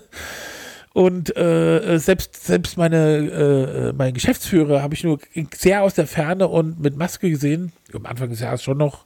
Und 0.93 1.37
äh, 1.37 1.99
selbst, 1.99 2.47
selbst 2.47 2.79
meine, 2.79 2.97
äh, 2.97 3.93
mein 3.93 4.15
Geschäftsführer 4.15 4.81
habe 4.81 4.95
ich 4.95 5.05
nur 5.05 5.19
sehr 5.55 5.83
aus 5.83 5.93
der 5.93 6.07
Ferne 6.07 6.49
und 6.49 6.81
mit 6.81 6.97
Maske 6.97 7.29
gesehen. 7.29 7.73
Am 7.93 8.07
Anfang 8.07 8.31
des 8.31 8.41
Jahres 8.41 8.63
schon 8.63 8.79
noch. 8.79 9.05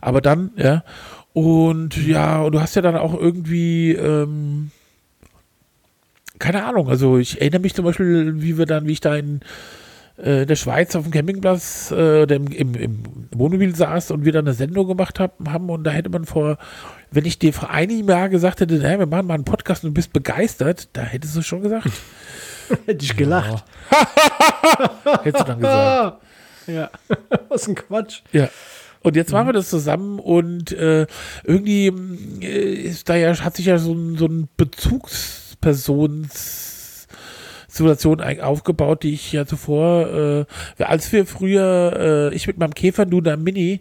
Aber 0.00 0.20
dann, 0.20 0.52
ja. 0.54 0.84
Und 1.32 1.96
ja, 2.06 2.40
und 2.40 2.52
du 2.52 2.60
hast 2.60 2.76
ja 2.76 2.82
dann 2.82 2.94
auch 2.94 3.18
irgendwie, 3.18 3.90
ähm, 3.94 4.70
keine 6.38 6.64
Ahnung, 6.64 6.88
also 6.88 7.18
ich 7.18 7.40
erinnere 7.40 7.62
mich 7.62 7.74
zum 7.74 7.84
Beispiel, 7.84 8.40
wie 8.40 8.56
wir 8.56 8.66
dann, 8.66 8.86
wie 8.86 8.92
ich 8.92 9.00
da 9.00 9.16
in 9.16 9.40
äh, 9.40 9.42
der 10.16 10.54
Schweiz 10.54 10.94
auf 10.94 11.02
dem 11.02 11.12
Campingplatz 11.12 11.90
äh, 11.90 12.22
oder 12.22 12.36
im, 12.36 12.46
im, 12.46 12.74
im 12.74 13.02
Wohnmobil 13.34 13.74
saß 13.74 14.12
und 14.12 14.24
wir 14.24 14.30
dann 14.32 14.46
eine 14.46 14.54
Sendung 14.54 14.86
gemacht 14.86 15.18
hab, 15.18 15.36
haben 15.48 15.68
und 15.70 15.82
da 15.84 15.90
hätte 15.90 16.08
man 16.08 16.24
vor, 16.24 16.56
wenn 17.10 17.24
ich 17.24 17.40
dir 17.40 17.52
vor 17.52 17.70
einigem 17.70 18.08
Jahr 18.08 18.28
gesagt 18.28 18.60
hätte, 18.60 18.74
naja, 18.74 19.00
wir 19.00 19.06
machen 19.06 19.26
mal 19.26 19.34
einen 19.34 19.44
Podcast 19.44 19.82
und 19.82 19.90
du 19.90 19.94
bist 19.94 20.12
begeistert, 20.12 20.88
da 20.92 21.02
hättest 21.02 21.34
du 21.36 21.42
schon 21.42 21.62
gesagt. 21.62 21.90
Hätte 22.86 23.04
ich 23.04 23.16
gelacht. 23.16 23.64
Hättest 25.22 25.40
du 25.40 25.48
dann 25.48 25.60
gesagt. 25.60 26.22
Ja. 26.66 26.90
Was 27.50 27.68
ein 27.68 27.74
Quatsch. 27.74 28.22
Ja. 28.32 28.48
Und 29.02 29.16
jetzt 29.16 29.32
machen 29.32 29.48
wir 29.48 29.52
das 29.52 29.68
zusammen 29.68 30.18
und 30.18 30.72
äh, 30.72 31.06
irgendwie 31.42 31.88
äh, 32.40 32.72
ist 32.72 33.10
da 33.10 33.16
ja, 33.16 33.38
hat 33.38 33.56
sich 33.56 33.66
ja 33.66 33.76
so 33.76 33.92
ein, 33.92 34.16
so 34.16 34.24
ein 34.24 34.48
Bezugspersons-Situation 34.56 36.73
eig- 37.80 38.40
aufgebaut, 38.40 39.02
die 39.02 39.12
ich 39.14 39.32
ja 39.32 39.46
zuvor, 39.46 40.46
äh, 40.78 40.82
als 40.84 41.10
wir 41.12 41.26
früher, 41.26 42.30
äh, 42.32 42.34
ich 42.34 42.46
mit 42.46 42.58
meinem 42.58 42.74
Käfer, 42.74 43.06
du 43.06 43.20
da 43.20 43.36
Mini, 43.36 43.80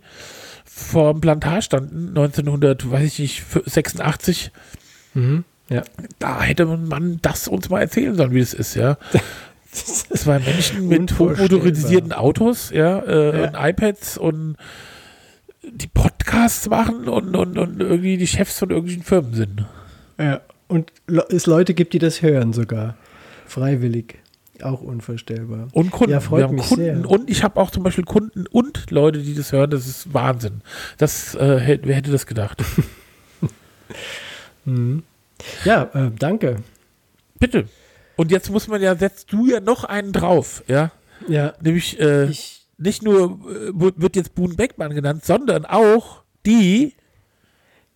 vor 0.65 1.13
dem 1.13 1.21
Plantar 1.21 1.61
standen, 1.61 2.09
1900, 2.09 2.89
weiß 2.89 3.03
ich 3.05 3.19
nicht, 3.19 3.43
86, 3.65 4.51
Ja. 5.69 5.83
da 6.19 6.41
hätte 6.41 6.65
man 6.65 7.19
das 7.21 7.47
uns 7.47 7.69
mal 7.69 7.81
erzählen 7.81 8.15
sollen, 8.15 8.33
wie 8.33 8.39
das 8.39 8.53
ist, 8.53 8.75
ja. 8.75 8.97
Zwei 9.71 10.39
Menschen 10.39 10.87
mit 10.87 11.17
hochmotorisierten 11.19 12.13
Autos, 12.13 12.69
ja, 12.71 12.99
äh, 12.99 13.41
Ja. 13.41 13.47
und 13.47 13.55
iPads 13.69 14.17
und 14.17 14.55
die 15.63 15.87
Podcasts 15.87 16.67
machen 16.69 17.07
und, 17.07 17.35
und, 17.35 17.57
und 17.57 17.79
irgendwie 17.79 18.17
die 18.17 18.27
Chefs 18.27 18.59
von 18.59 18.69
irgendwelchen 18.69 19.03
Firmen 19.03 19.33
sind. 19.33 19.65
ja. 20.19 20.41
Und 20.69 20.91
es 21.29 21.45
Leute 21.45 21.75
gibt, 21.75 21.93
die 21.93 21.99
das 21.99 22.23
hören 22.23 22.51
sogar. 22.51 22.95
Freiwillig. 23.53 24.19
Auch 24.61 24.81
unvorstellbar. 24.81 25.67
Und 25.73 25.91
Kunden. 25.91 26.11
Ja, 26.11 26.19
freut 26.19 26.39
Wir 26.39 26.47
haben 26.47 26.55
mich 26.55 26.67
Kunden 26.67 27.01
sehr. 27.01 27.09
und 27.09 27.29
ich 27.29 27.43
habe 27.43 27.59
auch 27.59 27.69
zum 27.69 27.83
Beispiel 27.83 28.03
Kunden 28.03 28.47
und 28.47 28.89
Leute, 28.89 29.19
die 29.21 29.35
das 29.35 29.51
hören. 29.51 29.69
Das 29.69 29.87
ist 29.87 30.13
Wahnsinn. 30.13 30.61
Das, 30.97 31.35
äh, 31.35 31.79
wer 31.83 31.95
hätte 31.95 32.11
das 32.11 32.25
gedacht? 32.25 32.63
Ja, 35.65 35.83
äh, 35.93 36.11
danke. 36.17 36.63
Bitte. 37.37 37.67
Und 38.15 38.31
jetzt 38.31 38.49
muss 38.49 38.67
man 38.69 38.81
ja, 38.81 38.95
setzt 38.95 39.33
du 39.33 39.47
ja 39.47 39.59
noch 39.59 39.83
einen 39.83 40.13
drauf, 40.13 40.63
ja. 40.67 40.91
Ja. 41.27 41.53
Nämlich 41.61 41.99
äh, 41.99 42.25
Ich, 42.29 42.65
nicht 42.77 43.03
nur 43.03 43.39
äh, 43.49 43.71
wird 43.73 43.99
wird 44.01 44.15
jetzt 44.15 44.35
Boone 44.35 44.55
Beckmann 44.55 44.95
genannt, 44.95 45.25
sondern 45.25 45.65
auch 45.65 46.23
die. 46.45 46.95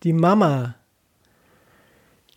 die 0.02 0.12
Mama. 0.12 0.74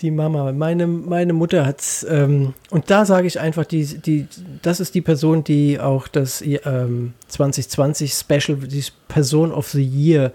Die 0.01 0.11
Mama. 0.11 0.51
Meine, 0.51 0.87
meine 0.87 1.33
Mutter 1.33 1.65
hat's, 1.65 2.05
ähm, 2.09 2.53
und 2.71 2.89
da 2.89 3.05
sage 3.05 3.27
ich 3.27 3.39
einfach, 3.39 3.65
die, 3.65 3.85
die, 3.85 4.27
das 4.61 4.79
ist 4.79 4.95
die 4.95 5.01
Person, 5.01 5.43
die 5.43 5.79
auch 5.79 6.07
das 6.07 6.41
ähm, 6.41 7.13
2020 7.27 8.11
Special, 8.13 8.57
die 8.57 8.83
Person 9.07 9.51
of 9.51 9.69
the 9.69 9.83
Year 9.83 10.31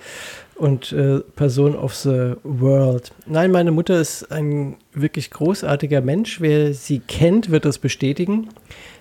und 0.54 0.92
äh, 0.92 1.18
Person 1.34 1.74
of 1.74 1.94
the 1.94 2.34
World. 2.44 3.12
Nein, 3.26 3.50
meine 3.50 3.72
Mutter 3.72 4.00
ist 4.00 4.30
ein 4.30 4.76
wirklich 4.92 5.30
großartiger 5.30 6.00
Mensch. 6.00 6.40
Wer 6.40 6.72
sie 6.72 7.00
kennt, 7.00 7.50
wird 7.50 7.64
das 7.64 7.78
bestätigen. 7.78 8.48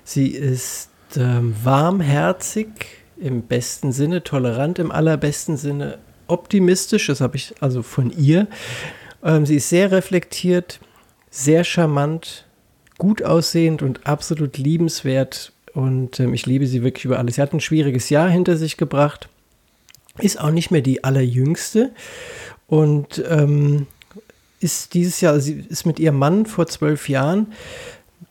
Sie 0.04 0.30
ist 0.30 0.90
ähm, 1.16 1.56
warmherzig 1.64 2.68
im 3.18 3.44
besten 3.44 3.92
Sinne, 3.92 4.24
tolerant 4.24 4.80
im 4.80 4.92
allerbesten 4.92 5.58
Sinne, 5.58 6.00
optimistisch, 6.28 7.08
das 7.08 7.22
habe 7.22 7.38
ich 7.38 7.54
also 7.62 7.84
von 7.84 8.12
ihr. 8.12 8.48
Ähm, 9.26 9.45
sie 9.45 9.56
ist 9.56 9.68
sehr 9.68 9.91
reflektiert, 9.91 10.80
sehr 11.30 11.65
charmant, 11.65 12.45
gut 12.97 13.23
aussehend 13.23 13.81
und 13.81 14.07
absolut 14.07 14.57
liebenswert. 14.57 15.52
Und 15.73 16.19
ähm, 16.22 16.34
ich 16.34 16.45
liebe 16.45 16.68
sie 16.68 16.84
wirklich 16.84 17.06
über 17.06 17.19
alles. 17.19 17.35
Sie 17.35 17.41
hat 17.41 17.52
ein 17.52 17.60
schwieriges 17.60 18.10
Jahr 18.10 18.30
hinter 18.30 18.56
sich 18.56 18.77
gebracht, 18.77 19.27
ist 20.19 20.39
auch 20.39 20.52
nicht 20.52 20.72
mehr 20.72 20.81
die 20.81 21.03
allerjüngste 21.03 21.91
und 22.68 23.22
ähm, 23.27 23.88
ist 24.61 24.93
dieses 24.93 25.19
Jahr, 25.19 25.34
also 25.34 25.45
sie 25.45 25.65
ist 25.68 25.85
mit 25.85 25.99
ihrem 25.99 26.18
Mann 26.18 26.45
vor 26.45 26.68
zwölf 26.68 27.10
Jahren, 27.10 27.47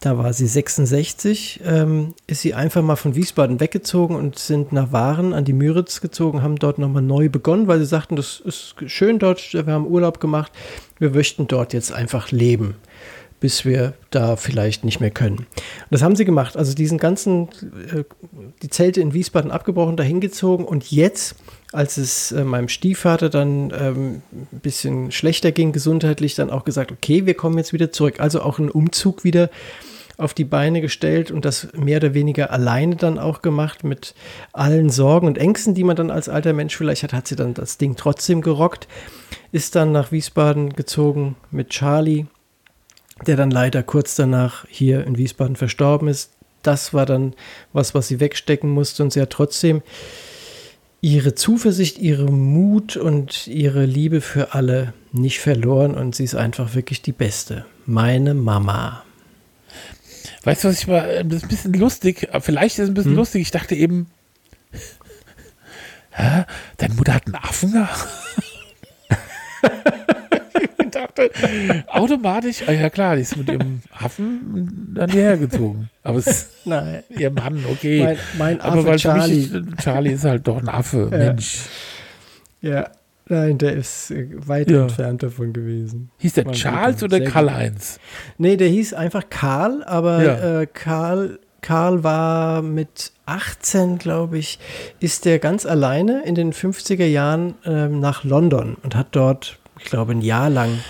da 0.04 0.18
war 0.18 0.34
sie 0.34 0.46
66, 0.46 1.60
ähm, 1.64 2.12
ist 2.26 2.42
sie 2.42 2.52
einfach 2.52 2.82
mal 2.82 2.96
von 2.96 3.14
Wiesbaden 3.14 3.58
weggezogen 3.58 4.16
und 4.16 4.38
sind 4.38 4.70
nach 4.70 4.92
Waren 4.92 5.32
an 5.32 5.46
die 5.46 5.54
Müritz 5.54 6.02
gezogen, 6.02 6.42
haben 6.42 6.56
dort 6.56 6.78
nochmal 6.78 7.02
neu 7.02 7.30
begonnen, 7.30 7.68
weil 7.68 7.78
sie 7.78 7.86
sagten, 7.86 8.14
das 8.14 8.40
ist 8.40 8.74
schön 8.86 9.18
dort, 9.18 9.54
wir 9.54 9.64
haben 9.66 9.86
Urlaub 9.86 10.20
gemacht, 10.20 10.52
wir 10.98 11.10
möchten 11.10 11.46
dort 11.46 11.72
jetzt 11.72 11.90
einfach 11.90 12.30
leben, 12.30 12.74
bis 13.40 13.64
wir 13.64 13.94
da 14.10 14.36
vielleicht 14.36 14.84
nicht 14.84 15.00
mehr 15.00 15.10
können. 15.10 15.38
Und 15.38 15.46
das 15.90 16.02
haben 16.02 16.16
sie 16.16 16.26
gemacht, 16.26 16.58
also 16.58 16.74
diesen 16.74 16.98
ganzen, 16.98 17.48
äh, 17.90 18.04
die 18.60 18.68
Zelte 18.68 19.00
in 19.00 19.14
Wiesbaden 19.14 19.50
abgebrochen, 19.50 19.96
dahin 19.96 20.20
gezogen 20.20 20.66
und 20.66 20.90
jetzt, 20.90 21.34
als 21.72 21.96
es 21.96 22.30
äh, 22.30 22.44
meinem 22.44 22.68
Stiefvater 22.68 23.30
dann 23.30 23.72
ähm, 23.74 24.22
ein 24.32 24.60
bisschen 24.60 25.10
schlechter 25.12 25.50
ging 25.50 25.72
gesundheitlich, 25.72 26.34
dann 26.34 26.50
auch 26.50 26.66
gesagt, 26.66 26.92
okay, 26.92 27.24
wir 27.24 27.34
kommen 27.34 27.56
jetzt 27.56 27.72
wieder 27.72 27.90
zurück. 27.90 28.20
Also 28.20 28.42
auch 28.42 28.58
einen 28.58 28.70
Umzug 28.70 29.24
wieder 29.24 29.48
auf 30.16 30.34
die 30.34 30.44
Beine 30.44 30.80
gestellt 30.80 31.30
und 31.30 31.44
das 31.44 31.68
mehr 31.72 31.96
oder 31.96 32.14
weniger 32.14 32.50
alleine 32.50 32.96
dann 32.96 33.18
auch 33.18 33.42
gemacht 33.42 33.84
mit 33.84 34.14
allen 34.52 34.90
Sorgen 34.90 35.26
und 35.26 35.38
Ängsten, 35.38 35.74
die 35.74 35.84
man 35.84 35.96
dann 35.96 36.10
als 36.10 36.28
alter 36.28 36.52
Mensch 36.52 36.76
vielleicht 36.76 37.02
hat, 37.02 37.12
hat 37.12 37.26
sie 37.26 37.36
dann 37.36 37.54
das 37.54 37.78
Ding 37.78 37.96
trotzdem 37.96 38.40
gerockt, 38.40 38.86
ist 39.52 39.74
dann 39.74 39.92
nach 39.92 40.12
Wiesbaden 40.12 40.74
gezogen 40.74 41.36
mit 41.50 41.70
Charlie, 41.70 42.26
der 43.26 43.36
dann 43.36 43.50
leider 43.50 43.82
kurz 43.82 44.14
danach 44.14 44.64
hier 44.68 45.04
in 45.04 45.18
Wiesbaden 45.18 45.56
verstorben 45.56 46.08
ist. 46.08 46.32
Das 46.62 46.94
war 46.94 47.06
dann 47.06 47.34
was, 47.72 47.94
was 47.94 48.08
sie 48.08 48.20
wegstecken 48.20 48.70
musste 48.70 49.02
und 49.02 49.12
sie 49.12 49.20
hat 49.20 49.30
trotzdem 49.30 49.82
ihre 51.00 51.34
Zuversicht, 51.34 51.98
ihre 51.98 52.30
Mut 52.30 52.96
und 52.96 53.46
ihre 53.46 53.84
Liebe 53.84 54.22
für 54.22 54.54
alle 54.54 54.94
nicht 55.12 55.40
verloren 55.40 55.94
und 55.94 56.14
sie 56.14 56.24
ist 56.24 56.34
einfach 56.34 56.74
wirklich 56.74 57.02
die 57.02 57.12
Beste. 57.12 57.66
Meine 57.84 58.32
Mama. 58.32 59.02
Weißt 60.44 60.64
du, 60.64 60.68
was 60.68 60.78
ich 60.80 60.86
mal, 60.86 61.08
äh, 61.08 61.24
das 61.24 61.38
ist 61.38 61.44
ein 61.44 61.48
bisschen 61.48 61.72
lustig, 61.74 62.28
aber 62.30 62.40
vielleicht 62.40 62.78
ist 62.78 62.84
es 62.84 62.90
ein 62.90 62.94
bisschen 62.94 63.14
lustig. 63.14 63.42
Ich 63.42 63.50
dachte 63.50 63.74
eben, 63.74 64.06
hä, 66.10 66.44
deine 66.76 66.94
Mutter 66.94 67.14
hat 67.14 67.26
einen 67.26 67.36
Affen 67.36 67.72
gehabt? 67.72 68.08
ich 70.82 70.90
dachte, 70.90 71.30
automatisch, 71.88 72.62
ah, 72.66 72.72
ja 72.72 72.90
klar, 72.90 73.16
die 73.16 73.22
ist 73.22 73.36
mit 73.36 73.48
ihrem 73.48 73.80
Affen 73.90 74.92
dann 74.94 75.10
hierher 75.10 75.38
gezogen. 75.38 75.88
Aber 76.02 76.18
es 76.18 76.26
ist 76.26 76.50
Nein. 76.66 77.02
ihr 77.08 77.30
Mann, 77.30 77.64
okay. 77.70 78.02
Mein, 78.02 78.18
mein 78.38 78.60
aber 78.60 78.80
Affe 78.80 78.86
weil 78.88 78.98
Charlie. 78.98 79.48
Mich 79.48 79.76
Charlie 79.82 80.12
ist 80.12 80.24
halt 80.24 80.46
doch 80.46 80.58
ein 80.58 80.68
Affe, 80.68 81.06
Mensch. 81.06 81.60
Ja, 82.60 82.90
nein, 83.28 83.58
der 83.58 83.74
ist 83.74 84.10
äh, 84.10 84.26
weit 84.46 84.70
Ja. 84.70 84.82
entfernt 84.82 85.22
davon 85.22 85.52
gewesen. 85.52 86.10
Hieß 86.18 86.34
der 86.34 86.44
Mein 86.44 86.54
Charles 86.54 87.02
oder 87.02 87.20
Karl-Heinz? 87.20 87.98
Nee, 88.38 88.56
der 88.56 88.68
hieß 88.68 88.94
einfach 88.94 89.24
Karl, 89.30 89.82
aber 89.84 90.22
Ja. 90.24 90.60
äh, 90.62 90.66
Karl, 90.66 91.38
Karl 91.60 92.04
war 92.04 92.60
mit 92.62 93.12
18, 93.26 93.98
glaube 93.98 94.36
ich, 94.38 94.58
ist 95.00 95.24
der 95.24 95.38
ganz 95.38 95.64
alleine 95.64 96.22
in 96.24 96.34
den 96.34 96.52
50er 96.52 97.06
Jahren 97.06 97.54
ähm, 97.64 98.00
nach 98.00 98.22
London 98.24 98.76
und 98.82 98.94
hat 98.94 99.08
dort, 99.12 99.58
ich 99.78 99.86
glaube, 99.86 100.12
ein 100.12 100.20
Jahr 100.20 100.50
lang 100.50 100.80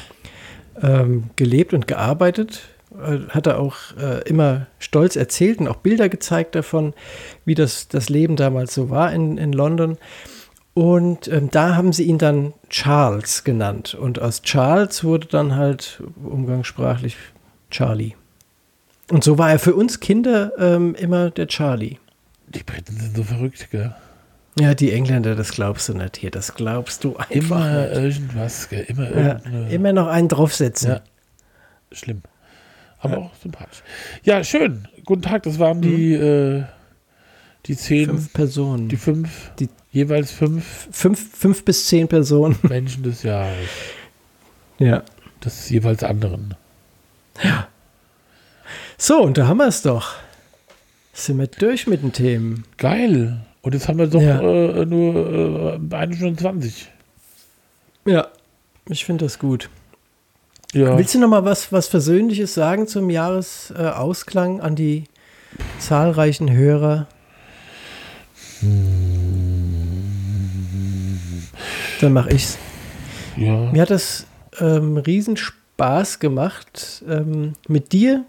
ähm, 0.83 1.31
gelebt 1.37 1.73
und 1.75 1.87
gearbeitet. 1.87 2.63
Äh, 2.93 3.29
Hat 3.31 3.47
er 3.47 3.61
auch 3.61 3.77
äh, 4.01 4.29
immer 4.29 4.67
stolz 4.81 5.15
erzählt 5.17 5.61
und 5.61 5.69
auch 5.69 5.77
Bilder 5.77 6.09
gezeigt 6.09 6.55
davon, 6.57 6.93
wie 7.45 7.55
das, 7.55 7.87
das 7.89 8.09
Leben 8.09 8.35
damals 8.37 8.75
so 8.75 8.91
war 8.91 9.13
in, 9.13 9.39
in 9.39 9.53
London. 9.53 9.97
Und 10.75 11.29
ähm, 11.29 11.51
da 11.51 11.77
haben 11.77 11.93
sie 11.93 12.03
ihn 12.05 12.19
dann 12.19 12.53
Charles 12.69 13.45
genannt. 13.45 13.95
Und 13.95 14.21
aus 14.21 14.43
Charles 14.43 15.05
wurde 15.05 15.29
dann 15.29 15.55
halt 15.55 16.03
umgangssprachlich 16.23 17.17
Charlie. 17.71 18.15
Und 19.11 19.23
so 19.23 19.39
war 19.39 19.51
er 19.51 19.59
für 19.59 19.75
uns 19.75 20.01
Kinder 20.01 20.53
ähm, 20.59 20.95
immer 20.97 21.31
der 21.31 21.47
Charlie. 21.47 21.99
Die 22.49 22.63
Briten 22.65 22.97
sind 22.97 23.17
so 23.17 23.23
verrückt, 23.23 23.69
gell? 23.71 23.95
Ja, 24.59 24.75
die 24.75 24.93
Engländer, 24.93 25.35
das 25.35 25.53
glaubst 25.53 25.89
du 25.89 25.95
nicht 25.95 26.17
hier. 26.17 26.31
Das 26.31 26.55
glaubst 26.55 27.05
du 27.05 27.17
einfach 27.17 27.31
Immer 27.31 27.87
nicht. 27.89 27.97
irgendwas, 27.97 28.69
gell? 28.69 28.85
Immer 28.89 29.17
Ja, 29.17 29.33
immer 29.69 29.93
noch 29.93 30.07
einen 30.09 30.29
draufsetzen. 30.29 30.91
Ja. 30.93 31.01
Schlimm. 31.93 32.23
Aber 32.99 33.19
auch 33.19 33.35
sympathisch. 33.41 33.83
Ja, 34.23 34.43
schön. 34.43 34.89
Guten 35.05 35.23
Tag, 35.23 35.43
das 35.43 35.59
waren 35.59 35.83
die, 35.83 36.15
äh, 36.15 36.65
Die 37.67 37.77
zehn, 37.77 38.07
Fünf 38.07 38.33
Personen. 38.33 38.89
die 38.89 38.97
fünf, 38.97 39.51
Die- 39.59 39.69
jeweils 39.95 40.31
fünf 40.33 40.89
fünf, 40.93 41.37
fünf 41.39 41.65
bis 41.65 41.87
zehn 41.87 42.09
Personen. 42.09 42.59
Menschen 42.69 43.03
des 43.03 43.23
Jahres. 43.23 43.55
Ja. 44.79 45.03
Des 45.43 45.71
jeweils 45.71 46.03
anderen. 46.03 46.55
So, 48.99 49.23
und 49.23 49.39
da 49.39 49.47
haben 49.47 49.59
wir 49.59 49.67
es 49.69 49.83
doch. 49.83 50.15
Sind 51.13 51.39
wir 51.39 51.47
durch 51.47 51.87
mit 51.87 52.03
den 52.03 52.13
Themen. 52.13 52.65
Geil. 52.77 53.41
Und 53.63 53.73
jetzt 53.75 53.89
haben 53.89 53.99
wir 53.99 54.07
doch 54.09 54.21
Ja. 54.21 54.41
äh, 54.41 54.85
nur 54.85 55.79
äh, 55.81 55.95
eine 55.95 56.15
Stunde 56.17 56.37
20. 56.41 56.91
Ja. 58.05 58.29
Ich 58.89 59.05
finde 59.05 59.25
das 59.25 59.39
gut. 59.39 59.71
Ja. 60.73 60.99
Willst 60.99 61.15
du 61.15 61.21
noch 61.21 61.29
mal 61.29 61.45
was, 61.45 61.71
was 61.73 61.87
Versöhnliches 61.87 62.53
sagen 62.55 62.89
zum 62.89 63.09
Jahresausklang 63.11 63.87
äh, 63.87 63.97
Ausklang 63.97 64.61
an 64.61 64.75
die 64.75 65.05
zahlreichen 65.79 66.51
Hörer? 66.51 67.07
Dann 72.05 72.13
mache 72.13 72.33
ich's. 72.33 72.59
ja. 73.35 73.73
Mir 73.73 73.81
hat 73.81 73.89
das 73.89 74.27
ähm, 74.61 74.99
riesen 74.99 75.39
Spaß 75.39 76.19
gemacht, 76.19 77.03
ähm, 77.09 77.55
mit 77.67 77.95
dir 77.95 78.27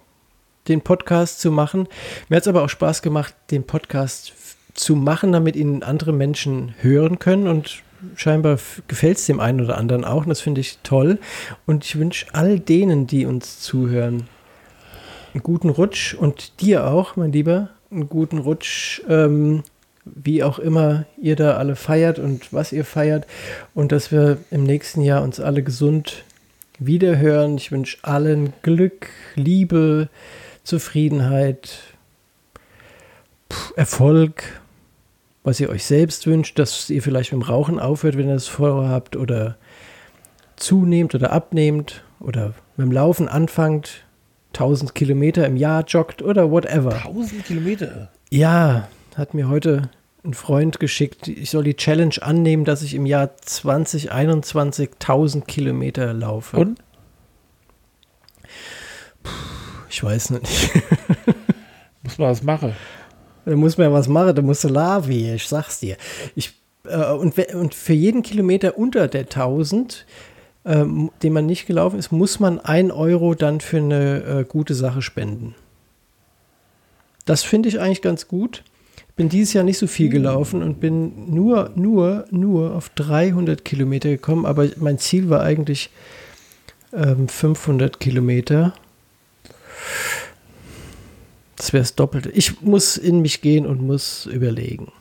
den 0.69 0.79
Podcast 0.79 1.41
zu 1.41 1.51
machen. 1.51 1.89
Mir 2.29 2.37
hat 2.37 2.43
es 2.43 2.47
aber 2.47 2.63
auch 2.63 2.69
Spaß 2.69 3.01
gemacht, 3.01 3.35
den 3.51 3.65
Podcast 3.65 4.31
zu 4.75 4.95
machen, 4.95 5.33
damit 5.33 5.57
ihn 5.57 5.83
andere 5.83 6.13
Menschen 6.13 6.73
hören 6.79 7.19
können. 7.19 7.49
Und 7.49 7.83
scheinbar 8.15 8.59
gefällt 8.87 9.17
es 9.17 9.25
dem 9.25 9.41
einen 9.41 9.59
oder 9.59 9.77
anderen 9.77 10.05
auch. 10.05 10.21
Und 10.21 10.29
das 10.29 10.39
finde 10.39 10.61
ich 10.61 10.79
toll. 10.83 11.19
Und 11.65 11.83
ich 11.83 11.99
wünsche 11.99 12.27
all 12.31 12.61
denen, 12.61 13.07
die 13.07 13.25
uns 13.25 13.59
zuhören, 13.59 14.29
einen 15.33 15.43
guten 15.43 15.67
Rutsch 15.67 16.13
und 16.13 16.61
dir 16.61 16.87
auch, 16.87 17.17
mein 17.17 17.33
Lieber, 17.33 17.71
einen 17.91 18.07
guten 18.07 18.37
Rutsch. 18.37 19.01
Ähm, 19.09 19.63
wie 20.05 20.43
auch 20.43 20.59
immer 20.59 21.05
ihr 21.19 21.35
da 21.35 21.57
alle 21.57 21.75
feiert 21.75 22.19
und 22.19 22.53
was 22.53 22.71
ihr 22.71 22.85
feiert 22.85 23.25
und 23.73 23.91
dass 23.91 24.11
wir 24.11 24.37
im 24.51 24.63
nächsten 24.63 25.01
Jahr 25.01 25.23
uns 25.23 25.39
alle 25.39 25.63
gesund 25.63 26.23
wiederhören. 26.79 27.57
Ich 27.57 27.71
wünsche 27.71 27.97
allen 28.03 28.53
Glück, 28.61 29.07
Liebe, 29.35 30.09
Zufriedenheit, 30.63 31.79
Erfolg, 33.75 34.61
was 35.43 35.59
ihr 35.59 35.69
euch 35.69 35.85
selbst 35.85 36.27
wünscht, 36.27 36.59
dass 36.59 36.89
ihr 36.89 37.01
vielleicht 37.01 37.31
mit 37.31 37.41
dem 37.41 37.47
Rauchen 37.47 37.79
aufhört, 37.79 38.17
wenn 38.17 38.27
ihr 38.27 38.33
das 38.33 38.47
vorhabt 38.47 39.15
oder 39.15 39.57
zunehmt 40.55 41.15
oder 41.15 41.31
abnehmt 41.31 42.03
oder 42.19 42.53
mit 42.77 42.87
dem 42.87 42.91
Laufen 42.91 43.27
anfangt, 43.27 44.05
1000 44.53 44.95
Kilometer 44.95 45.45
im 45.45 45.57
Jahr 45.57 45.83
joggt 45.85 46.21
oder 46.21 46.49
whatever. 46.49 46.95
1000 46.95 47.45
Kilometer. 47.45 48.09
Ja, 48.29 48.87
hat 49.15 49.33
mir 49.33 49.49
heute 49.49 49.89
ein 50.23 50.33
Freund 50.33 50.79
geschickt. 50.79 51.27
Ich 51.27 51.49
soll 51.49 51.63
die 51.63 51.75
Challenge 51.75 52.15
annehmen, 52.21 52.65
dass 52.65 52.81
ich 52.81 52.93
im 52.93 53.05
Jahr 53.05 53.37
2021 53.37 54.91
1000 54.93 55.47
Kilometer 55.47 56.13
laufe. 56.13 56.57
Und? 56.57 56.79
Ich 59.89 60.03
weiß 60.03 60.31
nicht. 60.31 60.43
Muss 62.03 62.17
man 62.17 62.29
was 62.29 62.43
machen. 62.43 62.73
Da 63.45 63.55
muss 63.55 63.77
man 63.77 63.87
ja 63.87 63.93
was 63.93 64.07
machen, 64.07 64.35
da 64.35 64.41
musst 64.41 64.63
du 64.63 64.67
Lavi, 64.69 65.33
ich 65.33 65.47
sag's 65.47 65.79
dir. 65.79 65.97
Ich, 66.33 66.53
äh, 66.85 67.11
und, 67.11 67.37
und 67.53 67.75
für 67.75 67.93
jeden 67.93 68.23
Kilometer 68.23 68.77
unter 68.77 69.07
der 69.07 69.21
1000, 69.21 70.05
ähm, 70.65 71.11
den 71.21 71.33
man 71.33 71.45
nicht 71.45 71.67
gelaufen 71.67 71.99
ist, 71.99 72.11
muss 72.11 72.39
man 72.39 72.59
ein 72.59 72.91
Euro 72.91 73.35
dann 73.35 73.61
für 73.61 73.77
eine 73.77 74.23
äh, 74.23 74.43
gute 74.45 74.73
Sache 74.73 75.03
spenden. 75.03 75.53
Das 77.25 77.43
finde 77.43 77.69
ich 77.69 77.79
eigentlich 77.79 78.01
ganz 78.01 78.27
gut. 78.27 78.63
Bin 79.15 79.29
dieses 79.29 79.53
Jahr 79.53 79.63
nicht 79.63 79.77
so 79.77 79.87
viel 79.87 80.09
gelaufen 80.09 80.61
und 80.61 80.79
bin 80.81 81.33
nur, 81.33 81.71
nur, 81.75 82.25
nur 82.31 82.75
auf 82.75 82.89
300 82.89 83.63
Kilometer 83.63 84.09
gekommen, 84.09 84.45
aber 84.45 84.67
mein 84.77 84.99
Ziel 84.99 85.29
war 85.29 85.41
eigentlich 85.41 85.89
ähm, 86.91 87.27
500 87.29 87.99
Kilometer. 87.99 88.73
Das 91.55 91.71
wäre 91.71 91.81
das 91.81 91.95
Doppelte. 91.95 92.29
Ich 92.31 92.61
muss 92.61 92.97
in 92.97 93.21
mich 93.21 93.41
gehen 93.41 93.65
und 93.65 93.81
muss 93.81 94.25
überlegen. 94.25 94.91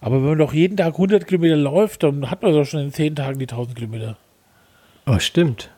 Aber 0.00 0.16
wenn 0.16 0.28
man 0.30 0.38
doch 0.38 0.54
jeden 0.54 0.76
Tag 0.76 0.94
100 0.94 1.26
Kilometer 1.26 1.56
läuft, 1.56 2.02
dann 2.02 2.30
hat 2.30 2.42
man 2.42 2.52
doch 2.52 2.64
schon 2.64 2.80
in 2.80 2.92
10 2.92 3.16
Tagen 3.16 3.38
die 3.38 3.44
1000 3.44 3.76
Kilometer. 3.76 4.16
Oh, 5.06 5.18
stimmt. 5.18 5.70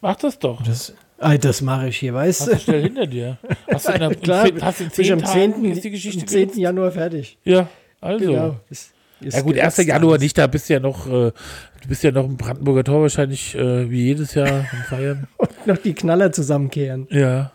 Mach 0.00 0.16
das 0.16 0.38
doch. 0.38 0.62
Das, 0.62 0.94
das 1.18 1.62
mache 1.62 1.88
ich 1.88 1.96
hier, 1.98 2.12
weißt 2.14 2.42
Hast 2.42 2.52
du 2.52 2.58
schnell 2.58 2.82
hinter 2.82 3.06
dir. 3.06 3.38
Hast 3.72 3.88
du 3.88 3.92
in, 3.92 4.00
der, 4.00 4.14
Klar, 4.16 4.46
in, 4.48 4.62
hast 4.62 4.80
in 4.80 4.90
10 4.90 5.12
am 5.14 5.22
Tagen 5.22 5.54
10. 5.54 5.64
ist 5.72 5.84
die 5.84 5.90
Geschichte 5.90 6.20
am 6.22 6.26
10. 6.28 6.40
gelöst? 6.42 6.58
Januar 6.58 6.90
fertig. 6.92 7.38
Ja, 7.44 7.68
also. 8.00 8.26
Genau. 8.26 8.56
Ist, 8.68 8.92
ist 9.20 9.34
Ja 9.34 9.40
gut, 9.42 9.58
1. 9.58 9.74
geritzt 9.76 9.88
Januar 9.88 10.18
nicht, 10.18 10.36
da 10.36 10.46
bist 10.46 10.68
du 10.68 10.74
ja 10.74 10.80
noch, 10.80 11.06
äh, 11.06 11.10
du 11.10 11.88
bist 11.88 12.02
ja 12.02 12.10
noch 12.10 12.26
im 12.26 12.36
Brandenburger 12.36 12.84
Tor 12.84 13.02
wahrscheinlich 13.02 13.54
äh, 13.54 13.90
wie 13.90 14.04
jedes 14.04 14.34
Jahr 14.34 14.66
am 14.70 14.82
Feiern. 14.88 15.26
Und 15.38 15.66
noch 15.66 15.78
die 15.78 15.94
Knaller 15.94 16.32
zusammenkehren. 16.32 17.06
Ja. 17.10 17.52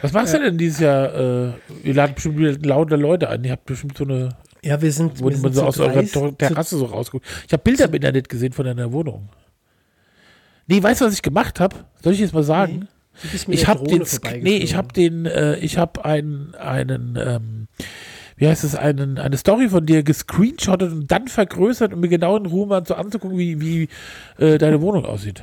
Was 0.00 0.12
machst 0.12 0.32
du 0.32 0.38
denn 0.38 0.56
dieses 0.56 0.80
Jahr? 0.80 1.14
Äh, 1.14 1.50
ihr 1.82 1.92
ladet 1.94 2.14
bestimmt 2.14 2.38
wieder 2.38 2.56
laute 2.66 2.96
Leute 2.96 3.28
ein. 3.28 3.44
Ihr 3.44 3.52
habt 3.52 3.66
bestimmt 3.66 3.98
so 3.98 4.04
eine, 4.04 4.30
Ja, 4.62 4.80
wir 4.80 4.90
sind, 4.90 5.20
wo 5.20 5.28
wir 5.28 5.32
man 5.32 5.52
sind 5.52 5.54
so 5.56 5.62
aus 5.64 5.78
eurer 5.78 5.92
30 5.92 6.12
Tor- 6.12 6.38
Terrasse 6.38 6.78
so 6.78 6.86
rausguckt. 6.86 7.26
Ich 7.46 7.52
habe 7.52 7.62
Bilder 7.62 7.84
im 7.84 7.92
Internet 7.94 8.30
gesehen 8.30 8.52
von 8.54 8.64
deiner 8.64 8.90
Wohnung. 8.92 9.28
Nee, 10.66 10.82
weißt 10.82 11.02
du, 11.02 11.04
was 11.04 11.12
ich 11.12 11.20
gemacht 11.20 11.60
habe? 11.60 11.76
Soll 12.02 12.14
ich 12.14 12.20
jetzt 12.20 12.32
mal 12.32 12.42
sagen? 12.42 12.78
Mit 12.78 12.88
ich 13.48 13.66
habe 13.68 13.84
den, 13.84 14.02
nee, 14.42 14.56
ich 14.56 14.74
habe 14.74 14.92
den, 14.92 15.26
äh, 15.26 15.56
ich 15.58 15.78
habe 15.78 16.04
einen, 16.04 16.54
einen, 16.56 17.16
ähm, 17.16 17.68
wie 18.36 18.48
heißt 18.48 18.64
es, 18.64 18.74
einen, 18.74 19.18
eine 19.18 19.36
Story 19.36 19.68
von 19.68 19.86
dir 19.86 20.02
gescreenshottet 20.02 20.90
und 20.92 21.10
dann 21.10 21.28
vergrößert, 21.28 21.92
um 21.94 22.00
mir 22.00 22.08
genau 22.08 22.36
in 22.36 22.46
Ruhe 22.46 22.66
mal 22.66 22.84
so 22.86 22.94
anzugucken, 22.94 23.38
wie, 23.38 23.60
wie 23.60 23.88
äh, 24.44 24.58
deine 24.58 24.80
Wohnung 24.80 25.04
aussieht. 25.04 25.42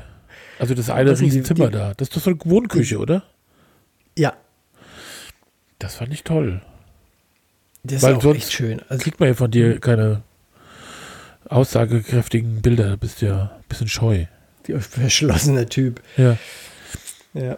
Also 0.60 0.74
das 0.76 0.90
eine 0.90 1.10
Das 1.12 1.20
die- 1.20 1.26
Riesenzimmer 1.26 1.68
die- 1.68 1.74
da. 1.74 1.94
Das 1.96 2.10
ist 2.10 2.16
doch 2.18 2.22
so 2.22 2.30
eine 2.32 2.40
Wohnküche, 2.46 2.98
oder? 3.00 3.24
Ja, 4.18 4.34
Das 5.80 5.96
fand 5.96 6.14
ich 6.14 6.24
toll. 6.24 6.62
das 7.84 8.04
Weil 8.04 8.18
ist 8.18 8.26
auch 8.26 8.36
echt 8.36 8.52
schön. 8.52 8.82
Also, 8.90 9.02
Kriegt 9.04 9.20
man 9.20 9.30
ja 9.30 9.36
von 9.36 9.50
dir 9.50 9.80
keine 9.80 10.22
aussagekräftigen 11.50 12.62
Bilder. 12.62 12.92
Du 12.92 12.98
bist 12.98 13.22
ja 13.22 13.52
ein 13.56 13.64
bisschen 13.70 13.88
scheu. 13.88 14.26
die 14.68 14.74
verschlossene 14.74 15.66
Typ. 15.68 16.02
Ja. 16.18 16.38
Ja. 17.34 17.58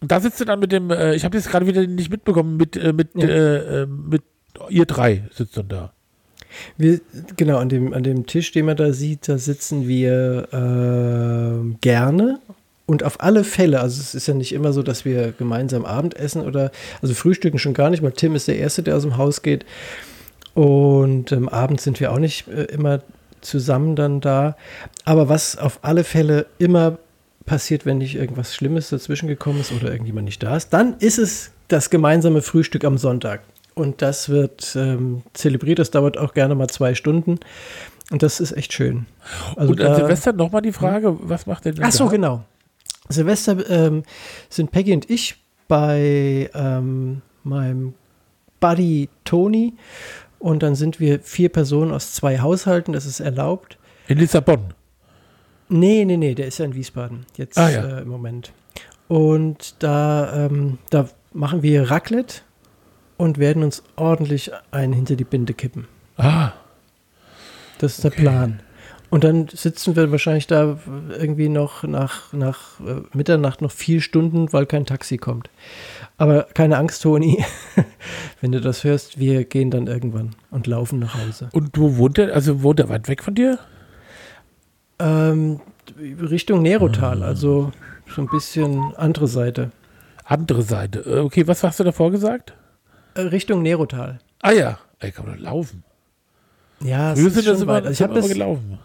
Und 0.00 0.10
da 0.10 0.20
sitzt 0.20 0.40
du 0.40 0.44
dann 0.44 0.60
mit 0.60 0.72
dem, 0.72 0.90
äh, 0.90 1.14
ich 1.14 1.24
habe 1.24 1.36
jetzt 1.36 1.50
gerade 1.50 1.66
wieder 1.66 1.86
nicht 1.86 2.10
mitbekommen, 2.10 2.56
mit, 2.56 2.76
äh, 2.76 2.92
mit, 2.92 3.08
Ja. 3.14 3.28
äh, 3.28 3.82
äh, 3.82 3.86
mit 3.86 4.22
ihr 4.68 4.86
drei 4.86 5.24
sitzt 5.32 5.56
dann 5.56 5.68
da. 5.68 5.92
Wir, 6.76 7.00
genau, 7.36 7.58
an 7.58 7.68
dem, 7.68 7.92
an 7.94 8.02
dem 8.02 8.26
Tisch, 8.26 8.50
den 8.52 8.66
man 8.66 8.76
da 8.76 8.92
sieht, 8.92 9.28
da 9.28 9.38
sitzen 9.38 9.86
wir 9.86 10.48
ähm, 10.52 11.76
gerne. 11.80 12.40
Und 12.86 13.04
auf 13.04 13.20
alle 13.20 13.44
Fälle, 13.44 13.80
also 13.80 14.00
es 14.00 14.16
ist 14.16 14.26
ja 14.26 14.34
nicht 14.34 14.52
immer 14.52 14.72
so, 14.72 14.82
dass 14.82 15.04
wir 15.04 15.30
gemeinsam 15.30 15.84
Abendessen 15.84 16.42
oder, 16.42 16.72
also 17.00 17.14
frühstücken 17.14 17.58
schon 17.58 17.74
gar 17.74 17.88
nicht, 17.90 18.02
weil 18.02 18.10
Tim 18.12 18.34
ist 18.34 18.48
der 18.48 18.58
Erste, 18.58 18.82
der 18.82 18.96
aus 18.96 19.02
dem 19.02 19.16
Haus 19.16 19.42
geht. 19.42 19.64
Und 20.54 21.30
ähm, 21.30 21.48
abends 21.48 21.84
sind 21.84 22.00
wir 22.00 22.10
auch 22.10 22.18
nicht 22.18 22.48
äh, 22.48 22.64
immer 22.64 23.00
zusammen 23.42 23.94
dann 23.94 24.20
da. 24.20 24.56
Aber 25.04 25.28
was 25.28 25.56
auf 25.56 25.78
alle 25.82 26.02
Fälle 26.02 26.46
immer 26.58 26.98
passiert, 27.50 27.84
wenn 27.84 27.98
nicht 27.98 28.14
irgendwas 28.14 28.54
Schlimmes 28.54 28.90
dazwischen 28.90 29.26
gekommen 29.26 29.58
ist 29.60 29.72
oder 29.72 29.90
irgendjemand 29.90 30.26
nicht 30.26 30.40
da 30.40 30.56
ist, 30.56 30.68
dann 30.72 30.94
ist 31.00 31.18
es 31.18 31.50
das 31.66 31.90
gemeinsame 31.90 32.42
Frühstück 32.42 32.84
am 32.84 32.96
Sonntag. 32.96 33.40
Und 33.74 34.02
das 34.02 34.28
wird 34.28 34.76
ähm, 34.76 35.22
zelebriert. 35.32 35.80
Das 35.80 35.90
dauert 35.90 36.16
auch 36.16 36.32
gerne 36.32 36.54
mal 36.54 36.68
zwei 36.68 36.94
Stunden. 36.94 37.40
Und 38.12 38.22
das 38.22 38.38
ist 38.38 38.52
echt 38.52 38.72
schön. 38.72 39.06
Also 39.56 39.72
Und 39.72 39.80
an 39.80 39.88
da- 39.88 39.96
Silvester 39.96 40.32
nochmal 40.32 40.62
die 40.62 40.70
Frage, 40.70 41.16
was 41.22 41.46
macht 41.46 41.64
denn 41.64 41.74
Ach 41.82 41.90
so, 41.90 42.04
da? 42.04 42.10
genau. 42.12 42.44
Silvester 43.08 43.68
ähm, 43.68 44.04
sind 44.48 44.70
Peggy 44.70 44.92
und 44.92 45.10
ich 45.10 45.34
bei 45.66 46.48
ähm, 46.54 47.20
meinem 47.42 47.94
Buddy 48.60 49.08
Tony. 49.24 49.72
Und 50.38 50.62
dann 50.62 50.76
sind 50.76 51.00
wir 51.00 51.18
vier 51.18 51.48
Personen 51.48 51.90
aus 51.90 52.12
zwei 52.12 52.38
Haushalten. 52.38 52.92
Das 52.92 53.06
ist 53.06 53.18
erlaubt. 53.18 53.76
In 54.06 54.18
Lissabon. 54.18 54.72
Nee, 55.70 56.04
nee, 56.04 56.16
nee, 56.16 56.34
der 56.34 56.46
ist 56.46 56.58
ja 56.58 56.64
in 56.66 56.74
Wiesbaden 56.74 57.24
jetzt 57.36 57.56
Ah, 57.58 57.70
ja. 57.70 57.98
äh, 57.98 58.02
im 58.02 58.08
Moment. 58.08 58.52
Und 59.08 59.76
da, 59.82 60.46
ähm, 60.46 60.78
da 60.90 61.08
machen 61.32 61.62
wir 61.62 61.90
Raclette 61.90 62.42
und 63.16 63.38
werden 63.38 63.62
uns 63.62 63.82
ordentlich 63.96 64.50
einen 64.70 64.92
hinter 64.92 65.16
die 65.16 65.24
Binde 65.24 65.54
kippen. 65.54 65.86
Ah, 66.16 66.52
Das 67.78 67.94
ist 67.94 68.04
der 68.04 68.10
Plan. 68.10 68.60
Und 69.10 69.24
dann 69.24 69.48
sitzen 69.48 69.96
wir 69.96 70.12
wahrscheinlich 70.12 70.46
da 70.46 70.78
irgendwie 71.18 71.48
noch 71.48 71.82
nach, 71.82 72.32
nach 72.32 72.78
äh, 72.80 73.00
Mitternacht 73.12 73.60
noch 73.60 73.72
vier 73.72 74.00
Stunden, 74.00 74.52
weil 74.52 74.66
kein 74.66 74.86
Taxi 74.86 75.16
kommt. 75.16 75.50
Aber 76.16 76.44
keine 76.54 76.76
Angst, 76.78 77.02
Toni. 77.02 77.44
Wenn 78.40 78.52
du 78.52 78.60
das 78.60 78.84
hörst, 78.84 79.18
wir 79.18 79.44
gehen 79.44 79.72
dann 79.72 79.88
irgendwann 79.88 80.36
und 80.52 80.68
laufen 80.68 81.00
nach 81.00 81.14
Hause. 81.14 81.48
und 81.52 81.76
wo 81.76 81.96
wohnt 81.96 82.18
er? 82.18 82.34
Also 82.34 82.62
wohnt 82.62 82.78
er 82.78 82.88
weit 82.88 83.08
weg 83.08 83.24
von 83.24 83.34
dir? 83.34 83.58
Ähm, 85.00 85.60
Richtung 85.98 86.62
Nerotal, 86.62 87.22
also 87.22 87.72
so 88.14 88.20
ein 88.22 88.28
bisschen 88.28 88.94
andere 88.96 89.26
Seite. 89.28 89.70
Andere 90.24 90.62
Seite. 90.62 91.00
Äh, 91.00 91.18
Okay, 91.20 91.46
was 91.46 91.62
hast 91.64 91.80
du 91.80 91.84
davor 91.84 92.10
gesagt? 92.10 92.54
Äh, 93.14 93.22
Richtung 93.22 93.62
Nerotal. 93.62 94.20
Ah 94.42 94.52
ja, 94.52 94.78
ey, 95.00 95.10
kann 95.10 95.26
man 95.26 95.36
doch 95.36 95.42
laufen. 95.42 95.82
Ja, 96.82 97.14
Früher 97.14 97.26
es 97.28 97.34
sind 97.34 97.36
ist 97.36 97.36
das 97.36 97.44
schon 97.44 97.62
immer, 97.62 97.72
weit. 97.74 97.86
Also 97.86 97.92
ich 97.92 98.02
habe 98.02 98.14
das, 98.14 98.28
gelaufen. 98.28 98.78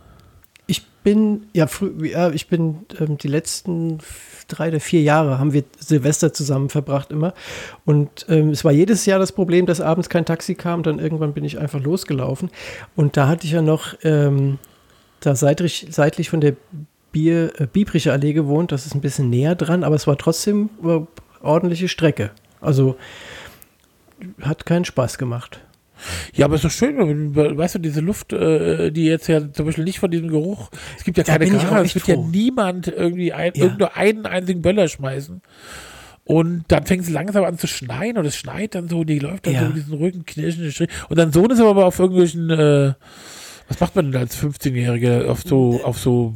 ich 0.68 0.86
bin, 1.04 1.44
ja, 1.54 1.68
frü, 1.68 2.08
ja 2.08 2.30
ich 2.32 2.48
bin 2.48 2.86
ähm, 3.00 3.18
die 3.18 3.28
letzten 3.28 4.00
drei 4.48 4.68
oder 4.70 4.80
vier 4.80 5.02
Jahre 5.02 5.40
haben 5.40 5.54
wir 5.54 5.64
Silvester 5.80 6.34
zusammen 6.34 6.70
verbracht 6.70 7.12
immer. 7.12 7.34
Und 7.86 8.26
ähm, 8.28 8.50
es 8.50 8.66
war 8.66 8.72
jedes 8.72 9.06
Jahr 9.06 9.20
das 9.20 9.32
Problem, 9.32 9.66
dass 9.66 9.82
abends 9.82 10.10
kein 10.10 10.26
Taxi 10.26 10.56
kam. 10.56 10.84
Dann 10.84 11.00
irgendwann 11.00 11.34
bin 11.34 11.46
ich 11.46 11.58
einfach 11.58 11.80
losgelaufen. 11.80 12.50
Und 12.96 13.16
da 13.18 13.28
hatte 13.28 13.46
ich 13.46 13.54
ja 13.54 13.62
noch 13.62 13.94
ähm, 14.04 14.60
da 15.20 15.36
seitlich, 15.36 15.88
seitlich 15.90 16.30
von 16.30 16.42
der 16.42 16.56
Bier, 17.12 17.54
äh, 17.60 17.68
Biebricher 17.68 18.14
Allee 18.14 18.34
gewohnt. 18.34 18.72
Das 18.72 18.86
ist 18.86 18.94
ein 18.96 19.02
bisschen 19.02 19.30
näher 19.30 19.56
dran, 19.56 19.84
aber 19.84 19.96
es 19.96 20.08
war 20.08 20.18
trotzdem 20.18 20.70
äh, 20.84 21.00
ordentliche 21.42 21.88
Strecke. 21.88 22.32
Also 22.62 22.98
hat 24.42 24.66
keinen 24.66 24.86
Spaß 24.86 25.18
gemacht. 25.18 25.60
Ja, 26.34 26.46
aber 26.46 26.56
ist 26.56 26.66
doch 26.66 26.72
schön, 26.72 27.36
weißt 27.36 27.76
du, 27.76 27.80
diese 27.80 28.02
Luft, 28.02 28.34
äh, 28.34 28.92
die 28.92 29.06
jetzt 29.06 29.28
ja 29.28 29.52
zum 29.52 29.66
Beispiel 29.66 29.86
nicht 29.86 30.00
von 30.00 30.12
diesem 30.12 30.28
Geruch, 30.28 30.70
es 30.98 31.06
gibt 31.06 31.18
ja 31.18 31.24
Da 31.24 31.38
keine 31.38 31.58
Karre, 31.58 31.86
es 31.86 31.96
wird 31.96 32.08
ja 32.08 32.18
niemand 32.18 32.88
irgendwie 32.90 33.32
ein, 33.32 33.54
Ja. 33.56 33.74
nur 33.78 33.96
einen 33.96 34.26
einzigen 34.26 34.62
Böller 34.62 34.90
schmeißen. 34.90 35.42
Und 36.26 36.66
dann 36.68 36.86
fängt 36.86 37.04
es 37.04 37.10
langsam 37.10 37.46
an 37.46 37.58
zu 37.58 37.68
schneien 37.68 38.18
und 38.18 38.26
es 38.26 38.36
schneit 38.36 38.76
dann 38.76 38.90
so, 38.90 39.04
die 39.06 39.20
läuft 39.20 39.46
dann 39.48 39.54
Ja. 39.54 39.62
so 39.62 39.68
mit 39.68 39.76
diesen 39.78 39.94
Rücken 39.94 40.26
knirschenden 40.26 40.72
Strich. 40.72 40.90
Und 41.08 41.18
dein 41.18 41.32
Sohn 41.32 41.50
ist 41.52 41.62
aber 41.62 41.86
auf 41.86 41.98
irgendwelchen, 42.00 42.50
äh, 42.50 42.94
was 43.68 43.80
macht 43.80 43.96
man 43.96 44.12
denn 44.12 44.22
als 44.22 44.38
15-Jähriger 44.38 45.28
auf 45.28 45.42
so, 45.46 45.82
auf 45.84 45.98
so 46.00 46.34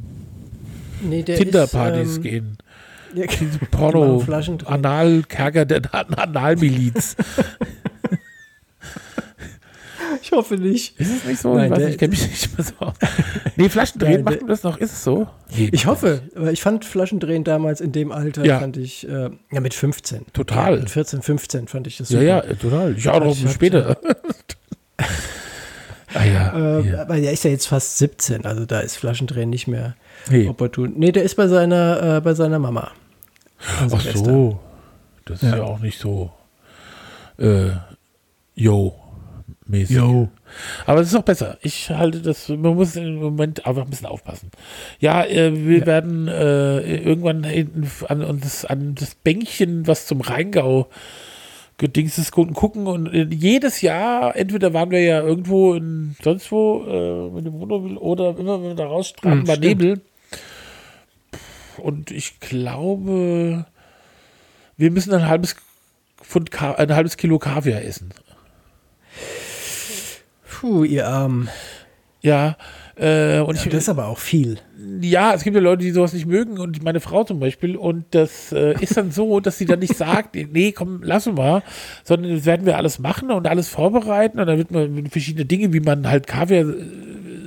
Nee, 1.01 1.23
der 1.23 1.37
Tinder-Partys 1.37 2.17
ähm, 2.17 2.23
gehen? 2.23 2.57
Ja, 3.15 3.25
Diese 3.25 3.57
die 3.57 3.65
Porno. 3.65 4.23
Analkerker 4.65 5.65
der 5.65 5.81
Analmiliz. 5.93 7.15
Ich 10.21 10.31
hoffe 10.31 10.55
nicht. 10.55 10.99
Ist 10.99 11.11
es 11.17 11.25
nicht 11.25 11.39
so? 11.39 11.53
Nein, 11.55 11.65
ich 11.65 11.71
weiß 11.71 11.77
der- 11.79 11.85
nicht, 11.87 11.93
ich 11.93 11.99
kenne 11.99 12.11
mich 12.11 12.27
nicht 12.29 12.57
mehr 12.57 12.65
so 12.65 12.73
aus. 12.85 12.93
Nee, 13.55 13.69
Flaschendrehen 13.69 14.23
macht 14.23 14.41
man 14.41 14.49
das 14.49 14.63
noch? 14.63 14.77
Ist 14.77 14.91
es 14.93 15.03
so? 15.03 15.27
Nee, 15.55 15.69
Ich 15.71 15.85
hoffe, 15.85 16.21
aber 16.35 16.51
ich 16.51 16.61
fand 16.61 16.83
Flaschendrehen 16.85 17.43
damals 17.43 17.79
in 17.81 17.91
dem 17.91 18.11
Alter, 18.11 18.45
Ja. 18.45 18.59
fand 18.59 18.77
ich, 18.77 19.07
äh, 19.07 19.29
ja 19.51 19.59
mit 19.59 19.73
15. 19.73 20.25
Total. 20.33 20.73
Ja, 20.75 20.79
mit 20.81 20.89
14, 20.89 21.21
15 21.21 21.67
fand 21.67 21.87
ich 21.87 21.97
das 21.97 22.09
Ja, 22.09 22.19
super. 22.19 22.25
ja, 22.27 22.39
äh, 22.41 22.55
total. 22.55 22.95
Ich 22.97 23.07
auch 23.09 23.19
noch 23.23 23.35
später. 23.49 23.97
Ah 26.13 26.23
ja. 26.25 26.79
Äh, 26.79 26.83
hier. 26.83 27.01
Aber 27.01 27.17
der 27.19 27.31
ist 27.31 27.43
ja 27.43 27.51
jetzt 27.51 27.67
fast 27.67 27.97
17, 27.97 28.45
also 28.45 28.65
da 28.65 28.79
ist 28.79 28.97
Flaschendrehen 28.97 29.49
nicht 29.49 29.67
mehr 29.67 29.95
Nee. 30.29 30.47
opportun. 30.47 30.93
Nee, 30.97 31.11
der 31.11 31.23
ist 31.23 31.35
bei 31.35 31.47
seiner, 31.47 32.17
äh, 32.17 32.21
bei 32.21 32.33
seiner 32.33 32.59
Mama. 32.59 32.91
Ach 33.59 33.87
Silvester. 33.89 34.17
so. 34.25 34.59
Das 35.25 35.43
ist 35.43 35.49
Ja. 35.49 35.57
ja 35.57 35.63
auch 35.63 35.79
nicht 35.79 35.99
so. 35.99 36.31
Äh, 37.37 37.69
yo. 38.55 38.95
Mäßig. 39.67 39.97
Jo. 39.97 40.29
Aber 40.87 41.01
es 41.01 41.09
ist 41.09 41.15
auch 41.15 41.21
besser. 41.23 41.57
Ich 41.61 41.91
halte 41.91 42.21
das, 42.21 42.49
man 42.49 42.73
muss 42.75 42.95
im 42.95 43.15
Moment 43.17 43.67
einfach 43.67 43.83
ein 43.83 43.89
bisschen 43.91 44.07
aufpassen. 44.07 44.49
Ja, 44.99 45.23
äh, 45.23 45.53
wir 45.67 45.79
Ja. 45.79 45.85
werden 45.85 46.27
äh, 46.27 46.79
irgendwann 46.97 47.43
hinten 47.43 47.87
an 48.07 48.23
uns, 48.23 48.65
an 48.65 48.95
das 48.95 49.13
Bänkchen, 49.13 49.85
was 49.85 50.07
zum 50.07 50.21
Rheingau 50.21 50.87
gedingstes 51.79 52.31
Kunden 52.31 52.53
gucken 52.53 52.85
und 52.85 53.07
äh, 53.07 53.25
jedes 53.31 53.81
Jahr, 53.81 54.35
entweder 54.35 54.73
waren 54.73 54.91
wir 54.91 55.01
ja 55.01 55.21
irgendwo 55.21 55.73
in 55.73 56.15
sonst 56.21 56.51
wo 56.51 56.83
äh, 56.85 57.29
mit 57.33 57.45
dem 57.45 57.53
Wohnmobil 57.53 57.97
oder 57.97 58.37
immer 58.37 58.61
wenn 58.61 58.69
wir 58.69 58.75
da 58.75 58.85
rausstraten, 58.85 59.41
Hm, 59.41 59.47
war 59.47 59.55
stimmt. 59.55 59.81
Nebel. 59.81 60.01
Und 61.77 62.11
ich 62.11 62.39
glaube, 62.41 63.65
wir 64.77 64.91
müssen 64.91 65.13
ein 65.13 65.27
halbes 65.27 65.55
Pfund, 66.21 66.61
ein 66.61 66.93
halbes 66.93 67.17
Kilo 67.17 67.39
Kaviar 67.39 67.81
essen. 67.81 68.09
Puh, 70.49 70.83
ihr 70.83 71.07
Arm. 71.07 71.47
Ja, 72.21 72.57
äh, 72.99 73.39
und 73.39 73.55
ich, 73.55 73.63
Das 73.63 73.83
ist 73.83 73.89
aber 73.89 74.07
auch 74.07 74.17
viel. 74.17 74.57
Ja, 75.01 75.33
es 75.33 75.43
gibt 75.43 75.55
ja 75.55 75.61
Leute, 75.61 75.83
die 75.83 75.91
sowas 75.91 76.13
nicht 76.13 76.25
mögen 76.25 76.59
und 76.59 76.83
meine 76.83 76.99
Frau 76.99 77.23
zum 77.23 77.39
Beispiel. 77.39 77.77
Und 77.77 78.05
das 78.11 78.51
äh, 78.51 78.73
ist 78.81 78.97
dann 78.97 79.11
so, 79.11 79.39
dass 79.39 79.57
sie 79.57 79.65
dann 79.65 79.79
nicht 79.79 79.95
sagt, 79.97 80.35
nee, 80.35 80.71
komm, 80.73 81.01
lass 81.03 81.25
mal, 81.27 81.63
sondern 82.03 82.35
das 82.35 82.45
werden 82.45 82.65
wir 82.65 82.77
alles 82.77 82.99
machen 82.99 83.31
und 83.31 83.47
alles 83.47 83.69
vorbereiten 83.69 84.39
und 84.39 84.47
dann 84.47 84.57
wird 84.57 84.71
man 84.71 85.07
verschiedene 85.07 85.45
Dinge, 85.45 85.71
wie 85.73 85.79
man 85.79 86.07
halt 86.09 86.27
Kaviar 86.27 86.67
äh, 86.67 86.75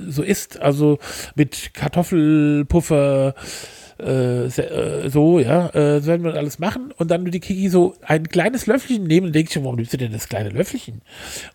so 0.09 0.23
isst, 0.23 0.59
also 0.59 0.99
mit 1.35 1.73
Kartoffelpuffer, 1.73 3.35
äh, 4.03 4.45
äh, 4.45 5.09
so, 5.09 5.39
ja, 5.39 5.69
äh, 5.69 6.05
werden 6.05 6.23
wir 6.23 6.33
alles 6.35 6.59
machen 6.59 6.91
und 6.97 7.09
dann 7.09 7.23
wird 7.23 7.35
die 7.35 7.39
Kiki 7.39 7.69
so 7.69 7.95
ein 8.01 8.27
kleines 8.27 8.67
Löffelchen 8.67 9.03
nehmen 9.05 9.27
und 9.27 9.35
denkt 9.35 9.51
schon, 9.51 9.63
warum 9.63 9.77
nimmst 9.77 9.93
du 9.93 9.97
denn 9.97 10.11
das 10.11 10.27
kleine 10.27 10.49
Löffelchen? 10.49 11.01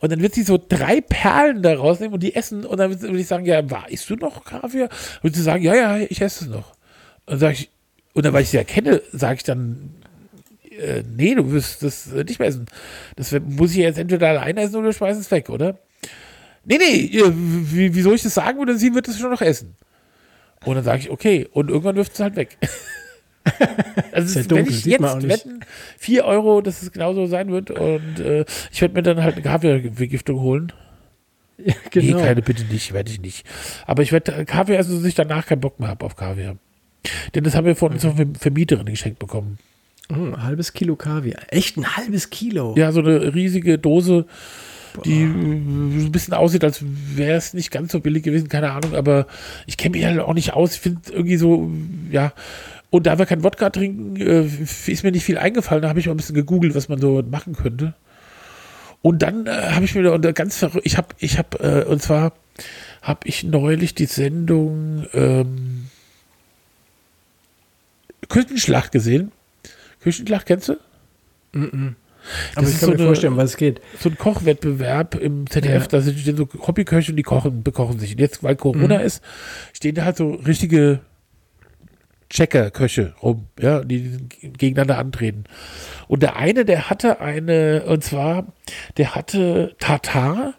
Und 0.00 0.10
dann 0.10 0.20
wird 0.20 0.34
sie 0.34 0.42
so 0.42 0.58
drei 0.58 1.00
Perlen 1.00 1.62
da 1.62 1.74
rausnehmen 1.74 2.14
und 2.14 2.22
die 2.22 2.34
essen 2.34 2.64
und 2.64 2.78
dann 2.78 3.00
würde 3.00 3.20
ich 3.20 3.26
sagen, 3.26 3.44
ja, 3.44 3.70
war, 3.70 3.90
isst 3.90 4.08
du 4.10 4.16
noch 4.16 4.44
Kaviar? 4.44 4.88
Und 5.22 5.36
sie 5.36 5.42
sagen, 5.42 5.62
ja, 5.62 5.74
ja, 5.74 5.98
ich 5.98 6.20
esse 6.20 6.44
es 6.44 6.50
noch. 6.50 6.72
Und 7.26 7.32
dann 7.32 7.38
sag 7.38 7.52
ich, 7.52 7.70
und 8.14 8.24
dann, 8.24 8.32
weil 8.32 8.42
ich 8.42 8.50
sie 8.50 8.56
ja 8.56 8.64
kenne, 8.64 9.02
sage 9.12 9.36
ich 9.36 9.44
dann, 9.44 9.90
äh, 10.78 11.02
nee, 11.16 11.34
du 11.34 11.50
wirst 11.52 11.82
das 11.82 12.12
äh, 12.12 12.24
nicht 12.24 12.38
mehr 12.38 12.48
essen. 12.48 12.66
Das 13.16 13.34
muss 13.46 13.72
ich 13.72 13.78
jetzt 13.78 13.98
entweder 13.98 14.28
alleine 14.28 14.62
essen 14.62 14.76
oder 14.76 14.88
du 14.88 14.92
schmeißt 14.92 15.20
es 15.20 15.30
weg, 15.30 15.50
oder? 15.50 15.78
Nee, 16.64 16.78
nee, 16.78 17.10
wie, 17.12 17.94
wieso 17.94 18.12
ich 18.12 18.22
das 18.22 18.34
sagen 18.34 18.58
würde, 18.58 18.76
sie 18.76 18.94
wird 18.94 19.08
es 19.08 19.18
schon 19.18 19.30
noch 19.30 19.40
essen. 19.40 19.76
Und 20.64 20.74
dann 20.74 20.84
sage 20.84 21.00
ich, 21.00 21.10
okay, 21.10 21.48
und 21.52 21.70
irgendwann 21.70 21.96
wirft 21.96 22.14
es 22.14 22.20
halt 22.20 22.36
weg. 22.36 22.58
also 24.12 24.26
Ist 24.26 24.50
wenn 24.50 24.58
dunkel, 24.58 24.74
ich 24.74 24.84
jetzt 24.84 25.28
wetten, 25.28 25.60
4 25.98 26.24
Euro, 26.24 26.60
dass 26.60 26.82
es 26.82 26.92
genauso 26.92 27.26
sein 27.26 27.50
wird 27.50 27.70
und 27.70 28.20
äh, 28.20 28.44
ich 28.72 28.80
werde 28.80 28.94
mir 28.94 29.02
dann 29.02 29.22
halt 29.22 29.34
eine 29.34 29.42
Kaviarvergiftung 29.42 30.40
holen. 30.40 30.72
Ja, 31.58 31.74
genau. 31.90 32.18
Nee, 32.18 32.22
keine, 32.22 32.42
bitte 32.42 32.64
nicht, 32.64 32.92
werde 32.92 33.10
ich 33.10 33.20
nicht. 33.20 33.46
Aber 33.86 34.02
ich 34.02 34.12
werde 34.12 34.44
Kaviar 34.44 34.78
essen, 34.78 34.96
dass 34.96 35.04
ich 35.04 35.14
danach 35.14 35.46
keinen 35.46 35.60
Bock 35.60 35.80
mehr 35.80 35.88
habe 35.88 36.04
auf 36.04 36.14
Kaviar. 36.14 36.56
Denn 37.34 37.44
das 37.44 37.54
haben 37.54 37.66
wir 37.66 37.76
von 37.76 37.92
unserer 37.92 38.14
Vermieterin 38.38 38.86
geschenkt 38.86 39.18
bekommen. 39.18 39.58
Hm, 40.10 40.34
ein 40.34 40.42
halbes 40.42 40.72
Kilo 40.72 40.96
Kaviar. 40.96 41.40
Echt 41.48 41.76
ein 41.76 41.96
halbes 41.96 42.30
Kilo? 42.30 42.74
Ja, 42.76 42.92
so 42.92 43.00
eine 43.00 43.34
riesige 43.34 43.78
Dose, 43.78 44.26
die 45.04 45.22
äh, 45.22 46.00
so 46.00 46.06
ein 46.06 46.12
bisschen 46.12 46.34
aussieht, 46.34 46.64
als 46.64 46.82
wäre 46.82 47.36
es 47.36 47.54
nicht 47.54 47.70
ganz 47.70 47.92
so 47.92 48.00
billig 48.00 48.22
gewesen, 48.22 48.48
keine 48.48 48.72
Ahnung, 48.72 48.94
aber 48.94 49.26
ich 49.66 49.76
kenne 49.76 49.96
mich 49.96 50.06
halt 50.06 50.20
auch 50.20 50.34
nicht 50.34 50.52
aus. 50.54 50.74
Ich 50.74 50.80
finde 50.80 51.00
irgendwie 51.10 51.36
so, 51.36 51.70
ja. 52.10 52.32
Und 52.90 53.06
da 53.06 53.18
wir 53.18 53.26
kein 53.26 53.44
Wodka 53.44 53.70
trinken, 53.70 54.16
äh, 54.16 54.46
ist 54.86 55.04
mir 55.04 55.12
nicht 55.12 55.24
viel 55.24 55.36
eingefallen. 55.38 55.82
Da 55.82 55.90
habe 55.90 56.00
ich 56.00 56.06
mal 56.06 56.14
ein 56.14 56.16
bisschen 56.16 56.34
gegoogelt, 56.34 56.74
was 56.74 56.88
man 56.88 57.00
so 57.00 57.22
machen 57.22 57.54
könnte. 57.54 57.94
Und 59.02 59.22
dann 59.22 59.46
äh, 59.46 59.50
habe 59.50 59.84
ich 59.84 59.94
mir 59.94 60.12
unter 60.12 60.32
ganz 60.32 60.56
verrückt, 60.56 60.86
ich 60.86 60.96
habe, 60.96 61.08
ich 61.18 61.38
habe, 61.38 61.58
äh, 61.58 61.84
und 61.84 62.02
zwar 62.02 62.32
habe 63.02 63.20
ich 63.24 63.44
neulich 63.44 63.94
die 63.94 64.06
Sendung 64.06 65.06
ähm, 65.12 65.88
Küchenschlacht 68.28 68.92
gesehen. 68.92 69.32
Küchenschlacht 70.00 70.46
kennst 70.46 70.68
du? 70.68 70.76
Aber 71.52 71.94
Das 72.54 72.68
ich 72.68 72.74
ist 72.74 72.80
kann 72.80 72.90
so 72.90 72.96
mir 72.96 73.04
vorstellen, 73.04 73.36
was 73.36 73.50
es 73.50 73.56
geht. 73.56 73.80
so 73.98 74.08
ein 74.08 74.18
Kochwettbewerb 74.18 75.14
im 75.14 75.48
ZDF, 75.48 75.82
Ja. 75.82 75.88
da 75.88 76.00
sind 76.00 76.18
stehen 76.18 76.36
so 76.36 76.48
Hobbyköche 76.66 77.12
und 77.12 77.16
die 77.16 77.22
kochen, 77.22 77.62
bekochen 77.62 77.98
sich. 77.98 78.12
Und 78.12 78.20
jetzt, 78.20 78.42
weil 78.42 78.56
Corona 78.56 78.98
Mhm. 78.98 79.04
ist, 79.04 79.22
stehen 79.72 79.94
da 79.94 80.04
halt 80.04 80.16
so 80.16 80.32
richtige 80.32 81.00
Checker-Köche 82.30 83.14
rum, 83.22 83.46
ja, 83.58 83.82
die 83.82 84.18
gegeneinander 84.42 84.98
antreten. 84.98 85.44
Und 86.08 86.22
der 86.22 86.36
eine, 86.36 86.64
der 86.66 86.90
hatte 86.90 87.20
eine, 87.20 87.84
und 87.86 88.04
zwar, 88.04 88.46
der 88.98 89.14
hatte 89.14 89.74
Tartar 89.78 90.52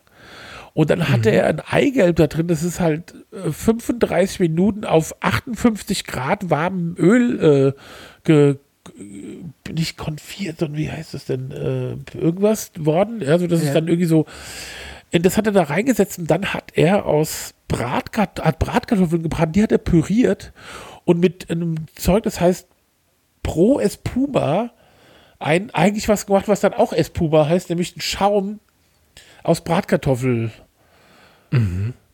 und 0.74 0.90
dann 0.90 1.10
hatte 1.10 1.30
er 1.30 1.46
ein 1.46 1.60
Eigelb 1.60 2.16
da 2.16 2.26
drin, 2.26 2.48
das 2.48 2.64
ist 2.64 2.80
halt 2.80 3.14
äh, 3.32 3.52
35 3.52 4.40
Minuten 4.40 4.84
auf 4.84 5.16
58 5.22 6.06
Grad 6.06 6.50
warmem 6.50 6.96
Öl 6.98 7.74
äh, 7.76 7.80
ge- 8.24 8.56
nicht 9.74 9.98
konfiert, 9.98 10.60
sondern 10.60 10.78
wie 10.78 10.92
heißt 10.92 11.14
das 11.14 11.26
denn? 11.26 11.52
Äh, 11.52 12.18
irgendwas 12.18 12.72
worden. 12.78 13.22
Also 13.28 13.48
das 13.48 13.62
Ja. 13.62 13.68
ist 13.68 13.74
dann 13.76 13.88
irgendwie 13.88 14.06
so. 14.08 14.26
Und 15.12 15.26
das 15.26 15.38
hat 15.38 15.48
er 15.48 15.52
da 15.54 15.64
reingesetzt 15.64 16.20
und 16.20 16.30
dann 16.30 16.54
hat 16.54 16.72
er 16.76 17.06
aus 17.06 17.54
Bratkat 17.68 18.40
hat 18.44 18.60
Bratkartoffeln 18.60 19.24
gebraten, 19.24 19.52
die 19.54 19.64
hat 19.64 19.72
er 19.72 19.78
püriert 19.78 20.54
und 21.06 21.20
mit 21.20 21.50
einem 21.50 21.76
Zeug, 21.96 22.24
das 22.24 22.40
heißt 22.42 22.68
Pro 23.44 23.80
Espuma, 23.80 24.72
ein, 25.40 25.70
eigentlich 25.74 26.10
was 26.10 26.26
gemacht, 26.26 26.48
was 26.48 26.60
dann 26.62 26.74
auch 26.74 26.94
Espuma 26.94 27.48
heißt, 27.48 27.70
nämlich 27.70 27.96
ein 27.96 28.02
Schaum 28.02 28.60
aus 29.44 29.64
Bratkartoffel. 29.64 30.52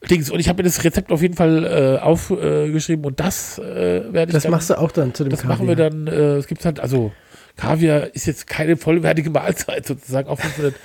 Dings. 0.10 0.30
Und 0.30 0.40
ich 0.40 0.48
habe 0.48 0.58
mir 0.64 0.70
das 0.70 0.84
Rezept 0.84 1.12
auf 1.12 1.22
jeden 1.22 1.34
Fall 1.34 1.66
äh, 1.66 2.00
aufgeschrieben 2.02 3.04
und 3.06 3.20
das 3.20 3.58
äh, 3.60 4.14
werde 4.14 4.30
ich 4.30 4.34
Das 4.34 4.44
dann, 4.44 4.52
machst 4.52 4.70
du 4.70 4.78
auch 4.80 4.92
dann 4.92 5.14
zu 5.14 5.24
dem 5.24 5.32
das 5.32 5.42
Kaviar. 5.42 5.58
machen 5.58 5.68
wir 5.68 5.76
dann, 5.76 6.08
äh, 6.08 6.36
es 6.38 6.48
gibt 6.48 6.64
halt, 6.64 6.80
also 6.80 7.12
Kaviar 7.56 8.14
ist 8.14 8.26
jetzt 8.26 8.48
keine 8.48 8.78
vollwertige 8.78 9.30
Mahlzeit 9.30 9.86
sozusagen, 9.86 10.28
auch 10.28 10.40
500. 10.40 10.76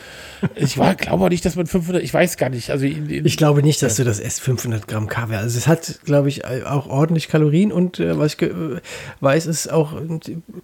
ich 0.54 0.78
war, 0.78 0.94
glaube 0.94 1.24
auch 1.24 1.28
nicht, 1.28 1.44
dass 1.44 1.56
man 1.56 1.66
500, 1.66 2.02
ich 2.02 2.14
weiß 2.14 2.36
gar 2.36 2.48
nicht, 2.48 2.70
also 2.70 2.86
in, 2.86 3.10
in, 3.10 3.26
Ich 3.26 3.36
glaube 3.36 3.62
nicht, 3.62 3.82
dass 3.82 3.96
du 3.96 4.04
das 4.04 4.20
esst, 4.20 4.40
500 4.40 4.86
Gramm 4.86 5.08
Kaviar. 5.08 5.40
Also 5.40 5.58
es 5.58 5.66
hat, 5.66 6.00
glaube 6.04 6.28
ich, 6.28 6.44
auch 6.44 6.86
ordentlich 6.86 7.28
Kalorien 7.28 7.72
und 7.72 7.98
äh, 7.98 8.18
was 8.18 8.34
ich 8.34 8.42
äh, 8.42 8.80
weiß, 9.20 9.46
ist 9.46 9.70
auch, 9.70 9.94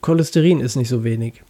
Cholesterin 0.01 0.61
ist 0.61 0.77
nicht 0.77 0.89
so 0.89 1.05
wenig. 1.05 1.43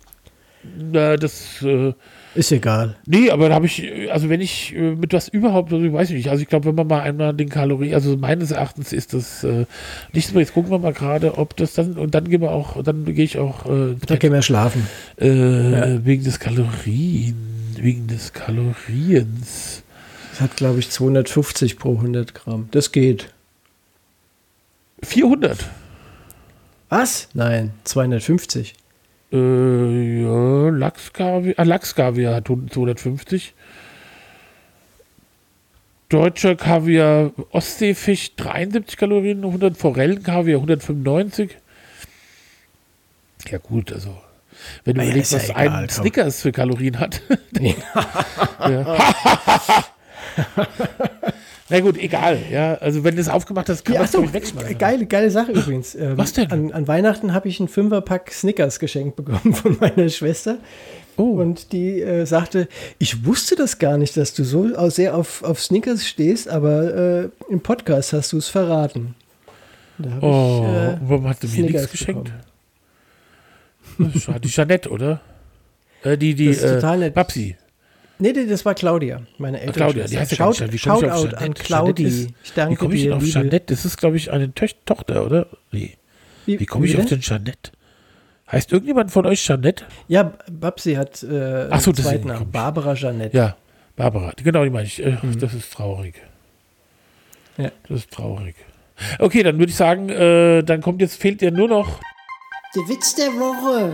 Na, 0.76 1.16
das, 1.16 1.62
äh, 1.62 1.92
Ist 2.34 2.52
egal. 2.52 2.96
nee, 3.06 3.30
aber 3.30 3.48
da 3.48 3.54
habe 3.54 3.64
ich, 3.64 3.90
also 4.12 4.28
wenn 4.28 4.42
ich 4.42 4.74
äh, 4.74 4.94
mit 4.94 5.14
was 5.14 5.28
überhaupt, 5.28 5.72
also 5.72 5.84
ich 5.84 5.92
weiß 5.92 6.10
nicht, 6.10 6.28
also 6.28 6.42
ich 6.42 6.48
glaube, 6.48 6.66
wenn 6.66 6.74
man 6.74 6.86
mal 6.86 7.00
einmal 7.00 7.32
den 7.32 7.48
Kalorien, 7.48 7.94
also 7.94 8.16
meines 8.18 8.50
Erachtens 8.50 8.92
ist 8.92 9.14
das 9.14 9.42
äh, 9.42 9.64
nicht 10.12 10.28
so, 10.28 10.38
jetzt 10.38 10.52
gucken 10.52 10.70
wir 10.70 10.78
mal 10.78 10.92
gerade, 10.92 11.38
ob 11.38 11.56
das 11.56 11.72
dann, 11.72 11.94
und 11.94 12.14
dann 12.14 12.28
gehen 12.28 12.42
wir 12.42 12.50
auch, 12.52 12.82
dann 12.82 13.06
gehe 13.06 13.24
ich 13.24 13.38
auch 13.38 13.64
äh, 13.64 13.92
ins 13.92 14.00
Da 14.00 14.14
Bett. 14.14 14.20
gehen 14.20 14.32
wir 14.34 14.42
schlafen. 14.42 14.86
äh, 15.16 15.24
wegen 16.04 16.24
des 16.24 16.38
Kalorien, 16.38 17.36
wegen 17.78 18.06
des 18.06 18.34
Kaloriens. 18.34 19.82
Das 20.32 20.40
hat, 20.42 20.56
glaube 20.56 20.78
ich, 20.80 20.90
250 20.90 21.78
pro 21.78 21.94
100 21.94 22.34
Gramm. 22.34 22.68
Das 22.72 22.92
geht. 22.92 23.32
400. 25.02 25.58
Was? 26.90 27.28
Nein, 27.32 27.72
250. 27.84 28.74
Äh, 29.32 30.22
ja, 30.22 30.68
Lachskaviar, 30.68 31.54
ah, 31.56 31.62
Lachskaviar 31.64 32.34
hat 32.36 32.48
250. 32.70 33.54
Deutscher 36.08 36.54
Kaviar, 36.54 37.32
Ostseefisch 37.50 38.36
73 38.36 38.96
Kalorien, 38.96 39.44
100 39.44 39.76
Forellenkaviar 39.76 40.58
195. 40.58 41.58
Ja 43.48 43.58
gut, 43.58 43.92
also 43.92 44.16
wenn 44.84 44.94
du 44.94 45.00
Ah 45.00 45.04
ja, 45.04 45.08
überlegst, 45.08 45.32
ja 45.32 45.38
was 45.38 45.50
egal, 45.50 45.68
ein 45.68 45.86
komm. 45.88 45.88
Snickers 45.88 46.40
für 46.42 46.52
Kalorien 46.52 47.00
hat. 47.00 47.20
ja. 48.60 48.96
Na 51.68 51.80
gut, 51.80 51.98
egal. 51.98 52.38
Ja, 52.50 52.74
also 52.74 53.02
wenn 53.02 53.16
du 53.16 53.20
es 53.20 53.28
aufgemacht 53.28 53.68
hast, 53.68 53.84
kann 53.84 53.94
Ja, 53.94 54.00
man 54.00 54.08
es 54.08 54.14
ich 54.14 54.32
wegschmeißen. 54.32 54.78
geile, 54.78 55.06
geile 55.06 55.30
Sache 55.30 55.52
übrigens. 55.52 55.94
Ähm, 55.96 56.16
Was 56.16 56.32
denn? 56.32 56.50
An, 56.52 56.72
an 56.72 56.86
Weihnachten 56.88 57.32
habe 57.32 57.48
ich 57.48 57.58
einen 57.58 57.68
Fünferpack 57.68 58.30
Snickers 58.32 58.78
geschenkt 58.78 59.16
bekommen 59.16 59.54
von 59.54 59.76
meiner 59.80 60.08
Schwester. 60.08 60.58
Oh. 61.16 61.22
Und 61.40 61.72
die 61.72 62.00
äh, 62.02 62.24
sagte, 62.26 62.68
ich 62.98 63.24
wusste 63.24 63.56
das 63.56 63.78
gar 63.78 63.96
nicht, 63.98 64.16
dass 64.16 64.34
du 64.34 64.44
so 64.44 64.88
sehr 64.90 65.16
auf, 65.16 65.42
auf 65.42 65.60
Snickers 65.62 66.06
stehst, 66.06 66.48
aber 66.48 66.94
äh, 66.94 67.28
im 67.48 67.60
Podcast 67.60 68.12
hast 68.12 68.32
du 68.32 68.36
es 68.38 68.48
verraten. 68.48 69.14
Oh, 70.20 70.62
ich, 70.62 70.74
äh, 70.76 70.98
warum 71.02 71.26
hast 71.26 71.42
du 71.42 71.46
mir 71.48 71.52
Snickers 71.54 71.82
nichts 71.82 71.90
geschenkt? 71.90 72.24
bekommen. 73.96 74.12
Das 74.14 74.22
schade. 74.22 74.40
Die 74.40 74.48
Jeanette, 74.48 74.90
oder? 74.90 75.20
Äh, 76.02 76.18
die, 76.18 76.34
die, 76.34 76.48
Das 76.48 76.56
ist 76.58 76.62
äh, 76.64 76.74
total 76.74 76.98
nett. 76.98 77.14
Babsi. 77.14 77.56
Nee, 78.18 78.32
nee, 78.32 78.46
das 78.46 78.64
war 78.64 78.74
Claudia, 78.74 79.20
meine 79.38 79.60
Eltern. 79.60 79.74
Claudia, 79.74 80.04
die 80.06 80.18
heißt 80.18 80.32
ja 80.32 80.52
Shout. 80.52 80.72
Wie 80.72 80.76
ich 80.76 80.88
auf 80.88 81.00
Shoutout 81.00 81.16
Jeanette? 81.28 81.38
an 81.38 81.54
Claudi. 81.54 82.02
ist- 82.04 82.30
Ich 82.42 82.50
Wie 82.50 82.54
danke 82.56 82.76
komme 82.76 82.94
ich 82.94 83.02
denn 83.02 83.12
auf 83.12 83.20
liebe. 83.22 83.32
Jeanette? 83.32 83.74
Das 83.74 83.84
ist, 83.84 83.96
glaube 83.98 84.16
ich, 84.16 84.32
eine 84.32 84.52
Töch 84.54 84.74
Tochter, 84.86 85.24
oder? 85.26 85.46
Nee. 85.70 85.96
Wie 86.46 86.64
komme 86.64 86.86
ich 86.86 86.92
bitte? 86.92 87.02
auf 87.02 87.08
den 87.10 87.20
Jeanette? 87.20 87.72
Heißt 88.50 88.72
irgendjemand 88.72 89.10
von 89.10 89.26
euch 89.26 89.42
Jeanette? 89.44 89.84
Ja, 90.08 90.32
Babsi 90.50 90.94
hat 90.94 91.22
äh, 91.24 91.66
Ach 91.70 91.80
so, 91.80 91.90
einen 91.90 91.96
zweiten 91.96 92.28
Namen. 92.28 92.50
Barbara 92.50 92.94
Jeanette. 92.94 93.36
Ja, 93.36 93.56
Barbara. 93.96 94.32
Genau, 94.42 94.64
die 94.64 94.70
meine 94.70 94.86
ich. 94.86 95.04
Äh, 95.04 95.18
Mhm. 95.20 95.38
Das 95.40 95.52
ist 95.52 95.72
traurig. 95.72 96.14
Ja. 97.58 97.70
Das 97.88 97.98
ist 97.98 98.10
traurig. 98.12 98.54
Okay, 99.18 99.42
dann 99.42 99.58
würde 99.58 99.70
ich 99.70 99.76
sagen, 99.76 100.08
äh, 100.08 100.62
dann 100.62 100.80
kommt 100.80 101.00
jetzt, 101.02 101.20
fehlt 101.20 101.40
dir 101.42 101.50
nur 101.50 101.68
noch. 101.68 102.00
Der 102.74 102.82
Witz 102.88 103.14
der 103.14 103.28
Woche. 103.28 103.90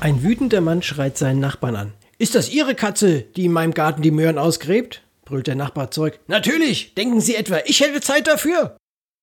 Ein 0.00 0.22
wütender 0.22 0.60
Mann 0.60 0.82
schreit 0.82 1.18
seinen 1.18 1.38
Nachbarn 1.40 1.76
an. 1.76 1.92
Ist 2.20 2.34
das 2.34 2.50
Ihre 2.50 2.74
Katze, 2.74 3.22
die 3.34 3.46
in 3.46 3.52
meinem 3.52 3.72
Garten 3.72 4.02
die 4.02 4.10
Möhren 4.10 4.36
ausgräbt? 4.36 5.00
brüllt 5.24 5.46
der 5.46 5.54
Nachbar 5.54 5.90
zurück. 5.90 6.20
Natürlich! 6.26 6.94
Denken 6.94 7.22
Sie 7.22 7.34
etwa, 7.34 7.60
ich 7.64 7.80
hätte 7.80 8.02
Zeit 8.02 8.26
dafür? 8.26 8.76